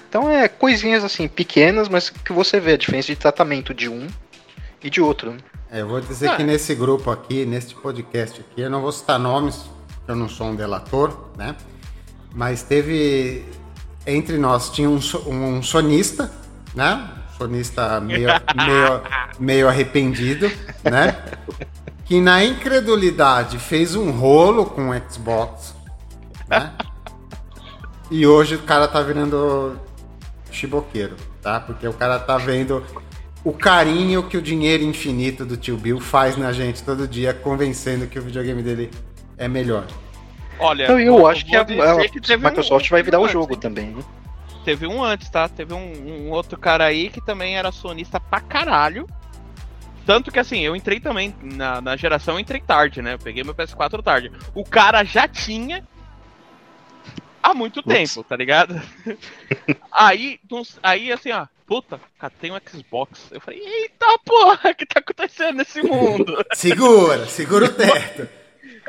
Então 0.07 0.29
é 0.29 0.47
coisinhas 0.47 1.03
assim, 1.03 1.27
pequenas, 1.27 1.87
mas 1.87 2.09
que 2.09 2.33
você 2.33 2.59
vê 2.59 2.73
a 2.73 2.77
diferença 2.77 3.07
de 3.07 3.15
tratamento 3.15 3.73
de 3.73 3.87
um 3.89 4.07
e 4.83 4.89
de 4.89 5.01
outro. 5.01 5.31
né? 5.31 5.37
É, 5.71 5.81
eu 5.81 5.87
vou 5.87 6.01
dizer 6.01 6.29
Ah. 6.29 6.35
que 6.35 6.43
nesse 6.43 6.73
grupo 6.73 7.11
aqui, 7.11 7.45
neste 7.45 7.75
podcast 7.75 8.41
aqui, 8.41 8.61
eu 8.61 8.69
não 8.71 8.81
vou 8.81 8.91
citar 8.91 9.19
nomes, 9.19 9.57
porque 9.97 10.09
eu 10.11 10.15
não 10.15 10.27
sou 10.27 10.47
um 10.47 10.55
delator, 10.55 11.29
né? 11.37 11.55
Mas 12.33 12.63
teve. 12.63 13.45
Entre 14.07 14.37
nós 14.39 14.69
tinha 14.71 14.89
um, 14.89 14.99
um 15.27 15.61
sonista, 15.61 16.31
né? 16.73 17.07
Sonista 17.37 17.99
meio, 17.99 18.29
meio, 18.55 19.01
meio 19.39 19.67
arrependido, 19.69 20.51
né? 20.83 21.15
Que 22.09 22.19
na 22.19 22.43
incredulidade 22.43 23.59
fez 23.59 23.95
um 23.95 24.09
rolo 24.11 24.65
com 24.65 24.89
o 24.89 24.93
Xbox, 25.09 25.75
né? 26.47 26.73
E 28.11 28.25
hoje 28.25 28.55
o 28.55 28.63
cara 28.63 28.87
tá 28.87 28.99
virando 29.03 29.79
chiboqueiro, 30.51 31.15
tá? 31.43 31.59
Porque 31.59 31.87
o 31.87 31.93
cara 31.93 32.17
tá 32.17 32.39
vendo 32.39 32.83
o 33.43 33.53
carinho 33.53 34.23
que 34.23 34.35
o 34.35 34.41
dinheiro 34.41 34.83
infinito 34.83 35.45
do 35.45 35.55
tio 35.55 35.77
Bill 35.77 35.99
faz 35.99 36.35
na 36.35 36.51
gente 36.51 36.81
todo 36.81 37.07
dia, 37.07 37.35
convencendo 37.35 38.07
que 38.07 38.17
o 38.17 38.21
videogame 38.23 38.63
dele 38.63 38.89
é 39.37 39.47
melhor. 39.47 39.85
Olha, 40.57 40.85
Então 40.85 40.99
eu 40.99 41.27
acho 41.27 41.45
que 41.45 41.55
a, 41.55 41.63
que 41.63 41.75
Microsoft 42.37 42.87
um- 42.87 42.89
vai 42.89 43.03
virar 43.03 43.19
o 43.19 43.27
jogo 43.27 43.55
também. 43.55 43.91
né? 43.91 44.03
Teve 44.65 44.87
um 44.87 45.03
antes, 45.03 45.29
tá? 45.29 45.47
Teve 45.47 45.75
um, 45.75 46.25
um 46.25 46.31
outro 46.31 46.57
cara 46.57 46.85
aí 46.85 47.09
que 47.09 47.21
também 47.23 47.57
era 47.57 47.71
sonista 47.71 48.19
pra 48.19 48.39
caralho. 48.41 49.05
Tanto 50.09 50.31
que 50.31 50.39
assim, 50.39 50.61
eu 50.61 50.75
entrei 50.75 50.99
também 50.99 51.35
na, 51.39 51.79
na 51.79 51.95
geração, 51.95 52.33
eu 52.33 52.39
entrei 52.39 52.59
tarde, 52.59 52.99
né? 52.99 53.13
Eu 53.13 53.19
peguei 53.19 53.43
meu 53.43 53.53
PS4 53.53 54.01
tarde. 54.01 54.31
O 54.55 54.63
cara 54.63 55.03
já 55.03 55.27
tinha 55.27 55.87
há 57.43 57.53
muito 57.53 57.83
tempo, 57.83 58.23
tá 58.23 58.35
ligado? 58.35 58.81
aí, 59.91 60.39
aí 60.81 61.11
assim, 61.11 61.31
ó, 61.31 61.45
puta, 61.67 62.01
cara, 62.17 62.33
tem 62.41 62.51
um 62.51 62.59
Xbox. 62.67 63.29
Eu 63.31 63.39
falei, 63.39 63.59
eita 63.59 64.07
porra, 64.25 64.71
o 64.71 64.75
que 64.75 64.83
tá 64.83 64.99
acontecendo 64.99 65.57
nesse 65.57 65.83
mundo? 65.83 66.43
Segura, 66.53 67.27
segura 67.27 67.65
o 67.65 67.69
teto. 67.71 68.27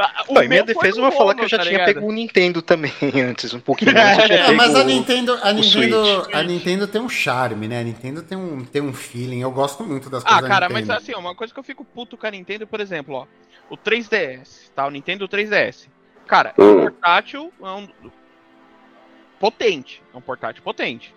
Ah, 0.02 0.24
o 0.28 0.32
Não, 0.34 0.42
em 0.42 0.48
minha 0.48 0.64
defesa, 0.64 0.98
eu 0.98 1.02
vou 1.02 1.12
falar 1.12 1.34
que 1.34 1.44
eu 1.44 1.48
já 1.48 1.58
tá 1.58 1.64
tinha 1.64 1.72
ligado? 1.78 1.94
pego 1.94 2.06
um 2.08 2.12
Nintendo 2.12 2.62
também 2.62 2.90
antes, 3.22 3.52
um 3.52 3.60
pouquinho 3.60 3.90
antes. 3.90 4.18
Eu 4.18 4.26
tinha 4.28 4.38
É, 4.38 4.52
mas 4.52 4.74
a 4.74 4.80
o- 4.80 4.84
Nintendo, 4.84 5.38
a 5.42 5.52
Nintendo, 5.52 6.04
Switch. 6.06 6.34
a 6.34 6.42
Nintendo 6.42 6.88
tem 6.88 7.00
um 7.02 7.08
charme, 7.08 7.68
né? 7.68 7.80
A 7.80 7.84
Nintendo 7.84 8.22
tem 8.22 8.38
um, 8.38 8.64
tem 8.64 8.80
um 8.80 8.94
feeling. 8.94 9.40
Eu 9.42 9.50
gosto 9.50 9.84
muito 9.84 10.08
das 10.08 10.24
Ah, 10.24 10.28
coisas 10.28 10.48
cara, 10.48 10.68
da 10.68 10.72
mas 10.72 10.88
assim, 10.88 11.14
uma 11.14 11.34
coisa 11.34 11.52
que 11.52 11.60
eu 11.60 11.64
fico 11.64 11.84
puto 11.84 12.16
com 12.16 12.26
a 12.26 12.30
Nintendo, 12.30 12.66
por 12.66 12.80
exemplo, 12.80 13.14
ó, 13.14 13.26
o 13.68 13.76
3DS, 13.76 14.70
tá? 14.74 14.86
O 14.86 14.90
Nintendo 14.90 15.28
3DS. 15.28 15.88
Cara, 16.26 16.54
é 16.56 16.62
um 16.62 16.70
Hum. 16.78 16.80
portátil 16.82 17.52
é 17.60 17.68
um... 17.70 17.88
potente. 19.38 20.02
É 20.14 20.16
um 20.16 20.20
portátil 20.22 20.62
potente. 20.62 21.14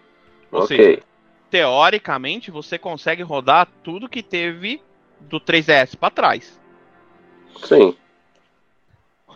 Ou 0.52 0.68
seja, 0.68 0.82
Ok. 0.82 1.04
teoricamente, 1.50 2.52
você 2.52 2.78
consegue 2.78 3.22
rodar 3.24 3.68
tudo 3.84 4.10
que 4.10 4.22
teve 4.22 4.82
do 5.20 5.40
3DS 5.40 5.96
pra 5.96 6.10
trás. 6.10 6.60
Sim. 7.64 7.96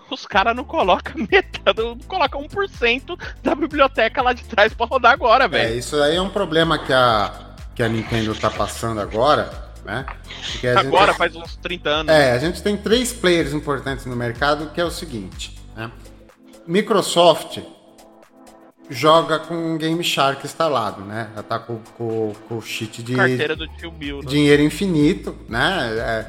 Os 0.09 0.25
caras 0.25 0.55
não 0.55 0.63
colocam 0.63 1.13
metade, 1.29 1.81
não 1.81 1.97
colocam 1.99 2.41
1% 2.47 3.19
da 3.43 3.53
biblioteca 3.55 4.21
lá 4.21 4.33
de 4.33 4.43
trás 4.45 4.73
pra 4.73 4.85
rodar 4.85 5.11
agora, 5.13 5.45
É, 5.45 5.47
velho. 5.47 5.77
isso 5.77 6.01
aí 6.01 6.15
é 6.15 6.21
um 6.21 6.29
problema 6.29 6.77
que 6.79 6.93
a, 6.93 7.55
que 7.75 7.83
a 7.83 7.89
Nintendo 7.89 8.33
tá 8.35 8.49
passando 8.49 9.01
agora, 9.01 9.51
né? 9.85 10.05
Porque 10.51 10.67
a 10.67 10.75
gente- 10.75 10.87
Agora 10.87 11.13
faz 11.13 11.35
uns 11.35 11.55
30 11.57 11.89
anos. 11.89 12.13
É, 12.13 12.31
a 12.31 12.39
gente 12.39 12.61
tem 12.63 12.77
três 12.77 13.11
players 13.13 13.53
importantes 13.53 14.05
no 14.05 14.15
mercado, 14.15 14.69
que 14.71 14.79
é 14.79 14.85
o 14.85 14.91
seguinte, 14.91 15.57
né? 15.75 15.91
Microsoft 16.65 17.59
joga 18.89 19.39
com 19.39 19.75
o 19.75 19.77
Game 19.77 20.01
Shark 20.03 20.45
instalado, 20.45 21.01
né? 21.03 21.29
Já 21.35 21.43
tá 21.43 21.59
com, 21.59 21.79
com- 21.97 22.33
com 22.47 22.57
o 22.57 22.61
cheat 22.61 23.03
de 23.03 23.15
Carteira 23.15 23.55
do 23.55 23.67
tio 23.75 23.91
Bill. 23.91 24.19
né? 24.19 24.25
dinheiro 24.25 24.61
infinito, 24.63 25.37
né? 25.49 25.89
É, 25.97 26.25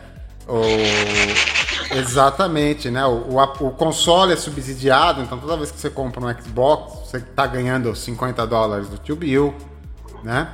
o- 0.49 1.68
exatamente, 1.91 2.91
né? 2.91 3.05
O, 3.07 3.35
o, 3.35 3.67
o 3.67 3.71
console 3.73 4.33
é 4.33 4.37
subsidiado, 4.37 5.21
então 5.23 5.39
toda 5.39 5.57
vez 5.57 5.71
que 5.71 5.79
você 5.81 5.91
compra 5.91 6.21
um 6.25 6.43
Xbox, 6.43 7.09
você 7.09 7.21
tá 7.21 7.47
ganhando 7.47 7.95
50 7.95 8.47
dólares 8.47 8.89
do 8.89 8.99
tio 8.99 9.17
Bill, 9.17 9.55
né? 10.23 10.49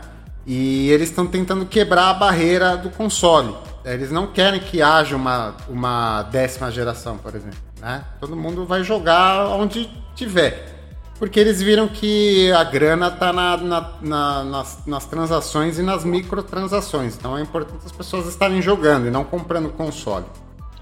E 0.46 0.90
eles 0.90 1.08
estão 1.08 1.26
tentando 1.26 1.64
quebrar 1.64 2.10
a 2.10 2.14
barreira 2.14 2.76
do 2.76 2.90
console. 2.90 3.54
Eles 3.84 4.10
não 4.10 4.26
querem 4.26 4.60
que 4.60 4.82
haja 4.82 5.16
uma, 5.16 5.54
uma 5.68 6.22
décima 6.24 6.70
geração, 6.70 7.16
por 7.16 7.34
exemplo. 7.34 7.58
Né? 7.80 8.04
Todo 8.20 8.36
mundo 8.36 8.66
vai 8.66 8.82
jogar 8.84 9.46
onde 9.48 9.90
tiver. 10.14 10.70
Porque 11.18 11.38
eles 11.40 11.62
viram 11.62 11.86
que 11.88 12.50
a 12.52 12.64
grana 12.64 13.10
tá 13.10 13.32
na, 13.32 13.56
na- 13.56 13.90
na- 14.02 14.44
nas, 14.44 14.78
nas 14.86 15.06
transações 15.06 15.78
e 15.78 15.82
nas 15.82 16.04
microtransações. 16.04 17.14
Então 17.16 17.38
é 17.38 17.40
importante 17.42 17.80
as 17.86 17.92
pessoas 17.92 18.26
estarem 18.26 18.60
jogando 18.60 19.06
e 19.06 19.10
não 19.10 19.24
comprando 19.24 19.70
console. 19.70 20.24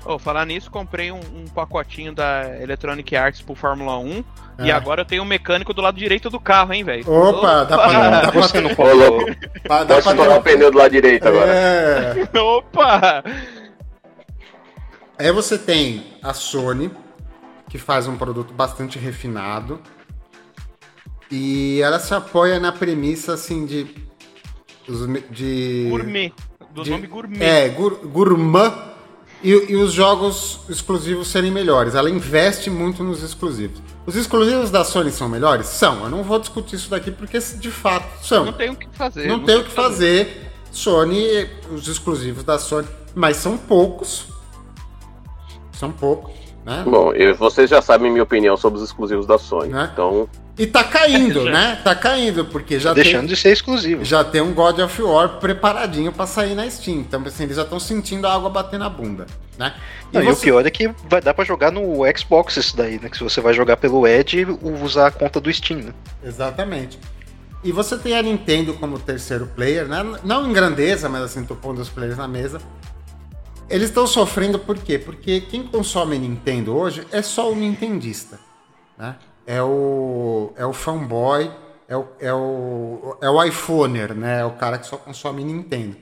Ô, 0.04 0.18
falar 0.18 0.44
nisso, 0.46 0.68
comprei 0.70 1.12
um, 1.12 1.20
um 1.34 1.44
pacotinho 1.54 2.12
da 2.12 2.60
Electronic 2.60 3.14
Arts 3.14 3.40
pro 3.40 3.54
Fórmula 3.54 3.96
1 3.98 4.24
e 4.64 4.70
É. 4.70 4.72
agora 4.72 5.02
eu 5.02 5.04
tenho 5.04 5.22
um 5.22 5.26
mecânico 5.26 5.72
do 5.72 5.80
lado 5.80 5.96
direito 5.96 6.28
do 6.28 6.40
carro, 6.40 6.72
hein, 6.72 6.82
velho? 6.82 7.08
Opa, 7.08 7.64
dá 7.64 7.78
pra, 7.78 8.10
dá 8.20 8.32
pra, 8.32 8.42
Você 8.42 8.60
não 8.60 8.70
falou. 8.74 8.94
louco. 9.18 9.26
dá 9.68 9.84
pra 9.84 9.86
Posso 9.86 10.10
estourar 10.10 10.38
o 10.38 10.42
pneu 10.42 10.70
do 10.72 10.78
lado 10.78 10.90
direito 10.90 11.28
agora. 11.28 11.52
É. 11.52 12.14
Opa! 12.38 13.22
Aí 15.18 15.30
você 15.30 15.56
tem 15.56 16.04
a 16.20 16.34
Sony, 16.34 16.90
que 17.68 17.78
faz 17.78 18.08
um 18.08 18.16
produto 18.16 18.52
bastante 18.52 18.98
refinado. 18.98 19.80
E 21.30 21.80
ela 21.80 21.98
se 22.00 22.12
apoia 22.12 22.58
na 22.58 22.72
premissa 22.72 23.34
assim 23.34 23.64
de. 23.64 23.86
de 25.30 25.86
Gourmet. 25.88 26.32
Do 26.72 26.82
de- 26.82 26.90
nome 26.90 27.06
gourmet. 27.06 27.42
É, 27.44 27.68
gur, 27.68 28.00
gourmet. 28.06 28.72
E, 29.42 29.50
e 29.50 29.76
os 29.76 29.92
jogos 29.92 30.60
exclusivos 30.68 31.28
serem 31.28 31.50
melhores. 31.50 31.94
Ela 31.94 32.08
investe 32.08 32.70
muito 32.70 33.02
nos 33.02 33.22
exclusivos. 33.22 33.80
Os 34.06 34.14
exclusivos 34.14 34.70
da 34.70 34.84
Sony 34.84 35.10
são 35.10 35.28
melhores? 35.28 35.66
São. 35.66 36.04
Eu 36.04 36.10
não 36.10 36.22
vou 36.22 36.38
discutir 36.38 36.76
isso 36.76 36.88
daqui 36.90 37.10
porque 37.10 37.38
de 37.38 37.70
fato 37.70 38.06
são. 38.24 38.44
Não 38.44 38.52
tem 38.52 38.70
o 38.70 38.76
que 38.76 38.88
fazer. 38.92 39.26
Não 39.26 39.40
tem 39.44 39.56
o 39.56 39.64
que 39.64 39.70
fazer. 39.70 40.52
Sony, 40.70 41.48
os 41.74 41.86
exclusivos 41.88 42.44
da 42.44 42.58
Sony, 42.58 42.86
mas 43.14 43.36
são 43.36 43.58
poucos. 43.58 44.26
São 45.72 45.90
poucos, 45.90 46.32
né? 46.64 46.82
Bom, 46.86 47.12
eu- 47.12 47.34
vocês 47.34 47.68
já 47.68 47.82
sabem 47.82 48.10
minha 48.10 48.22
opinião 48.22 48.56
sobre 48.56 48.78
os 48.78 48.84
exclusivos 48.84 49.26
da 49.26 49.36
Sony. 49.38 49.68
Né? 49.72 49.90
Então, 49.92 50.28
E 50.58 50.66
tá 50.66 50.84
caindo, 50.84 51.44
né? 51.50 51.80
Tá 51.82 51.94
caindo, 51.94 52.44
porque 52.44 52.78
já 52.78 52.92
Deixando 52.92 53.20
tem, 53.20 53.28
de 53.28 53.36
ser 53.36 53.52
exclusivo. 53.52 54.04
já 54.04 54.22
tem 54.22 54.40
um 54.40 54.52
God 54.52 54.78
of 54.80 55.02
War 55.02 55.38
preparadinho 55.38 56.12
pra 56.12 56.26
sair 56.26 56.54
na 56.54 56.68
Steam. 56.70 56.98
Então, 56.98 57.22
assim, 57.26 57.44
eles 57.44 57.56
já 57.56 57.62
estão 57.62 57.80
sentindo 57.80 58.26
a 58.26 58.34
água 58.34 58.50
bater 58.50 58.78
na 58.78 58.88
bunda, 58.88 59.26
né? 59.58 59.74
E, 60.12 60.16
Não, 60.16 60.24
e 60.24 60.30
o 60.30 60.36
pior 60.36 60.66
é 60.66 60.70
que 60.70 60.88
vai 61.08 61.20
dar 61.22 61.32
pra 61.32 61.44
jogar 61.44 61.70
no 61.70 62.00
Xbox 62.16 62.56
isso 62.56 62.76
daí, 62.76 63.00
né? 63.00 63.08
Que 63.08 63.16
se 63.16 63.24
você 63.24 63.40
vai 63.40 63.54
jogar 63.54 63.78
pelo 63.78 64.06
Edge, 64.06 64.46
usar 64.82 65.06
a 65.06 65.10
conta 65.10 65.40
do 65.40 65.52
Steam, 65.52 65.80
né? 65.80 65.94
Exatamente. 66.22 66.98
E 67.64 67.70
você 67.70 67.96
tem 67.96 68.16
a 68.16 68.22
Nintendo 68.22 68.74
como 68.74 68.98
terceiro 68.98 69.46
player, 69.46 69.86
né? 69.86 70.04
Não 70.24 70.50
em 70.50 70.52
grandeza, 70.52 71.08
mas 71.08 71.22
assim, 71.22 71.44
tô 71.44 71.54
pondo 71.54 71.80
os 71.80 71.88
players 71.88 72.18
na 72.18 72.26
mesa. 72.28 72.60
Eles 73.70 73.88
estão 73.88 74.06
sofrendo 74.06 74.58
por 74.58 74.76
quê? 74.76 74.98
Porque 74.98 75.40
quem 75.40 75.62
consome 75.62 76.18
Nintendo 76.18 76.76
hoje 76.76 77.06
é 77.10 77.22
só 77.22 77.50
o 77.50 77.54
nintendista, 77.54 78.38
né? 78.98 79.16
É 79.46 79.62
o, 79.62 80.52
é 80.56 80.64
o 80.64 80.72
fanboy, 80.72 81.50
é 81.88 81.96
o, 81.96 82.06
é, 82.20 82.32
o, 82.32 83.16
é 83.20 83.28
o 83.28 83.44
iPhoner, 83.44 84.14
né? 84.14 84.40
É 84.40 84.44
o 84.44 84.52
cara 84.52 84.78
que 84.78 84.86
só 84.86 84.96
consome 84.96 85.44
Nintendo. 85.44 85.96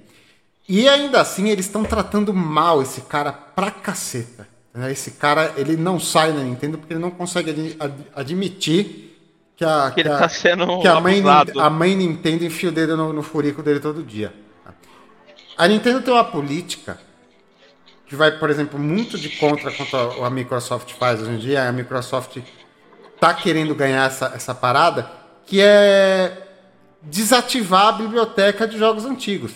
E 0.69 0.89
ainda 0.89 1.21
assim, 1.21 1.49
eles 1.49 1.67
estão 1.67 1.83
tratando 1.83 2.33
mal 2.33 2.81
esse 2.81 3.01
cara 3.03 3.33
pra 3.33 3.71
caceta. 3.71 4.47
Né? 4.73 4.93
Esse 4.93 5.13
cara, 5.13 5.53
ele 5.57 5.77
não 5.77 5.99
sai 5.99 6.33
da 6.33 6.41
Nintendo 6.41 6.79
porque 6.79 6.93
ele 6.93 7.01
não 7.01 7.11
consegue 7.11 7.51
ad, 7.51 7.77
ad, 7.81 7.95
admitir 8.15 9.11
que 9.57 9.65
a, 9.65 9.91
que, 9.95 10.03
que, 10.03 10.09
a, 10.09 10.19
tá 10.19 10.29
que 10.29 10.89
a, 10.89 11.01
mãe, 11.01 11.23
a 11.59 11.71
mãe 11.71 11.97
Nintendo 11.97 12.45
enfia 12.45 12.69
o 12.69 12.73
dedo 12.73 12.97
no, 12.97 13.13
no 13.13 13.23
furico 13.23 13.63
dele 13.63 13.81
todo 13.81 14.03
dia. 14.03 14.33
A 15.59 15.69
Nintendo 15.69 16.01
tem 16.01 16.15
uma 16.15 16.25
política 16.25 16.99
que 18.07 18.17
vai, 18.17 18.39
por 18.39 18.49
exemplo, 18.49 18.79
muito 18.79 19.19
de 19.19 19.29
contra 19.29 19.71
quanto 19.71 19.97
a 19.97 20.31
Microsoft 20.31 20.93
faz 20.95 21.21
hoje 21.21 21.33
em 21.33 21.39
dia. 21.39 21.69
A 21.69 21.73
Microsoft 21.73 22.39
tá 23.21 23.35
querendo 23.35 23.75
ganhar 23.75 24.07
essa, 24.07 24.33
essa 24.35 24.55
parada, 24.55 25.11
que 25.47 25.61
é 25.61 26.49
desativar 27.03 27.89
a 27.89 27.93
biblioteca 27.93 28.67
de 28.67 28.79
jogos 28.79 29.05
antigos. 29.05 29.53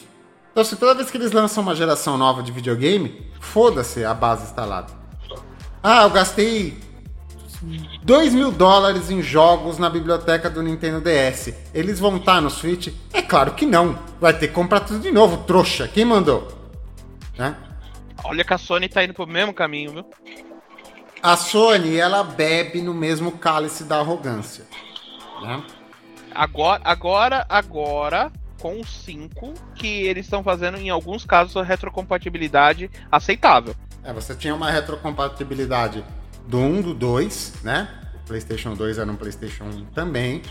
Então, 0.53 0.63
se 0.63 0.77
toda 0.77 0.95
vez 0.95 1.11
que 1.11 1.17
eles 1.17 1.33
lançam 1.33 1.63
uma 1.63 1.75
geração 1.75 2.17
nova 2.17 2.43
de 2.43 2.53
videogame, 2.53 3.27
foda-se 3.41 4.05
a 4.05 4.15
base 4.15 4.45
instalada. 4.45 4.93
Ah, 5.83 6.05
eu 6.05 6.11
gastei 6.11 6.79
2 8.03 8.35
mil 8.35 8.53
dólares 8.53 9.11
em 9.11 9.21
jogos 9.23 9.79
na 9.79 9.89
biblioteca 9.91 10.49
do 10.49 10.63
Nintendo 10.63 11.01
DS. 11.01 11.55
Eles 11.73 11.99
vão 11.99 12.17
estar 12.17 12.41
no 12.41 12.51
Switch? 12.51 12.89
É 13.13 13.23
claro 13.23 13.53
que 13.53 13.67
não. 13.67 13.99
Vai 14.21 14.33
ter 14.33 14.49
que 14.49 14.55
comprar 14.55 14.81
tudo 14.81 15.01
de 15.01 15.11
novo, 15.11 15.39
trouxa. 15.45 15.89
Quem 15.89 16.05
mandou? 16.05 16.49
Né? 17.37 17.57
Olha 18.23 18.45
que 18.45 18.55
a 18.55 18.59
Sony 18.59 18.89
tá 18.89 19.05
indo 19.05 19.13
pro 19.13 19.27
mesmo 19.27 19.53
caminho, 19.53 19.93
viu? 19.93 20.07
A 21.25 21.39
Sony, 21.39 21.97
ela 21.97 22.23
bebe 22.23 22.83
no 22.83 22.93
mesmo 22.93 23.33
cálice 23.33 23.85
da 23.85 23.97
arrogância. 23.97 24.67
Né? 25.41 25.63
Agora, 26.35 26.83
agora, 26.85 27.47
agora, 27.49 28.31
com 28.61 28.79
o 28.79 28.85
5, 28.85 29.55
que 29.75 30.03
eles 30.03 30.27
estão 30.27 30.43
fazendo, 30.43 30.77
em 30.77 30.91
alguns 30.91 31.25
casos, 31.25 31.57
a 31.57 31.63
retrocompatibilidade 31.63 32.91
aceitável. 33.11 33.75
É, 34.03 34.13
você 34.13 34.35
tinha 34.35 34.55
uma 34.55 34.71
retrocompatibilidade 34.71 36.05
do 36.47 36.59
1, 36.59 36.83
do 36.83 36.93
2, 36.93 37.55
né? 37.63 37.89
O 38.17 38.27
PlayStation 38.27 38.75
2 38.75 38.99
era 38.99 39.11
um 39.11 39.17
PlayStation 39.17 39.65
1 39.65 39.85
também. 39.95 40.43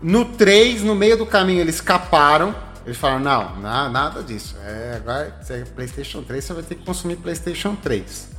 No 0.00 0.24
3, 0.24 0.82
no 0.84 0.94
meio 0.94 1.18
do 1.18 1.26
caminho, 1.26 1.60
eles 1.60 1.74
escaparam. 1.74 2.54
Eles 2.86 2.96
falaram: 2.96 3.20
não, 3.20 3.60
na, 3.60 3.90
nada 3.90 4.22
disso. 4.22 4.56
É, 4.64 4.94
agora, 4.96 5.36
se 5.42 5.52
é 5.52 5.64
PlayStation 5.66 6.22
3, 6.22 6.42
você 6.42 6.54
vai 6.54 6.62
ter 6.62 6.76
que 6.76 6.84
consumir 6.86 7.16
PlayStation 7.16 7.76
3. 7.76 8.32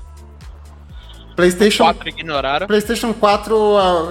PlayStation 1.35 1.83
4 1.83 2.09
ignoraram. 2.09 2.67
PlayStation 2.67 3.13
4 3.13 3.55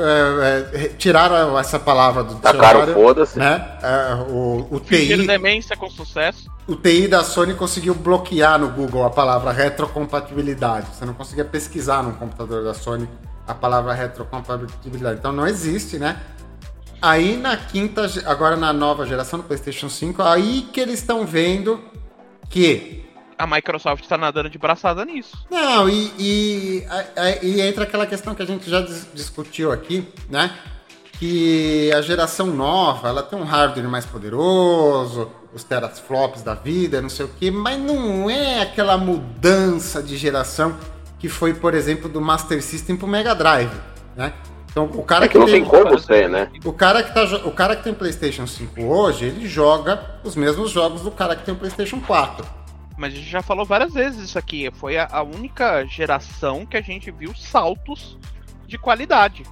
é, 0.01 0.85
é, 0.85 0.89
tiraram 0.89 1.59
essa 1.59 1.79
palavra 1.79 2.25
do 2.25 2.35
Tacaram 2.37 2.87
foda-se. 2.93 3.39
Né? 3.39 3.79
É, 3.83 4.15
o, 4.31 4.67
o 4.71 4.81
TI. 4.81 5.27
demência 5.27 5.77
com 5.77 5.89
sucesso. 5.89 6.51
O 6.67 6.77
TI 6.77 7.09
da 7.09 7.25
Sony 7.25 7.55
conseguiu 7.55 7.95
bloquear 7.95 8.59
no 8.59 8.69
Google 8.69 9.05
a 9.05 9.11
palavra 9.11 9.53
retrocompatibilidade. 9.53 10.87
Você 10.95 11.05
não 11.05 11.15
conseguia 11.15 11.45
pesquisar 11.45 12.03
no 12.03 12.13
computador 12.15 12.65
da 12.65 12.75
Sony 12.75 13.09
a 13.47 13.55
palavra 13.55 13.93
retrocompatibilidade. 13.93 15.19
Então 15.19 15.33
não 15.33 15.47
existe, 15.47 15.99
né? 15.99 16.21
Aí 17.01 17.37
na 17.37 17.57
quinta, 17.57 18.09
agora 18.27 18.57
na 18.57 18.73
nova 18.73 19.05
geração 19.05 19.41
do 19.41 19.45
PlayStation 19.45 19.89
5, 19.89 20.23
aí 20.23 20.69
que 20.73 20.81
eles 20.81 21.01
estão 21.01 21.27
vendo 21.27 21.81
que 22.49 23.05
a 23.39 23.47
Microsoft 23.47 24.03
está 24.03 24.17
nadando 24.17 24.49
de 24.49 24.59
braçada 24.59 25.05
nisso. 25.05 25.47
Não, 25.51 25.89
e, 25.89 26.13
e, 26.19 26.87
e, 27.43 27.61
entra 27.61 27.85
aquela 27.85 28.07
questão 28.07 28.35
que 28.35 28.43
a 28.43 28.47
gente 28.47 28.69
já 28.69 28.81
discutiu 29.15 29.73
aqui, 29.73 30.07
né? 30.29 30.53
Que 31.19 31.93
a 31.93 32.01
geração 32.01 32.47
nova, 32.49 33.09
ela 33.09 33.23
tem 33.23 33.39
um 33.39 33.45
hardware 33.45 33.89
mais 33.89 34.05
poderoso, 34.05 35.31
os 35.55 35.63
teraflops 35.63 36.43
da 36.43 36.55
vida, 36.55 37.01
não 37.01 37.09
sei 37.09 37.27
o 37.27 37.31
quê, 37.39 37.51
mas 37.51 37.79
não 37.79 38.29
é 38.29 38.61
aquela 38.61 38.97
mudança 38.97 40.03
de 40.03 40.17
geração 40.17 40.77
que 41.19 41.29
foi, 41.29 41.55
por 41.55 41.75
exemplo, 41.75 42.09
do 42.09 42.21
Master 42.21 42.63
System 42.63 42.97
pro 42.97 43.07
Mega 43.07 43.35
Drive, 43.35 43.75
né? 44.17 44.33
Então, 44.71 44.85
o 44.85 45.03
cara 45.03 45.27
é 45.27 45.29
que, 45.29 45.35
que 45.35 45.39
não 45.39 45.47
tem, 45.47 45.63
como 45.63 45.99
ser, 45.99 46.31
né? 46.31 46.51
O 46.65 46.73
cara, 46.73 47.03
que 47.03 47.13
tá, 47.13 47.23
o 47.45 47.53
cara 47.53 47.77
que 47.77 47.85
tem 47.85 47.93
PlayStation 47.93 48.47
5 48.47 48.83
hoje, 48.83 49.27
ele 49.27 49.47
joga 49.47 50.19
os 50.25 50.35
mesmos 50.35 50.71
jogos 50.71 51.03
do 51.03 51.11
cara 51.11 51.37
que 51.37 51.45
tem 51.45 51.53
o 51.53 51.59
PlayStation 51.59 52.01
4 52.01 52.62
mas 52.97 53.13
a 53.13 53.17
gente 53.17 53.29
já 53.29 53.43
falou 53.43 53.65
várias 53.65 53.93
vezes 53.93 54.25
isso 54.25 54.39
aqui. 54.39 54.71
Foi 54.73 54.97
a, 54.97 55.09
a 55.11 55.23
única 55.23 55.85
geração 55.87 56.67
que 56.67 56.77
a 56.77 56.81
gente 56.81 57.11
viu 57.11 57.35
saltos 57.35 58.19
de 58.67 58.79
qualidade 58.79 59.45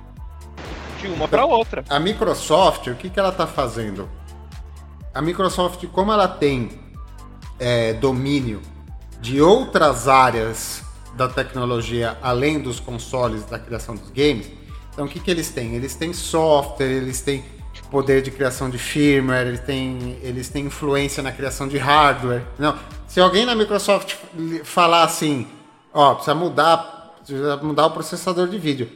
de 1.00 1.08
uma 1.08 1.26
para 1.26 1.44
outra. 1.44 1.84
A 1.88 1.98
Microsoft, 1.98 2.86
o 2.88 2.94
que, 2.94 3.08
que 3.08 3.18
ela 3.18 3.30
está 3.30 3.46
fazendo? 3.46 4.08
A 5.14 5.22
Microsoft, 5.22 5.86
como 5.88 6.12
ela 6.12 6.28
tem 6.28 6.70
é, 7.58 7.94
domínio 7.94 8.60
de 9.20 9.40
outras 9.40 10.08
áreas 10.08 10.82
da 11.14 11.28
tecnologia 11.28 12.16
além 12.22 12.60
dos 12.60 12.78
consoles 12.80 13.44
da 13.44 13.58
criação 13.58 13.96
dos 13.96 14.10
games, 14.10 14.50
então 14.92 15.06
o 15.06 15.08
que, 15.08 15.20
que 15.20 15.30
eles 15.30 15.50
têm? 15.50 15.74
Eles 15.74 15.94
têm 15.94 16.12
software, 16.12 16.86
eles 16.86 17.20
têm 17.20 17.44
poder 17.90 18.22
de 18.22 18.30
criação 18.30 18.70
de 18.70 18.78
firmware, 18.78 19.48
eles 19.48 19.60
têm, 19.60 20.18
eles 20.22 20.48
têm 20.48 20.66
influência 20.66 21.22
na 21.22 21.32
criação 21.32 21.68
de 21.68 21.76
hardware. 21.76 22.42
Não, 22.58 22.78
se 23.06 23.20
alguém 23.20 23.44
na 23.44 23.54
Microsoft 23.54 24.14
falar 24.64 25.02
assim, 25.02 25.46
ó, 25.92 26.14
precisa 26.14 26.34
mudar, 26.34 27.16
precisa 27.18 27.56
mudar 27.56 27.86
o 27.86 27.90
processador 27.90 28.48
de 28.48 28.58
vídeo. 28.58 28.90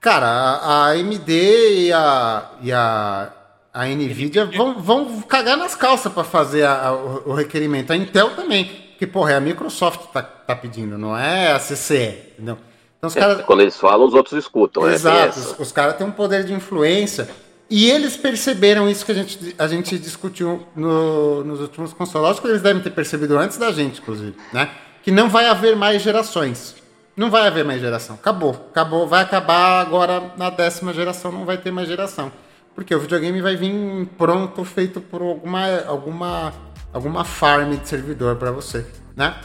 Cara, 0.00 0.26
a, 0.26 0.86
a 0.86 0.90
AMD 0.92 1.30
e 1.30 1.92
a, 1.92 2.50
e 2.62 2.72
a, 2.72 3.32
a 3.72 3.86
Nvidia 3.86 4.44
vão, 4.46 4.80
vão 4.80 5.20
cagar 5.22 5.56
nas 5.56 5.74
calças 5.74 6.12
para 6.12 6.24
fazer 6.24 6.64
a, 6.64 6.88
a, 6.88 6.92
o, 6.92 7.30
o, 7.30 7.34
requerimento. 7.34 7.92
A 7.92 7.96
Intel 7.96 8.30
também, 8.30 8.64
porque, 8.90 9.06
porra, 9.06 9.32
é 9.32 9.36
a 9.36 9.40
Microsoft 9.40 10.12
tá, 10.12 10.22
tá 10.22 10.56
pedindo, 10.56 10.98
não 10.98 11.16
é 11.16 11.52
a 11.52 11.58
CCE, 11.58 12.32
entendeu? 12.32 12.58
Então, 12.98 13.08
os 13.08 13.16
é, 13.16 13.42
quando 13.42 13.60
eles 13.60 13.76
falam, 13.76 14.06
os 14.06 14.14
outros 14.14 14.38
escutam. 14.38 14.88
É 14.88 14.94
Exato, 14.94 15.38
os, 15.38 15.58
os 15.58 15.72
caras 15.72 15.96
têm 15.96 16.06
um 16.06 16.12
poder 16.12 16.44
de 16.44 16.52
influência 16.52 17.28
e 17.68 17.90
eles 17.90 18.16
perceberam 18.16 18.88
isso 18.88 19.04
que 19.04 19.12
a 19.12 19.14
gente, 19.14 19.54
a 19.58 19.66
gente 19.66 19.98
discutiu 19.98 20.66
no, 20.76 21.42
nos 21.44 21.60
últimos 21.60 21.92
consoles. 21.92 22.28
Lógico 22.28 22.46
que 22.46 22.52
eles 22.52 22.62
devem 22.62 22.82
ter 22.82 22.90
percebido 22.90 23.38
antes 23.38 23.56
da 23.56 23.72
gente, 23.72 24.00
inclusive, 24.00 24.36
né? 24.52 24.70
Que 25.02 25.10
não 25.10 25.28
vai 25.28 25.46
haver 25.46 25.74
mais 25.74 26.02
gerações. 26.02 26.76
Não 27.16 27.30
vai 27.30 27.46
haver 27.46 27.64
mais 27.64 27.80
geração. 27.80 28.16
Acabou. 28.16 28.52
Acabou. 28.70 29.06
Vai 29.06 29.22
acabar 29.22 29.80
agora 29.80 30.32
na 30.36 30.50
décima 30.50 30.92
geração, 30.92 31.30
não 31.30 31.44
vai 31.44 31.56
ter 31.56 31.70
mais 31.70 31.88
geração. 31.88 32.30
Porque 32.74 32.94
o 32.94 33.00
videogame 33.00 33.40
vai 33.40 33.56
vir 33.56 34.06
pronto, 34.18 34.64
feito 34.64 35.00
por 35.00 35.22
alguma, 35.22 35.80
alguma, 35.86 36.52
alguma 36.92 37.24
farm 37.24 37.76
de 37.76 37.88
servidor 37.88 38.36
para 38.36 38.50
você, 38.50 38.84
né? 39.16 39.36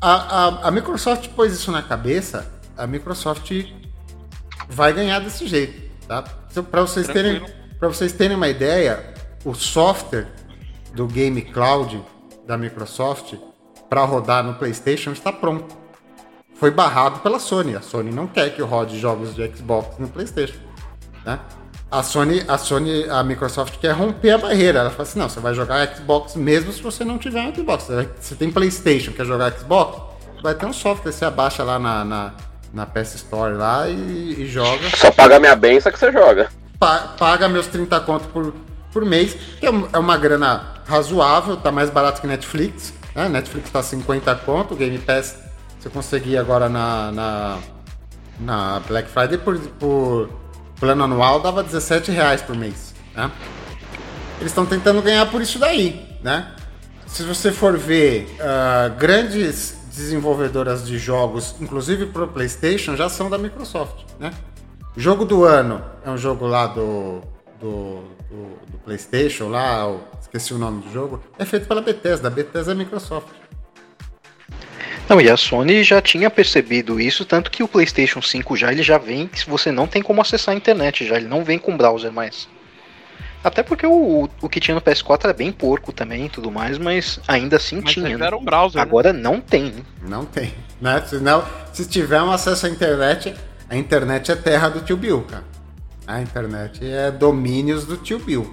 A, 0.00 0.12
a, 0.12 0.68
a 0.68 0.70
Microsoft 0.70 1.28
pôs 1.28 1.52
isso 1.52 1.70
na 1.70 1.82
cabeça, 1.82 2.50
a 2.76 2.86
Microsoft 2.86 3.50
vai 4.68 4.92
ganhar 4.92 5.20
desse 5.20 5.46
jeito. 5.46 5.86
Tá? 6.06 6.24
Então, 6.56 6.64
para 6.64 6.80
vocês, 6.80 7.06
terem, 7.06 7.44
vocês 7.78 8.12
terem 8.14 8.34
uma 8.34 8.48
ideia, 8.48 9.12
o 9.44 9.52
software 9.52 10.26
do 10.94 11.06
Game 11.06 11.42
Cloud 11.42 12.02
da 12.46 12.56
Microsoft 12.56 13.34
para 13.90 14.02
rodar 14.06 14.42
no 14.42 14.54
PlayStation 14.54 15.12
está 15.12 15.30
pronto. 15.30 15.76
Foi 16.54 16.70
barrado 16.70 17.20
pela 17.20 17.38
Sony. 17.38 17.76
A 17.76 17.82
Sony 17.82 18.10
não 18.10 18.26
quer 18.26 18.54
que 18.54 18.62
rode 18.62 18.98
jogos 18.98 19.34
de 19.34 19.46
Xbox 19.54 19.98
no 19.98 20.08
PlayStation. 20.08 20.58
Né? 21.26 21.38
A 21.90 22.02
Sony, 22.02 22.42
a 22.48 22.56
Sony, 22.56 23.04
a 23.04 23.22
Microsoft 23.22 23.78
quer 23.78 23.92
romper 23.92 24.30
a 24.30 24.38
barreira. 24.38 24.78
Ela 24.78 24.90
fala 24.90 25.02
assim: 25.02 25.18
não, 25.18 25.28
você 25.28 25.40
vai 25.40 25.52
jogar 25.52 25.94
Xbox 25.94 26.36
mesmo 26.36 26.72
se 26.72 26.82
você 26.82 27.04
não 27.04 27.18
tiver 27.18 27.42
um 27.42 27.54
Xbox. 27.54 27.88
Você 28.18 28.34
tem 28.34 28.50
PlayStation, 28.50 29.12
quer 29.12 29.26
jogar 29.26 29.52
Xbox? 29.52 30.00
Vai 30.42 30.54
ter 30.54 30.64
um 30.64 30.72
software, 30.72 31.12
você 31.12 31.26
abaixa 31.26 31.62
lá 31.62 31.78
na, 31.78 32.02
na 32.02 32.34
na 32.76 32.84
PS 32.84 33.14
Store 33.14 33.54
lá 33.54 33.88
e, 33.88 34.42
e 34.42 34.46
joga. 34.46 34.88
Só 34.94 35.10
paga 35.10 35.40
minha 35.40 35.56
benção 35.56 35.90
que 35.90 35.98
você 35.98 36.12
joga. 36.12 36.50
Pa, 36.78 37.14
paga 37.18 37.48
meus 37.48 37.66
30 37.66 37.98
contos 38.00 38.26
por, 38.28 38.54
por 38.92 39.04
mês, 39.04 39.34
que 39.58 39.66
é, 39.66 39.70
é 39.94 39.98
uma 39.98 40.18
grana 40.18 40.74
razoável, 40.86 41.56
tá 41.56 41.72
mais 41.72 41.88
barato 41.88 42.20
que 42.20 42.26
Netflix. 42.26 42.92
Né? 43.14 43.30
Netflix 43.30 43.70
tá 43.70 43.82
50 43.82 44.34
conto, 44.36 44.76
Game 44.76 44.98
Pass 44.98 45.46
você 45.80 45.88
conseguir 45.88 46.36
agora 46.36 46.68
na, 46.68 47.12
na, 47.12 47.58
na 48.40 48.80
Black 48.80 49.08
Friday 49.08 49.38
por, 49.38 49.58
por 49.78 50.28
plano 50.78 51.04
anual 51.04 51.40
dava 51.40 51.62
17 51.62 52.10
reais 52.10 52.42
por 52.42 52.56
mês, 52.56 52.94
né? 53.14 53.30
Eles 54.38 54.50
estão 54.50 54.66
tentando 54.66 55.00
ganhar 55.00 55.24
por 55.26 55.40
isso 55.40 55.58
daí, 55.58 56.18
né? 56.22 56.52
Se 57.06 57.22
você 57.22 57.52
for 57.52 57.78
ver, 57.78 58.36
uh, 58.40 58.94
grandes 58.98 59.76
desenvolvedoras 59.96 60.86
de 60.86 60.98
jogos, 60.98 61.54
inclusive 61.60 62.06
para 62.06 62.24
o 62.24 62.28
PlayStation, 62.28 62.94
já 62.94 63.08
são 63.08 63.30
da 63.30 63.38
Microsoft, 63.38 64.04
né? 64.20 64.30
Jogo 64.96 65.24
do 65.24 65.44
ano 65.44 65.84
é 66.04 66.10
um 66.10 66.16
jogo 66.16 66.46
lá 66.46 66.66
do, 66.66 67.20
do, 67.60 68.02
do, 68.30 68.56
do 68.70 68.78
PlayStation, 68.84 69.48
lá, 69.48 69.94
esqueci 70.20 70.54
o 70.54 70.58
nome 70.58 70.82
do 70.82 70.92
jogo, 70.92 71.22
é 71.38 71.44
feito 71.44 71.66
pela 71.66 71.82
Bethesda. 71.82 72.28
A 72.28 72.30
Bethesda 72.30 72.72
é 72.72 72.74
a 72.74 72.76
Microsoft. 72.76 73.28
Não, 75.08 75.20
e 75.20 75.30
a 75.30 75.36
Sony 75.36 75.84
já 75.84 76.02
tinha 76.02 76.28
percebido 76.28 76.98
isso, 76.98 77.24
tanto 77.24 77.50
que 77.50 77.62
o 77.62 77.68
PlayStation 77.68 78.20
5 78.20 78.56
já 78.56 78.72
ele 78.72 78.82
já 78.82 78.98
vem, 78.98 79.28
que 79.28 79.48
você 79.48 79.70
não 79.70 79.86
tem 79.86 80.02
como 80.02 80.20
acessar 80.20 80.54
a 80.54 80.58
internet, 80.58 81.06
já 81.06 81.16
ele 81.16 81.28
não 81.28 81.44
vem 81.44 81.58
com 81.58 81.76
browser 81.76 82.10
mais. 82.10 82.48
Até 83.46 83.62
porque 83.62 83.86
o, 83.86 84.28
o 84.42 84.48
que 84.48 84.58
tinha 84.58 84.74
no 84.74 84.80
PS4 84.80 85.20
era 85.22 85.32
bem 85.32 85.52
porco 85.52 85.92
também 85.92 86.26
e 86.26 86.28
tudo 86.28 86.50
mais, 86.50 86.78
mas 86.78 87.20
ainda 87.28 87.58
assim 87.58 87.80
Mas 87.80 87.92
tinha. 87.94 88.06
ainda 88.06 88.18
né? 88.18 88.26
era 88.26 88.36
um 88.36 88.44
browser. 88.44 88.76
né? 88.76 88.82
Agora 88.82 89.12
não 89.12 89.40
tem, 89.40 89.66
né? 89.70 89.82
Não 90.02 90.24
tem, 90.24 90.52
né? 90.80 91.00
Se, 91.06 91.18
não, 91.18 91.44
se 91.72 91.86
tiver 91.86 92.20
um 92.20 92.32
acesso 92.32 92.66
à 92.66 92.68
internet, 92.68 93.36
a 93.70 93.76
internet 93.76 94.32
é 94.32 94.34
terra 94.34 94.68
do 94.68 94.80
tio 94.80 94.96
Bill, 94.96 95.22
cara. 95.30 95.44
A 96.08 96.20
internet 96.20 96.84
é 96.84 97.12
domínios 97.12 97.84
do 97.84 97.96
tio 97.96 98.18
Bill. 98.18 98.52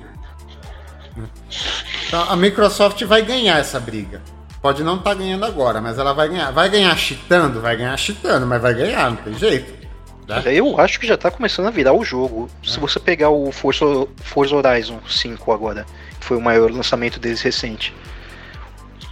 Então 2.07 2.29
a 2.29 2.35
Microsoft 2.35 3.01
vai 3.05 3.23
ganhar 3.23 3.57
essa 3.57 3.79
briga. 3.79 4.21
Pode 4.61 4.83
não 4.83 4.97
estar 4.97 5.15
ganhando 5.15 5.43
agora, 5.43 5.81
mas 5.81 5.97
ela 5.97 6.13
vai 6.13 6.29
ganhar. 6.29 6.51
Vai 6.51 6.69
ganhar 6.69 6.95
cheatando? 6.95 7.59
Vai 7.59 7.75
ganhar 7.75 7.97
cheatando, 7.97 8.45
mas 8.45 8.61
vai 8.61 8.75
ganhar, 8.75 9.09
não 9.09 9.17
tem 9.17 9.33
jeito. 9.33 9.82
Né? 10.27 10.43
Eu 10.53 10.79
acho 10.79 10.99
que 10.99 11.07
já 11.07 11.17
tá 11.17 11.29
começando 11.29 11.67
a 11.67 11.71
virar 11.71 11.93
o 11.93 12.03
jogo. 12.03 12.49
Se 12.63 12.79
você 12.79 12.99
pegar 12.99 13.29
o 13.29 13.51
Forza, 13.51 14.07
Forza 14.17 14.55
Horizon 14.55 14.99
5 15.07 15.51
agora, 15.51 15.85
que 16.19 16.25
foi 16.25 16.37
o 16.37 16.41
maior 16.41 16.71
lançamento 16.71 17.19
deles 17.19 17.41
recente. 17.41 17.93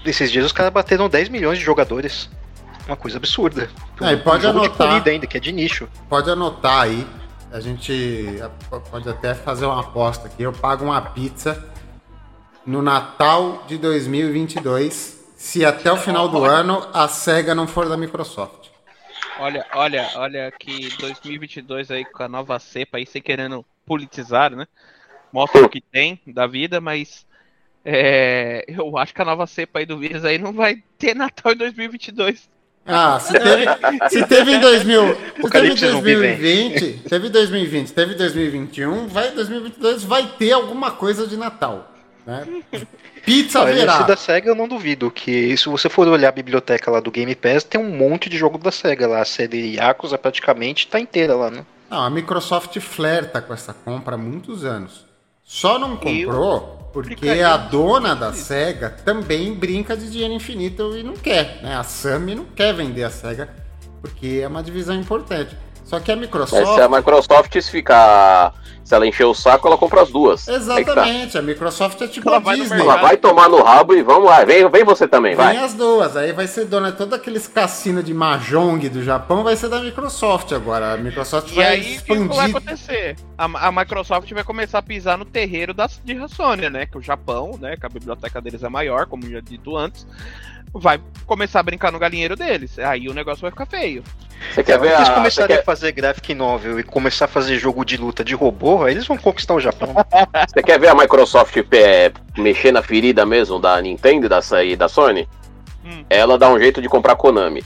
Esses 0.05 0.31
dias 0.31 0.45
os 0.45 0.51
caras 0.51 0.73
bateram 0.73 1.07
10 1.07 1.29
milhões 1.29 1.59
de 1.59 1.63
jogadores. 1.63 2.29
Uma 2.87 2.97
coisa 2.97 3.17
absurda. 3.17 3.69
É, 4.01 4.13
e 4.13 4.17
pode 4.17 4.39
um 4.39 4.49
jogo 4.49 4.59
anotar. 4.59 4.71
de 4.71 4.91
corrida 4.93 5.11
ainda, 5.11 5.27
que 5.27 5.37
é 5.37 5.39
de 5.39 5.51
nicho. 5.51 5.87
Pode 6.09 6.29
anotar 6.29 6.83
aí. 6.83 7.05
A 7.51 7.59
gente 7.59 8.41
pode 8.89 9.09
até 9.09 9.35
fazer 9.35 9.65
uma 9.65 9.81
aposta 9.81 10.27
aqui. 10.27 10.41
Eu 10.41 10.53
pago 10.53 10.85
uma 10.85 11.01
pizza 11.01 11.63
no 12.65 12.81
Natal 12.81 13.63
de 13.67 13.77
2022, 13.77 15.19
se 15.35 15.65
até 15.65 15.91
o 15.91 15.97
final 15.97 16.29
do 16.29 16.43
ano 16.43 16.87
a 16.93 17.07
SEGA 17.07 17.53
não 17.53 17.67
for 17.67 17.89
da 17.89 17.97
Microsoft. 17.97 18.60
Olha, 19.41 19.65
olha, 19.73 20.07
olha 20.17 20.51
que 20.51 20.95
2022 20.97 21.89
aí 21.89 22.05
com 22.05 22.21
a 22.21 22.29
nova 22.29 22.59
cepa 22.59 22.99
aí, 22.99 23.07
sem 23.07 23.19
querendo 23.19 23.65
politizar, 23.87 24.55
né? 24.55 24.67
Mostra 25.33 25.65
o 25.65 25.69
que 25.69 25.81
tem 25.81 26.21
da 26.27 26.45
vida, 26.45 26.79
mas 26.79 27.25
é, 27.83 28.63
eu 28.67 28.95
acho 28.99 29.15
que 29.15 29.21
a 29.21 29.25
nova 29.25 29.47
cepa 29.47 29.79
aí 29.79 29.85
do 29.87 29.97
vírus 29.97 30.23
aí 30.23 30.37
não 30.37 30.53
vai 30.53 30.83
ter 30.95 31.15
Natal 31.15 31.53
em 31.53 31.57
2022. 31.57 32.47
Ah, 32.85 33.19
se 33.19 33.33
teve, 33.33 34.09
se 34.09 34.27
teve 34.27 34.53
em 34.53 34.59
2000, 34.59 35.07
se 35.07 35.15
teve 35.15 35.27
em 35.27 35.39
Apocalipse 35.39 35.87
zumbi 35.87 36.15
vem. 36.15 36.37
2020, 36.37 37.09
teve 37.09 37.29
2020, 37.29 37.93
teve 37.93 38.13
2021, 38.13 39.07
vai 39.07 39.31
2022 39.31 40.03
vai 40.03 40.27
ter 40.37 40.51
alguma 40.51 40.91
coisa 40.91 41.25
de 41.25 41.35
Natal, 41.35 41.90
né? 42.25 42.63
Pizza 43.25 43.61
Olha, 43.61 43.71
esse 43.71 43.79
verá. 43.79 44.01
da 44.01 44.17
SEGA 44.17 44.49
eu 44.49 44.55
não 44.55 44.67
duvido, 44.67 45.11
que 45.11 45.55
se 45.55 45.69
você 45.69 45.87
for 45.89 46.07
olhar 46.07 46.29
a 46.29 46.31
biblioteca 46.31 46.89
lá 46.89 46.99
do 46.99 47.11
Game 47.11 47.35
Pass, 47.35 47.63
tem 47.63 47.79
um 47.79 47.95
monte 47.95 48.29
de 48.29 48.37
jogo 48.37 48.57
da 48.57 48.71
SEGA 48.71 49.07
lá. 49.07 49.21
A 49.21 49.25
série 49.25 49.75
Yakuza 49.75 50.17
praticamente 50.17 50.87
tá 50.87 50.99
inteira 50.99 51.35
lá, 51.35 51.51
né? 51.51 51.65
Não, 51.89 52.03
a 52.03 52.09
Microsoft 52.09 52.79
flerta 52.79 53.41
com 53.41 53.53
essa 53.53 53.73
compra 53.73 54.15
há 54.15 54.17
muitos 54.17 54.65
anos. 54.65 55.05
Só 55.43 55.77
não 55.77 55.97
comprou 55.97 56.89
porque 56.93 57.15
ficaria 57.15 57.47
a 57.47 57.57
dona 57.57 58.15
da 58.15 58.33
SEGA 58.33 58.89
também 58.89 59.53
brinca 59.53 59.95
de 59.95 60.09
dinheiro 60.09 60.33
infinito 60.33 60.95
e 60.97 61.03
não 61.03 61.13
quer, 61.13 61.61
né? 61.61 61.75
A 61.75 61.83
Sami 61.83 62.35
não 62.35 62.45
quer 62.45 62.73
vender 62.73 63.03
a 63.03 63.09
SEGA 63.09 63.49
porque 64.01 64.39
é 64.41 64.47
uma 64.47 64.63
divisão 64.63 64.95
importante. 64.95 65.55
Só 65.91 65.99
que 65.99 66.09
a 66.09 66.15
Mas 66.15 66.25
Microsoft 66.25 66.73
se 66.75 66.81
a 66.81 66.87
Microsoft 66.87 67.61
se 67.61 67.69
ficar. 67.69 68.53
Se 68.83 68.95
ela 68.95 69.05
encher 69.05 69.25
o 69.25 69.33
saco, 69.33 69.67
ela 69.67 69.77
compra 69.77 70.01
as 70.01 70.09
duas. 70.09 70.45
Tá. 70.45 70.53
Exatamente, 70.53 71.37
a 71.37 71.41
Microsoft 71.41 72.01
é 72.01 72.07
tipo 72.07 72.27
Ela 72.29 72.37
a 72.37 72.39
vai 72.39 72.55
Disney. 72.55 72.79
Ela 72.79 72.95
vai 72.97 73.15
tomar 73.17 73.47
no 73.49 73.61
rabo 73.61 73.93
e 73.93 74.01
vamos 74.01 74.25
lá. 74.25 74.43
Vem, 74.45 74.67
vem 74.69 74.83
você 74.85 75.05
também, 75.07 75.35
Vem 75.35 75.45
vai. 75.45 75.57
as 75.57 75.73
duas, 75.73 76.15
aí 76.17 76.31
vai 76.31 76.47
ser 76.47 76.65
dona 76.65 76.91
de 76.91 76.97
todos 76.97 77.13
aqueles 77.13 77.45
cassinos 77.47 78.03
de 78.05 78.13
Mahjong 78.13 78.87
do 78.89 79.03
Japão, 79.03 79.43
vai 79.43 79.55
ser 79.55 79.69
da 79.69 79.79
Microsoft 79.81 80.51
agora. 80.53 80.93
A 80.93 80.97
Microsoft 80.97 81.51
E 81.51 81.55
vai 81.55 81.65
aí, 81.65 81.97
o 81.97 82.01
que 82.01 82.13
vai 82.13 82.17
expandir. 82.47 82.57
acontecer? 82.57 83.15
A, 83.37 83.67
a 83.67 83.71
Microsoft 83.71 84.31
vai 84.33 84.43
começar 84.43 84.79
a 84.79 84.83
pisar 84.83 85.17
no 85.17 85.25
terreiro 85.25 85.73
da, 85.73 85.87
de 86.03 86.27
Sony, 86.29 86.69
né? 86.69 86.85
Que 86.85 86.97
o 86.97 87.01
Japão, 87.01 87.57
né? 87.61 87.75
Que 87.77 87.85
a 87.85 87.89
biblioteca 87.89 88.41
deles 88.41 88.63
é 88.63 88.69
maior, 88.69 89.05
como 89.05 89.29
já 89.29 89.41
dito 89.41 89.77
antes, 89.77 90.07
vai 90.73 90.99
começar 91.25 91.59
a 91.59 91.63
brincar 91.63 91.91
no 91.91 91.99
galinheiro 91.99 92.35
deles. 92.35 92.77
Aí 92.79 93.07
o 93.07 93.13
negócio 93.13 93.41
vai 93.41 93.51
ficar 93.51 93.65
feio. 93.65 94.03
Você 94.53 94.63
quer 94.63 94.79
ver 94.79 94.89
Se 94.89 94.95
eles 94.95 95.09
a. 95.09 95.13
Começarem 95.13 95.55
a 95.55 95.59
quer, 95.59 95.65
fazer 95.65 95.91
graphic 95.91 96.33
novel 96.33 96.79
e 96.79 96.83
começar 96.83 97.25
a 97.25 97.27
fazer 97.27 97.57
jogo 97.59 97.85
de 97.85 97.97
luta 97.97 98.23
de 98.23 98.33
robô, 98.33 98.83
aí 98.83 98.93
eles 98.93 99.05
vão 99.05 99.17
conquistar 99.17 99.53
o 99.53 99.59
Japão. 99.59 99.93
você 100.47 100.63
quer 100.63 100.79
ver 100.79 100.89
a 100.89 100.95
Microsoft 100.95 101.55
é, 101.71 102.11
mexer 102.37 102.71
na 102.71 102.81
ferida 102.81 103.25
mesmo 103.25 103.59
da 103.59 103.79
Nintendo 103.81 104.25
e 104.25 104.29
da, 104.29 104.63
e 104.63 104.75
da 104.75 104.89
Sony? 104.89 105.27
Hum. 105.85 106.03
Ela 106.09 106.37
dá 106.37 106.49
um 106.49 106.59
jeito 106.59 106.81
de 106.81 106.89
comprar 106.89 107.13
a 107.13 107.15
Konami. 107.15 107.63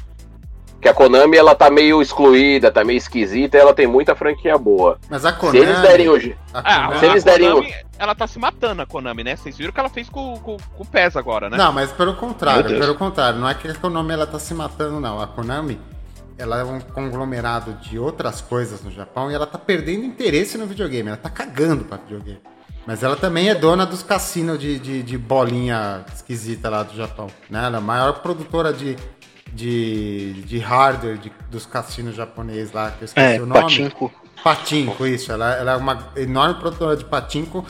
Porque 0.85 0.89
a 0.89 0.93
Konami 0.93 1.35
ela 1.35 1.55
tá 1.55 1.67
meio 1.71 1.99
excluída, 1.99 2.71
tá 2.71 2.83
meio 2.83 2.97
esquisita 2.97 3.57
e 3.57 3.59
ela 3.59 3.73
tem 3.73 3.87
muita 3.87 4.15
franquia 4.15 4.55
boa. 4.55 4.99
Mas 5.09 5.25
a 5.25 5.31
Se 5.33 5.39
Konami. 5.39 5.57
eles 5.57 5.79
derem 5.81 6.09
hoje. 6.09 6.37
Ah, 6.53 6.61
Konami- 6.83 6.99
Se 6.99 7.05
eles 7.07 7.23
derem 7.23 7.49
Konami, 7.49 7.73
ela 7.97 8.13
tá 8.13 8.27
se 8.27 8.37
matando, 8.37 8.83
a 8.83 8.85
Konami, 8.85 9.23
né? 9.23 9.35
Vocês 9.35 9.57
viram 9.57 9.71
o 9.71 9.73
que 9.73 9.79
ela 9.79 9.89
fez 9.89 10.07
com, 10.09 10.37
com, 10.37 10.57
com 10.57 10.83
o 10.83 10.85
PES 10.85 11.17
agora, 11.17 11.49
né? 11.49 11.57
Não, 11.57 11.73
mas 11.73 11.91
pelo 11.91 12.13
contrário, 12.13 12.77
pelo 12.77 12.93
contrário, 12.93 13.39
não 13.39 13.49
é 13.49 13.55
que 13.55 13.67
a 13.67 13.73
Konami 13.73 14.13
ela 14.13 14.27
tá 14.27 14.37
se 14.37 14.53
matando, 14.53 14.99
não. 14.99 15.19
A 15.19 15.25
Konami 15.25 15.81
ela 16.37 16.59
é 16.59 16.63
um 16.63 16.79
conglomerado 16.79 17.73
de 17.81 17.97
outras 17.97 18.39
coisas 18.41 18.83
no 18.83 18.91
Japão 18.91 19.31
e 19.31 19.33
ela 19.33 19.47
tá 19.47 19.57
perdendo 19.57 20.05
interesse 20.05 20.55
no 20.55 20.67
videogame, 20.67 21.07
ela 21.07 21.17
tá 21.17 21.31
cagando 21.31 21.83
pra 21.83 21.97
videogame. 21.97 22.37
Mas 22.85 23.01
ela 23.01 23.15
também 23.15 23.49
é 23.49 23.55
dona 23.55 23.83
dos 23.83 24.03
cassinos 24.03 24.59
de, 24.59 24.77
de, 24.77 25.01
de 25.01 25.17
bolinha 25.17 26.05
esquisita 26.13 26.69
lá 26.69 26.83
do 26.83 26.95
Japão. 26.95 27.25
Né? 27.49 27.65
Ela 27.65 27.77
é 27.77 27.79
a 27.79 27.81
maior 27.81 28.19
produtora 28.21 28.71
de, 28.71 28.95
de, 29.53 30.33
de 30.43 30.57
hardware 30.59 31.17
de- 31.17 31.31
dos 31.49 31.65
cassinos 31.65 32.15
japoneses 32.15 32.71
lá, 32.73 32.91
que 32.91 33.03
eu 33.03 33.05
esqueci 33.05 33.37
É, 33.37 33.41
o 33.41 33.45
nome. 33.45 33.61
patinco. 33.61 34.11
Patinco, 34.43 35.05
isso. 35.07 35.31
Ela, 35.31 35.53
ela 35.55 35.71
é 35.73 35.75
uma 35.77 36.07
enorme 36.15 36.55
produtora 36.55 36.95
de 36.97 37.05
patinco 37.05 37.65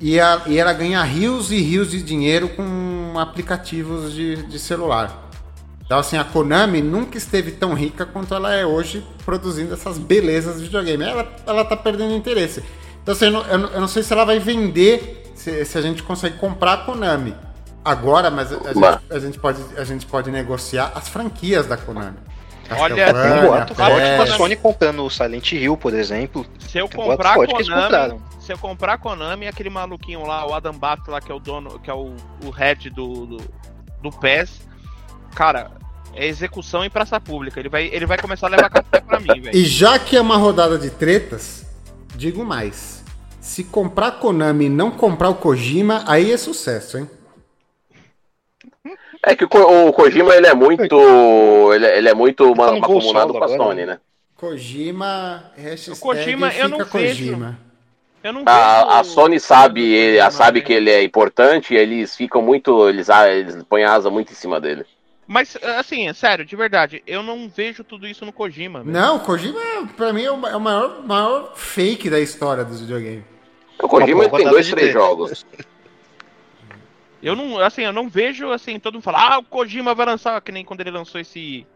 e, 0.00 0.18
a- 0.20 0.42
e 0.46 0.58
ela 0.58 0.72
ganha 0.72 1.02
rios 1.02 1.50
e 1.52 1.60
rios 1.60 1.90
de 1.90 2.02
dinheiro 2.02 2.48
com 2.50 3.14
aplicativos 3.18 4.12
de, 4.12 4.36
de 4.44 4.58
celular. 4.58 5.26
Então, 5.84 5.98
assim, 5.98 6.18
a 6.18 6.24
Konami 6.24 6.82
nunca 6.82 7.16
esteve 7.16 7.52
tão 7.52 7.72
rica 7.72 8.04
quanto 8.04 8.34
ela 8.34 8.52
é 8.54 8.66
hoje 8.66 9.02
produzindo 9.24 9.72
essas 9.72 9.96
belezas 9.96 10.56
de 10.58 10.64
videogame. 10.64 11.02
Ela, 11.04 11.26
ela 11.46 11.64
tá 11.64 11.76
perdendo 11.76 12.14
interesse. 12.14 12.62
Então, 13.02 13.14
assim, 13.14 13.24
eu 13.26 13.30
não, 13.32 13.46
eu 13.46 13.58
não- 13.58 13.68
eu 13.70 13.80
não 13.80 13.88
sei 13.88 14.02
se 14.02 14.12
ela 14.12 14.24
vai 14.24 14.38
vender, 14.38 15.30
se, 15.34 15.64
se 15.64 15.78
a 15.78 15.80
gente 15.80 16.02
consegue 16.02 16.36
comprar 16.36 16.72
a 16.74 16.76
Konami 16.78 17.34
agora, 17.84 18.30
mas 18.30 18.52
a, 18.52 18.58
Mas- 18.74 19.00
gente, 19.00 19.12
a, 19.12 19.18
gente 19.18 19.38
pode, 19.38 19.62
a 19.76 19.84
gente 19.84 20.06
pode 20.06 20.30
negociar 20.30 20.92
as 20.94 21.08
franquias 21.08 21.66
da 21.66 21.76
Konami. 21.76 22.16
Olha, 22.70 22.94
Tem 22.94 23.04
um 23.04 23.06
Castlevania, 23.06 23.48
boato 23.48 23.74
forte 23.74 24.16
com 24.16 24.22
a 24.22 24.26
Sony 24.26 24.56
comprando 24.56 25.04
o 25.04 25.10
Silent 25.10 25.52
Hill, 25.52 25.76
por 25.76 25.94
exemplo. 25.94 26.44
Se 26.58 26.78
eu 26.78 26.88
comprar 26.88 27.34
Konami, 27.34 28.20
se 28.40 28.52
eu 28.52 28.58
comprar 28.58 28.94
a 28.94 28.98
Konami, 28.98 29.48
aquele 29.48 29.70
maluquinho 29.70 30.26
lá, 30.26 30.46
o 30.46 30.52
Adam 30.52 30.74
Bato 30.74 31.10
lá, 31.10 31.20
que 31.20 31.32
é 31.32 31.34
o 31.34 31.38
dono, 31.40 31.78
que 31.78 31.88
é 31.90 31.94
o, 31.94 32.14
o 32.44 32.50
head 32.50 32.90
do, 32.90 33.26
do, 33.26 33.36
do 34.02 34.10
PES, 34.10 34.60
cara, 35.34 35.70
é 36.14 36.26
execução 36.26 36.84
em 36.84 36.90
praça 36.90 37.18
pública. 37.18 37.58
Ele 37.58 37.68
vai, 37.70 37.86
ele 37.86 38.04
vai 38.04 38.18
começar 38.18 38.48
a 38.48 38.50
levar 38.50 38.68
café 38.68 39.00
pra 39.00 39.18
mim, 39.18 39.40
velho. 39.40 39.56
E 39.56 39.64
já 39.64 39.98
que 39.98 40.16
é 40.16 40.20
uma 40.20 40.36
rodada 40.36 40.76
de 40.76 40.90
tretas, 40.90 41.64
digo 42.16 42.44
mais. 42.44 43.02
Se 43.40 43.64
comprar 43.64 44.12
Konami 44.12 44.66
e 44.66 44.68
não 44.68 44.90
comprar 44.90 45.30
o 45.30 45.36
Kojima, 45.36 46.04
aí 46.06 46.32
é 46.32 46.36
sucesso, 46.36 46.98
hein? 46.98 47.08
É 49.30 49.36
que 49.36 49.44
o, 49.44 49.48
Ko- 49.48 49.88
o 49.88 49.92
Kojima 49.92 50.34
ele 50.34 50.46
é 50.46 50.54
muito. 50.54 51.72
Ele, 51.74 51.86
é- 51.86 51.98
ele 51.98 52.08
é 52.08 52.14
muito 52.14 52.54
ma- 52.56 52.70
no 52.72 52.80
voo 52.80 52.94
macumunado 52.96 53.32
solo 53.32 53.32
com 53.34 53.38
a 53.44 53.44
agora, 53.44 53.62
Sony, 53.62 53.86
né? 53.86 53.98
Kojima, 54.36 55.44
hashtag 55.56 55.98
Kojima, 56.00 56.52
eu 56.54 56.68
não 56.68 56.78
vejo. 56.78 56.88
Kojima. 56.90 57.58
Eu 58.24 58.32
não 58.32 58.42
A, 58.46 58.98
a 58.98 59.02
vejo- 59.02 59.14
Sony 59.14 59.38
sabe, 59.38 59.82
ele- 59.82 60.16
Kojima, 60.18 60.30
sabe 60.30 60.60
né? 60.60 60.66
que 60.66 60.72
ele 60.72 60.90
é 60.90 61.02
importante 61.02 61.74
e 61.74 61.76
eles 61.76 62.16
ficam 62.16 62.40
muito. 62.40 62.88
Eles, 62.88 63.08
eles 63.08 63.62
põem 63.64 63.84
a 63.84 63.92
asa 63.92 64.08
muito 64.10 64.32
em 64.32 64.36
cima 64.36 64.58
dele. 64.60 64.84
Mas, 65.26 65.58
assim, 65.76 66.08
é 66.08 66.14
sério, 66.14 66.42
de 66.42 66.56
verdade, 66.56 67.02
eu 67.06 67.22
não 67.22 67.50
vejo 67.54 67.84
tudo 67.84 68.06
isso 68.08 68.24
no 68.24 68.32
Kojima, 68.32 68.82
velho. 68.82 68.90
Não, 68.98 69.18
Kojima, 69.18 69.60
pra 69.94 70.10
mim, 70.10 70.22
é 70.24 70.30
o 70.32 70.46
é 70.46 70.56
o 70.56 70.60
maior, 70.60 71.02
maior 71.06 71.52
fake 71.54 72.08
da 72.08 72.18
história 72.18 72.64
dos 72.64 72.80
videogames. 72.80 73.24
O 73.82 73.86
Kojima 73.86 74.24
Uma 74.24 74.38
tem 74.38 74.48
dois, 74.48 74.70
três 74.70 74.90
jogos. 74.92 75.44
Eu 77.22 77.34
não, 77.34 77.58
assim, 77.58 77.82
eu 77.82 77.92
não 77.92 78.08
vejo, 78.08 78.50
assim, 78.52 78.78
todo 78.78 78.94
mundo 78.94 79.02
fala, 79.02 79.34
ah, 79.34 79.38
o 79.38 79.44
Kojima 79.44 79.94
vai 79.94 80.06
lançar, 80.06 80.40
que 80.40 80.52
nem 80.52 80.64
quando 80.64 80.80
ele 80.80 80.90
lançou 80.90 81.20
esse... 81.20 81.66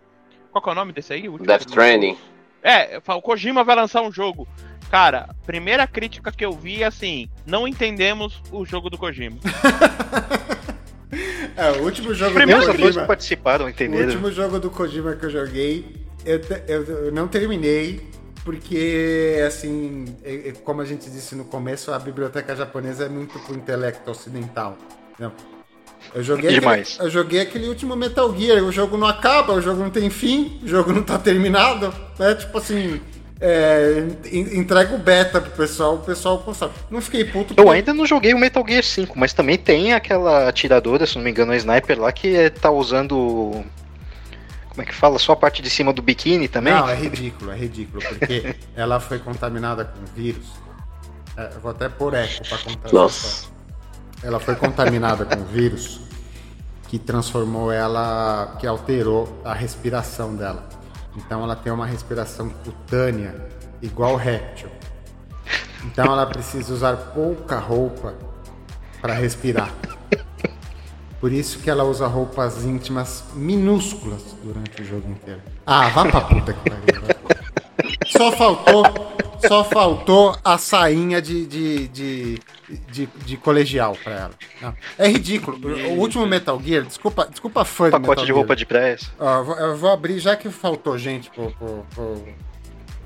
Qual 0.53 0.63
que 0.63 0.69
é 0.69 0.73
o 0.73 0.75
nome 0.75 0.93
desse 0.93 1.13
aí? 1.13 1.29
O 1.29 1.39
Death? 1.39 1.63
Stranding. 1.69 2.17
É, 2.63 2.97
eu 2.97 3.01
falo, 3.03 3.19
o 3.19 3.23
Kojima 3.23 3.65
vai 3.65 3.75
lançar 3.75 4.03
um 4.03 4.13
jogo. 4.13 4.47
Cara, 4.91 5.31
primeira 5.47 5.87
crítica 5.87 6.31
que 6.31 6.45
eu 6.45 6.53
vi, 6.53 6.85
assim, 6.85 7.29
não 7.47 7.67
entendemos 7.67 8.41
o 8.53 8.65
jogo 8.65 8.89
do 8.91 8.99
Kojima. 8.99 9.39
É, 11.55 11.71
o 11.73 11.83
último 11.85 12.15
jogo 12.15 12.33
Primeiro 12.35 12.61
do 12.63 12.67
dois 12.69 12.77
que 12.79 12.83
Kojima. 12.85 13.07
participaram, 13.07 13.67
O 13.67 13.69
entenderam? 13.69 14.07
último 14.07 14.33
jogo 14.33 14.59
do 14.59 14.71
Kojima 14.71 15.15
que 15.15 15.27
eu 15.27 15.31
joguei, 15.31 15.85
eu, 16.25 16.41
eu- 16.67 16.83
eu 17.07 17.13
não 17.13 17.29
terminei, 17.29 18.09
porque, 18.43 19.37
assim, 19.47 20.17
é- 20.25 20.49
é 20.49 20.53
como 20.65 20.81
a 20.81 20.85
gente 20.87 21.11
disse 21.11 21.35
no 21.35 21.45
começo, 21.45 21.93
a 21.93 21.99
biblioteca 21.99 22.57
japonesa 22.57 23.05
é 23.05 23.09
muito 23.11 23.39
pro 23.41 23.55
intelecto 23.55 24.11
ocidental. 24.11 24.79
Não. 25.23 25.33
Eu 26.15 26.23
joguei, 26.23 26.47
aquele, 26.51 26.61
Demais. 26.61 26.99
eu 27.01 27.09
joguei 27.09 27.41
aquele 27.41 27.69
último 27.69 27.97
Metal 27.97 28.37
Gear, 28.37 28.63
o 28.63 28.71
jogo 28.73 28.97
não 28.99 29.07
acaba, 29.07 29.55
o 29.55 29.63
jogo 29.63 29.83
não 29.83 29.91
tem 29.91 30.11
fim, 30.11 30.61
o 30.63 30.69
jogo 30.69 30.93
não 30.93 31.03
tá 31.03 31.17
terminado. 31.19 31.95
É 32.19 32.35
tipo 32.35 32.59
assim, 32.59 33.01
é, 33.41 34.05
en- 34.31 34.59
entrega 34.59 34.95
o 34.95 34.99
beta 34.99 35.41
pro 35.41 35.53
pessoal, 35.53 35.95
o 35.95 35.99
pessoal 36.01 36.39
consome. 36.41 36.73
Não 36.91 37.01
fiquei 37.01 37.25
puto 37.25 37.53
Eu 37.53 37.65
porque- 37.65 37.71
ainda 37.77 37.95
não 37.95 38.05
joguei 38.05 38.35
o 38.35 38.39
Metal 38.39 38.63
Gear 38.69 38.83
5, 38.83 39.19
mas 39.19 39.33
também 39.33 39.57
tem 39.57 39.95
aquela 39.95 40.49
atiradora, 40.49 41.07
se 41.07 41.17
não 41.17 41.23
me 41.23 41.31
engano, 41.31 41.53
a 41.53 41.57
sniper 41.57 41.99
lá, 42.01 42.13
que 42.13 42.35
é- 42.37 42.51
tá 42.51 42.71
usando. 42.71 43.65
Como 44.69 44.83
é 44.83 44.85
que 44.85 44.95
fala? 44.95 45.19
Só 45.19 45.33
a 45.33 45.37
parte 45.37 45.63
de 45.63 45.71
cima 45.71 45.93
do 45.93 46.03
biquíni 46.03 46.49
também? 46.49 46.73
Não, 46.75 46.89
é 46.89 46.95
ridículo, 46.97 47.53
é 47.53 47.57
ridículo, 47.57 48.03
porque 48.09 48.55
ela 48.77 48.99
foi 49.01 49.19
contaminada 49.19 49.85
com 49.85 50.05
vírus. 50.15 50.47
É, 51.37 51.51
eu 51.55 51.61
vou 51.61 51.71
até 51.71 51.89
pôr 51.89 52.13
eco 52.15 52.47
pra 52.49 52.59
contar. 52.59 52.93
Nossa. 52.93 53.52
Ela 54.23 54.39
foi 54.39 54.55
contaminada 54.55 55.25
com 55.25 55.43
vírus 55.45 56.01
que 56.89 56.99
transformou 56.99 57.73
ela, 57.73 58.57
que 58.61 58.67
alterou 58.67 59.41
a 59.45 59.53
respiração 59.53 60.37
dela. 60.37 60.69
Então 61.17 61.43
ela 61.43 61.57
tem 61.57 61.73
uma 61.73 61.87
respiração 61.87 62.49
cutânea 62.49 63.49
igual 63.81 64.17
réptil. 64.17 64.69
Então 65.85 66.05
ela 66.05 66.27
precisa 66.27 66.73
usar 66.73 66.97
pouca 67.15 67.59
roupa 67.59 68.15
para 69.01 69.15
respirar. 69.15 69.73
Por 71.21 71.33
isso 71.33 71.61
que 71.61 71.71
ela 71.71 71.85
usa 71.85 72.07
roupas 72.07 72.65
íntimas 72.65 73.25
minúsculas 73.35 74.23
durante 74.43 74.83
o 74.83 74.85
jogo 74.85 75.09
inteiro. 75.11 75.41
Ah, 75.67 75.89
vá 75.89 76.05
pra 76.05 76.21
puta 76.21 76.53
que 76.53 76.71
pariu. 76.71 77.03
Só 78.07 78.33
faltou, 78.33 78.85
só 79.47 79.65
faltou 79.65 80.37
a 80.45 80.57
sainha 80.59 81.21
de, 81.23 81.47
de, 81.47 81.89
de, 81.89 82.39
de, 82.91 83.07
de 83.25 83.37
colegial 83.37 83.97
pra 84.03 84.13
ela. 84.15 84.31
Não, 84.61 84.75
é 84.99 85.09
ridículo. 85.09 85.59
O 85.91 85.99
último 85.99 86.27
Metal 86.27 86.61
Gear, 86.65 86.85
desculpa, 86.85 87.27
desculpa 87.31 87.65
fã 87.65 87.87
de 87.87 87.91
Pacote 87.93 88.09
Metal 88.09 88.25
de 88.25 88.27
Gear. 88.29 88.37
roupa 88.39 88.57
de 88.57 88.67
praia. 88.67 88.99
Ó, 89.19 89.43
vou- 89.43 89.57
eu 89.57 89.77
vou 89.77 89.91
abrir, 89.91 90.19
já 90.19 90.37
que 90.37 90.49
faltou 90.51 90.97
gente 90.99 91.31
pro, 91.31 91.51
pro, 91.53 91.87
pro, 91.95 92.25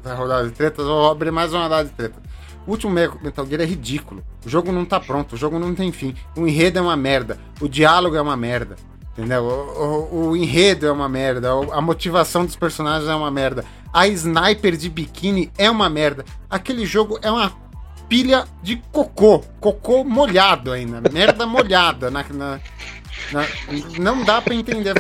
pra 0.03 0.15
rodada 0.15 0.47
de 0.49 0.53
tretas, 0.55 0.85
eu 0.87 0.93
vou 0.93 1.11
abrir 1.11 1.31
mais 1.31 1.53
uma 1.53 1.63
rodada 1.65 1.89
de 1.89 1.95
treta. 1.95 2.21
O 2.67 2.71
último 2.73 2.93
Me- 2.93 3.09
Metal 3.23 3.47
Gear 3.47 3.61
é 3.61 3.65
ridículo. 3.65 4.25
O 4.45 4.49
jogo 4.49 4.73
não 4.73 4.85
tá 4.85 4.99
pronto, 4.99 5.35
o 5.35 5.37
jogo 5.37 5.59
não 5.59 5.75
tem 5.75 5.93
fim. 5.93 6.15
O 6.37 6.47
enredo 6.47 6.79
é 6.79 6.83
uma 6.83 6.97
merda, 6.97 7.39
o 7.61 7.69
diálogo 7.69 8.17
é 8.17 8.21
uma 8.21 8.37
merda. 8.37 8.77
Entendeu? 9.17 9.45
O, 9.45 10.15
o- 10.15 10.29
o 10.31 10.37
enredo 10.37 10.85
é 10.87 10.93
uma 10.93 11.09
merda, 11.09 11.49
a 11.73 11.81
motivação 11.81 12.45
dos 12.45 12.55
personagens 12.57 13.09
é 13.09 13.15
uma 13.15 13.31
merda. 13.31 13.65
A 13.97 14.06
sniper 14.09 14.77
de 14.77 14.90
biquíni 14.90 15.51
é 15.56 15.70
uma 15.70 15.89
merda. 15.89 16.23
Aquele 16.51 16.85
jogo 16.85 17.18
é 17.23 17.31
uma 17.31 17.51
pilha 18.10 18.44
de 18.62 18.77
cocô. 18.93 19.39
Cocô 19.59 20.05
molhado 20.05 20.70
ainda. 20.70 21.01
Merda 21.10 21.47
molhada 21.48 22.10
na, 22.10 22.23
na- 22.31 22.60
não 23.98 24.23
dá 24.23 24.43
pra 24.43 24.55
entender. 24.55 24.93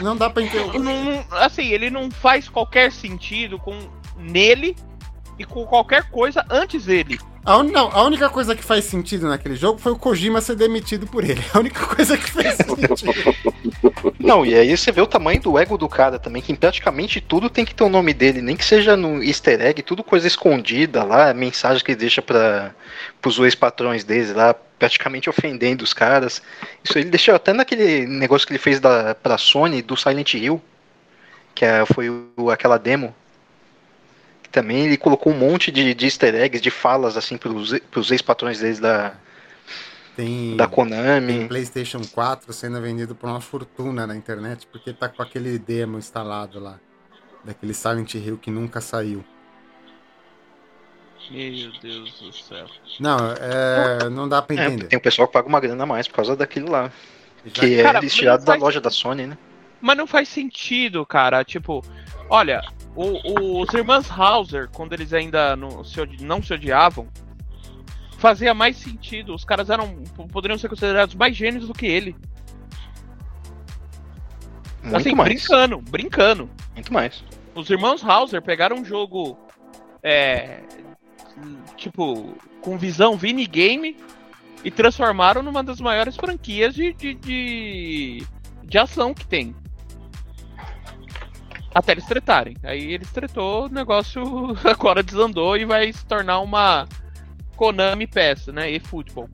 Não 0.00 0.16
dá 0.16 0.28
pra 0.28 0.42
entender. 0.42 0.78
Não- 0.80 1.24
assim, 1.30 1.68
ele 1.68 1.90
não 1.90 2.10
faz 2.10 2.48
qualquer 2.48 2.90
sentido 2.90 3.56
com 3.56 3.78
nele 4.18 4.74
e 5.38 5.44
com 5.44 5.64
qualquer 5.64 6.10
coisa 6.10 6.44
antes 6.50 6.86
dele. 6.86 7.20
A, 7.44 7.56
un- 7.56 7.70
não, 7.70 7.90
a 7.90 8.02
única 8.02 8.28
coisa 8.28 8.54
que 8.54 8.62
faz 8.62 8.84
sentido 8.84 9.26
naquele 9.26 9.56
jogo 9.56 9.78
foi 9.78 9.92
o 9.92 9.96
Kojima 9.98 10.40
ser 10.40 10.54
demitido 10.54 11.06
por 11.06 11.24
ele. 11.24 11.42
A 11.54 11.58
única 11.58 11.86
coisa 11.86 12.16
que 12.18 12.30
fez 12.30 12.56
sentido. 12.56 12.94
Não, 14.20 14.44
e 14.44 14.54
aí 14.54 14.76
você 14.76 14.92
vê 14.92 15.00
o 15.00 15.06
tamanho 15.06 15.40
do 15.40 15.58
ego 15.58 15.78
do 15.78 15.88
cara 15.88 16.18
também, 16.18 16.42
que 16.42 16.52
em 16.52 16.56
praticamente 16.56 17.20
tudo 17.20 17.48
tem 17.48 17.64
que 17.64 17.74
ter 17.74 17.84
o 17.84 17.88
nome 17.88 18.12
dele, 18.12 18.42
nem 18.42 18.56
que 18.56 18.64
seja 18.64 18.94
no 18.96 19.22
easter 19.22 19.60
egg, 19.62 19.82
tudo 19.82 20.04
coisa 20.04 20.26
escondida 20.26 21.02
lá, 21.02 21.32
mensagem 21.32 21.82
que 21.82 21.92
ele 21.92 21.98
deixa 22.00 22.20
para 22.20 22.74
os 23.24 23.38
ex-patrões 23.38 24.04
deles 24.04 24.34
lá, 24.34 24.54
praticamente 24.78 25.30
ofendendo 25.30 25.82
os 25.82 25.94
caras. 25.94 26.42
Isso 26.84 26.98
ele 26.98 27.08
deixou 27.08 27.34
até 27.34 27.52
naquele 27.54 28.06
negócio 28.06 28.46
que 28.46 28.52
ele 28.52 28.58
fez 28.58 28.80
da, 28.80 29.14
pra 29.14 29.38
Sony 29.38 29.80
do 29.80 29.96
Silent 29.96 30.34
Hill, 30.34 30.60
que 31.54 31.64
é- 31.64 31.86
foi 31.86 32.10
o- 32.36 32.50
aquela 32.50 32.76
demo. 32.78 33.14
Também 34.50 34.86
ele 34.86 34.96
colocou 34.96 35.32
um 35.32 35.36
monte 35.38 35.70
de, 35.70 35.92
de 35.94 36.06
easter 36.06 36.34
eggs, 36.34 36.60
de 36.62 36.70
falas 36.70 37.16
assim 37.16 37.36
pros, 37.36 37.78
pros 37.90 38.10
ex-patrões 38.10 38.60
deles 38.60 38.78
da, 38.80 39.14
Tem, 40.16 40.56
da 40.56 40.66
tem 40.66 40.74
Konami. 40.74 41.46
PlayStation 41.48 42.00
4 42.12 42.52
sendo 42.52 42.80
vendido 42.80 43.14
por 43.14 43.28
uma 43.28 43.40
fortuna 43.40 44.06
na 44.06 44.16
internet 44.16 44.66
porque 44.72 44.92
tá 44.92 45.08
com 45.08 45.22
aquele 45.22 45.58
demo 45.58 45.98
instalado 45.98 46.58
lá. 46.58 46.78
Daquele 47.44 47.74
Silent 47.74 48.14
Hill 48.14 48.38
que 48.38 48.50
nunca 48.50 48.80
saiu. 48.80 49.24
Meu 51.30 51.70
Deus 51.82 52.12
do 52.20 52.32
céu. 52.32 52.66
Não, 52.98 53.18
é, 53.32 54.08
não 54.08 54.26
dá 54.28 54.40
pra 54.40 54.56
É, 54.56 54.66
entender. 54.66 54.86
tem 54.86 54.98
um 54.98 55.02
pessoal 55.02 55.28
que 55.28 55.34
paga 55.34 55.46
uma 55.46 55.60
grana 55.60 55.82
a 55.82 55.86
mais 55.86 56.08
por 56.08 56.14
causa 56.14 56.34
daquilo 56.34 56.70
lá. 56.70 56.90
Já 57.44 57.60
Que 57.62 57.74
é 57.78 57.82
Cara, 57.82 58.00
mas 58.02 58.14
tiraram 58.14 58.38
não 58.38 58.44
da 58.46 58.52
faz- 58.52 58.62
loja 58.62 58.80
da 58.80 58.90
Sony, 58.90 59.26
né? 59.26 59.36
Mas 59.80 59.96
não 59.96 60.06
faz 60.06 60.28
sentido, 60.28 61.04
cara. 61.04 61.44
Tipo, 61.44 61.84
olha, 62.30 62.62
o- 63.06 63.62
os 63.62 63.72
irmãos 63.74 64.10
Hauser, 64.10 64.68
quando 64.70 64.92
eles 64.92 65.12
ainda 65.12 65.54
não 65.56 65.84
se, 65.84 65.98
não 66.20 66.42
se 66.42 66.52
odiavam, 66.52 67.06
fazia 68.18 68.52
mais 68.52 68.76
sentido. 68.76 69.34
Os 69.34 69.44
caras 69.44 69.70
eram 69.70 70.02
poderiam 70.32 70.58
ser 70.58 70.68
considerados 70.68 71.14
mais 71.14 71.36
gênios 71.36 71.66
do 71.66 71.72
que 71.74 71.86
ele. 71.86 72.16
Muito 74.82 74.96
assim, 74.96 75.14
mais. 75.14 75.28
brincando, 75.28 75.78
brincando. 75.78 76.50
Muito 76.74 76.92
mais. 76.92 77.24
Os 77.54 77.68
irmãos 77.70 78.04
Hauser 78.04 78.40
pegaram 78.40 78.76
um 78.76 78.84
jogo 78.84 79.38
é, 80.02 80.60
tipo 81.76 82.34
com 82.60 82.78
visão 82.78 83.16
Vini 83.16 83.46
Game 83.46 83.96
e 84.64 84.70
transformaram 84.70 85.42
numa 85.42 85.62
das 85.62 85.80
maiores 85.80 86.16
franquias 86.16 86.74
de, 86.74 86.92
de, 86.92 87.14
de, 87.14 88.26
de 88.64 88.78
ação 88.78 89.14
que 89.14 89.26
tem. 89.26 89.54
Até 91.74 91.92
eles 91.92 92.06
tretarem. 92.06 92.56
Aí 92.62 92.94
eles 92.94 93.10
tretou, 93.10 93.66
o 93.66 93.68
negócio 93.68 94.22
agora 94.64 95.02
desandou 95.02 95.56
e 95.56 95.64
vai 95.64 95.92
se 95.92 96.04
tornar 96.06 96.40
uma 96.40 96.86
Konami 97.56 98.06
peça, 98.06 98.52
né? 98.52 98.70
E 98.70 98.80
futebol. 98.80 99.28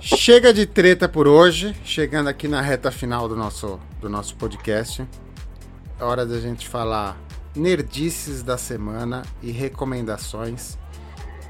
Chega 0.00 0.52
de 0.52 0.66
treta 0.66 1.08
por 1.08 1.26
hoje, 1.26 1.74
chegando 1.84 2.28
aqui 2.28 2.46
na 2.46 2.60
reta 2.60 2.90
final 2.90 3.28
do 3.28 3.34
nosso, 3.34 3.80
do 4.00 4.08
nosso 4.08 4.36
podcast. 4.36 5.06
É 5.98 6.04
hora 6.04 6.26
da 6.26 6.38
gente 6.38 6.68
falar 6.68 7.16
nerdices 7.56 8.42
da 8.42 8.58
semana 8.58 9.22
e 9.42 9.50
recomendações. 9.50 10.78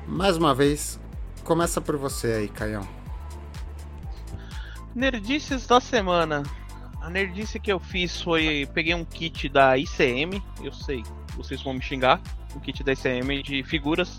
Mais 0.07 0.37
uma 0.37 0.55
vez, 0.55 1.01
começa 1.43 1.81
por 1.81 1.97
você 1.97 2.29
aí, 2.29 2.49
Caião. 2.49 2.87
Nerdices 4.95 5.67
da 5.67 5.81
semana. 5.81 6.45
A 7.07 7.11
nerdice 7.11 7.61
que 7.61 7.71
eu 7.71 7.79
fiz 7.79 8.21
foi. 8.21 8.69
Peguei 8.75 8.93
um 8.93 9.05
kit 9.05 9.49
da 9.49 9.79
ICM, 9.79 10.43
eu 10.61 10.73
sei, 10.73 11.05
vocês 11.37 11.63
vão 11.63 11.73
me 11.73 11.81
xingar. 11.81 12.21
Um 12.55 12.59
kit 12.59 12.83
da 12.83 12.93
ICM 12.95 13.45
de 13.45 13.63
figuras 13.63 14.19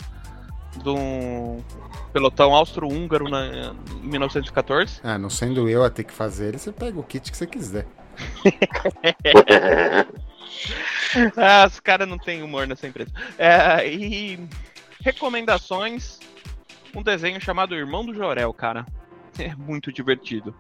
de 0.81 0.88
um 0.88 1.61
pelotão 2.14 2.55
austro-húngaro 2.55 3.27
na- 3.27 3.76
em 4.01 4.07
1914. 4.07 5.01
Ah, 5.03 5.18
não 5.18 5.30
sendo 5.30 5.68
eu 5.68 5.84
a 5.84 5.89
ter 5.89 6.05
que 6.05 6.14
fazer 6.14 6.47
ele, 6.47 6.59
você 6.59 6.72
pega 6.72 6.97
o 6.97 7.03
kit 7.03 7.30
que 7.30 7.35
você 7.38 7.45
quiser. 7.45 7.85
Ah, 11.35 11.65
os 11.68 11.80
caras 11.80 12.07
não 12.07 12.18
têm 12.18 12.41
humor 12.41 12.65
nessa 12.65 12.88
empresa. 12.88 13.11
É, 13.38 13.88
e 13.88 14.39
recomendações: 15.01 16.19
um 16.95 17.03
desenho 17.03 17.39
chamado 17.41 17.76
Irmão 17.76 18.05
do 18.05 18.14
Jorel, 18.14 18.53
cara. 18.53 18.85
É 19.38 19.53
muito 19.55 19.91
divertido. 19.91 20.55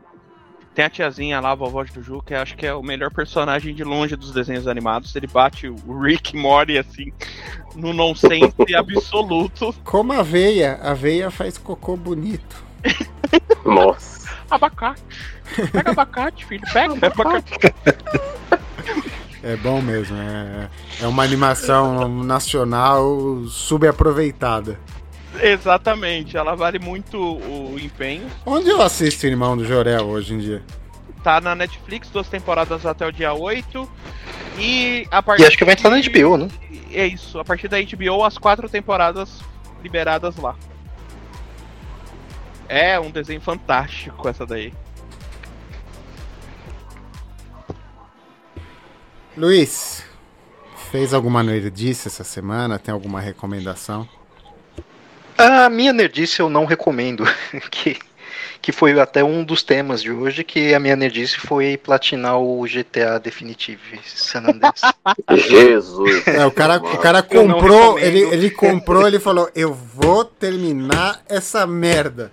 Tem 0.77 0.85
a 0.85 0.89
tiazinha 0.91 1.39
lá, 1.39 1.53
a 1.53 1.55
vovó 1.55 1.83
Juju, 1.83 2.21
que 2.21 2.35
acho 2.35 2.55
que 2.55 2.63
é 2.63 2.71
o 2.71 2.83
melhor 2.83 3.09
personagem 3.09 3.73
de 3.73 3.83
longe 3.83 4.15
dos 4.15 4.31
desenhos 4.31 4.67
animados. 4.67 5.15
Ele 5.15 5.25
bate 5.25 5.67
o 5.67 5.99
Rick 5.99 6.37
Mori 6.37 6.77
assim, 6.77 7.11
no 7.75 7.93
nonsense 7.93 8.75
absoluto. 8.75 9.73
Como 9.83 10.13
a 10.13 10.21
veia, 10.21 10.75
a 10.83 10.93
veia 10.93 11.31
faz 11.31 11.57
cocô 11.57 11.97
bonito. 11.97 12.63
Nossa. 13.65 14.29
Abacate. 14.51 15.01
Pega 15.71 15.89
abacate, 15.89 16.45
filho. 16.45 16.63
Pega 16.71 16.93
abacate. 16.93 17.53
É 19.41 19.55
bom 19.55 19.81
mesmo, 19.81 20.15
é, 20.15 20.69
é 21.01 21.07
uma 21.07 21.23
animação 21.23 22.07
nacional 22.23 23.45
subaproveitada. 23.47 24.79
Exatamente, 25.41 26.37
ela 26.37 26.55
vale 26.55 26.79
muito 26.79 27.17
o 27.17 27.77
empenho. 27.79 28.27
Onde 28.45 28.69
eu 28.69 28.81
assisto 28.81 29.25
Irmão 29.25 29.55
do 29.55 29.65
Jorel 29.65 30.05
hoje 30.05 30.33
em 30.33 30.39
dia? 30.39 30.63
Tá 31.23 31.41
na 31.41 31.55
Netflix, 31.55 32.09
duas 32.09 32.27
temporadas 32.27 32.85
até 32.85 33.05
o 33.05 33.11
dia 33.11 33.33
8. 33.33 33.89
E 34.57 35.07
a 35.11 35.21
partir 35.21 35.43
E 35.43 35.45
acho 35.45 35.57
que 35.57 35.65
vai 35.65 35.73
entrar 35.73 35.89
na 35.89 36.01
HBO, 36.01 36.37
né? 36.37 36.47
É 36.91 37.05
isso, 37.05 37.39
a 37.39 37.45
partir 37.45 37.67
da 37.67 37.77
HBO, 37.79 38.23
as 38.23 38.37
quatro 38.37 38.67
temporadas 38.67 39.41
liberadas 39.83 40.35
lá. 40.37 40.55
É 42.67 42.99
um 42.99 43.11
desenho 43.11 43.39
fantástico 43.39 44.27
essa 44.27 44.45
daí. 44.45 44.73
Luiz, 49.37 50.03
fez 50.91 51.13
alguma 51.13 51.43
nerdice 51.43 52.07
essa 52.07 52.23
semana? 52.23 52.79
Tem 52.79 52.91
alguma 52.91 53.21
recomendação? 53.21 54.09
A 55.37 55.69
minha 55.69 55.93
nerdice 55.93 56.39
eu 56.39 56.49
não 56.49 56.65
recomendo. 56.65 57.23
que, 57.69 57.97
que 58.61 58.71
foi 58.71 58.99
até 58.99 59.23
um 59.23 59.43
dos 59.43 59.61
temas 59.63 60.01
de 60.01 60.11
hoje, 60.11 60.43
que 60.43 60.73
a 60.73 60.79
minha 60.79 60.95
nerdice 60.95 61.37
foi 61.37 61.77
platinar 61.77 62.39
o 62.39 62.63
GTA 62.63 63.19
Definitive 63.19 63.99
San 64.03 64.39
Andreas. 64.47 64.81
Jesus. 65.35 66.27
É, 66.27 66.45
o 66.45 66.51
cara, 66.51 66.77
o 66.77 66.97
cara 66.97 67.21
comprou, 67.21 67.99
ele, 67.99 68.19
ele 68.21 68.49
comprou, 68.49 69.07
ele 69.07 69.19
falou, 69.19 69.49
eu 69.55 69.73
vou 69.73 70.25
terminar 70.25 71.21
essa 71.29 71.65
merda. 71.67 72.31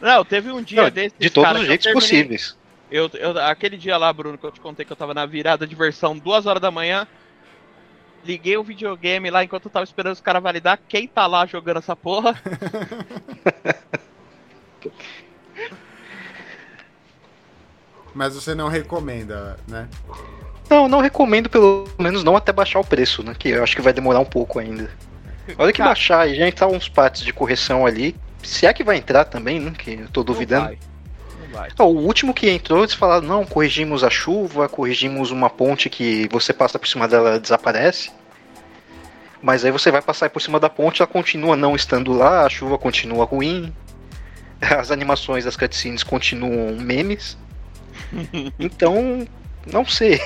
Não, 0.00 0.24
teve 0.24 0.52
um 0.52 0.62
dia 0.62 0.82
Não, 0.82 0.90
desse. 0.90 1.14
de 1.18 1.28
todos 1.28 1.48
cara, 1.48 1.60
os 1.60 1.66
jeitos 1.66 1.84
terminei- 1.84 2.00
possíveis. 2.08 2.56
Eu, 2.90 3.10
eu- 3.14 3.38
aquele 3.40 3.76
dia 3.76 3.96
lá, 3.98 4.10
Bruno, 4.12 4.38
que 4.38 4.44
eu 4.44 4.50
te 4.52 4.60
contei 4.60 4.84
que 4.84 4.92
eu 4.92 4.96
tava 4.96 5.12
na 5.12 5.26
virada 5.26 5.66
de 5.66 5.74
versão 5.74 6.16
duas 6.16 6.46
horas 6.46 6.62
da 6.62 6.70
manhã. 6.70 7.06
Liguei 8.28 8.58
o 8.58 8.62
videogame 8.62 9.30
lá 9.30 9.42
enquanto 9.42 9.64
eu 9.64 9.70
tava 9.70 9.84
esperando 9.84 10.12
os 10.12 10.20
caras 10.20 10.42
validar. 10.42 10.78
Quem 10.86 11.08
tá 11.08 11.26
lá 11.26 11.46
jogando 11.46 11.78
essa 11.78 11.96
porra? 11.96 12.38
Mas 18.14 18.34
você 18.34 18.54
não 18.54 18.68
recomenda, 18.68 19.56
né? 19.66 19.88
Não, 20.68 20.86
não 20.86 21.00
recomendo, 21.00 21.48
pelo 21.48 21.88
menos 21.98 22.22
não 22.22 22.36
até 22.36 22.52
baixar 22.52 22.80
o 22.80 22.84
preço, 22.84 23.22
né? 23.22 23.34
Que 23.38 23.48
eu 23.48 23.62
acho 23.62 23.74
que 23.74 23.80
vai 23.80 23.94
demorar 23.94 24.20
um 24.20 24.26
pouco 24.26 24.58
ainda. 24.58 24.90
A 25.56 25.62
hora 25.62 25.72
que 25.72 25.78
Cara, 25.78 25.88
baixar 25.88 26.28
e 26.28 26.34
já 26.34 26.46
entrar 26.46 26.66
uns 26.66 26.86
partes 26.86 27.22
de 27.22 27.32
correção 27.32 27.86
ali, 27.86 28.14
se 28.42 28.66
é 28.66 28.74
que 28.74 28.84
vai 28.84 28.98
entrar 28.98 29.24
também, 29.24 29.58
né? 29.58 29.72
Que 29.78 29.92
eu 30.00 30.08
tô 30.10 30.22
duvidando. 30.22 30.64
Não 30.64 30.68
vai. 30.68 30.78
Não 31.40 31.48
vai. 31.48 31.70
Ó, 31.78 31.86
o 31.86 32.04
último 32.04 32.34
que 32.34 32.50
entrou, 32.50 32.80
eles 32.80 32.92
falaram, 32.92 33.26
não, 33.26 33.46
corrigimos 33.46 34.04
a 34.04 34.10
chuva, 34.10 34.68
corrigimos 34.68 35.30
uma 35.30 35.48
ponte 35.48 35.88
que 35.88 36.28
você 36.30 36.52
passa 36.52 36.78
por 36.78 36.86
cima 36.86 37.08
dela 37.08 37.30
ela 37.30 37.40
desaparece. 37.40 38.17
Mas 39.42 39.64
aí 39.64 39.70
você 39.70 39.90
vai 39.90 40.02
passar 40.02 40.28
por 40.30 40.40
cima 40.42 40.58
da 40.58 40.68
ponte, 40.68 41.00
ela 41.00 41.06
continua 41.10 41.56
não 41.56 41.76
estando 41.76 42.12
lá, 42.12 42.44
a 42.44 42.48
chuva 42.48 42.76
continua 42.78 43.24
ruim. 43.24 43.72
As 44.60 44.90
animações 44.90 45.44
das 45.44 45.56
cutscenes 45.56 46.02
continuam 46.02 46.76
memes. 46.76 47.36
Então, 48.58 49.26
não 49.70 49.84
sei. 49.84 50.20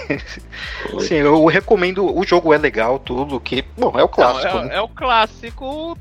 Assim, 0.97 1.17
eu 1.17 1.45
recomendo, 1.47 2.17
o 2.17 2.25
jogo 2.25 2.53
é 2.55 2.59
legal, 2.59 2.99
tudo, 2.99 3.39
que, 3.41 3.63
bom, 3.77 3.93
é 3.99 4.03
o 4.03 4.09
clássico, 4.09 4.55
Não, 4.55 4.65
né? 4.65 4.75
é, 4.75 4.77
é 4.77 4.81
o 4.81 4.89
clássico. 4.89 5.99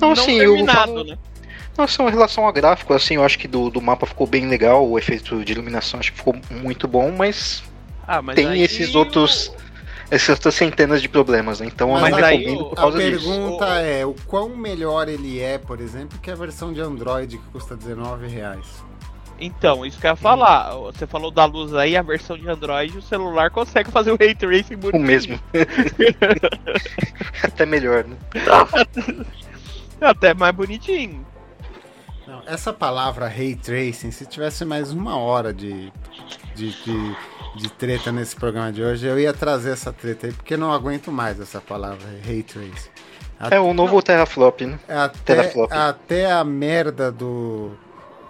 Não, 0.00 0.08
Não, 0.08 0.12
assim, 0.12 0.32
eu 0.40 0.52
terminado, 0.54 0.92
falo- 0.92 1.04
né? 1.04 1.18
Nossa, 1.76 2.02
em 2.02 2.10
relação 2.10 2.46
a 2.48 2.52
gráfico, 2.52 2.92
assim, 2.94 3.14
eu 3.16 3.24
acho 3.24 3.38
que 3.38 3.46
do, 3.48 3.68
do 3.70 3.80
mapa 3.82 4.06
ficou 4.06 4.26
bem 4.26 4.46
legal, 4.46 4.88
o 4.88 4.98
efeito 4.98 5.44
de 5.44 5.52
iluminação 5.52 5.98
acho 6.00 6.10
que 6.12 6.18
ficou 6.18 6.36
muito 6.50 6.86
bom, 6.88 7.10
mas 7.12 7.62
Ah, 8.06 8.22
mas 8.22 8.34
tem 8.36 8.62
esses 8.62 8.94
o- 8.94 8.98
outros. 8.98 9.52
Essas 10.10 10.28
outras 10.30 10.54
centenas 10.54 11.00
de 11.02 11.08
problemas, 11.08 11.60
né? 11.60 11.66
Então 11.66 11.94
eu 11.94 12.00
Mas 12.00 12.10
não 12.16 12.24
aí 12.24 12.36
recomendo 12.38 12.60
o- 12.60 12.64
por 12.70 12.72
A 12.78 12.82
causa 12.82 12.98
disso. 12.98 13.24
pergunta 13.28 13.66
é, 13.80 14.04
o 14.06 14.14
quão 14.26 14.50
melhor 14.50 15.08
ele 15.08 15.40
é, 15.40 15.58
por 15.58 15.80
exemplo, 15.80 16.18
que 16.18 16.30
a 16.30 16.34
versão 16.34 16.72
de 16.72 16.80
Android 16.80 17.38
que 17.38 17.44
custa 17.50 17.74
19 17.76 18.26
reais? 18.26 18.84
Então, 19.40 19.84
isso 19.84 19.98
que 19.98 20.06
eu 20.06 20.10
ia 20.10 20.16
falar. 20.16 20.72
Você 20.76 21.08
falou 21.08 21.28
da 21.30 21.44
luz 21.44 21.74
aí, 21.74 21.96
a 21.96 22.02
versão 22.02 22.38
de 22.38 22.48
Android, 22.48 22.96
o 22.98 23.02
celular 23.02 23.50
consegue 23.50 23.90
fazer 23.90 24.12
o 24.12 24.16
ray 24.16 24.32
tracing 24.34 24.74
O 24.74 24.78
bonito. 24.78 25.00
mesmo. 25.00 25.40
Até 27.42 27.66
melhor, 27.66 28.04
né? 28.04 28.16
Até 30.00 30.34
mais 30.34 30.54
bonitinho. 30.54 31.26
Não, 32.26 32.42
essa 32.46 32.72
palavra 32.72 33.28
Ray 33.28 33.54
Tracing, 33.54 34.10
se 34.10 34.24
tivesse 34.26 34.64
mais 34.64 34.92
uma 34.92 35.16
hora 35.18 35.52
de, 35.52 35.92
de, 36.54 36.70
de, 36.82 37.16
de 37.54 37.70
treta 37.70 38.10
nesse 38.10 38.34
programa 38.34 38.72
de 38.72 38.82
hoje, 38.82 39.06
eu 39.06 39.18
ia 39.18 39.32
trazer 39.32 39.70
essa 39.70 39.92
treta 39.92 40.26
aí, 40.26 40.32
porque 40.32 40.56
não 40.56 40.72
aguento 40.72 41.12
mais 41.12 41.40
essa 41.40 41.60
palavra 41.60 42.04
Ray 42.26 42.42
Tracing. 42.42 42.90
É 43.50 43.60
o 43.60 43.74
novo 43.74 44.00
Terraflop, 44.02 44.62
né? 44.62 44.78
Até, 44.88 45.34
Teraflop. 45.36 45.72
até 45.72 46.30
a 46.30 46.44
merda 46.44 47.10
do, 47.10 47.72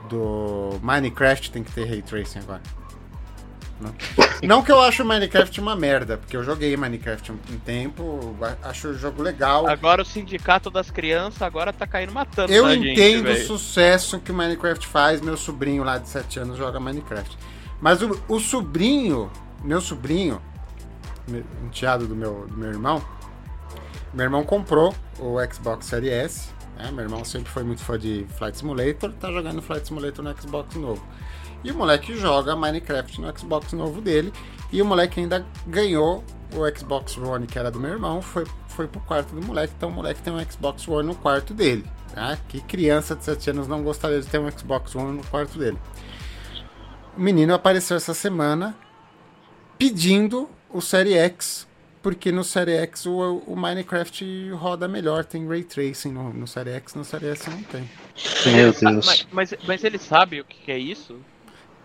do 0.08 0.78
Minecraft 0.82 1.50
tem 1.50 1.62
que 1.62 1.72
ter 1.72 1.84
Ray 1.84 2.02
Tracing 2.02 2.40
agora. 2.40 2.62
Não, 3.80 3.94
não 4.42 4.62
que 4.62 4.72
eu 4.72 4.80
acho 4.80 5.02
o 5.02 5.06
Minecraft 5.06 5.60
uma 5.60 5.76
merda, 5.76 6.16
porque 6.16 6.36
eu 6.36 6.42
joguei 6.42 6.76
Minecraft 6.76 7.32
um, 7.32 7.38
um 7.50 7.58
tempo, 7.58 8.36
acho 8.62 8.88
o 8.88 8.94
jogo 8.94 9.22
legal. 9.22 9.66
Agora 9.68 10.02
o 10.02 10.04
sindicato 10.04 10.70
das 10.70 10.90
crianças 10.90 11.42
agora 11.42 11.72
tá 11.72 11.86
caindo 11.86 12.12
matando 12.12 12.52
Eu 12.52 12.66
na 12.66 12.74
gente, 12.74 12.90
entendo 12.90 13.30
o 13.30 13.36
sucesso 13.36 14.20
que 14.20 14.32
o 14.32 14.34
Minecraft 14.34 14.86
faz, 14.86 15.20
meu 15.20 15.36
sobrinho 15.36 15.84
lá 15.84 15.98
de 15.98 16.08
7 16.08 16.40
anos 16.40 16.56
joga 16.56 16.80
Minecraft. 16.80 17.36
Mas 17.80 18.02
o, 18.02 18.18
o 18.28 18.40
sobrinho, 18.40 19.30
meu 19.62 19.80
sobrinho, 19.80 20.40
enteado 21.64 22.06
do 22.06 22.14
meu, 22.14 22.46
do 22.46 22.56
meu 22.56 22.70
irmão, 22.70 23.02
meu 24.12 24.24
irmão 24.24 24.44
comprou 24.44 24.94
o 25.18 25.36
Xbox 25.52 25.86
Series 25.86 26.12
S. 26.12 26.48
né? 26.76 26.90
Meu 26.92 27.04
irmão 27.04 27.24
sempre 27.24 27.50
foi 27.50 27.64
muito 27.64 27.82
fã 27.82 27.98
de 27.98 28.26
Flight 28.36 28.58
Simulator, 28.58 29.12
tá 29.14 29.30
jogando 29.30 29.60
Flight 29.60 29.86
Simulator 29.86 30.24
no 30.24 30.40
Xbox 30.40 30.74
novo. 30.76 31.04
E 31.64 31.72
o 31.72 31.74
moleque 31.74 32.14
joga 32.16 32.54
Minecraft 32.54 33.20
no 33.20 33.38
Xbox 33.38 33.72
novo 33.72 34.00
dele. 34.00 34.32
E 34.70 34.82
o 34.82 34.84
moleque 34.84 35.18
ainda 35.18 35.46
ganhou 35.66 36.22
o 36.52 36.78
Xbox 36.78 37.16
One 37.16 37.46
que 37.46 37.58
era 37.58 37.70
do 37.70 37.80
meu 37.80 37.92
irmão, 37.92 38.20
foi, 38.20 38.46
foi 38.68 38.86
pro 38.86 39.00
quarto 39.00 39.34
do 39.34 39.42
moleque. 39.42 39.72
Então 39.76 39.88
o 39.88 39.92
moleque 39.92 40.20
tem 40.22 40.32
um 40.32 40.38
Xbox 40.44 40.86
One 40.86 41.08
no 41.08 41.14
quarto 41.14 41.54
dele. 41.54 41.84
Tá? 42.14 42.38
Que 42.48 42.60
criança 42.60 43.16
de 43.16 43.24
7 43.24 43.50
anos 43.50 43.66
não 43.66 43.82
gostaria 43.82 44.20
de 44.20 44.26
ter 44.26 44.38
um 44.38 44.50
Xbox 44.50 44.94
One 44.94 45.16
no 45.16 45.24
quarto 45.26 45.58
dele. 45.58 45.78
O 47.16 47.20
menino 47.20 47.54
apareceu 47.54 47.96
essa 47.96 48.12
semana 48.14 48.76
pedindo 49.78 50.48
o 50.70 50.80
Série 50.80 51.14
X, 51.14 51.66
porque 52.02 52.32
no 52.32 52.42
Série 52.44 52.72
X 52.76 53.06
o, 53.06 53.42
o 53.46 53.56
Minecraft 53.56 54.50
roda 54.52 54.88
melhor, 54.88 55.24
tem 55.24 55.46
Ray 55.46 55.62
Tracing 55.64 56.12
no, 56.12 56.32
no 56.32 56.46
Série 56.46 56.70
X, 56.72 56.94
no 56.94 57.04
Série 57.04 57.28
S 57.28 57.48
não 57.48 57.62
tem. 57.62 57.88
Meu 58.52 58.72
Sa- 58.72 58.90
Deus. 58.90 59.06
Mas, 59.06 59.26
mas, 59.32 59.54
mas 59.66 59.84
ele 59.84 59.98
sabe 59.98 60.40
o 60.40 60.44
que 60.44 60.56
que 60.64 60.72
é 60.72 60.78
isso? 60.78 61.16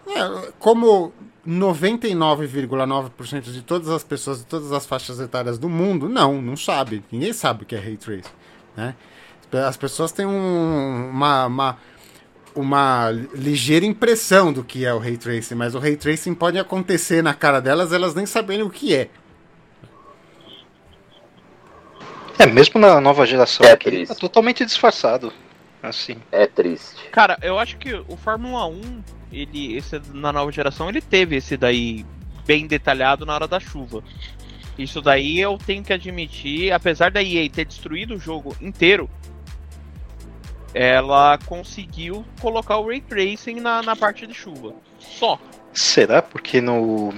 É, 0.08 0.52
como 0.58 1.14
99,9% 1.48 3.42
de 3.52 3.62
todas 3.62 3.90
as 3.90 4.04
pessoas 4.04 4.40
de 4.40 4.46
todas 4.46 4.72
as 4.72 4.86
faixas 4.86 5.20
etárias 5.20 5.58
do 5.60 5.70
mundo, 5.70 6.10
não, 6.10 6.42
não 6.42 6.58
sabe. 6.58 7.04
Ninguém 7.12 7.34
sabe 7.34 7.64
o 7.64 7.66
que 7.66 7.76
é 7.76 7.80
Ray 7.80 7.98
Tracing. 7.98 8.30
Né? 8.76 8.96
As 9.68 9.78
pessoas 9.78 10.12
têm 10.12 10.26
um- 10.26 11.10
uma, 11.12 11.46
uma, 11.48 11.78
uma 12.56 13.10
ligeira 13.34 13.86
impressão 13.86 14.52
do 14.52 14.64
que 14.64 14.86
é 14.86 14.94
o 14.94 14.98
Ray 15.00 15.18
Tracing, 15.18 15.56
mas 15.56 15.76
o 15.76 15.80
Ray 15.80 15.96
Tracing 15.96 16.34
pode 16.34 16.58
acontecer 16.60 17.22
na 17.22 17.34
cara 17.34 17.60
delas, 17.60 17.94
elas 17.94 18.14
nem 18.16 18.26
saberem 18.26 18.64
o 18.64 18.70
que 18.70 18.94
é. 18.96 19.10
É, 22.38 22.46
mesmo 22.46 22.80
na 22.80 23.02
nova 23.02 23.26
geração 23.26 23.66
É 23.66 23.72
aqui, 23.74 23.90
triste. 23.90 24.08
tá 24.14 24.16
totalmente 24.16 24.66
disfarçado. 24.66 25.34
Assim. 25.84 26.18
É 26.32 26.46
triste. 26.48 27.10
Cara, 27.12 27.38
eu 27.42 27.58
acho 27.60 27.78
que 27.78 27.94
o 28.08 28.18
Fórmula 28.18 28.66
1, 28.68 29.04
ele, 29.32 29.76
esse 29.78 30.02
na 30.14 30.32
nova 30.32 30.52
geração, 30.52 30.90
ele 30.90 31.02
teve 31.02 31.36
esse 31.38 31.56
daí 31.58 32.06
bem 32.46 32.66
detalhado 32.68 33.26
na 33.26 33.34
hora 33.34 33.48
da 33.48 33.60
chuva. 33.60 34.04
Isso 34.78 35.02
daí 35.02 35.40
eu 35.40 35.58
tenho 35.58 35.84
que 35.84 35.92
admitir, 35.92 36.72
apesar 36.72 37.12
da 37.12 37.22
EA 37.22 37.50
ter 37.50 37.66
destruído 37.66 38.16
o 38.16 38.20
jogo 38.20 38.56
inteiro, 38.62 39.10
ela 40.74 41.38
conseguiu 41.46 42.26
colocar 42.42 42.78
o 42.78 42.88
Ray 42.88 43.02
Tracing 43.02 43.60
na, 43.60 43.82
na 43.82 43.96
parte 43.96 44.26
de 44.28 44.34
chuva. 44.34 44.74
Só. 45.00 45.40
Será? 45.74 46.22
Porque 46.22 46.60
no 46.62 47.14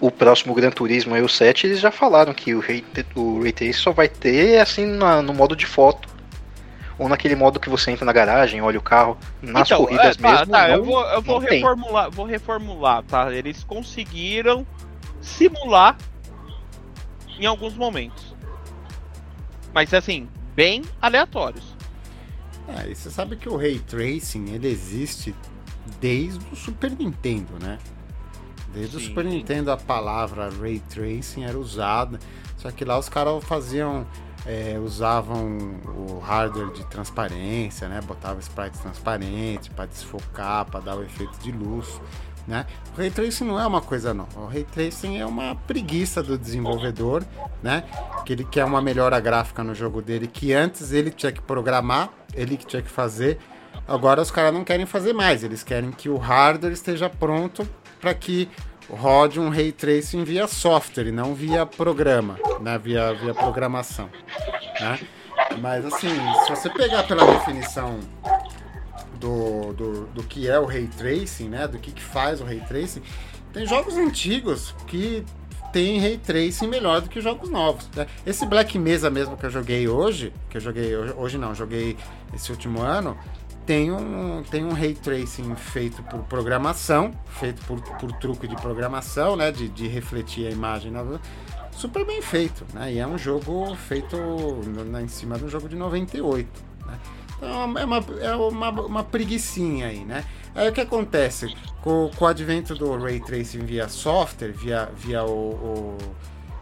o 0.00 0.10
próximo 0.10 0.54
Gran 0.54 0.70
Turismo 0.70 1.14
aí, 1.14 1.22
o 1.22 1.28
7, 1.28 1.66
eles 1.66 1.80
já 1.80 1.90
falaram 1.90 2.34
que 2.34 2.54
o 2.54 2.60
Ray, 2.60 2.84
o 3.14 3.40
Ray 3.42 3.52
Tracing 3.52 3.72
só 3.80 3.92
vai 3.92 4.08
ter 4.08 4.60
assim 4.60 4.84
na- 4.86 5.22
no 5.22 5.32
modo 5.32 5.54
de 5.54 5.66
foto. 5.66 6.08
Ou 6.98 7.08
naquele 7.08 7.34
modo 7.34 7.58
que 7.58 7.70
você 7.70 7.90
entra 7.90 8.04
na 8.04 8.12
garagem, 8.12 8.60
olha 8.60 8.78
o 8.78 8.82
carro. 8.82 9.16
Nas 9.40 9.66
Então, 9.68 9.84
corridas 9.84 10.16
é, 10.16 10.20
tá, 10.20 10.30
mesmo. 10.30 10.46
tá, 10.52 10.68
não, 10.68 10.74
eu 10.74 10.84
vou, 10.84 11.04
eu 11.06 11.22
vou 11.22 11.40
não 11.40 11.46
tem. 11.48 11.58
reformular, 11.60 12.10
vou 12.10 12.26
reformular, 12.26 13.02
tá? 13.04 13.32
Eles 13.32 13.64
conseguiram 13.64 14.66
simular 15.20 15.96
em 17.38 17.46
alguns 17.46 17.74
momentos. 17.74 18.34
Mas 19.72 19.92
assim, 19.94 20.28
bem 20.54 20.82
aleatórios. 21.00 21.71
É, 22.68 22.88
e 22.88 22.94
você 22.94 23.10
sabe 23.10 23.36
que 23.36 23.48
o 23.48 23.56
Ray 23.56 23.78
Tracing 23.80 24.50
ele 24.50 24.68
existe 24.68 25.34
desde 26.00 26.44
o 26.52 26.56
Super 26.56 26.90
Nintendo, 26.90 27.52
né? 27.60 27.78
Desde 28.72 28.96
o 28.96 29.00
Sim. 29.00 29.06
Super 29.06 29.24
Nintendo 29.24 29.70
a 29.70 29.76
palavra 29.76 30.48
Ray 30.48 30.80
Tracing 30.80 31.44
era 31.44 31.58
usada, 31.58 32.18
só 32.56 32.70
que 32.70 32.84
lá 32.84 32.98
os 32.98 33.08
caras 33.08 33.42
faziam, 33.44 34.06
é, 34.46 34.78
usavam 34.78 35.80
o 35.84 36.18
hardware 36.20 36.72
de 36.72 36.84
transparência, 36.86 37.88
né? 37.88 38.00
Botava 38.00 38.40
sprites 38.40 38.80
transparentes 38.80 39.68
para 39.68 39.86
desfocar, 39.86 40.64
para 40.66 40.80
dar 40.80 40.96
o 40.96 41.02
efeito 41.02 41.36
de 41.38 41.52
luz. 41.52 42.00
Né? 42.46 42.66
O 42.94 42.98
Ray 42.98 43.10
Tracing 43.10 43.44
não 43.44 43.60
é 43.60 43.66
uma 43.66 43.80
coisa 43.80 44.12
nova. 44.12 44.40
O 44.40 44.46
Ray 44.46 44.64
Tracing 44.64 45.18
é 45.18 45.26
uma 45.26 45.54
preguiça 45.54 46.22
do 46.22 46.36
desenvolvedor, 46.36 47.24
né? 47.62 47.84
Que 48.26 48.32
ele 48.32 48.44
quer 48.44 48.64
uma 48.64 48.82
melhora 48.82 49.18
gráfica 49.20 49.62
no 49.62 49.74
jogo 49.74 50.02
dele, 50.02 50.26
que 50.26 50.52
antes 50.52 50.92
ele 50.92 51.10
tinha 51.10 51.30
que 51.30 51.40
programar, 51.40 52.10
ele 52.34 52.56
que 52.56 52.66
tinha 52.66 52.82
que 52.82 52.90
fazer. 52.90 53.38
Agora 53.86 54.20
os 54.20 54.30
caras 54.30 54.52
não 54.52 54.64
querem 54.64 54.86
fazer 54.86 55.12
mais, 55.12 55.44
eles 55.44 55.62
querem 55.62 55.90
que 55.90 56.08
o 56.08 56.16
hardware 56.16 56.72
esteja 56.72 57.08
pronto 57.08 57.68
para 58.00 58.12
que 58.12 58.48
rode 58.90 59.40
um 59.40 59.48
Ray 59.48 59.72
Tracing 59.72 60.24
via 60.24 60.46
software 60.46 61.06
e 61.06 61.12
não 61.12 61.34
via 61.34 61.64
programa, 61.64 62.38
né? 62.60 62.78
Via, 62.78 63.14
via 63.14 63.34
programação, 63.34 64.08
né? 64.80 64.98
Mas 65.60 65.84
assim, 65.84 66.08
se 66.44 66.50
você 66.50 66.68
pegar 66.70 67.04
pela 67.04 67.24
definição 67.24 68.00
do, 69.22 69.72
do, 69.72 70.06
do 70.06 70.22
que 70.24 70.48
é 70.48 70.58
o 70.58 70.66
Ray 70.66 70.88
Tracing, 70.88 71.48
né? 71.48 71.68
Do 71.68 71.78
que, 71.78 71.92
que 71.92 72.02
faz 72.02 72.40
o 72.40 72.44
Ray 72.44 72.60
Tracing, 72.60 73.02
tem 73.52 73.64
jogos 73.64 73.96
antigos 73.96 74.74
que 74.88 75.24
tem 75.72 76.00
Ray 76.00 76.18
Tracing 76.18 76.66
melhor 76.66 77.00
do 77.00 77.08
que 77.08 77.20
jogos 77.20 77.48
novos. 77.48 77.88
Né? 77.94 78.06
Esse 78.26 78.44
Black 78.44 78.76
Mesa 78.78 79.08
mesmo 79.08 79.36
que 79.36 79.46
eu 79.46 79.50
joguei 79.50 79.88
hoje, 79.88 80.32
que 80.50 80.56
eu 80.56 80.60
joguei 80.60 80.94
hoje 80.96 81.38
não, 81.38 81.54
joguei 81.54 81.96
esse 82.34 82.50
último 82.50 82.82
ano, 82.82 83.16
tem 83.64 83.92
um, 83.92 84.42
tem 84.42 84.64
um 84.64 84.72
ray 84.72 84.92
tracing 84.92 85.54
feito 85.54 86.02
por 86.02 86.20
programação, 86.24 87.12
feito 87.28 87.64
por, 87.64 87.80
por 87.80 88.10
truque 88.14 88.48
de 88.48 88.56
programação, 88.56 89.36
né? 89.36 89.52
De, 89.52 89.68
de 89.68 89.86
refletir 89.86 90.48
a 90.48 90.50
imagem 90.50 90.90
na, 90.90 91.04
super 91.70 92.04
bem 92.04 92.20
feito, 92.20 92.66
né? 92.74 92.92
E 92.92 92.98
é 92.98 93.06
um 93.06 93.16
jogo 93.16 93.72
feito 93.76 94.16
em 95.00 95.08
cima 95.08 95.38
de 95.38 95.44
um 95.44 95.48
jogo 95.48 95.68
de 95.68 95.76
98, 95.76 96.48
né? 96.86 96.98
Então 97.42 97.76
é 97.76 97.84
uma, 97.84 98.04
é 98.20 98.36
uma, 98.36 98.70
uma 98.70 99.02
preguiçinha 99.02 99.88
aí, 99.88 100.04
né? 100.04 100.24
Aí 100.54 100.68
o 100.68 100.72
que 100.72 100.80
acontece? 100.80 101.52
Com, 101.80 102.08
com 102.16 102.24
o 102.24 102.28
advento 102.28 102.72
do 102.76 102.96
Ray 102.96 103.18
Tracing 103.18 103.64
via 103.64 103.88
software, 103.88 104.52
via, 104.52 104.88
via 104.94 105.24
o, 105.24 105.50
o 105.50 105.98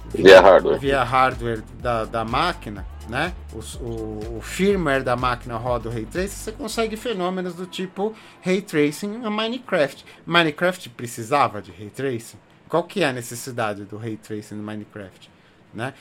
via, 0.08 0.40
hardware, 0.40 0.78
via 0.78 1.02
hardware 1.02 1.62
da, 1.82 2.06
da 2.06 2.24
máquina, 2.24 2.86
né? 3.10 3.34
O, 3.52 3.84
o, 3.84 4.36
o, 4.38 4.40
firmware 4.40 5.04
da 5.04 5.16
máquina 5.16 5.58
roda 5.58 5.90
o 5.90 5.92
Ray 5.92 6.06
Tracing, 6.06 6.36
você 6.36 6.52
consegue 6.52 6.96
fenômenos 6.96 7.52
do 7.54 7.66
tipo 7.66 8.14
Ray 8.40 8.62
Tracing 8.62 9.18
no 9.18 9.30
Minecraft. 9.30 10.02
Minecraft 10.24 10.88
precisava 10.88 11.60
de 11.60 11.72
Ray 11.72 11.90
Tracing? 11.90 12.38
Qual 12.70 12.84
que 12.84 13.02
é 13.02 13.08
a 13.08 13.12
necessidade 13.12 13.84
do 13.84 13.98
Ray 13.98 14.16
Tracing 14.16 14.54
no 14.54 14.62
Minecraft? 14.62 15.30
Né? 15.72 15.94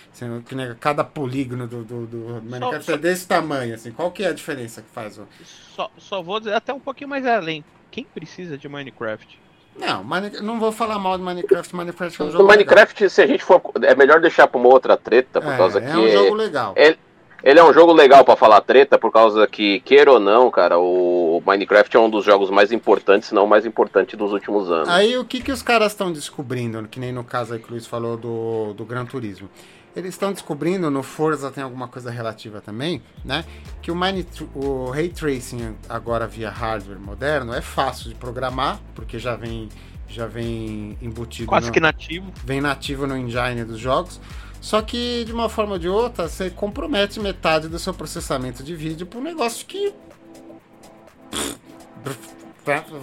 Que 0.48 0.56
cada 0.80 1.04
polígono 1.04 1.68
do, 1.68 1.84
do, 1.84 2.08
do 2.08 2.42
Minecraft 2.42 2.86
só, 2.86 2.94
é 2.94 2.98
desse 2.98 3.28
tamanho, 3.28 3.76
assim. 3.76 3.92
Qual 3.92 4.12
que 4.12 4.24
é 4.24 4.28
a 4.28 4.34
diferença 4.34 4.82
que 4.82 4.90
faz? 4.90 5.20
Só, 5.44 5.92
só 5.98 6.22
vou 6.22 6.40
dizer 6.40 6.56
até 6.56 6.74
um 6.74 6.80
pouquinho 6.80 7.10
mais 7.10 7.26
além. 7.26 7.64
Quem 7.92 8.04
precisa 8.04 8.58
de 8.58 8.68
Minecraft? 8.68 9.40
Não, 9.78 10.04
não 10.42 10.60
vou 10.60 10.72
falar 10.72 11.00
mal 11.00 11.18
do 11.18 11.24
Minecraft. 11.24 11.76
Minecraft 11.76 12.22
é 12.22 12.26
um 12.26 12.32
jogo 12.32 12.48
Minecraft, 12.48 13.02
legal. 13.02 13.10
se 13.10 13.22
a 13.22 13.28
gente 13.28 13.44
for. 13.44 13.62
É 13.84 13.96
melhor 13.96 14.20
deixar 14.20 14.48
pra 14.48 14.60
uma 14.60 14.70
outra 14.70 14.98
treta, 14.98 15.40
por 15.40 15.54
é, 15.54 15.58
causa 15.58 15.80
que. 15.80 15.88
É 15.88 15.98
um 15.98 16.10
jogo 16.10 16.36
legal. 16.36 16.74
Ele, 16.76 16.98
ele 17.44 17.60
é 17.60 17.64
um 17.64 17.74
jogo 17.74 17.94
legal 17.94 18.24
para 18.24 18.36
falar 18.36 18.62
treta, 18.62 18.98
por 18.98 19.12
causa 19.12 19.48
que, 19.48 19.80
queira 19.82 20.12
ou 20.12 20.20
não, 20.20 20.52
cara, 20.52 20.78
o 20.78 21.42
Minecraft 21.46 21.96
é 21.96 22.00
um 22.00 22.10
dos 22.10 22.26
jogos 22.26 22.50
mais 22.50 22.72
importantes, 22.72 23.30
se 23.30 23.36
não 23.36 23.46
o 23.46 23.48
mais 23.48 23.66
importante 23.66 24.16
dos 24.16 24.32
últimos 24.32 24.70
anos. 24.72 24.90
Aí 24.90 25.18
o 25.18 25.26
que, 25.26 25.42
que 25.42 25.52
os 25.52 25.62
caras 25.62 25.92
estão 25.92 26.12
descobrindo, 26.12 26.88
que 26.88 27.00
nem 27.00 27.12
no 27.12 27.24
caso 27.24 27.54
aí 27.54 27.60
que 27.60 27.68
o 27.68 27.72
Luiz 27.72 27.86
falou 27.86 28.18
do, 28.18 28.74
do 28.74 28.86
Gran 28.86 29.06
Turismo. 29.06 29.50
Eles 29.96 30.14
estão 30.14 30.32
descobrindo, 30.32 30.92
no 30.92 31.02
Forza 31.02 31.50
tem 31.50 31.64
alguma 31.64 31.88
coisa 31.88 32.12
relativa 32.12 32.62
também, 32.62 33.02
né? 33.26 33.44
Que 33.82 33.90
o, 33.92 33.96
Mine, 33.96 34.26
o 34.54 34.92
Ray 34.92 35.10
Tracing 35.10 35.76
agora 35.90 36.28
via 36.28 36.50
hardware 36.50 37.00
moderno 37.00 37.54
é 37.54 37.62
fácil 37.62 38.10
de 38.10 38.16
programar, 38.16 38.80
porque 38.94 39.18
já 39.18 39.36
vem, 39.36 39.68
já 40.08 40.28
vem 40.28 40.96
embutido. 41.02 41.48
Quase 41.48 41.68
no, 41.68 41.74
que 41.74 41.80
nativo. 41.80 42.32
Vem 42.46 42.62
nativo 42.62 43.08
no 43.08 43.18
engine 43.18 43.66
dos 43.66 43.80
jogos. 43.80 44.22
Só 44.62 44.82
que, 44.82 45.24
de 45.26 45.32
uma 45.32 45.48
forma 45.48 45.74
ou 45.74 45.80
de 45.80 45.88
outra, 45.88 46.28
você 46.28 46.50
compromete 46.50 47.20
metade 47.20 47.68
do 47.68 47.80
seu 47.80 47.94
processamento 47.94 48.64
de 48.64 48.76
vídeo 48.76 49.08
para 49.08 49.20
um 49.20 49.24
negócio 49.24 49.66
que. 49.66 49.94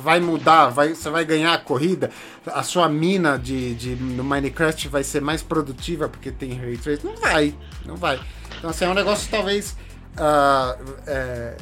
Vai 0.02 0.20
mudar, 0.20 0.68
vai, 0.68 0.94
você 0.94 1.10
vai 1.10 1.24
ganhar 1.24 1.52
a 1.52 1.58
corrida, 1.58 2.12
a 2.46 2.62
sua 2.62 2.88
mina 2.88 3.36
de, 3.36 3.74
de, 3.74 3.96
no 3.96 4.22
Minecraft 4.22 4.86
vai 4.86 5.02
ser 5.02 5.20
mais 5.20 5.42
produtiva 5.42 6.08
porque 6.08 6.30
tem 6.30 6.52
Ray 6.52 6.76
Tracing. 6.76 7.08
Não 7.08 7.16
vai, 7.16 7.54
não 7.84 7.96
vai. 7.96 8.20
Então, 8.58 8.70
assim, 8.70 8.84
é 8.84 8.88
um 8.88 8.94
negócio 8.94 9.28
talvez. 9.28 9.76
Uh, 10.12 10.94
é, 11.06 11.56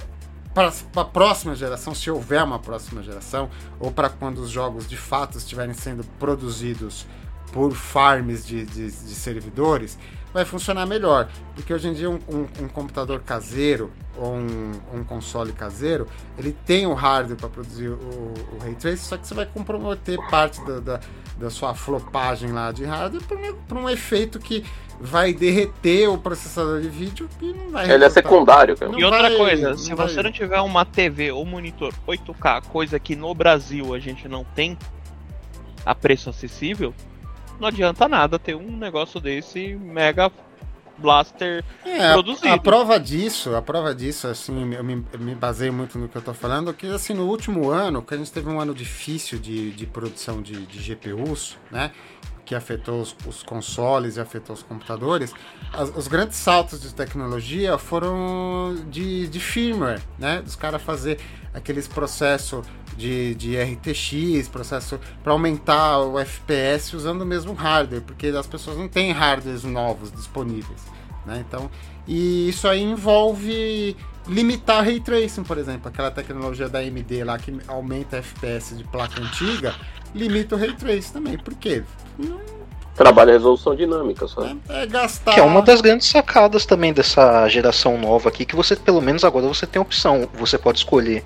para 0.55 0.73
a 0.97 1.05
próxima 1.05 1.57
geração, 1.57 1.95
se 1.95 2.09
houver 2.09 2.43
uma 2.45 2.61
próxima 2.61 3.03
geração, 3.03 3.51
ou 3.81 3.91
para 3.91 4.09
quando 4.09 4.39
os 4.39 4.51
jogos 4.51 4.89
de 4.89 4.97
fato 4.97 5.37
estiverem 5.37 5.75
sendo 5.75 6.05
produzidos 6.19 7.07
por 7.55 7.72
farms 7.72 8.44
de, 8.44 8.64
de, 8.64 8.90
de, 8.90 9.14
servidores, 9.14 9.97
vai 10.32 10.44
funcionar 10.44 10.86
melhor. 10.86 11.28
Porque 11.55 11.72
hoje 11.72 11.86
em 11.86 11.94
dia 11.94 12.10
um, 12.10 12.18
um, 12.28 12.64
um 12.64 12.68
computador 12.68 13.20
caseiro 13.20 13.93
ou 14.16 14.35
um, 14.35 14.72
um, 14.93 15.05
console 15.05 15.52
caseiro, 15.52 16.09
ele 16.36 16.55
tem 16.66 16.85
o 16.85 16.94
hardware 16.94 17.39
para 17.39 17.48
produzir 17.48 17.90
o, 17.90 17.94
o, 17.94 18.59
Ray 18.60 18.74
Tracing, 18.74 19.05
só 19.05 19.16
que 19.16 19.24
você 19.24 19.35
vai 19.35 19.47
comprometer 19.47 20.18
parte 20.28 20.60
da, 20.64 20.81
da, 20.81 21.01
da 21.39 21.48
sua 21.48 21.74
flopagem 21.74 22.51
lá 22.51 22.72
de 22.72 22.85
hardware 22.85 23.22
para 23.68 23.78
um 23.78 23.89
efeito 23.89 24.40
que 24.40 24.64
vai 25.01 25.32
derreter 25.32 26.09
o 26.09 26.18
processador 26.18 26.81
de 26.81 26.89
vídeo 26.89 27.28
e 27.40 27.52
não 27.52 27.70
vai. 27.70 27.89
Ele 27.89 28.05
é 28.05 28.10
secundário, 28.10 28.76
cara. 28.76 28.90
Não 28.90 28.98
e 28.98 29.05
outra 29.05 29.22
vai, 29.22 29.36
coisa, 29.36 29.76
se 29.76 29.94
vai... 29.94 30.09
você 30.09 30.20
não 30.24 30.32
tiver 30.32 30.60
uma 30.60 30.85
TV 30.85 31.31
ou 31.31 31.44
monitor 31.47 31.94
8K, 32.05 32.64
coisa 32.64 32.98
que 32.98 33.14
no 33.14 33.32
Brasil 33.32 33.94
a 33.94 34.01
gente 34.01 34.26
não 34.26 34.43
tem 34.43 34.76
a 35.86 35.94
preço 35.94 36.31
acessível, 36.31 36.93
não 37.60 37.68
adianta 37.68 38.09
nada 38.09 38.39
ter 38.39 38.55
um 38.55 38.76
negócio 38.76 39.20
desse 39.20 39.74
mega 39.76 40.31
blaster 40.98 41.64
é, 41.85 42.12
produzido. 42.12 42.48
A, 42.48 42.55
a, 42.55 42.59
prova 42.59 43.01
disso, 43.01 43.55
a 43.55 43.62
prova 43.62 43.94
disso, 43.94 44.28
assim, 44.28 44.74
eu 44.74 44.85
me, 44.85 45.05
eu 45.12 45.18
me 45.18 45.35
baseio 45.35 45.72
muito 45.72 45.98
no 45.98 46.09
que 46.09 46.16
eu 46.16 46.22
tô 46.22 46.32
falando, 46.32 46.72
que 46.72 46.86
assim, 46.86 47.14
no 47.14 47.26
último 47.26 47.70
ano, 47.70 48.02
que 48.02 48.14
a 48.14 48.16
gente 48.16 48.32
teve 48.32 48.48
um 48.48 48.60
ano 48.60 48.74
difícil 48.74 49.39
de, 49.39 49.72
de 49.72 49.86
produção 49.86 50.40
de, 50.40 50.66
de 50.66 50.78
GPUs, 50.78 51.56
né? 51.70 51.90
Que 52.45 52.55
afetou 52.55 53.01
os, 53.01 53.16
os, 53.27 53.43
consoles 53.43 54.16
e 54.16 54.21
afetou 54.21 54.55
os 54.55 54.62
computadores, 54.62 55.33
as, 55.73 55.91
os 55.97 56.07
grandes 56.09 56.37
saltos 56.37 56.81
de 56.81 56.93
tecnologia 56.93 57.79
foram 57.79 58.77
de, 58.91 59.27
de 59.29 59.41
firmware, 59.41 60.03
né? 60.19 60.43
Dos 60.43 60.55
caras 60.55 60.83
fazer 60.83 61.19
aqueles 61.55 61.89
processos 61.89 62.66
de, 62.97 63.35
de 63.35 63.57
RTX, 63.57 64.49
processo 64.49 65.01
para 65.23 65.33
aumentar 65.33 66.01
o 66.01 66.19
FPS 66.19 66.95
usando 66.95 67.23
o 67.23 67.27
mesmo 67.27 67.53
hardware, 67.55 68.03
porque 68.03 68.29
as 68.29 68.47
pessoas 68.47 68.77
não 68.77 68.89
têm 68.89 69.12
hardwares 69.12 69.65
novos 69.65 70.12
disponíveis. 70.12 70.83
Né? 71.25 71.45
Então, 71.47 71.71
e 72.07 72.49
isso 72.49 72.69
aí 72.69 72.83
envolve 72.83 73.97
limitar 74.27 74.85
ray 74.85 75.01
tracing, 75.01 75.43
por 75.43 75.59
exemplo, 75.59 75.89
aquela 75.89 76.11
tecnologia 76.11 76.69
da 76.69 76.79
AMD 76.79 77.25
lá 77.25 77.39
que 77.39 77.57
aumenta 77.66 78.19
FPS 78.19 78.77
de 78.77 78.85
placa 78.85 79.21
antiga, 79.21 79.75
limita 80.15 80.55
o 80.55 80.59
ray 80.59 80.75
tracing 80.75 81.12
também. 81.12 81.39
Por 81.39 81.55
quê? 81.55 81.83
Trabalha 82.95 83.32
resolução 83.32 83.74
dinâmica 83.74 84.28
só. 84.28 84.45
É, 84.45 84.82
é, 84.82 84.86
gastar. 84.86 85.35
Que 85.35 85.41
é 85.41 85.43
uma 85.43 85.61
das 85.61 85.81
grandes 85.81 86.09
sacadas 86.09 86.65
também 86.65 86.93
dessa 86.93 87.49
geração 87.49 87.99
nova 87.99 88.28
aqui, 88.28 88.45
que 88.45 88.55
você, 88.55 88.77
pelo 88.77 89.01
menos 89.01 89.24
agora, 89.24 89.47
você 89.47 89.66
tem 89.66 89.82
opção. 89.82 90.28
Você 90.35 90.57
pode 90.57 90.78
escolher 90.78 91.24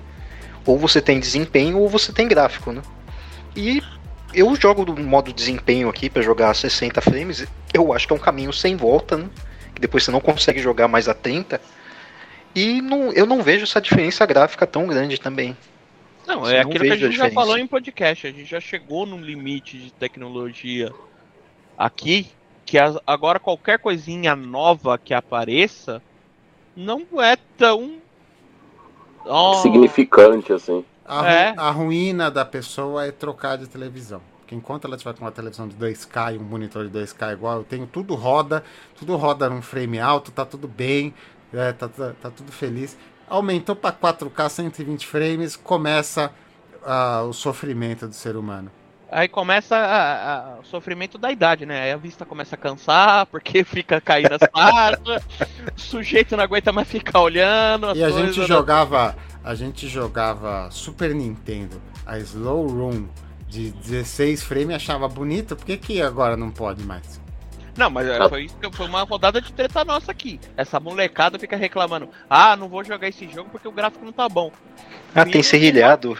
ou 0.65 0.77
você 0.77 1.01
tem 1.01 1.19
desempenho 1.19 1.79
ou 1.79 1.87
você 1.87 2.11
tem 2.11 2.27
gráfico, 2.27 2.71
né? 2.71 2.81
E 3.55 3.81
eu 4.33 4.55
jogo 4.55 4.85
do 4.85 4.95
modo 4.95 5.33
desempenho 5.33 5.89
aqui 5.89 6.09
para 6.09 6.21
jogar 6.21 6.51
a 6.51 6.53
60 6.53 7.01
frames, 7.01 7.47
eu 7.73 7.93
acho 7.93 8.07
que 8.07 8.13
é 8.13 8.15
um 8.15 8.19
caminho 8.19 8.53
sem 8.53 8.75
volta, 8.75 9.17
né? 9.17 9.29
Que 9.73 9.81
depois 9.81 10.03
você 10.03 10.11
não 10.11 10.19
consegue 10.19 10.59
jogar 10.59 10.87
mais 10.87 11.07
a 11.07 11.13
30. 11.13 11.59
E 12.55 12.81
não, 12.81 13.11
eu 13.11 13.25
não 13.25 13.41
vejo 13.41 13.63
essa 13.63 13.79
diferença 13.81 14.25
gráfica 14.25 14.65
tão 14.65 14.87
grande 14.87 15.19
também. 15.19 15.55
Não, 16.29 16.47
é 16.47 16.63
não 16.63 16.69
aquilo 16.69 16.85
que 16.85 16.91
a 16.91 16.97
gente 16.97 17.21
a 17.21 17.25
já 17.25 17.31
falou 17.31 17.57
em 17.57 17.65
podcast. 17.65 18.27
A 18.27 18.31
gente 18.31 18.45
já 18.45 18.59
chegou 18.59 19.05
num 19.05 19.19
limite 19.19 19.77
de 19.77 19.91
tecnologia 19.91 20.93
aqui 21.77 22.27
que 22.65 22.77
agora 23.07 23.39
qualquer 23.39 23.79
coisinha 23.79 24.35
nova 24.35 24.97
que 24.97 25.11
apareça 25.11 26.01
não 26.75 27.01
é 27.19 27.35
tão 27.57 27.97
oh. 29.25 29.55
significante, 29.55 30.53
assim. 30.53 30.85
A, 31.03 31.31
é. 31.31 31.53
a 31.57 31.71
ruína 31.71 32.29
da 32.29 32.45
pessoa 32.45 33.07
é 33.07 33.11
trocar 33.11 33.57
de 33.57 33.67
televisão. 33.67 34.21
Porque 34.39 34.53
enquanto 34.53 34.85
ela 34.85 34.95
tiver 34.95 35.13
com 35.15 35.25
uma 35.25 35.31
televisão 35.31 35.67
de 35.67 35.75
2K 35.75 36.35
e 36.35 36.37
um 36.37 36.43
monitor 36.43 36.87
de 36.87 36.99
2K 36.99 37.33
igual, 37.33 37.57
eu 37.57 37.63
tenho 37.63 37.87
tudo 37.87 38.13
roda, 38.13 38.63
tudo 38.95 39.15
roda 39.15 39.49
num 39.49 39.63
frame 39.63 39.99
alto, 39.99 40.31
tá 40.31 40.45
tudo 40.45 40.67
bem, 40.67 41.13
é, 41.51 41.71
tá, 41.71 41.87
tá, 41.87 42.13
tá, 42.21 42.29
tudo 42.29 42.51
feliz. 42.51 42.95
Aumentou 43.29 43.75
para 43.75 43.95
4K 43.95 44.49
120 44.49 45.05
frames, 45.05 45.55
começa 45.55 46.31
uh, 46.81 47.27
o 47.27 47.33
sofrimento 47.33 48.07
do 48.07 48.13
ser 48.13 48.35
humano. 48.35 48.71
Aí 49.11 49.27
começa 49.27 50.59
o 50.61 50.63
sofrimento 50.63 51.17
da 51.17 51.31
idade, 51.31 51.65
né? 51.65 51.81
Aí 51.81 51.91
a 51.91 51.97
vista 51.97 52.25
começa 52.25 52.55
a 52.55 52.57
cansar, 52.57 53.25
porque 53.31 53.63
fica 53.63 53.99
caindo 53.99 54.33
as 54.33 54.49
partes, 54.51 55.25
o 55.75 55.79
sujeito 55.79 56.37
não 56.37 56.43
aguenta 56.43 56.71
mais 56.71 56.87
ficar 56.87 57.21
olhando. 57.21 57.95
e 57.95 58.03
a 58.03 58.09
gente 58.09 58.45
jogava. 58.45 59.15
A 59.41 59.55
gente 59.55 59.87
jogava 59.87 60.69
Super 60.69 61.15
Nintendo, 61.15 61.81
a 62.05 62.19
Slow 62.19 62.67
Room 62.67 63.07
de 63.47 63.71
16 63.71 64.43
frames 64.43 64.75
achava 64.75 65.07
bonito, 65.07 65.55
por 65.55 65.65
que, 65.65 65.77
que 65.77 66.01
agora 66.01 66.37
não 66.37 66.51
pode 66.51 66.83
mais? 66.83 67.18
Não, 67.79 67.89
mas 67.89 68.05
foi, 68.27 68.49
foi 68.73 68.87
uma 68.87 69.03
rodada 69.03 69.41
de 69.41 69.53
treta 69.53 69.85
nossa 69.85 70.11
aqui. 70.11 70.37
Essa 70.57 70.81
molecada 70.81 71.39
fica 71.39 71.55
reclamando: 71.55 72.09
ah, 72.29 72.53
não 72.57 72.67
vou 72.67 72.83
jogar 72.83 73.07
esse 73.07 73.25
jogo 73.29 73.49
porque 73.49 73.69
o 73.69 73.71
gráfico 73.71 74.03
não 74.03 74.11
tá 74.11 74.27
bom. 74.27 74.51
Ah, 75.15 75.25
tem 75.25 75.41
serrilhado. 75.41 76.17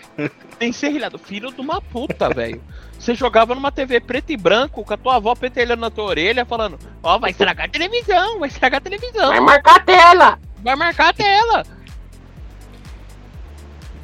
Tem 0.57 0.71
serrilhado. 0.71 1.17
Filho 1.17 1.51
de 1.51 1.59
uma 1.59 1.81
puta, 1.81 2.29
velho. 2.29 2.63
Você 2.97 3.13
jogava 3.13 3.53
numa 3.53 3.73
TV 3.73 3.99
preto 3.99 4.31
e 4.31 4.37
branco 4.37 4.85
com 4.85 4.93
a 4.93 4.97
tua 4.97 5.17
avó 5.17 5.35
pentelhando 5.35 5.81
na 5.81 5.89
tua 5.89 6.05
orelha 6.05 6.45
falando: 6.45 6.79
Ó, 7.03 7.17
oh, 7.17 7.19
vai 7.19 7.31
estragar 7.31 7.65
a 7.65 7.69
televisão, 7.69 8.39
vai 8.39 8.47
estragar 8.47 8.77
a 8.77 8.81
televisão. 8.81 9.27
Vai 9.27 9.41
marcar 9.41 9.75
a 9.75 9.79
tela. 9.81 10.39
Vai 10.63 10.75
marcar 10.77 11.09
a 11.09 11.13
tela. 11.13 11.65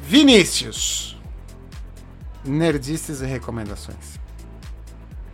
Vinícius. 0.02 1.18
Nerdices 2.44 3.22
e 3.22 3.26
recomendações. 3.26 4.20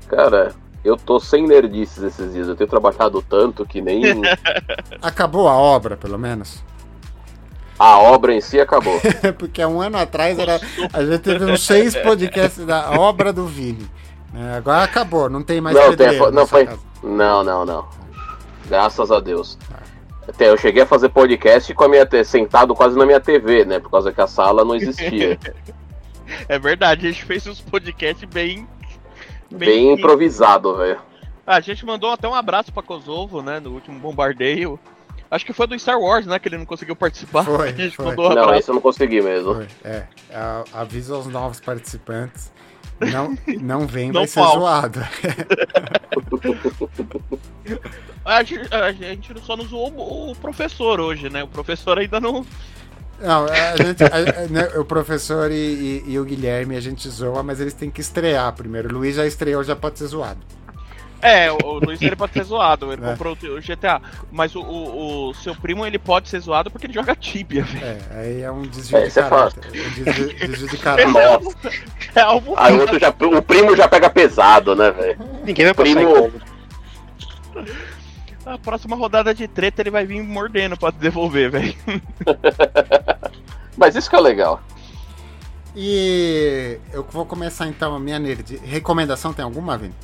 Cara, 0.09 0.55
eu 0.85 0.97
tô 0.97 1.21
sem 1.21 1.47
nerdices 1.47 2.03
esses 2.03 2.33
dias. 2.33 2.49
Eu 2.49 2.57
tenho 2.57 2.69
trabalhado 2.69 3.23
tanto 3.23 3.65
que 3.65 3.81
nem. 3.81 4.03
Acabou 5.01 5.49
a 5.49 5.55
obra, 5.55 5.97
pelo 5.97 6.19
menos? 6.19 6.63
A 7.79 7.99
obra 7.99 8.35
em 8.35 8.41
si 8.41 8.61
acabou. 8.61 9.01
Porque 9.39 9.61
há 9.61 9.67
um 9.67 9.81
ano 9.81 9.99
atrás 9.99 10.39
era, 10.39 10.61
a 10.93 11.05
gente 11.05 11.19
teve 11.19 11.45
uns 11.45 11.67
seis 11.67 11.97
podcasts 11.97 12.65
da 12.65 12.93
obra 12.93 13.33
do 13.33 13.47
Vini. 13.47 13.91
É, 14.35 14.57
agora 14.57 14.85
acabou, 14.85 15.29
não 15.29 15.43
tem 15.43 15.61
mais 15.61 15.77
não, 15.77 15.97
tem, 15.97 16.19
não, 16.31 16.47
foi, 16.47 16.69
não, 17.03 17.43
não, 17.43 17.65
não. 17.65 17.89
Graças 18.69 19.11
a 19.11 19.19
Deus. 19.19 19.59
Até 20.29 20.49
eu 20.49 20.57
cheguei 20.57 20.83
a 20.83 20.87
fazer 20.87 21.09
podcast 21.09 21.75
com 21.75 21.85
a 21.85 21.89
minha 21.89 22.07
sentado 22.25 22.75
quase 22.75 22.97
na 22.97 23.05
minha 23.05 23.21
TV, 23.21 23.65
né? 23.65 23.81
Por 23.81 23.91
causa 23.91 24.13
que 24.13 24.21
a 24.21 24.27
sala 24.27 24.65
não 24.65 24.77
existia. 24.77 25.39
é 26.49 26.59
verdade, 26.59 27.07
a 27.07 27.11
gente 27.11 27.25
fez 27.25 27.47
uns 27.47 27.61
podcasts 27.61 28.29
bem. 28.33 28.67
Bem, 29.53 29.69
bem 29.69 29.93
improvisado, 29.93 30.77
velho. 30.77 30.99
Ah, 31.47 31.57
a 31.57 31.61
gente 31.61 31.85
mandou 31.85 32.11
até 32.11 32.29
um 32.29 32.35
abraço 32.35 32.73
pra 32.73 32.83
Kosovo, 32.83 33.43
né? 33.43 33.59
No 33.61 33.71
último 33.71 33.99
bombardeio. 33.99 34.79
Acho 35.31 35.47
que 35.47 35.53
foi 35.53 35.67
do 35.67 35.79
Star 35.79 35.99
Wars, 35.99 36.27
né? 36.27 36.39
Que 36.39 36.49
ele 36.49 36.59
não 36.59 36.67
conseguiu 36.67 36.95
participar. 36.95 37.45
Foi, 37.45 37.69
a 37.71 37.73
gente 37.73 37.97
foi. 37.97 38.05
mandou 38.07 38.27
um 38.27 38.35
Não, 38.35 38.43
abraço. 38.43 38.59
esse 38.61 38.71
eu 38.71 38.75
não 38.75 38.83
consegui 38.83 39.21
mesmo. 39.23 39.55
Foi, 39.55 39.67
é. 39.85 40.07
Avisa 40.73 41.15
aos 41.15 41.27
novos 41.27 41.59
participantes. 41.61 42.53
Não, 43.01 43.37
não 43.61 43.87
vem, 43.87 44.13
Não 44.13 44.21
vai 44.21 44.29
ser 44.29 44.41
zoado. 44.43 45.01
A 48.25 48.43
gente, 48.45 48.73
a 48.73 48.93
gente 48.93 49.41
só 49.41 49.57
não 49.57 49.65
zoou 49.65 49.91
o 49.93 50.31
o 50.31 50.37
professor 50.37 51.01
hoje, 51.01 51.29
né? 51.29 51.43
O 51.43 51.49
professor 51.49 51.99
ainda 51.99 52.21
não. 52.21 52.47
Não, 53.21 53.47
a 53.47 53.77
gente, 53.77 54.03
a- 54.03 54.47
né, 54.51 54.69
o 54.79 54.85
professor 54.85 55.51
e, 55.51 55.55
e- 55.55 56.05
e 56.09 56.19
o 56.19 56.25
Guilherme 56.25 56.77
a 56.77 56.81
gente 56.81 57.09
zoa, 57.09 57.43
mas 57.43 57.61
eles 57.61 57.73
têm 57.75 57.91
que 57.91 58.01
estrear 58.01 58.53
primeiro. 58.53 58.89
O 58.89 58.93
Luiz 58.99 59.17
já 59.17 59.27
estreou, 59.27 59.63
já 59.63 59.77
pode 59.77 59.99
ser 59.99 60.07
zoado. 60.07 60.41
É, 61.25 61.53
o, 61.53 61.57
o 61.63 61.79
Luiz 61.79 62.03
ele 62.03 62.17
pode 62.17 62.33
ser 62.33 62.43
zoado, 62.43 62.93
ele 62.93 63.01
É. 63.05 63.11
comprou 63.11 63.35
o, 63.41 63.61
GTA. 63.61 64.03
Mas 64.33 64.57
o, 64.57 64.61
o, 64.61 65.29
o 65.31 65.35
seu 65.35 65.55
primo 65.55 65.87
ele 65.87 65.97
pode 65.97 66.29
ser 66.29 66.41
zoado 66.41 66.69
porque 66.69 66.85
ele 66.87 66.95
joga 66.95 67.15
Tibia, 67.15 67.63
velho. 67.63 67.85
É, 67.85 67.99
aí 68.21 68.43
é 68.43 68.51
um 68.51 68.63
desvio 68.63 68.99
É, 68.99 69.03
de 69.03 69.07
isso 69.09 69.21
é 69.21 69.23
caráter. 69.29 69.65
um 69.69 69.71
desvio, 70.05 70.35
desvio 70.49 70.69
de 70.69 70.79
caráter. 70.79 71.07
Nossa. 71.07 71.71
É 72.17 72.21
algo. 72.23 72.55
Aí 72.57 72.75
o 72.77 72.81
outro 72.81 72.99
já, 72.99 73.11
o 73.11 73.41
primo 73.43 73.77
já 73.77 73.87
pega 73.87 74.11
pesado, 74.11 74.75
né, 74.75 74.91
velho? 74.91 75.17
Ninguém 75.45 75.67
vai 75.67 75.75
passar 75.75 75.95
Primo- 75.95 76.33
A 78.45 78.59
próxima 78.59 78.97
rodada 78.97 79.33
de 79.35 79.47
treta 79.47 79.83
ele 79.83 79.91
vai 79.91 80.05
vir 80.05 80.23
mordendo 80.23 80.77
pra 80.77 80.91
devolver, 80.91 81.51
velho. 81.51 81.75
Mas 83.77 83.95
isso 83.95 84.11
que 84.11 84.17
é 84.17 84.21
legal. 84.21 84.61
E 85.75 86.79
eu 86.93 87.03
vou 87.11 87.25
começar 87.25 87.67
então 87.67 87.95
a 87.95 88.01
minha 88.01 88.19
nerd. 88.19 88.57
Recomendação 88.59 89.33
tem 89.33 89.45
alguma, 89.45 89.79
Vini? 89.79 89.95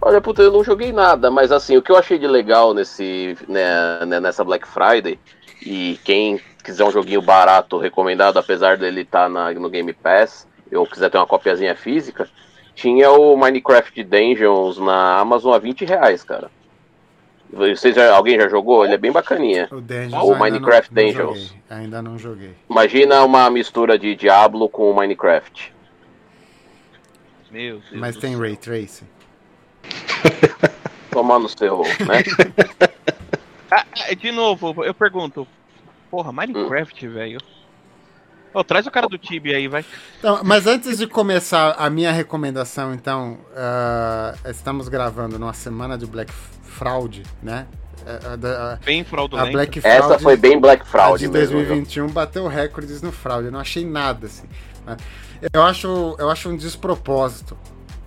Olha, 0.00 0.20
puta, 0.20 0.42
eu 0.42 0.52
não 0.52 0.62
joguei 0.62 0.92
nada, 0.92 1.30
mas 1.30 1.50
assim, 1.50 1.76
o 1.76 1.82
que 1.82 1.90
eu 1.90 1.96
achei 1.96 2.18
de 2.18 2.28
legal 2.28 2.72
nesse, 2.72 3.36
né, 3.48 4.04
né, 4.06 4.20
nessa 4.20 4.44
Black 4.44 4.68
Friday, 4.68 5.18
e 5.60 5.98
quem 6.04 6.40
quiser 6.62 6.84
um 6.84 6.92
joguinho 6.92 7.22
barato, 7.22 7.78
recomendado, 7.78 8.38
apesar 8.38 8.76
dele 8.76 9.00
estar 9.00 9.28
no 9.28 9.70
Game 9.70 9.92
Pass, 9.92 10.46
ou 10.72 10.86
quiser 10.86 11.10
ter 11.10 11.16
uma 11.16 11.26
copiazinha 11.26 11.74
física, 11.74 12.28
tinha 12.74 13.10
o 13.10 13.36
Minecraft 13.36 14.04
Dungeons 14.04 14.78
na 14.78 15.18
Amazon 15.18 15.54
a 15.54 15.58
20 15.58 15.84
reais, 15.84 16.22
cara. 16.22 16.50
Vocês 17.52 17.94
já, 17.94 18.14
alguém 18.14 18.36
já 18.38 18.48
jogou? 18.48 18.84
Ele 18.84 18.94
é 18.94 18.98
bem 18.98 19.12
bacaninha. 19.12 19.68
O 19.70 19.76
O 19.76 20.32
ainda 20.32 20.38
Minecraft 20.38 20.92
não, 20.92 21.02
não 21.02 21.12
Dungeons. 21.12 21.38
joguei. 21.48 21.62
Ainda 21.70 22.02
não 22.02 22.18
joguei. 22.18 22.54
Imagina 22.68 23.24
uma 23.24 23.48
mistura 23.50 23.98
de 23.98 24.14
Diablo 24.14 24.68
com 24.68 24.92
Minecraft. 24.92 25.72
Meu 27.50 27.78
Deus. 27.78 27.84
Mas 27.92 28.16
tem. 28.16 28.36
Ray 28.36 28.56
Tracing. 28.56 29.06
Tomar 31.10 31.38
no 31.38 31.48
seu, 31.48 31.82
né? 31.82 32.22
Ah, 33.68 33.84
ah, 34.08 34.14
de 34.14 34.30
novo, 34.30 34.84
eu 34.84 34.94
pergunto. 34.94 35.46
Porra, 36.08 36.30
Minecraft, 36.30 37.08
velho. 37.08 37.40
Ô, 38.58 38.64
traz 38.64 38.86
o 38.86 38.90
cara 38.90 39.06
do 39.06 39.18
Tibia 39.18 39.56
aí, 39.58 39.68
vai. 39.68 39.84
Então, 40.18 40.40
mas 40.42 40.66
antes 40.66 40.96
de 40.96 41.06
começar 41.06 41.72
a 41.78 41.90
minha 41.90 42.10
recomendação, 42.10 42.94
então, 42.94 43.38
ah, 43.54 44.34
estamos 44.46 44.88
gravando 44.88 45.38
numa 45.38 45.52
semana 45.52 45.98
de 45.98 46.06
Black 46.06 46.32
Fraud, 46.62 47.22
né? 47.42 47.66
A, 48.06 48.10
a- 48.32 48.72
a- 48.72 48.76
Bem 48.76 49.02
a 49.02 49.04
fraudulento. 49.04 49.52
Black 49.52 49.80
Fraud 49.80 49.96
Essa 49.98 50.18
foi 50.18 50.36
bem 50.36 50.58
Black 50.58 50.82
a 50.82 50.86
Fraud 50.86 51.18
de 51.18 51.28
mesmo. 51.28 51.58
viu? 51.58 51.66
2021 51.66 52.08
bateu 52.08 52.46
recordes 52.46 53.02
no 53.02 53.12
fraude. 53.12 53.46
Eu 53.48 53.52
não 53.52 53.60
achei 53.60 53.84
nada 53.84 54.26
assim. 54.26 54.46
né? 54.86 54.96
Eu 55.52 55.62
acho, 55.62 56.16
eu 56.18 56.30
acho 56.30 56.48
um 56.48 56.56
despropósito. 56.56 57.56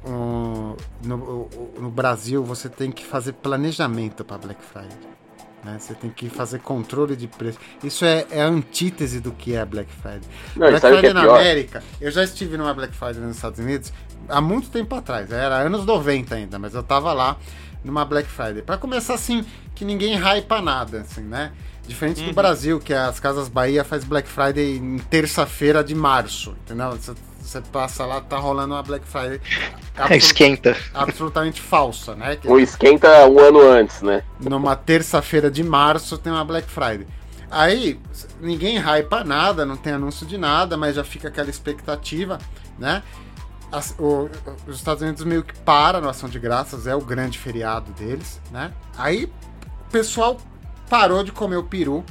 um, 0.06 0.76
no, 1.04 1.50
no 1.78 1.90
Brasil, 1.92 2.44
você 2.44 2.70
tem 2.70 2.90
que 2.92 3.06
fazer 3.06 3.34
planejamento 3.34 4.24
para 4.24 4.38
Black 4.38 4.60
Friday. 4.64 5.09
Né? 5.64 5.78
Você 5.80 5.94
tem 5.94 6.10
que 6.10 6.30
fazer 6.30 6.60
controle 6.60 7.16
de 7.16 7.28
preço. 7.28 7.58
Isso 7.84 8.06
é, 8.06 8.26
é 8.32 8.42
a 8.42 8.48
antítese 8.48 9.20
do 9.20 9.32
que 9.32 9.56
é 9.56 9.64
Black 9.66 9.92
Friday. 10.02 10.22
Não, 10.56 10.68
Black 10.70 10.80
Friday 10.80 11.10
é 11.10 11.14
na 11.14 11.22
pior? 11.22 11.40
América, 11.40 11.84
eu 12.00 12.12
já 12.12 12.24
estive 12.24 12.58
numa 12.58 12.74
Black 12.74 12.96
Friday 12.96 13.22
nos 13.22 13.36
Estados 13.36 13.60
Unidos 13.60 13.92
há 14.28 14.40
muito 14.42 14.70
tempo 14.70 14.94
atrás, 14.96 15.32
era 15.32 15.56
anos 15.58 15.86
90 15.86 16.36
ainda, 16.36 16.60
mas 16.60 16.74
eu 16.74 16.84
tava 16.84 17.12
lá 17.14 17.38
numa 17.84 18.06
Black 18.06 18.30
Friday. 18.30 18.62
Pra 18.62 18.78
começar 18.78 19.14
assim, 19.16 19.46
que 19.74 19.84
ninguém 19.86 20.16
hypa 20.16 20.62
nada, 20.62 21.02
assim, 21.02 21.22
né? 21.22 21.52
Diferente 21.88 22.22
do 22.22 22.28
Uhum. 22.28 22.34
Brasil, 22.34 22.80
que 22.80 22.94
as 22.94 23.20
Casas 23.20 23.48
Bahia 23.50 23.84
faz 23.84 24.04
Black 24.04 24.28
Friday 24.30 24.78
em 24.78 25.00
terça-feira 25.00 25.84
de 25.84 25.96
março, 25.96 26.56
entendeu? 26.64 26.92
Você, 26.92 27.14
você 27.50 27.62
passa 27.62 28.06
lá, 28.06 28.22
tá 28.22 28.38
rolando 28.38 28.74
uma 28.74 28.84
Black 28.84 29.06
Friday 29.08 29.42
É, 29.96 30.02
absolu- 30.04 30.16
esquenta. 30.18 30.78
absolutamente 30.94 31.62
falsa, 31.62 32.16
né? 32.16 32.36
Que- 32.38 32.48
Um 32.48 32.58
esquenta 32.60 33.08
um 33.28 33.40
ano 33.40 33.60
antes, 33.70 34.02
né? 34.02 34.24
numa 34.40 34.76
terça-feira 34.76 35.52
de 35.52 35.64
março 35.64 36.18
tem 36.18 36.32
uma 36.32 36.46
Black 36.46 36.70
Friday. 36.70 37.06
Aí, 37.52 38.00
ninguém 38.40 38.78
hypa 38.78 39.24
nada, 39.24 39.66
não 39.66 39.76
tem 39.76 39.94
anúncio 39.94 40.26
de 40.26 40.38
nada, 40.38 40.78
mas 40.78 40.96
já 40.96 41.04
fica 41.04 41.28
aquela 41.28 41.50
expectativa, 41.50 42.38
né? 42.78 43.02
As- 43.72 43.94
o- 44.00 44.30
os 44.68 44.76
Estados 44.78 45.02
Unidos 45.04 45.24
meio 45.24 45.44
que 45.44 45.54
para 45.60 46.00
no 46.00 46.08
Ação 46.08 46.30
de 46.30 46.40
Graças, 46.40 46.88
é 46.88 46.96
o 46.96 47.02
grande 47.02 47.38
feriado 47.40 47.92
deles, 47.94 48.40
né? 48.52 48.72
Aí 48.98 49.26
o 49.26 49.92
pessoal 49.92 50.38
parou 50.90 51.24
de 51.24 51.32
comer 51.32 51.58
o 51.58 51.64
peru, 51.64 52.06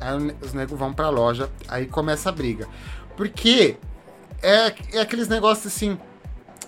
aí 0.00 0.34
os 0.42 0.52
negros 0.54 0.78
vão 0.78 0.92
pra 0.92 1.08
loja, 1.10 1.48
aí 1.68 1.86
começa 1.86 2.28
a 2.30 2.32
briga. 2.32 2.66
Porque 3.16 3.76
é, 4.42 4.74
é 4.92 5.00
aqueles 5.00 5.28
negócios 5.28 5.66
assim, 5.74 5.98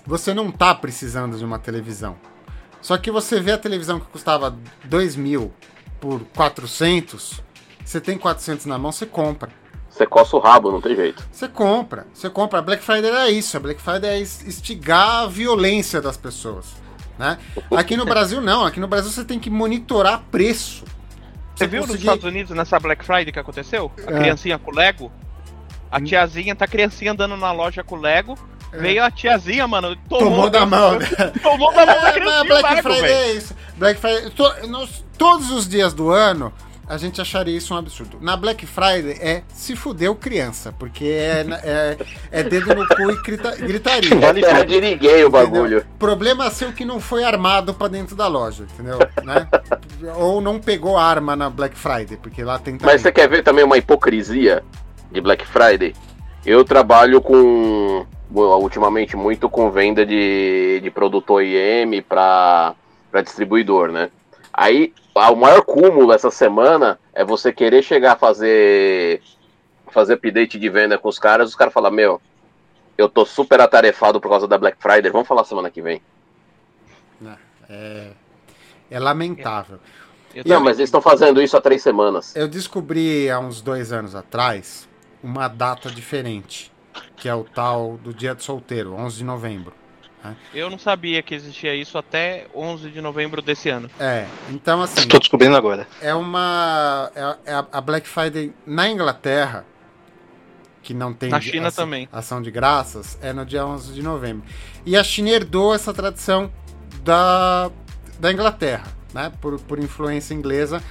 você 0.05 0.33
não 0.33 0.51
tá 0.51 0.73
precisando 0.75 1.37
de 1.37 1.45
uma 1.45 1.59
televisão. 1.59 2.15
Só 2.81 2.97
que 2.97 3.11
você 3.11 3.39
vê 3.39 3.51
a 3.51 3.57
televisão 3.57 3.99
que 3.99 4.07
custava 4.07 4.57
2 4.85 5.15
mil 5.15 5.53
por 5.99 6.21
400, 6.35 7.41
você 7.85 8.01
tem 8.01 8.17
400 8.17 8.65
na 8.65 8.77
mão, 8.77 8.91
você 8.91 9.05
compra. 9.05 9.49
Você 9.89 10.05
coça 10.07 10.35
o 10.35 10.39
rabo, 10.39 10.71
não 10.71 10.79
tem 10.81 10.95
jeito. 10.95 11.21
Você 11.31 11.47
compra. 11.49 12.07
Você 12.13 12.29
compra. 12.29 12.59
A 12.59 12.61
Black 12.61 12.81
Friday 12.81 13.11
é 13.11 13.29
isso. 13.29 13.57
A 13.57 13.59
Black 13.59 13.81
Friday 13.81 14.09
é 14.09 14.19
instigar 14.21 15.23
a 15.23 15.27
violência 15.27 16.01
das 16.01 16.15
pessoas. 16.15 16.67
Né? 17.19 17.37
Aqui 17.75 17.97
no 17.97 18.05
Brasil, 18.07 18.39
não. 18.39 18.65
Aqui 18.65 18.79
no 18.79 18.87
Brasil 18.87 19.11
você 19.11 19.25
tem 19.25 19.37
que 19.37 19.49
monitorar 19.49 20.23
preço. 20.31 20.85
Você 21.53 21.67
viu 21.67 21.85
nos 21.85 21.93
Estados 21.95 22.23
Unidos 22.23 22.55
nessa 22.55 22.79
Black 22.79 23.03
Friday 23.05 23.31
que 23.33 23.37
aconteceu? 23.37 23.91
A 24.07 24.11
É. 24.13 24.19
criancinha 24.19 24.57
com 24.57 24.71
Lego? 24.71 25.11
A 25.91 25.99
tiazinha, 26.01 26.55
tá 26.55 26.65
criancinha 26.67 27.11
andando 27.11 27.35
na 27.37 27.51
loja 27.51 27.83
com 27.83 27.95
Lego. 27.97 28.37
Veio 28.73 29.03
a 29.03 29.11
tiazinha, 29.11 29.67
mano, 29.67 29.97
tomou, 30.07 30.29
Tomou 30.29 30.49
da 30.49 30.65
mão. 30.65 30.93
né? 30.97 31.07
Tomou 31.43 31.73
da 31.73 31.85
mão 31.85 32.01
da 32.01 32.09
É, 32.09 32.13
criancinha. 32.13 32.43
mas 32.45 32.61
Black 32.61 32.81
Friday 32.81 33.11
é 33.11 33.31
isso. 33.33 33.55
Black 33.75 33.99
Friday. 33.99 34.29
to- 34.31 34.67
nos- 34.67 35.03
todos 35.17 35.51
os 35.51 35.67
dias 35.67 35.93
do 35.93 36.09
ano, 36.09 36.53
a 36.87 36.97
gente 36.97 37.19
acharia 37.19 37.57
isso 37.57 37.73
um 37.73 37.77
absurdo. 37.77 38.17
Na 38.21 38.37
Black 38.37 38.65
Friday 38.65 39.17
é 39.19 39.43
se 39.53 39.75
fudeu 39.75 40.15
criança, 40.15 40.73
porque 40.79 41.03
é, 41.03 41.45
é, 41.63 41.97
é 42.31 42.43
dedo 42.43 42.73
no 42.73 42.87
cu 42.87 43.11
e 43.11 43.21
grita- 43.21 43.55
gritaria. 43.57 44.13
É 44.25 44.33
terra 44.33 44.63
de 44.65 44.79
ninguém 44.79 45.23
o 45.25 45.29
bagulho. 45.29 45.79
Entendeu? 45.79 45.85
Problema 45.99 46.49
seu 46.49 46.71
que 46.71 46.85
não 46.85 47.01
foi 47.01 47.25
armado 47.25 47.73
pra 47.73 47.89
dentro 47.89 48.15
da 48.15 48.27
loja, 48.29 48.63
entendeu? 48.73 48.99
Né? 49.23 49.47
Ou 50.15 50.39
não 50.39 50.59
pegou 50.59 50.97
arma 50.97 51.35
na 51.35 51.49
Black 51.49 51.77
Friday, 51.77 52.15
porque 52.15 52.41
lá 52.41 52.57
tem 52.57 52.77
Mas 52.81 53.01
você 53.01 53.11
quer 53.11 53.27
ver 53.27 53.43
também 53.43 53.65
uma 53.65 53.77
hipocrisia 53.77 54.63
de 55.11 55.21
Black 55.21 55.45
Friday? 55.45 55.93
Eu 56.45 56.63
trabalho 56.65 57.21
com 57.21 58.05
ultimamente 58.33 59.15
muito 59.17 59.49
com 59.49 59.69
venda 59.69 60.05
de, 60.05 60.79
de 60.81 60.89
produto 60.89 61.33
OEM 61.33 62.01
para 62.01 62.73
distribuidor, 63.23 63.91
né? 63.91 64.09
Aí 64.53 64.93
o 65.13 65.35
maior 65.35 65.61
cúmulo 65.63 66.13
essa 66.13 66.31
semana 66.31 66.97
é 67.13 67.23
você 67.25 67.51
querer 67.51 67.83
chegar 67.83 68.13
a 68.13 68.17
fazer 68.17 69.21
fazer 69.91 70.13
update 70.13 70.57
de 70.57 70.69
venda 70.69 70.97
com 70.97 71.09
os 71.09 71.19
caras, 71.19 71.49
os 71.49 71.55
caras 71.55 71.73
falam, 71.73 71.91
meu, 71.91 72.21
eu 72.97 73.09
tô 73.09 73.25
super 73.25 73.59
atarefado 73.59 74.21
por 74.21 74.29
causa 74.29 74.47
da 74.47 74.57
Black 74.57 74.77
Friday, 74.79 75.11
vamos 75.11 75.27
falar 75.27 75.43
semana 75.43 75.69
que 75.69 75.81
vem. 75.81 76.01
É, 77.69 78.11
é 78.89 78.99
lamentável. 78.99 79.79
Eu 80.33 80.43
Não, 80.45 80.55
também- 80.57 80.63
mas 80.63 80.77
eles 80.79 80.87
estão 80.87 81.01
fazendo 81.01 81.41
isso 81.41 81.57
há 81.57 81.61
três 81.61 81.81
semanas. 81.81 82.33
Eu 82.35 82.47
descobri 82.47 83.29
há 83.29 83.37
uns 83.39 83.61
dois 83.61 83.91
anos 83.91 84.15
atrás 84.15 84.87
uma 85.23 85.47
data 85.47 85.89
diferente, 85.89 86.71
que 87.17 87.27
é 87.29 87.35
o 87.35 87.43
tal 87.43 87.97
do 87.97 88.13
Dia 88.13 88.33
do 88.35 88.41
Solteiro, 88.43 88.93
11 88.93 89.17
de 89.17 89.23
novembro. 89.23 89.73
Eu 90.53 90.69
não 90.69 90.77
sabia 90.77 91.23
que 91.23 91.33
existia 91.33 91.73
isso 91.73 91.97
até 91.97 92.45
11 92.53 92.91
de 92.91 93.01
novembro 93.01 93.41
desse 93.41 93.69
ano. 93.69 93.89
É, 93.99 94.27
então 94.51 94.79
assim, 94.81 95.01
Estou 95.01 95.19
descobrindo 95.19 95.55
agora. 95.55 95.87
é 95.99 96.13
uma. 96.13 97.11
É, 97.15 97.51
é 97.53 97.65
a- 97.71 97.81
Black 97.81 98.07
Friday 98.07 98.53
na 98.63 98.87
Inglaterra, 98.87 99.65
que 100.83 100.93
não 100.93 101.11
tem 101.11 101.29
Na 101.29 101.41
China 101.41 101.69
ação, 101.69 101.85
também. 101.85 102.07
ação 102.11 102.39
de 102.39 102.51
graças, 102.51 103.17
é 103.19 103.33
no 103.33 103.43
dia 103.43 103.65
11 103.65 103.93
de 103.93 104.03
novembro. 104.03 104.43
E 104.85 104.95
a 104.95 105.03
China 105.03 105.29
herdou 105.31 105.73
essa 105.73 105.91
tradição 105.91 106.51
da, 107.03 107.71
da 108.19 108.31
Inglaterra, 108.31 108.85
né? 109.15 109.31
Por, 109.41 109.59
por 109.61 109.79
influência 109.79 110.35
inglesa. 110.35 110.83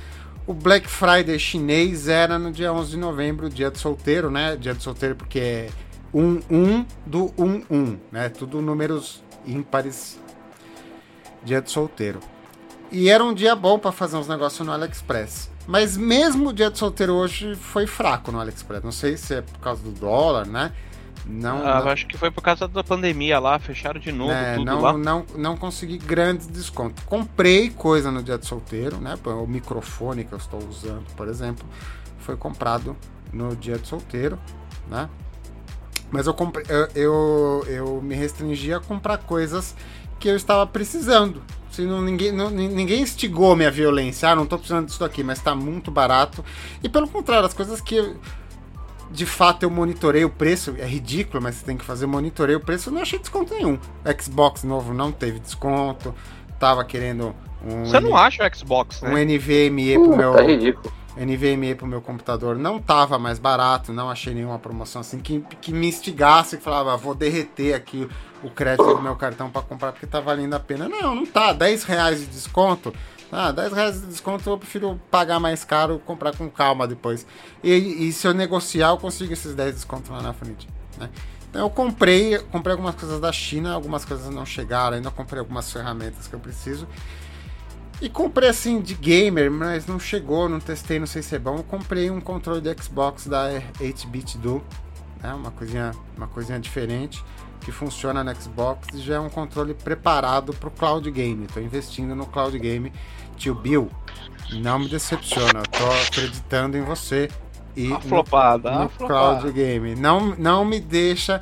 O 0.51 0.53
Black 0.53 0.89
Friday 0.89 1.39
chinês 1.39 2.09
era 2.09 2.37
no 2.37 2.51
dia 2.51 2.73
11 2.73 2.91
de 2.91 2.97
novembro, 2.97 3.49
dia 3.49 3.71
do 3.71 3.79
solteiro, 3.79 4.33
né? 4.33 4.57
Dia 4.57 4.75
do 4.75 4.83
solteiro 4.83 5.15
porque 5.15 5.39
é 5.39 5.71
1, 6.13 6.41
1 6.51 6.87
do 7.07 7.33
1, 7.39 7.63
1, 7.71 7.99
né? 8.11 8.29
Tudo 8.31 8.61
números 8.61 9.23
ímpares. 9.47 10.19
Dia 11.45 11.63
do 11.63 11.71
solteiro. 11.71 12.19
E 12.91 13.09
era 13.09 13.23
um 13.23 13.33
dia 13.33 13.55
bom 13.55 13.79
para 13.79 13.93
fazer 13.93 14.17
uns 14.17 14.27
negócios 14.27 14.67
no 14.67 14.73
AliExpress. 14.73 15.49
Mas 15.69 15.97
mesmo 15.97 16.49
o 16.49 16.53
dia 16.53 16.69
do 16.69 16.77
solteiro 16.77 17.15
hoje 17.15 17.55
foi 17.55 17.87
fraco 17.87 18.33
no 18.33 18.41
AliExpress. 18.41 18.83
Não 18.83 18.91
sei 18.91 19.17
se 19.17 19.35
é 19.35 19.43
por 19.43 19.61
causa 19.61 19.85
do 19.85 19.93
dólar, 19.93 20.49
né? 20.49 20.73
Não, 21.31 21.67
Ah, 21.67 21.81
não, 21.81 21.89
Acho 21.91 22.07
que 22.07 22.17
foi 22.19 22.31
por 22.31 22.43
causa 22.43 22.67
da 22.67 22.83
pandemia 22.83 23.39
lá, 23.39 23.59
fecharam 23.59 24.01
de 24.01 24.11
novo 24.13 24.33
é, 24.33 24.55
tudo 24.55 24.65
não, 24.67 24.81
lá. 24.81 24.93
não, 24.99 25.25
não 25.37 25.57
consegui 25.57 25.97
grandes 25.99 26.47
descontos. 26.47 27.03
Comprei 27.05 27.71
coisa 27.71 28.11
no 28.11 28.23
dia 28.23 28.37
do 28.37 28.45
solteiro, 28.47 28.97
né? 28.99 29.15
O 29.25 29.47
microfone 29.47 30.25
que 30.25 30.33
eu 30.33 30.39
estou 30.39 30.61
usando, 30.69 31.05
por 31.17 31.29
exemplo, 31.29 31.65
foi 32.19 32.37
comprado 32.37 32.97
no 33.33 33.55
dia 33.55 33.79
do 33.79 33.87
solteiro, 33.87 34.39
né? 34.89 35.09
Mas 36.11 36.27
eu, 36.27 36.35
comprei, 36.35 36.67
eu, 36.69 36.89
eu, 36.95 37.65
eu 37.69 38.03
me 38.03 38.15
restringi 38.17 38.75
a 38.75 38.81
comprar 38.81 39.19
coisas 39.19 39.77
que 40.19 40.29
eu 40.29 40.35
estava 40.37 40.67
precisando. 40.67 41.41
Se 41.71 41.83
não, 41.83 42.03
ninguém, 42.03 42.33
não, 42.33 42.51
ni- 42.51 42.67
ninguém 42.69 43.03
instigou 43.03 43.55
minha 43.55 43.71
violência. 43.71 44.29
Ah, 44.29 44.35
não 44.35 44.45
tô 44.45 44.59
precisando 44.59 44.87
disso 44.87 45.05
aqui, 45.05 45.23
mas 45.23 45.41
tá 45.41 45.55
muito 45.55 45.89
barato. 45.89 46.45
E 46.83 46.89
pelo 46.89 47.07
contrário, 47.09 47.47
as 47.47 47.55
coisas 47.55 47.81
que 47.81 48.17
de 49.11 49.27
fato 49.27 49.65
eu 49.65 49.71
monitorei 49.71 50.25
o 50.25 50.31
preço, 50.31 50.75
é 50.79 50.87
ridículo, 50.87 51.43
mas 51.43 51.57
você 51.57 51.67
tem 51.67 51.77
que 51.77 51.85
fazer, 51.85 52.07
monitorei 52.07 52.55
o 52.57 52.61
preço, 52.61 52.89
eu 52.89 52.93
não 52.95 53.03
achei 53.03 53.19
desconto 53.19 53.53
nenhum. 53.55 53.75
O 53.75 54.23
Xbox 54.23 54.63
novo 54.65 54.95
não 54.95 55.11
teve 55.13 55.39
desconto. 55.41 56.15
Tava 56.59 56.85
querendo 56.85 57.35
um, 57.65 57.85
Você 57.87 57.99
não 58.01 58.15
acha 58.17 58.47
o 58.47 58.57
Xbox, 58.57 59.03
um 59.03 59.09
né? 59.15 59.25
NVMe 59.25 59.95
pro 59.95 60.11
Uh, 60.13 60.17
meu. 60.17 60.33
tá 60.35 60.43
ridículo. 60.43 60.93
NVMe 61.17 61.75
pro 61.75 61.87
meu 61.87 62.01
computador 62.01 62.57
não 62.57 62.79
tava 62.79 63.19
mais 63.19 63.39
barato, 63.39 63.93
não 63.93 64.09
achei 64.09 64.33
nenhuma 64.33 64.59
promoção 64.59 65.01
assim 65.01 65.19
que, 65.19 65.41
que 65.61 65.73
me 65.73 65.89
instigasse, 65.89 66.57
que 66.57 66.63
falava, 66.63 66.95
"Ah, 66.95 66.97
vou 66.97 67.15
derreter 67.15 67.75
aqui 67.75 68.09
o 68.43 68.49
crédito 68.51 68.95
do 68.95 69.03
meu 69.03 69.17
cartão 69.17 69.51
para 69.51 69.61
comprar 69.63 69.93
porque 69.93 70.07
tá 70.07 70.21
valendo 70.21 70.55
a 70.55 70.61
pena. 70.61 70.89
Não, 70.89 71.15
não 71.15 71.27
tá. 71.27 71.53
10 71.53 71.83
reais 71.85 72.21
de 72.21 72.27
desconto. 72.27 72.95
Ah, 73.33 73.53
10 73.53 73.73
reais 73.73 74.01
de 74.01 74.07
desconto 74.09 74.49
eu 74.51 74.59
prefiro 74.59 75.01
pagar 75.11 75.39
mais 75.39 75.65
caro, 75.65 76.01
comprar 76.05 76.37
com 76.37 76.51
calma 76.51 76.87
depois. 76.87 77.27
E, 77.63 77.71
e 78.09 78.13
se 78.13 78.27
eu 78.27 78.35
negociar, 78.35 78.91
eu 78.91 78.99
consigo 78.99 79.33
esses 79.33 79.55
10 79.55 79.75
descontos 79.75 80.11
lá 80.11 80.21
na 80.21 80.33
frente. 80.33 80.69
Né? 80.99 81.09
Então 81.49 81.63
eu 81.63 81.71
comprei, 81.71 82.39
comprei 82.39 82.73
algumas 82.73 82.95
coisas 82.95 83.21
da 83.21 83.33
China, 83.33 83.73
algumas 83.73 84.05
coisas 84.05 84.33
não 84.33 84.45
chegaram, 84.45 84.97
ainda 84.97 85.11
comprei 85.11 85.41
algumas 85.41 85.71
ferramentas 85.73 86.27
que 86.27 86.35
eu 86.35 86.41
preciso. 86.41 86.87
E 88.01 88.09
comprei 88.09 88.49
assim 88.49 88.81
de 88.81 88.95
gamer, 88.95 89.51
mas 89.51 89.87
não 89.87 90.01
chegou, 90.01 90.49
não 90.49 90.59
testei, 90.59 90.99
não 90.99 91.07
sei 91.07 91.23
se 91.23 91.37
é 91.37 91.39
bom. 91.39 91.57
Eu 91.59 91.65
comprei 91.65 92.11
um 92.11 92.21
controle 92.21 92.61
de 92.61 92.83
Xbox 92.83 93.27
da 93.27 93.51
8-bit 93.79 94.39
Duo, 94.39 94.65
né? 95.23 95.35
Uma 95.35 95.51
coisinha, 95.51 95.93
uma 96.17 96.27
coisinha 96.27 96.59
diferente 96.59 97.23
que 97.61 97.71
funciona 97.71 98.25
no 98.25 98.35
Xbox 98.35 98.89
e 98.95 98.99
já 98.99 99.17
é 99.17 99.21
um 99.21 99.29
controle 99.29 99.75
preparado 99.75 100.55
para 100.55 100.69
o 100.69 100.71
cloud 100.71 101.11
game. 101.11 101.45
Estou 101.45 101.63
investindo 101.63 102.15
no 102.15 102.27
cloud 102.27 102.59
game. 102.59 102.93
Tio 103.41 103.55
Bill, 103.55 103.91
não 104.53 104.79
me 104.79 104.87
decepciona. 104.89 105.61
Eu 105.61 105.67
tô 105.67 105.91
acreditando 106.07 106.77
em 106.77 106.83
você 106.83 107.31
e 107.75 107.87
A 107.87 107.95
no 107.95 108.01
flopada, 108.03 108.71
no 108.71 108.83
a 108.83 108.89
flopada. 108.91 109.39
cloud 109.41 109.53
game. 109.53 109.95
Não, 109.95 110.37
não 110.37 110.63
me 110.63 110.79
deixa 110.79 111.41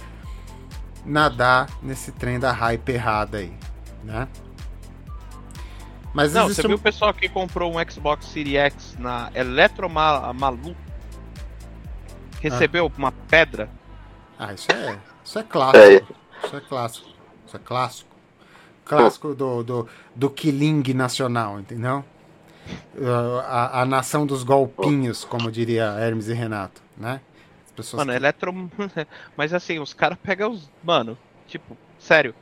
nadar 1.04 1.68
nesse 1.82 2.12
trem 2.12 2.38
da 2.38 2.52
hype 2.52 2.88
errada 2.90 3.38
aí, 3.38 3.52
né? 4.04 4.28
Mas 6.14 6.32
Não, 6.32 6.48
você 6.48 6.60
um- 6.64 6.68
viu 6.68 6.76
o 6.76 6.80
pessoal 6.80 7.12
que 7.12 7.28
comprou 7.28 7.76
um 7.76 7.90
Xbox 7.90 8.26
Series 8.26 8.56
X 8.56 8.96
na 8.98 9.30
Eletromalu? 9.34 10.76
Recebeu 12.40 12.90
uma 12.96 13.10
pedra? 13.10 13.68
Ah, 14.38 14.52
isso 14.52 14.70
é, 14.70 14.96
isso 15.24 15.38
é 15.38 15.42
clássico. 15.42 15.84
É. 15.84 16.46
Isso 16.46 16.56
é 16.56 16.60
clássico. 16.60 17.08
Isso 17.44 17.56
é 17.56 17.58
clássico. 17.58 18.07
Clássico 18.88 19.34
do, 19.34 19.62
do, 19.62 19.88
do 20.14 20.30
killing 20.30 20.82
nacional, 20.94 21.60
entendeu? 21.60 22.04
Uh, 22.96 23.38
A, 23.46 23.82
a 23.82 23.84
nação 23.86 24.26
dos 24.26 24.42
golpinhos, 24.42 25.24
como 25.24 25.50
diria 25.50 25.84
Hermes 25.98 26.28
e 26.28 26.34
Renato, 26.34 26.82
né? 26.96 27.20
As 27.66 27.72
pessoas 27.72 27.98
Mano, 28.00 28.10
que- 28.12 28.16
Eletro. 28.16 28.70
Mas 29.36 29.54
assim, 29.54 29.78
os 29.78 29.94
caras 29.94 30.18
pegam 30.22 30.50
os. 30.50 30.68
Mano, 30.82 31.16
tipo, 31.46 31.76
sério. 31.98 32.34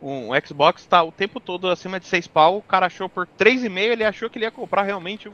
Um 0.00 0.28
Xbox 0.46 0.86
tá 0.86 1.02
o 1.02 1.10
tempo 1.10 1.40
todo 1.40 1.68
acima 1.68 1.98
de 1.98 2.06
6 2.06 2.28
pau, 2.28 2.58
o 2.58 2.62
cara 2.62 2.86
achou 2.86 3.08
por 3.08 3.26
3,5, 3.36 3.78
ele 3.78 4.04
achou 4.04 4.30
que 4.30 4.38
ele 4.38 4.44
ia 4.44 4.50
comprar 4.50 4.84
realmente 4.84 5.28
um 5.28 5.32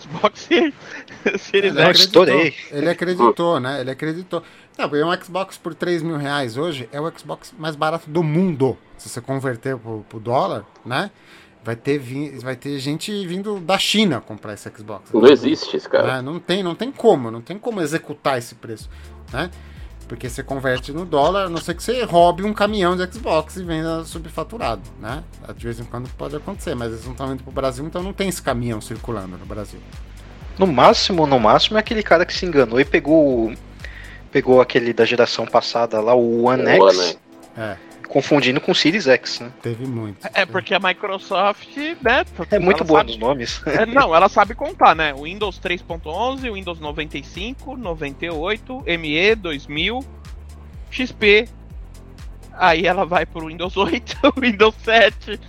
Xbox 0.00 0.40
Series 1.38 1.76
Ele 1.76 1.80
X. 1.82 2.02
acreditou, 2.10 2.26
ele 2.72 2.90
acreditou, 2.90 3.60
né? 3.60 3.80
Ele 3.80 3.90
acreditou. 3.92 4.42
Não, 4.76 4.88
um 4.88 5.22
Xbox 5.24 5.56
por 5.56 5.72
3 5.72 6.02
mil 6.02 6.16
reais 6.16 6.56
hoje 6.56 6.88
é 6.90 7.00
o 7.00 7.16
Xbox 7.16 7.54
mais 7.56 7.76
barato 7.76 8.10
do 8.10 8.24
mundo. 8.24 8.76
Se 9.02 9.08
você 9.08 9.20
converter 9.20 9.76
pro, 9.76 10.04
pro 10.08 10.20
dólar, 10.20 10.64
né? 10.86 11.10
Vai 11.64 11.74
ter, 11.76 11.98
vi- 11.98 12.30
vai 12.38 12.54
ter 12.56 12.78
gente 12.78 13.26
vindo 13.26 13.58
da 13.60 13.76
China 13.78 14.20
comprar 14.20 14.54
esse 14.54 14.70
Xbox. 14.76 15.10
Não 15.12 15.26
existe 15.26 15.76
esse 15.76 15.88
cara. 15.88 16.16
né? 16.16 16.22
Não 16.22 16.38
tem, 16.38 16.62
não 16.62 16.74
tem 16.74 16.90
como, 16.92 17.30
não 17.30 17.40
tem 17.40 17.58
como 17.58 17.80
executar 17.80 18.38
esse 18.38 18.54
preço, 18.54 18.88
né? 19.32 19.50
Porque 20.08 20.28
você 20.28 20.42
converte 20.42 20.92
no 20.92 21.04
dólar, 21.04 21.46
a 21.46 21.48
não 21.48 21.56
ser 21.58 21.74
que 21.74 21.82
você 21.82 22.02
roube 22.04 22.44
um 22.44 22.52
caminhão 22.52 22.96
de 22.96 23.04
Xbox 23.12 23.56
e 23.56 23.62
venda 23.64 24.04
subfaturado, 24.04 24.82
né? 25.00 25.22
De 25.56 25.64
vez 25.64 25.80
em 25.80 25.84
quando 25.84 26.08
pode 26.10 26.36
acontecer, 26.36 26.74
mas 26.74 26.92
eles 26.92 27.04
não 27.04 27.12
estão 27.12 27.32
indo 27.32 27.42
pro 27.42 27.52
Brasil, 27.52 27.84
então 27.86 28.02
não 28.02 28.12
tem 28.12 28.28
esse 28.28 28.42
caminhão 28.42 28.80
circulando 28.80 29.36
no 29.38 29.46
Brasil. 29.46 29.80
No 30.58 30.66
máximo, 30.66 31.26
no 31.26 31.38
máximo 31.40 31.76
é 31.76 31.80
aquele 31.80 32.02
cara 32.02 32.26
que 32.26 32.34
se 32.34 32.44
enganou 32.46 32.78
e 32.78 32.84
pegou 32.84 33.48
o- 33.50 33.54
pegou 34.30 34.60
aquele 34.60 34.92
da 34.92 35.04
geração 35.04 35.46
passada 35.46 36.00
lá, 36.00 36.14
o 36.14 36.44
One 36.44 36.62
O 36.62 36.68
X, 36.68 36.98
One, 36.98 37.16
É, 37.56 37.76
confundindo 38.12 38.60
com 38.60 38.72
o 38.72 38.74
Series 38.74 39.06
X, 39.06 39.40
né? 39.40 39.50
teve 39.62 39.86
muito. 39.86 40.28
É 40.34 40.44
porque 40.44 40.74
a 40.74 40.78
Microsoft, 40.78 41.74
né? 42.02 42.26
É 42.50 42.58
muito 42.58 42.84
boa 42.84 43.00
sabe- 43.00 43.12
nos 43.12 43.18
nomes. 43.18 43.62
É, 43.66 43.86
não, 43.86 44.14
ela 44.14 44.28
sabe 44.28 44.54
contar, 44.54 44.94
né? 44.94 45.14
O 45.14 45.22
Windows 45.22 45.58
3.11, 45.58 46.50
o 46.50 46.52
Windows 46.54 46.78
95, 46.78 47.74
98, 47.74 48.84
ME 48.98 49.34
2000, 49.34 50.04
XP. 50.90 51.48
Aí 52.52 52.86
ela 52.86 53.06
vai 53.06 53.24
pro 53.24 53.46
Windows 53.46 53.74
8, 53.78 54.18
Windows 54.38 54.74
7, 54.84 55.40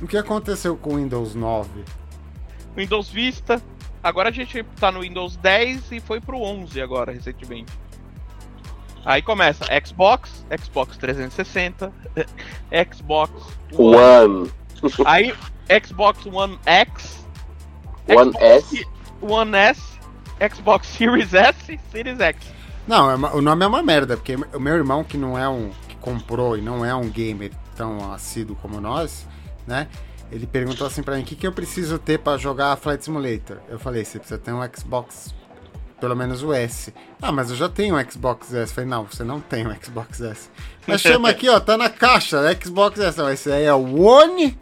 O 0.00 0.06
que 0.06 0.16
aconteceu 0.16 0.78
com 0.78 0.94
o 0.94 0.96
Windows 0.96 1.34
9? 1.34 1.84
Windows 2.74 3.10
Vista. 3.10 3.62
Agora 4.02 4.30
a 4.30 4.32
gente 4.32 4.62
tá 4.80 4.90
no 4.90 5.00
Windows 5.00 5.36
10 5.36 5.92
e 5.92 6.00
foi 6.00 6.18
pro 6.18 6.40
11 6.40 6.80
agora, 6.80 7.12
recentemente. 7.12 7.70
Aí 9.04 9.22
começa 9.22 9.64
Xbox, 9.84 10.44
Xbox 10.62 10.96
360, 10.98 11.92
Xbox 12.92 13.32
One, 13.72 13.96
One. 13.96 14.50
aí 15.06 15.34
Xbox 15.84 16.26
One 16.26 16.58
X, 16.66 17.24
One 18.08 18.30
Xbox 18.32 18.42
S. 18.42 18.86
One 19.22 19.56
S, 19.56 19.80
Xbox 20.54 20.86
Series 20.88 21.32
S, 21.34 21.78
Series 21.90 22.20
X. 22.20 22.46
Não, 22.86 23.10
é 23.10 23.14
uma- 23.14 23.34
o 23.34 23.40
nome 23.40 23.64
é 23.64 23.68
uma 23.68 23.82
merda, 23.82 24.16
porque 24.16 24.34
o 24.54 24.60
meu 24.60 24.74
irmão, 24.74 25.04
que 25.04 25.16
não 25.16 25.38
é 25.38 25.48
um. 25.48 25.70
que 25.88 25.94
comprou 25.96 26.56
e 26.56 26.60
não 26.62 26.84
é 26.84 26.94
um 26.94 27.08
gamer 27.08 27.52
tão 27.76 28.12
assíduo 28.12 28.56
como 28.56 28.80
nós, 28.80 29.26
né? 29.66 29.86
Ele 30.32 30.46
perguntou 30.46 30.86
assim 30.86 31.02
pra 31.02 31.16
mim: 31.16 31.22
o 31.22 31.24
que, 31.24 31.36
que 31.36 31.46
eu 31.46 31.52
preciso 31.52 31.98
ter 31.98 32.18
pra 32.18 32.36
jogar 32.36 32.76
Flight 32.76 33.04
Simulator? 33.04 33.58
Eu 33.68 33.78
falei: 33.78 34.04
você 34.04 34.18
precisa 34.18 34.38
ter 34.38 34.52
um 34.52 34.60
Xbox 34.74 35.34
pelo 36.00 36.16
menos 36.16 36.42
o 36.42 36.52
S. 36.52 36.92
Ah, 37.20 37.30
mas 37.30 37.50
eu 37.50 37.56
já 37.56 37.68
tenho 37.68 37.96
um 37.96 38.10
Xbox 38.10 38.52
S. 38.54 38.72
Falei, 38.72 38.88
não, 38.88 39.04
você 39.04 39.22
não 39.22 39.40
tem 39.40 39.66
um 39.66 39.74
Xbox 39.82 40.20
S. 40.20 40.48
Mas 40.86 41.00
chama 41.00 41.28
aqui, 41.28 41.48
ó, 41.48 41.60
tá 41.60 41.76
na 41.76 41.90
caixa, 41.90 42.38
Xbox 42.62 42.98
S. 42.98 43.18
Não, 43.18 43.30
esse 43.30 43.50
aí 43.52 43.64
é 43.64 43.74
o 43.74 44.02
One 44.02 44.58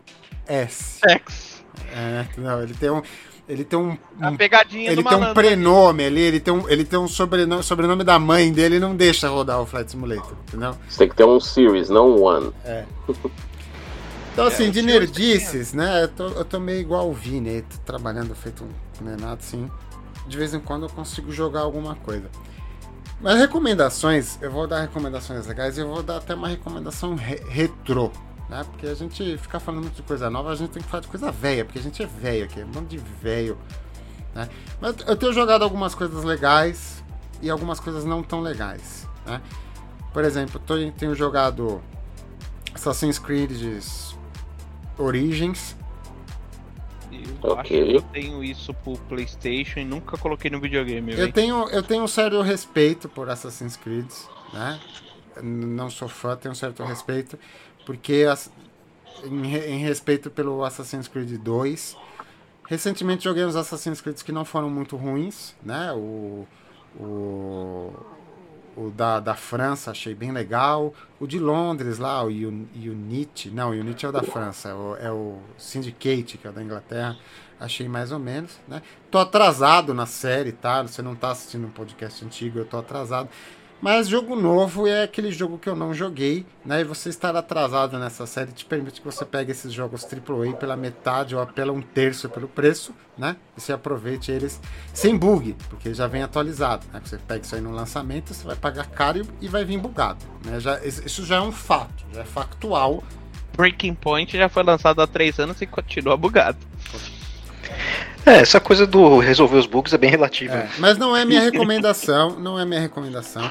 S. 0.46 0.98
X. 1.08 1.62
É, 1.94 2.26
não, 2.36 2.62
ele 2.62 2.74
tem 2.74 2.90
um. 2.90 3.02
Ele 3.48 3.64
tem 3.64 3.78
um. 3.78 3.96
A 4.20 4.28
um- 4.28 4.36
pegadinha 4.36 4.90
ele 4.90 5.02
do 5.02 5.08
tem 5.08 5.18
um 5.18 5.32
prenome 5.32 6.04
ali, 6.04 6.20
ele 6.20 6.38
tem 6.40 6.52
um, 6.52 6.68
ele 6.68 6.84
tem 6.84 6.98
um 6.98 7.08
sobrenome, 7.08 7.62
sobrenome 7.62 8.04
da 8.04 8.18
mãe 8.18 8.52
dele 8.52 8.76
e 8.76 8.78
não 8.78 8.94
deixa 8.94 9.26
rodar 9.28 9.58
o 9.62 9.64
Flight 9.64 9.90
Simulator, 9.90 10.34
entendeu? 10.46 10.76
Você 10.86 10.98
tem 10.98 11.08
que 11.08 11.16
ter 11.16 11.24
um 11.24 11.40
Series, 11.40 11.88
não 11.88 12.10
um 12.10 12.22
One. 12.22 12.52
Então, 14.32 14.46
assim, 14.46 14.66
É, 14.66 14.70
de 14.70 14.82
nerdices, 14.82 15.72
né? 15.72 16.02
Eu 16.04 16.08
tô, 16.08 16.26
eu 16.28 16.44
tô 16.44 16.60
meio 16.60 16.80
igual 16.80 17.08
o 17.08 17.12
Vini, 17.14 17.48
aí, 17.48 17.62
tô 17.62 17.76
trabalhando 17.86 18.34
feito 18.34 18.64
um 18.64 19.04
nenado, 19.04 19.38
assim. 19.40 19.68
De 20.28 20.36
vez 20.36 20.54
em 20.54 20.60
quando 20.60 20.84
eu 20.84 20.90
consigo 20.90 21.32
jogar 21.32 21.62
alguma 21.62 21.94
coisa. 21.96 22.30
Mas 23.20 23.38
recomendações, 23.38 24.40
eu 24.40 24.50
vou 24.50 24.66
dar 24.66 24.82
recomendações 24.82 25.46
legais 25.46 25.76
e 25.76 25.80
eu 25.80 25.88
vou 25.88 26.02
dar 26.02 26.18
até 26.18 26.34
uma 26.34 26.46
recomendação 26.46 27.16
re 27.16 27.42
retrô, 27.48 28.12
né? 28.48 28.64
Porque 28.70 28.86
a 28.86 28.94
gente 28.94 29.36
ficar 29.38 29.58
falando 29.58 29.82
muito 29.82 29.96
de 29.96 30.02
coisa 30.02 30.30
nova, 30.30 30.50
a 30.50 30.54
gente 30.54 30.70
tem 30.70 30.82
que 30.82 30.88
falar 30.88 31.00
de 31.00 31.08
coisa 31.08 31.32
velha, 31.32 31.64
porque 31.64 31.80
a 31.80 31.82
gente 31.82 32.00
é 32.00 32.06
velho 32.06 32.44
aqui, 32.44 32.60
é 32.60 32.64
um 32.64 32.68
monte 32.68 32.90
de 32.90 32.98
velho, 32.98 33.58
né? 34.34 34.48
Mas 34.80 34.94
eu 35.04 35.16
tenho 35.16 35.32
jogado 35.32 35.62
algumas 35.62 35.96
coisas 35.96 36.22
legais 36.22 37.02
e 37.42 37.50
algumas 37.50 37.80
coisas 37.80 38.04
não 38.04 38.22
tão 38.22 38.40
legais, 38.40 39.08
né? 39.26 39.40
Por 40.12 40.24
exemplo, 40.24 40.60
tô, 40.64 40.74
tenho 40.92 41.14
jogado 41.14 41.82
Assassin's 42.72 43.18
Creed 43.18 43.50
Origins, 44.96 45.76
Eu 47.42 47.52
acho 47.52 47.60
Ok. 47.60 47.84
que 47.86 47.94
eu 47.96 48.02
tenho 48.02 48.44
isso 48.44 48.74
pro 48.74 48.96
Playstation 49.08 49.80
e 49.80 49.84
nunca 49.84 50.16
coloquei 50.18 50.50
no 50.50 50.60
videogame, 50.60 51.12
Eu 51.12 51.32
tenho, 51.32 51.68
eu 51.70 51.82
tenho 51.82 52.02
um 52.02 52.08
certo 52.08 52.40
respeito 52.42 53.08
por 53.08 53.28
Assassin's 53.30 53.76
Creed, 53.76 54.10
né? 54.52 54.80
Não 55.42 55.88
sou 55.88 56.08
fã, 56.08 56.36
tenho 56.36 56.52
um 56.52 56.54
certo 56.56 56.82
respeito, 56.84 57.38
porque 57.86 58.26
as- 58.30 58.50
em, 59.24 59.54
em 59.56 59.78
respeito 59.78 60.30
pelo 60.30 60.64
Assassin's 60.64 61.08
Creed 61.08 61.38
2. 61.40 61.96
Recentemente 62.66 63.24
joguei 63.24 63.44
uns 63.44 63.56
Assassin's 63.56 64.00
Creed 64.00 64.20
que 64.22 64.30
não 64.32 64.44
foram 64.44 64.68
muito 64.68 64.96
ruins, 64.96 65.54
né? 65.62 65.90
O, 65.92 66.46
o, 66.98 67.92
o 68.86 68.90
da, 68.90 69.20
da 69.20 69.34
França 69.34 69.90
achei 69.90 70.14
bem 70.14 70.30
legal. 70.32 70.94
O 71.18 71.26
de 71.26 71.38
Londres 71.38 71.98
lá, 71.98 72.22
o 72.22 72.28
Un- 72.28 72.66
Unity, 72.74 73.50
não, 73.50 73.70
o 73.70 73.72
Unity 73.72 74.06
é 74.06 74.08
o 74.08 74.12
da 74.12 74.22
França, 74.22 74.68
é 74.68 74.74
o, 74.74 74.96
é 74.96 75.10
o 75.10 75.38
Syndicate, 75.56 76.38
que 76.38 76.46
é 76.46 76.50
o 76.50 76.52
da 76.52 76.62
Inglaterra. 76.62 77.16
Achei 77.60 77.88
mais 77.88 78.12
ou 78.12 78.20
menos, 78.20 78.58
né? 78.68 78.80
Tô 79.10 79.18
atrasado 79.18 79.92
na 79.92 80.06
série, 80.06 80.52
tá? 80.52 80.82
Você 80.82 81.02
não 81.02 81.16
tá 81.16 81.32
assistindo 81.32 81.66
um 81.66 81.70
podcast 81.70 82.24
antigo, 82.24 82.58
eu 82.60 82.64
tô 82.64 82.78
atrasado. 82.78 83.28
Mas 83.80 84.08
jogo 84.08 84.34
novo 84.34 84.88
é 84.88 85.04
aquele 85.04 85.30
jogo 85.30 85.56
que 85.56 85.68
eu 85.68 85.76
não 85.76 85.94
joguei, 85.94 86.44
né? 86.64 86.80
E 86.80 86.84
você 86.84 87.08
estar 87.08 87.36
atrasado 87.36 87.96
nessa 87.96 88.26
série 88.26 88.50
te 88.50 88.64
permite 88.64 89.00
que 89.00 89.06
você 89.06 89.24
pegue 89.24 89.52
esses 89.52 89.72
jogos 89.72 90.04
AAA 90.04 90.56
pela 90.56 90.76
metade 90.76 91.36
ou 91.36 91.46
pela 91.46 91.72
um 91.72 91.80
terço 91.80 92.28
pelo 92.28 92.48
preço, 92.48 92.92
né? 93.16 93.36
E 93.56 93.60
você 93.60 93.72
aproveite 93.72 94.32
eles 94.32 94.60
sem 94.92 95.16
bug, 95.16 95.54
porque 95.68 95.94
já 95.94 96.08
vem 96.08 96.22
atualizado, 96.22 96.86
né? 96.92 97.00
Você 97.04 97.18
pega 97.18 97.44
isso 97.44 97.54
aí 97.54 97.60
no 97.60 97.70
lançamento, 97.70 98.34
você 98.34 98.44
vai 98.44 98.56
pagar 98.56 98.86
caro 98.86 99.22
e 99.40 99.46
vai 99.46 99.64
vir 99.64 99.78
bugado, 99.78 100.24
né? 100.44 100.58
Já, 100.58 100.84
isso 100.84 101.24
já 101.24 101.36
é 101.36 101.40
um 101.40 101.52
fato, 101.52 102.04
já 102.12 102.22
é 102.22 102.24
factual. 102.24 103.04
Breaking 103.56 103.94
Point 103.94 104.36
já 104.36 104.48
foi 104.48 104.64
lançado 104.64 105.00
há 105.00 105.06
três 105.06 105.38
anos 105.38 105.60
e 105.60 105.66
continua 105.66 106.16
bugado. 106.16 106.58
É, 108.26 108.40
essa 108.40 108.60
coisa 108.60 108.86
do 108.86 109.18
resolver 109.18 109.56
os 109.56 109.66
bugs 109.66 109.92
é 109.92 109.98
bem 109.98 110.10
relativa. 110.10 110.54
É, 110.54 110.70
mas 110.78 110.98
não 110.98 111.16
é 111.16 111.24
minha 111.24 111.40
recomendação, 111.40 112.38
não 112.38 112.58
é 112.58 112.64
minha 112.64 112.80
recomendação. 112.80 113.50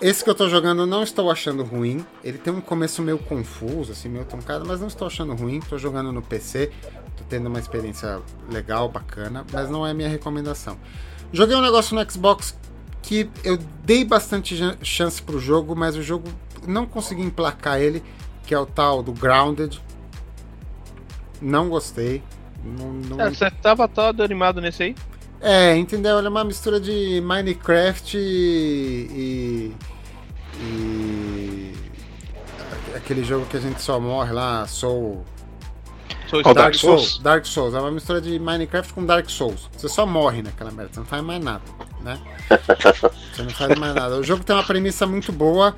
Esse 0.00 0.24
que 0.24 0.30
eu 0.30 0.34
tô 0.34 0.48
jogando 0.48 0.86
não 0.86 1.02
estou 1.02 1.30
achando 1.30 1.62
ruim. 1.62 2.04
Ele 2.24 2.38
tem 2.38 2.52
um 2.52 2.60
começo 2.60 3.02
meio 3.02 3.18
confuso, 3.18 3.92
assim, 3.92 4.08
meio 4.08 4.24
truncado, 4.24 4.64
mas 4.66 4.80
não 4.80 4.88
estou 4.88 5.06
achando 5.06 5.34
ruim. 5.34 5.60
Tô 5.60 5.76
jogando 5.76 6.10
no 6.10 6.22
PC, 6.22 6.72
tô 7.16 7.24
tendo 7.28 7.48
uma 7.48 7.58
experiência 7.58 8.20
legal, 8.50 8.88
bacana, 8.88 9.44
mas 9.52 9.68
não 9.68 9.86
é 9.86 9.92
minha 9.92 10.08
recomendação. 10.08 10.78
Joguei 11.32 11.54
um 11.54 11.60
negócio 11.60 11.94
no 11.94 12.10
Xbox 12.10 12.58
que 13.02 13.28
eu 13.44 13.58
dei 13.84 14.04
bastante 14.04 14.58
chance 14.82 15.22
pro 15.22 15.38
jogo, 15.38 15.76
mas 15.76 15.96
o 15.96 16.02
jogo 16.02 16.28
não 16.66 16.86
consegui 16.86 17.22
emplacar 17.22 17.78
ele, 17.78 18.02
que 18.46 18.54
é 18.54 18.58
o 18.58 18.66
tal 18.66 19.02
do 19.02 19.12
Grounded. 19.12 19.80
Não 21.42 21.68
gostei. 21.68 22.22
Não, 22.64 22.92
não- 22.92 23.20
É, 23.20 23.30
você 23.30 23.50
tava 23.50 23.88
todo 23.88 24.22
animado 24.22 24.60
nesse 24.60 24.82
aí? 24.82 24.94
é, 25.40 25.76
entendeu? 25.76 26.18
Ele 26.18 26.26
é 26.26 26.30
uma 26.30 26.44
mistura 26.44 26.78
de 26.80 27.20
Minecraft 27.24 28.16
e. 28.18 29.72
e, 30.60 30.62
e- 30.62 31.74
aquele 32.96 33.24
jogo 33.24 33.46
que 33.46 33.56
a 33.56 33.60
gente 33.60 33.80
só 33.80 33.98
morre 33.98 34.32
lá, 34.32 34.66
Soul. 34.66 35.24
Sou 36.28 36.42
Ó, 36.44 36.54
Dark 36.54 36.74
Souls? 36.74 37.18
Dark 37.18 37.44
Souls. 37.44 37.74
É 37.74 37.80
uma 37.80 37.90
mistura 37.90 38.20
de 38.20 38.38
Minecraft 38.38 38.92
com 38.92 39.04
Dark 39.04 39.28
Souls. 39.28 39.68
Você 39.76 39.88
só 39.88 40.06
morre 40.06 40.42
naquela 40.42 40.70
merda, 40.70 40.92
você 40.94 41.00
não 41.00 41.06
faz 41.06 41.22
mais 41.24 41.42
nada, 41.42 41.62
né? 42.02 42.20
Você 43.34 43.42
não 43.42 43.50
faz 43.50 43.78
mais 43.78 43.94
nada. 43.94 44.16
O 44.16 44.22
jogo 44.22 44.44
tem 44.44 44.54
uma 44.54 44.62
premissa 44.64 45.06
muito 45.06 45.32
boa, 45.32 45.74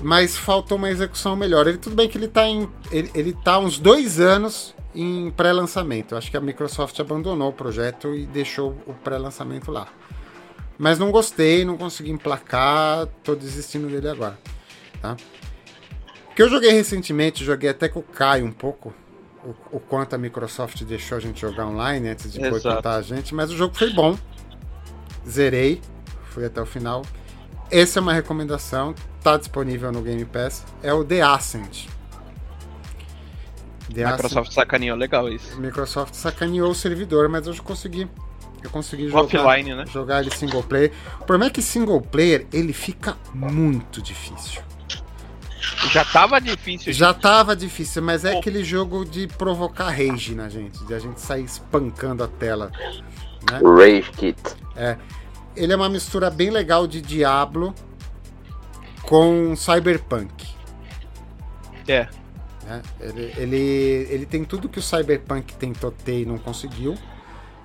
mas 0.00 0.36
faltou 0.36 0.76
uma 0.76 0.90
execução 0.90 1.34
melhor. 1.36 1.66
Ele 1.66 1.78
tudo 1.78 1.96
bem 1.96 2.08
que 2.08 2.18
ele 2.18 2.28
tá 2.28 2.46
em. 2.46 2.68
Ele, 2.90 3.10
ele 3.14 3.32
tá 3.32 3.54
há 3.54 3.58
uns 3.58 3.78
dois 3.78 4.20
anos 4.20 4.74
em 4.98 5.30
pré-lançamento. 5.30 6.16
Acho 6.16 6.28
que 6.28 6.36
a 6.36 6.40
Microsoft 6.40 6.98
abandonou 6.98 7.50
o 7.50 7.52
projeto 7.52 8.16
e 8.16 8.26
deixou 8.26 8.76
o 8.84 8.92
pré-lançamento 8.92 9.70
lá. 9.70 9.86
Mas 10.76 10.98
não 10.98 11.12
gostei, 11.12 11.64
não 11.64 11.76
consegui 11.76 12.10
emplacar, 12.10 13.06
tô 13.22 13.36
desistindo 13.36 13.88
dele 13.88 14.08
agora. 14.08 14.36
Tá? 15.00 15.16
O 16.30 16.34
que 16.34 16.42
eu 16.42 16.48
joguei 16.48 16.72
recentemente, 16.72 17.44
joguei 17.44 17.70
até 17.70 17.88
com 17.88 18.00
o 18.00 18.02
Caio 18.02 18.44
um 18.44 18.50
pouco. 18.52 18.92
O, 19.44 19.76
o 19.76 19.80
quanto 19.80 20.14
a 20.14 20.18
Microsoft 20.18 20.82
deixou 20.82 21.16
a 21.16 21.20
gente 21.20 21.40
jogar 21.40 21.66
online 21.66 22.08
antes 22.08 22.32
de 22.32 22.40
boicotar 22.40 22.96
a 22.96 23.02
gente, 23.02 23.32
mas 23.34 23.52
o 23.52 23.56
jogo 23.56 23.76
foi 23.76 23.92
bom. 23.92 24.18
Zerei, 25.28 25.80
fui 26.30 26.44
até 26.44 26.60
o 26.60 26.66
final. 26.66 27.02
Essa 27.70 28.00
é 28.00 28.02
uma 28.02 28.12
recomendação, 28.12 28.96
tá 29.22 29.36
disponível 29.36 29.92
no 29.92 30.02
Game 30.02 30.24
Pass. 30.24 30.64
É 30.82 30.92
o 30.92 31.04
The 31.04 31.22
Ascent. 31.22 31.86
The 33.92 34.10
Microsoft 34.10 34.52
sacaneou 34.52 34.96
legal 34.96 35.28
isso. 35.28 35.58
Microsoft 35.60 36.14
sacaneou 36.14 36.70
o 36.70 36.74
servidor, 36.74 37.28
mas 37.28 37.46
eu 37.46 37.54
consegui. 37.62 38.08
Eu 38.62 38.70
consegui 38.70 39.08
jogar, 39.08 39.22
Offline, 39.22 39.74
né? 39.74 39.84
jogar 39.86 40.20
ele 40.20 40.34
single 40.34 40.62
player. 40.62 40.92
O 41.20 41.24
problema 41.24 41.46
é 41.46 41.50
que 41.50 41.62
single 41.62 42.00
player 42.00 42.46
ele 42.52 42.72
fica 42.72 43.16
muito 43.32 44.02
difícil. 44.02 44.60
Já 45.92 46.04
tava 46.04 46.40
difícil. 46.40 46.92
Já 46.92 47.14
tava 47.14 47.54
difícil, 47.54 48.02
mas 48.02 48.24
é 48.24 48.36
aquele 48.36 48.64
jogo 48.64 49.04
de 49.04 49.28
provocar 49.28 49.90
rage 49.90 50.34
na 50.34 50.48
gente, 50.48 50.84
de 50.84 50.92
a 50.92 50.98
gente 50.98 51.20
sair 51.20 51.44
espancando 51.44 52.24
a 52.24 52.28
tela. 52.28 52.72
Né? 53.50 53.60
Rage 53.62 54.10
Kit. 54.12 54.40
Ele 55.56 55.72
é 55.72 55.76
uma 55.76 55.88
mistura 55.88 56.30
bem 56.30 56.50
legal 56.50 56.86
de 56.86 57.00
Diablo 57.00 57.74
com 59.02 59.54
Cyberpunk. 59.56 60.46
É. 61.86 62.08
né? 62.68 62.82
Ele, 63.00 63.32
ele, 63.36 64.06
ele 64.10 64.26
tem 64.26 64.44
tudo 64.44 64.68
que 64.68 64.78
o 64.78 64.82
Cyberpunk 64.82 65.54
tentou 65.56 65.90
ter 65.90 66.20
e 66.22 66.26
não 66.26 66.38
conseguiu. 66.38 66.94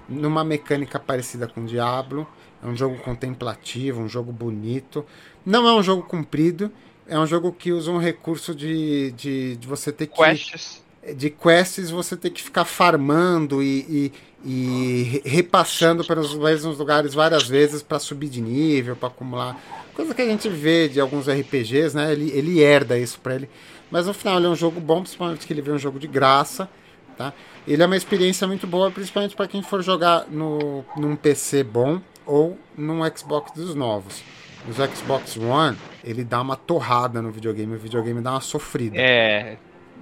Numa 0.08 0.44
mecânica 0.44 1.00
parecida 1.00 1.48
com 1.48 1.66
Diablo. 1.66 2.28
É 2.64 2.68
um 2.68 2.76
jogo 2.76 2.98
contemplativo, 3.00 4.00
um 4.02 4.08
jogo 4.08 4.32
bonito. 4.32 5.06
Não 5.46 5.68
é 5.68 5.74
um 5.74 5.84
jogo 5.84 6.04
comprido. 6.04 6.72
É 7.08 7.20
um 7.20 7.28
jogo 7.28 7.52
que 7.52 7.72
usa 7.74 7.92
um 7.92 7.98
recurso 7.98 8.56
de, 8.56 9.12
de, 9.12 9.58
de 9.58 9.68
você 9.68 9.92
ter 9.92 10.08
que. 10.08 10.16
Quests. 10.16 10.82
De 11.18 11.30
quests 11.30 11.90
você 11.90 12.16
ter 12.16 12.30
que 12.30 12.42
ficar 12.42 12.64
farmando 12.64 13.62
e, 13.62 14.12
e, 14.46 14.50
e 14.50 15.04
re- 15.04 15.22
repassando 15.26 16.06
pelos 16.06 16.34
mesmos 16.34 16.78
lugares 16.78 17.14
várias 17.14 17.44
vezes 17.44 17.84
para 17.84 18.00
subir 18.00 18.30
de 18.30 18.40
nível, 18.40 18.96
para 18.96 19.10
acumular. 19.10 19.62
Coisa 19.94 20.16
que 20.16 20.22
a 20.22 20.26
gente 20.26 20.48
vê 20.48 20.88
de 20.88 21.02
alguns 21.02 21.28
RPGs, 21.28 21.94
né? 21.94 22.14
Ele, 22.14 22.32
ele 22.32 22.62
herda 22.62 22.98
isso 22.98 23.20
para 23.20 23.36
ele. 23.36 23.50
Mas 23.94 24.07
no 24.07 24.14
final 24.15 24.38
ele 24.40 24.48
é 24.48 24.49
um 24.49 24.56
jogo 24.56 24.80
bom, 24.80 25.02
principalmente 25.03 25.45
que 25.45 25.53
ele 25.53 25.61
vê 25.61 25.72
um 25.72 25.78
jogo 25.78 25.99
de 25.99 26.07
graça, 26.07 26.68
tá? 27.15 27.32
Ele 27.68 27.84
é 27.84 27.86
uma 27.86 27.95
experiência 27.95 28.48
muito 28.48 28.65
boa, 28.65 28.90
principalmente 28.90 29.36
para 29.36 29.48
quem 29.48 29.61
for 29.61 29.84
jogar 29.84 30.26
no, 30.32 30.84
num 30.98 31.15
PC 31.15 31.64
bom 31.64 32.02
ou 32.26 32.57
num 32.76 33.02
Xbox 33.15 33.52
dos 33.52 33.76
novos. 33.76 34.24
Nos 34.68 34.78
Xbox 34.78 35.38
One, 35.38 35.78
ele 36.03 36.24
dá 36.24 36.41
uma 36.41 36.56
torrada 36.56 37.22
no 37.22 37.30
videogame, 37.30 37.76
o 37.76 37.78
videogame 37.78 38.20
dá 38.20 38.32
uma 38.32 38.41
sofrida. 38.41 38.98
É. 38.98 39.57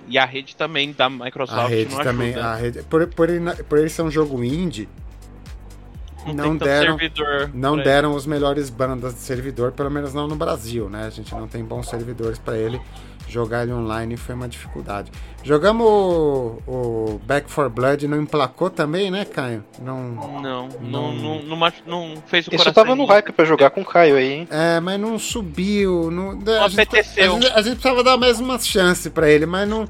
E 0.08 0.18
a 0.18 0.24
rede 0.24 0.56
também 0.56 0.94
da 0.94 1.10
Microsoft 1.10 1.60
a 1.60 1.68
rede 1.68 1.94
não 1.94 2.02
também, 2.02 2.30
ajuda. 2.30 2.48
a 2.48 2.56
rede, 2.56 2.84
por, 2.84 3.06
por, 3.08 3.30
ele, 3.30 3.54
por 3.66 3.78
ele 3.78 3.90
ser 3.90 4.04
um 4.04 4.12
jogo 4.12 4.42
indie, 4.42 4.88
Não, 6.28 6.34
não 6.34 6.56
deram- 6.56 6.98
não 7.54 7.78
deram 7.78 8.16
os 8.16 8.26
melhores 8.26 8.70
bandas 8.70 9.16
de 9.16 9.20
servidor, 9.20 9.74
pelo 9.74 9.92
menos 9.92 10.14
não 10.14 10.30
no 10.30 10.36
Brasil, 10.38 10.90
né? 10.90 11.08
A 11.08 11.10
gente 11.10 11.36
não 11.36 11.46
tem 11.50 11.62
bons 11.62 11.90
servidores 11.90 12.40
para 12.40 12.58
ele 12.58 12.80
jogar 13.32 13.64
ele 13.64 13.74
online 13.74 14.18
foi 14.18 14.36
uma 14.36 14.48
dificuldade. 14.48 15.12
Jogamos 15.44 15.86
o, 15.88 16.62
o 16.68 17.22
Back 17.26 17.52
4 17.52 17.70
Blood, 17.72 18.08
não 18.08 18.22
emplacou 18.22 18.70
também, 18.70 19.10
né, 19.10 19.26
Caio? 19.26 19.64
Não, 19.82 20.00
Não, 20.12 20.42
Não. 20.42 20.70
não, 20.82 21.14
não, 21.14 21.58
não, 21.58 21.72
não 21.88 22.24
fez 22.28 22.46
o 22.48 22.50
Isso 22.50 22.58
coração. 22.58 22.74
tava 22.74 22.96
no 22.96 23.06
hype 23.06 23.32
pra 23.32 23.46
jogar 23.46 23.70
com 23.72 23.82
o 23.82 23.86
Caio 23.86 24.16
aí, 24.18 24.32
hein? 24.34 24.48
é, 24.52 24.80
mas 24.80 25.00
não 25.00 25.18
subiu. 25.18 26.12
Não, 26.12 26.32
a, 26.64 26.68
gente, 26.68 26.82
apeteceu. 26.82 27.32
a, 27.32 27.40
gente, 27.40 27.48
a 27.54 27.62
gente 27.62 27.74
precisava 27.76 28.04
dar 28.04 28.18
mais 28.18 28.40
uma 28.40 28.60
chance 28.60 29.10
pra 29.10 29.30
ele, 29.30 29.46
mas 29.46 29.68
não. 29.68 29.88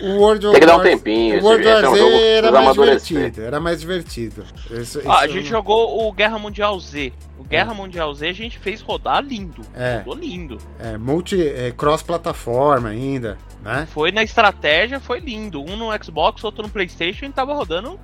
O 0.00 0.18
World 0.20 0.50
Tem 0.50 0.60
que 0.60 0.66
dar 0.66 0.76
um 0.76 0.82
tempinho, 0.82 1.40
O 1.40 1.44
World 1.44 1.66
War 1.66 1.84
é 1.84 1.88
um 1.88 1.94
Z 1.94 2.22
era 2.36 2.52
mais 2.52 2.64
amadurecer. 2.66 3.16
divertido. 3.16 3.46
Era 3.46 3.60
mais 3.60 3.80
divertido. 3.80 4.44
Isso- 4.70 5.02
Ah, 5.06 5.20
a 5.20 5.24
isso 5.26 5.34
gente 5.34 5.44
não- 5.44 5.50
jogou 5.50 6.06
o 6.08 6.12
Guerra 6.12 6.38
Mundial 6.38 6.78
Z. 6.78 7.12
O 7.38 7.44
Guerra 7.44 7.74
Mundial 7.74 8.14
Z 8.14 8.28
a 8.28 8.32
gente 8.32 8.58
fez 8.58 8.80
rodar 8.80 9.22
lindo. 9.24 9.62
É. 9.74 9.98
Rodou 10.04 10.14
lindo. 10.14 10.58
É, 10.78 10.96
multi, 10.96 11.40
é, 11.42 11.72
cross-plataforma 11.76 12.88
ainda, 12.90 13.38
né? 13.62 13.88
Foi 13.90 14.12
na 14.12 14.22
estratégia, 14.22 15.00
foi 15.00 15.18
lindo. 15.20 15.60
Um 15.62 15.76
no 15.76 15.88
Xbox, 16.04 16.44
outro 16.44 16.62
no 16.62 16.68
Playstation 16.68 17.26
e 17.26 17.30
tava 17.32 17.54
rodando. 17.54 17.98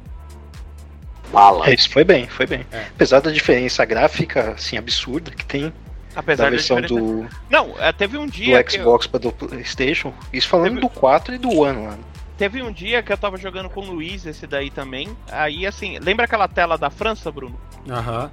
Bala. 1.32 1.68
É, 1.68 1.74
isso 1.74 1.90
foi 1.90 2.04
bem, 2.04 2.26
foi 2.28 2.46
bem. 2.46 2.64
É. 2.70 2.86
Apesar 2.94 3.20
da 3.20 3.30
diferença 3.30 3.84
gráfica, 3.84 4.52
assim, 4.52 4.76
absurda 4.76 5.30
que 5.30 5.44
tem 5.44 5.72
Apesar 6.16 6.44
da 6.44 6.50
versão 6.50 6.80
do, 6.80 7.26
Não, 7.50 7.74
é, 7.78 7.92
teve 7.92 8.16
um 8.16 8.26
dia. 8.26 8.58
do 8.58 8.64
que 8.64 8.76
eu- 8.76 8.80
Xbox 8.82 9.06
pra 9.06 9.18
do 9.20 9.32
Playstation. 9.32 10.12
Isso 10.32 10.48
falando 10.48 10.68
Teve- 10.70 10.80
do 10.82 10.88
4 10.88 11.34
e 11.34 11.38
do 11.38 11.50
One 11.60 11.86
lá. 11.86 11.98
Teve 12.38 12.62
um 12.62 12.72
dia 12.72 13.02
que 13.02 13.12
eu 13.12 13.16
tava 13.16 13.36
jogando 13.36 13.68
com 13.70 13.80
o 13.80 13.84
Luiz, 13.92 14.26
esse 14.26 14.46
daí 14.46 14.70
também. 14.70 15.16
Aí, 15.30 15.66
assim, 15.66 15.98
lembra 16.00 16.24
aquela 16.24 16.48
tela 16.48 16.76
da 16.76 16.90
França, 16.90 17.30
Bruno? 17.30 17.58
Aham. 17.88 18.30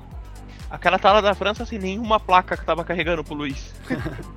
Aquela 0.70 0.98
tela 0.98 1.22
da 1.22 1.36
França, 1.36 1.64
assim, 1.64 1.78
nenhuma 1.78 2.20
placa 2.20 2.56
que 2.58 2.66
tava 2.66 2.84
carregando 2.84 3.24
pro 3.24 3.34
Luiz. 3.36 3.74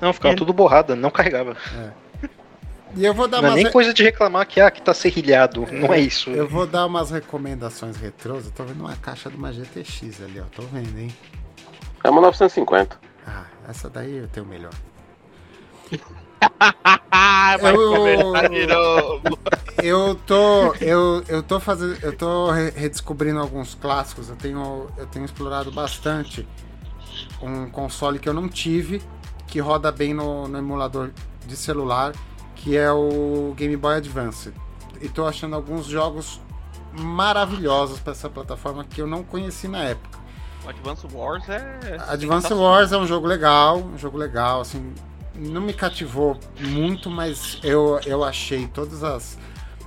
Não, 0.00 0.12
ficava 0.12 0.34
E- 0.34 0.36
tudo 0.36 0.52
borrada, 0.52 0.94
não 0.94 1.10
carregava. 1.10 1.56
E 2.94 3.04
eu 3.04 3.12
vou 3.12 3.26
dar 3.28 3.38
Não 3.42 3.48
é 3.48 3.50
umas. 3.50 3.56
nem 3.56 3.64
re- 3.66 3.70
coisa 3.72 3.92
de 3.92 4.02
reclamar 4.02 4.46
que, 4.46 4.60
ah, 4.60 4.70
que 4.70 4.80
tá 4.80 4.94
serrilhado. 4.94 5.66
Não 5.72 5.92
é 5.92 6.00
isso. 6.00 6.30
Eu 6.30 6.48
vou 6.48 6.66
dar 6.66 6.86
umas 6.86 7.10
recomendações 7.10 7.96
retrôs. 7.96 8.46
Eu 8.46 8.52
tô 8.52 8.62
vendo 8.64 8.80
uma 8.80 8.94
caixa 8.96 9.28
de 9.28 9.36
uma 9.36 9.52
GTX 9.52 10.22
ali, 10.22 10.40
ó. 10.40 10.44
Tô 10.54 10.62
vendo, 10.62 10.96
hein? 10.98 11.12
É 12.02 12.10
uma 12.10 12.20
950. 12.20 12.98
Ah, 13.26 13.44
essa 13.68 13.88
daí 13.90 14.16
eu 14.16 14.28
tenho 14.28 14.46
melhor. 14.46 14.72
Vai 17.60 17.74
Eu-. 17.74 19.22
Eu 19.82 20.14
tô. 20.26 20.74
Eu, 20.74 21.22
eu 21.28 21.42
tô 21.42 21.58
fazendo. 21.60 21.98
Eu 22.02 22.16
tô 22.16 22.50
re- 22.50 22.70
redescobrindo 22.70 23.40
alguns 23.40 23.74
clássicos. 23.74 24.28
Eu 24.28 24.36
tenho, 24.36 24.88
eu 24.96 25.06
tenho 25.06 25.24
explorado 25.24 25.70
bastante 25.72 26.46
um 27.42 27.68
console 27.70 28.18
que 28.18 28.28
eu 28.28 28.34
não 28.34 28.48
tive, 28.48 29.02
que 29.46 29.58
roda 29.60 29.90
bem 29.90 30.14
no, 30.14 30.46
no 30.48 30.58
emulador 30.58 31.10
de 31.46 31.56
celular, 31.56 32.12
que 32.54 32.76
é 32.76 32.90
o 32.92 33.54
Game 33.56 33.76
Boy 33.76 33.96
Advance. 33.96 34.52
E 35.00 35.08
tô 35.08 35.26
achando 35.26 35.54
alguns 35.56 35.86
jogos 35.86 36.40
maravilhosos 36.92 38.00
para 38.00 38.12
essa 38.12 38.28
plataforma 38.28 38.84
que 38.84 39.00
eu 39.00 39.06
não 39.06 39.22
conheci 39.22 39.68
na 39.68 39.82
época. 39.84 40.17
Advance 40.68 41.06
Wars 41.12 41.48
é. 41.48 41.98
Advance 42.08 42.52
Wars 42.52 42.92
é 42.92 42.98
um 42.98 43.06
jogo 43.06 43.26
legal, 43.26 43.78
um 43.78 43.96
jogo 43.96 44.18
legal, 44.18 44.60
assim, 44.60 44.92
não 45.34 45.60
me 45.60 45.72
cativou 45.72 46.38
muito, 46.60 47.08
mas 47.10 47.58
eu, 47.62 47.98
eu 48.04 48.22
achei 48.22 48.66
todas 48.68 49.02
as. 49.02 49.38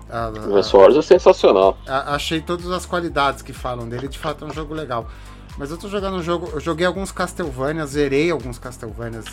Advance 0.10 0.76
Wars 0.76 0.96
é 0.98 1.02
sensacional. 1.02 1.78
a- 1.88 2.16
achei 2.16 2.42
todas 2.42 2.70
as 2.72 2.86
qualidades 2.86 3.42
que 3.42 3.54
falam 3.54 3.88
dele, 3.88 4.08
de 4.08 4.18
fato 4.20 4.44
é 4.44 4.48
um 4.48 4.54
jogo 4.54 4.74
legal. 4.74 5.08
Mas 5.58 5.70
eu 5.70 5.78
tô 5.78 5.88
jogando 5.88 6.18
um 6.18 6.24
jogo, 6.24 6.50
eu 6.54 6.60
joguei 6.60 6.86
alguns 6.86 7.12
Castlevania, 7.12 7.86
zerei 7.86 8.32
alguns 8.32 8.58
Castlevanias, 8.58 9.26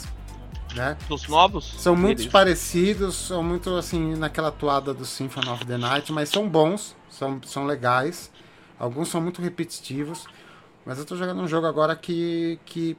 né? 0.75 0.97
Dos 1.09 1.27
novos? 1.29 1.75
São 1.79 1.97
muito 1.97 2.29
parecidos, 2.31 3.15
são 3.16 3.43
muito 3.43 3.75
assim 3.77 4.15
naquela 4.16 4.51
toada 4.53 4.93
do 4.93 5.05
Symphony 5.07 5.49
of 5.49 5.65
the 5.65 5.79
Night, 5.79 6.12
mas 6.12 6.29
são 6.29 6.49
bons, 6.49 6.95
são, 7.09 7.41
são 7.45 7.65
legais. 7.66 8.31
Alguns 8.79 9.09
são 9.09 9.20
muito 9.20 9.43
repetitivos, 9.43 10.27
mas 10.89 10.98
eu 10.98 11.05
tô 11.05 11.15
jogando 11.16 11.43
um 11.43 11.47
jogo 11.47 11.66
agora 11.66 11.94
que, 11.94 12.59
que 12.65 12.97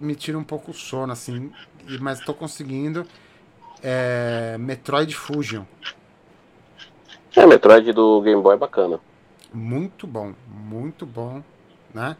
me 0.00 0.14
tira 0.14 0.38
um 0.38 0.42
pouco 0.42 0.70
o 0.70 0.74
sono, 0.74 1.12
assim, 1.12 1.52
mas 2.00 2.18
tô 2.20 2.32
conseguindo. 2.32 3.06
É, 3.82 4.56
Metroid 4.58 5.14
Fusion. 5.14 5.64
É, 7.36 7.44
Metroid 7.44 7.92
do 7.92 8.22
Game 8.22 8.40
Boy 8.40 8.54
é 8.54 8.58
bacana. 8.58 8.98
Muito 9.52 10.06
bom, 10.06 10.32
muito 10.48 11.04
bom, 11.04 11.42
né? 11.92 12.16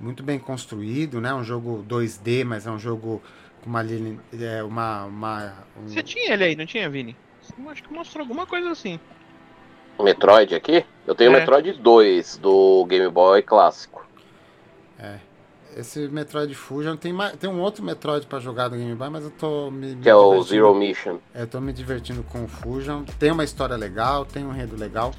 Muito 0.00 0.22
bem 0.22 0.38
construído, 0.38 1.20
né? 1.20 1.34
Um 1.34 1.44
jogo 1.44 1.84
2D, 1.86 2.44
mas 2.44 2.66
é 2.66 2.70
um 2.70 2.78
jogo 2.78 3.22
com 3.62 3.68
uma 3.68 3.82
linha, 3.82 4.18
é, 4.40 4.62
uma, 4.62 5.04
uma 5.04 5.52
um- 5.78 5.86
Você 5.88 6.02
tinha 6.02 6.32
ele 6.32 6.44
aí, 6.44 6.56
não 6.56 6.64
tinha, 6.64 6.88
Vini? 6.88 7.14
Eu 7.62 7.68
acho 7.68 7.82
que 7.82 7.92
mostrou 7.92 8.22
alguma 8.22 8.46
coisa 8.46 8.70
assim. 8.70 8.98
Metroid 10.00 10.54
aqui? 10.54 10.82
Eu 11.06 11.14
tenho 11.14 11.30
o 11.30 11.36
É. 11.36 11.40
Metroid 11.40 11.74
2 11.74 12.38
do 12.38 12.86
Game 12.86 13.10
Boy 13.10 13.42
clássico. 13.42 14.13
Esse 15.76 16.08
Metroid 16.08 16.54
Fusion 16.54 16.96
tem 16.96 17.12
mais, 17.12 17.36
tem 17.36 17.50
um 17.50 17.60
outro 17.60 17.82
Metroid 17.82 18.26
pra 18.26 18.38
jogar 18.38 18.68
do 18.68 18.76
Game 18.76 18.94
Boy, 18.94 19.10
mas 19.10 19.24
eu 19.24 19.30
tô 19.30 19.70
me, 19.70 19.94
me 19.94 20.02
Que 20.02 20.08
é 20.08 20.14
o. 20.14 20.42
Zero 20.42 20.74
Mission. 20.74 21.18
Eu 21.34 21.46
tô 21.46 21.60
me 21.60 21.72
divertindo 21.72 22.22
com 22.22 22.44
o 22.44 22.48
Fusion. 22.48 23.02
Tem 23.18 23.30
uma 23.30 23.44
história 23.44 23.76
legal, 23.76 24.24
tem 24.24 24.44
um 24.44 24.52
enredo 24.52 24.76
legal. 24.76 25.12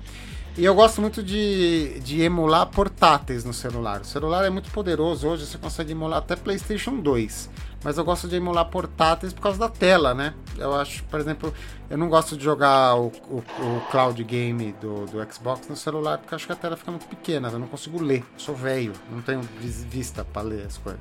E 0.58 0.64
eu 0.64 0.74
gosto 0.74 1.02
muito 1.02 1.22
de, 1.22 2.00
de 2.00 2.22
emular 2.22 2.66
portáteis 2.68 3.44
no 3.44 3.54
celular. 3.54 4.02
O 4.02 4.06
celular 4.06 4.46
é 4.46 4.50
muito 4.50 4.72
poderoso 4.72 5.28
hoje, 5.28 5.46
você 5.46 5.58
consegue 5.58 5.92
emular 5.92 6.20
até 6.20 6.38
PlayStation 6.38 6.96
2. 6.96 7.50
Mas 7.86 8.00
eu 8.00 8.04
gosto 8.04 8.28
de 8.28 8.36
emular 8.36 8.66
portáteis 8.66 9.32
por 9.32 9.42
causa 9.44 9.60
da 9.60 9.70
tela, 9.70 10.16
né? 10.16 10.34
Eu 10.58 10.74
acho, 10.74 11.04
por 11.04 11.20
exemplo, 11.20 11.54
eu 11.88 11.96
não 11.96 12.10
gosto 12.10 12.36
de 12.36 12.44
jogar 12.44 12.96
o, 12.96 13.12
o, 13.30 13.38
o 13.38 13.82
cloud 13.92 14.22
game 14.24 14.72
do, 14.82 15.06
do 15.06 15.32
Xbox 15.32 15.68
no 15.68 15.76
celular 15.76 16.18
porque 16.18 16.34
eu 16.34 16.36
acho 16.36 16.48
que 16.48 16.52
a 16.52 16.56
tela 16.56 16.76
fica 16.76 16.90
muito 16.90 17.06
pequena. 17.06 17.48
Eu 17.50 17.60
não 17.60 17.68
consigo 17.68 18.02
ler. 18.02 18.24
Eu 18.34 18.40
sou 18.40 18.56
velho, 18.56 18.92
não 19.12 19.22
tenho 19.22 19.42
vis- 19.62 19.84
vista 19.84 20.26
para 20.26 20.42
ler 20.42 20.66
as 20.66 20.80
coisas. 20.80 21.00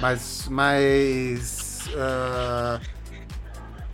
Mas. 0.00 0.48
Mas. 0.50 1.90
ah, 1.98 2.80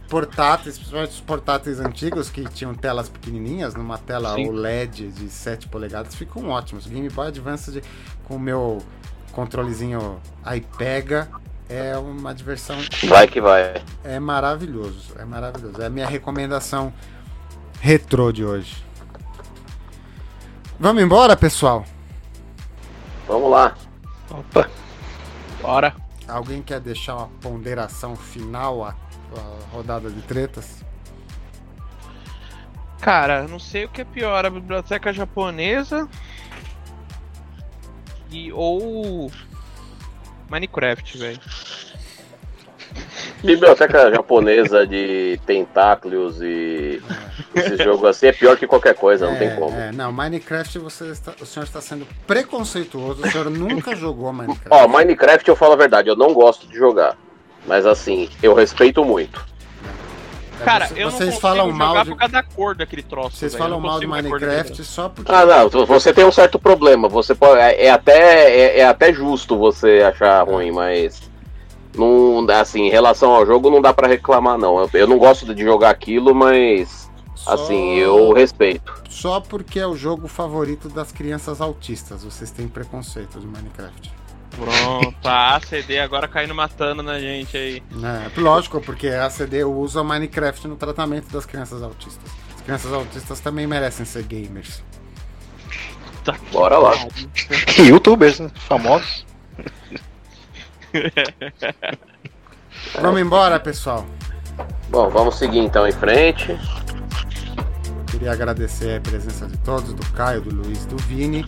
portáteis, 0.09 0.77
principalmente 0.77 1.11
os 1.11 1.20
portáteis 1.20 1.81
antigos 1.81 2.31
que 2.31 2.44
tinham 2.51 2.73
telas 2.73 3.09
pequenininhas, 3.09 3.74
numa 3.74 3.99
tela 3.99 4.35
Sim. 4.36 4.49
OLED 4.49 5.09
de 5.11 5.28
7 5.28 5.69
polegadas, 5.69 6.15
ficam 6.15 6.49
ótimos. 6.51 6.86
Game 6.86 7.09
Boy 7.09 7.28
Advance 7.28 7.82
com 8.24 8.36
o 8.36 8.39
meu 8.39 8.78
controlezinho 9.32 10.20
iPega 10.55 11.28
é 11.73 11.97
uma 11.97 12.35
diversão, 12.35 12.77
Vai 13.09 13.27
que 13.27 13.40
vai. 13.40 13.82
é 14.05 14.20
maravilhoso, 14.20 15.15
é 15.19 15.24
maravilhoso. 15.24 15.81
É 15.81 15.86
a 15.86 15.90
minha 15.90 16.07
recomendação 16.07 16.93
retrô 17.81 18.31
de 18.32 18.44
hoje. 18.44 18.85
Vamos 20.78 21.03
embora, 21.03 21.36
pessoal? 21.36 21.85
Vamos 23.27 23.51
lá. 23.51 23.74
Opa, 24.31 24.69
Bora. 25.61 25.94
Alguém 26.28 26.62
quer 26.62 26.81
deixar 26.81 27.16
uma 27.16 27.28
ponderação 27.40 28.16
final 28.16 28.85
à, 28.85 28.90
à 28.90 29.74
rodada 29.74 30.11
de 30.11 30.23
tretas? 30.23 30.85
Cara, 33.01 33.47
não 33.49 33.59
sei 33.59 33.85
o 33.85 33.89
que 33.89 34.01
é 34.01 34.05
pior, 34.05 34.47
a 34.47 34.51
biblioteca 34.51 35.12
japonesa 35.12 36.09
e 38.31 38.53
ou 38.53 39.31
Minecraft, 40.53 41.16
velho. 41.16 41.41
Biblioteca 43.43 44.11
japonesa 44.12 44.87
de 44.87 45.41
tentáculos 45.47 46.43
e 46.43 47.03
esse 47.55 47.79
jogo 47.83 48.07
assim 48.07 48.27
é 48.27 48.33
pior 48.33 48.57
que 48.59 48.66
qualquer 48.66 48.95
coisa, 48.95 49.27
não 49.27 49.35
é, 49.35 49.39
tem 49.39 49.57
como. 49.57 49.74
é, 49.77 49.91
não, 49.91 50.12
Minecraft 50.12 50.79
você 50.79 51.07
está- 51.11 51.33
o 51.41 51.47
senhor 51.47 51.65
está 51.65 51.81
sendo 51.81 52.07
preconceituoso, 52.27 53.27
o 53.27 53.31
senhor 53.31 53.49
nunca 53.51 53.97
jogou 53.97 54.31
Minecraft. 54.31 54.69
Ó, 54.70 54.87
Minecraft 54.87 55.49
eu 55.49 55.57
falo 55.57 55.73
a 55.73 55.77
verdade, 55.77 56.09
eu 56.11 56.16
não 56.16 56.35
gosto 56.35 56.66
de 56.69 56.77
jogar. 56.77 57.16
Mas 57.66 57.87
assim, 57.87 58.29
eu 58.43 58.53
respeito 58.55 59.03
muito. 59.05 59.45
Cara, 60.65 60.89
você- 60.89 60.95
eu 60.95 61.05
não 61.05 61.11
vocês 61.11 61.25
consigo 61.31 61.41
falam 61.41 61.67
jogar 61.73 61.79
mal 61.79 62.05
de, 62.05 62.11
por 62.11 62.19
causa 62.19 62.33
da 62.33 62.43
cor 62.43 62.75
daquele 62.75 63.03
troço. 63.03 63.37
vocês. 63.37 63.53
Eu 63.53 63.59
falam 63.59 63.81
não 63.81 63.89
mal 63.89 64.01
de 64.01 64.07
Minecraft 64.07 64.85
só 64.85 65.09
porque 65.09 65.31
Ah, 65.33 65.45
não, 65.47 65.69
você 65.87 66.13
tem 66.13 66.25
um 66.25 66.33
certo 66.33 66.59
problema. 66.59 67.09
Você 67.09 67.35
pode, 67.35 67.61
é, 67.61 67.87
é 67.87 67.91
até 67.91 68.51
é, 68.51 68.79
é 68.81 68.85
até 68.87 69.13
justo 69.13 69.57
você 69.59 70.03
achar 70.03 70.43
ruim, 70.47 70.71
mas 70.71 71.31
não 71.97 72.47
assim, 72.59 72.83
em 72.87 72.91
relação 72.91 73.33
ao 73.33 73.45
jogo 73.47 73.71
não 73.71 73.81
dá 73.81 73.93
pra 73.93 74.09
reclamar 74.09 74.59
não. 74.59 74.79
Eu, 74.81 74.91
eu 74.95 75.07
não 75.07 75.19
gosto 75.19 75.55
de 75.55 75.63
jogar 75.63 75.91
aquilo, 75.91 76.35
mas 76.35 77.11
só, 77.35 77.53
assim, 77.55 77.97
eu 77.97 78.33
respeito. 78.33 78.93
só 79.09 79.41
porque 79.41 79.79
é 79.81 79.87
o 79.87 79.97
jogo 79.97 80.29
favorito 80.29 80.89
das 80.89 81.11
crianças 81.13 81.61
autistas. 81.61 82.25
Vocês 82.25 82.51
têm 82.51 82.69
preconceito 82.69 83.39
de 83.41 83.47
Minecraft. 83.47 84.13
Pronto, 84.57 85.27
a 85.27 85.57
ACD 85.57 85.99
agora 85.99 86.29
caindo 86.29 86.55
matando 86.55 87.03
na 87.03 87.19
gente 87.19 87.57
aí. 87.57 87.83
É, 88.37 88.41
lógico, 88.41 88.81
porque 88.81 89.09
a 89.09 89.29
CD 89.31 89.65
usa 89.65 90.03
o 90.03 90.05
Minecraft 90.05 90.69
no 90.69 90.77
tratamento 90.77 91.33
das 91.33 91.47
crianças 91.47 91.83
autistas. 91.83 92.31
As 92.55 92.61
crianças 92.61 92.93
autistas 92.93 93.41
também 93.41 93.66
merecem 93.66 94.05
ser 94.05 94.23
gamers. 94.24 94.83
Tá 96.24 96.37
Bora 96.53 96.79
lá. 96.79 96.93
e 97.79 97.83
youtubers, 97.83 98.39
né? 98.41 98.51
Famosos. 98.55 99.27
Vamos 103.01 103.20
embora, 103.20 103.59
pessoal. 103.59 104.07
Bom, 104.89 105.09
vamos 105.09 105.37
seguir 105.39 105.61
então 105.61 105.87
em 105.87 105.93
frente. 105.93 106.59
Queria 108.11 108.33
agradecer 108.33 108.99
a 108.99 109.01
presença 109.01 109.47
de 109.47 109.57
todos, 109.59 109.95
do 109.95 110.07
Caio, 110.12 110.43
do 110.43 110.55
Luiz, 110.55 110.85
do 110.85 110.99
Vini. 110.99 111.47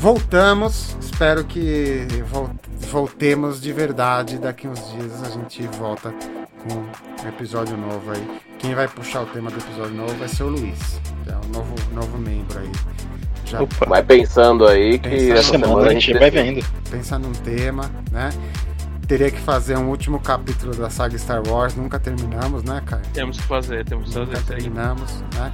Voltamos, 0.00 0.96
espero 1.00 1.44
que 1.44 2.06
vol- 2.30 2.50
voltemos 2.90 3.60
de 3.60 3.72
verdade. 3.72 4.38
Daqui 4.38 4.68
uns 4.68 4.92
dias 4.92 5.22
a 5.24 5.30
gente 5.30 5.62
volta 5.78 6.12
com 6.62 6.74
um 7.24 7.28
episódio 7.28 7.76
novo 7.76 8.12
aí. 8.12 8.40
Quem 8.58 8.74
vai 8.74 8.86
puxar 8.88 9.22
o 9.22 9.26
tema 9.26 9.50
do 9.50 9.58
episódio 9.58 9.94
novo 9.94 10.14
vai 10.14 10.28
ser 10.28 10.42
o 10.44 10.48
Luiz, 10.48 11.00
que 11.24 11.30
é 11.30 11.34
o 11.34 11.48
novo, 11.52 11.74
novo 11.92 12.18
membro 12.18 12.58
aí. 12.58 12.70
Já 13.46 13.62
Opa, 13.62 13.86
Vai 13.86 14.02
pensando 14.02 14.66
aí 14.66 14.98
que 14.98 15.08
Pensa 15.08 15.32
essa 15.34 15.42
semana 15.52 15.66
semana 15.66 15.88
a 15.88 15.92
gente 15.92 16.12
vai 16.18 16.30
vendo. 16.30 16.66
pensa 16.90 17.18
num 17.18 17.32
tema, 17.32 17.90
né? 18.10 18.30
Teria 19.06 19.30
que 19.30 19.40
fazer 19.40 19.78
um 19.78 19.88
último 19.88 20.18
capítulo 20.18 20.74
da 20.74 20.90
saga 20.90 21.16
Star 21.16 21.40
Wars, 21.46 21.76
nunca 21.76 21.98
terminamos, 21.98 22.64
né, 22.64 22.82
Caio? 22.84 23.02
Temos 23.12 23.36
que 23.36 23.44
fazer, 23.44 23.84
temos 23.84 24.08
que 24.08 24.14
fazer 24.14 24.26
Nunca 24.26 24.38
isso 24.40 24.52
aí. 24.52 24.58
terminamos, 24.58 25.22
né? 25.34 25.52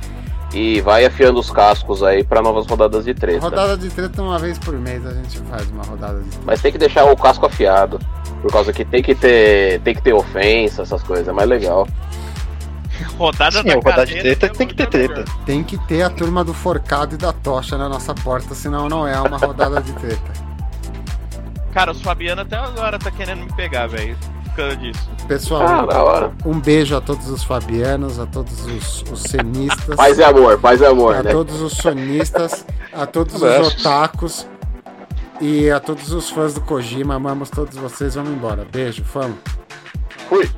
E 0.54 0.80
vai 0.80 1.04
afiando 1.04 1.38
os 1.38 1.50
cascos 1.50 2.02
aí 2.02 2.24
pra 2.24 2.40
novas 2.42 2.66
rodadas 2.66 3.04
de 3.04 3.14
treta. 3.14 3.40
Rodada 3.40 3.76
de 3.76 3.90
treta 3.90 4.22
uma 4.22 4.38
vez 4.38 4.58
por 4.58 4.74
mês 4.74 5.04
a 5.06 5.12
gente 5.12 5.38
faz 5.40 5.70
uma 5.70 5.82
rodada 5.82 6.20
de 6.20 6.28
treta. 6.28 6.44
Mas 6.46 6.60
tem 6.62 6.72
que 6.72 6.78
deixar 6.78 7.04
o 7.04 7.16
casco 7.16 7.46
afiado. 7.46 7.98
Por 8.40 8.50
causa 8.50 8.72
que 8.72 8.84
tem 8.84 9.02
que 9.02 9.14
ter. 9.14 9.80
Tem 9.80 9.94
que 9.94 10.02
ter 10.02 10.12
ofensa, 10.12 10.82
essas 10.82 11.02
coisas. 11.02 11.28
É 11.28 11.32
mais 11.32 11.48
legal. 11.48 11.86
Rodada 13.18 13.62
Sim, 13.62 13.68
da 13.68 13.74
rodada 13.74 14.06
de 14.06 14.18
treta 14.18 14.48
tem 14.50 14.66
que 14.66 14.74
ter 14.74 14.86
treta. 14.88 15.24
Tem 15.46 15.62
que 15.64 15.78
ter 15.86 16.02
a 16.02 16.10
turma 16.10 16.44
do 16.44 16.52
forcado 16.54 17.14
e 17.14 17.18
da 17.18 17.32
tocha 17.32 17.76
na 17.78 17.88
nossa 17.88 18.14
porta, 18.14 18.54
senão 18.54 18.88
não 18.88 19.06
é 19.06 19.18
uma 19.20 19.38
rodada 19.38 19.80
de 19.80 19.92
treta. 19.94 20.51
Cara, 21.72 21.90
os 21.92 22.00
Fabiano 22.02 22.42
até 22.42 22.56
agora 22.56 22.98
tá 22.98 23.10
querendo 23.10 23.44
me 23.44 23.52
pegar, 23.54 23.86
velho. 23.86 24.16
Por 24.44 24.56
causa 24.56 24.76
disso. 24.76 25.10
Pessoal, 25.26 25.88
Ah, 25.90 26.30
um 26.44 26.60
beijo 26.60 26.94
a 26.94 27.00
todos 27.00 27.28
os 27.30 27.42
fabianos, 27.42 28.18
a 28.18 28.26
todos 28.26 28.66
os, 28.66 29.02
os 29.10 29.22
cenistas, 29.22 29.96
Paz 29.96 30.18
e 30.18 30.22
amor, 30.24 30.58
paz 30.60 30.80
e 30.82 30.84
amor, 30.84 31.16
a 31.16 31.22
né? 31.22 31.30
todos 31.32 31.62
os 31.62 31.72
sonistas, 31.72 32.66
a 32.92 33.06
todos 33.06 33.34
os 33.36 33.42
otakus 33.42 34.46
e 35.40 35.70
a 35.70 35.80
todos 35.80 36.12
os 36.12 36.28
fãs 36.28 36.52
do 36.52 36.60
Kojima. 36.60 37.14
Amamos 37.14 37.48
todos 37.48 37.76
vocês. 37.78 38.14
Vamos 38.14 38.32
embora. 38.32 38.66
Beijo, 38.70 39.02
fama. 39.04 39.34
Fui. 40.28 40.50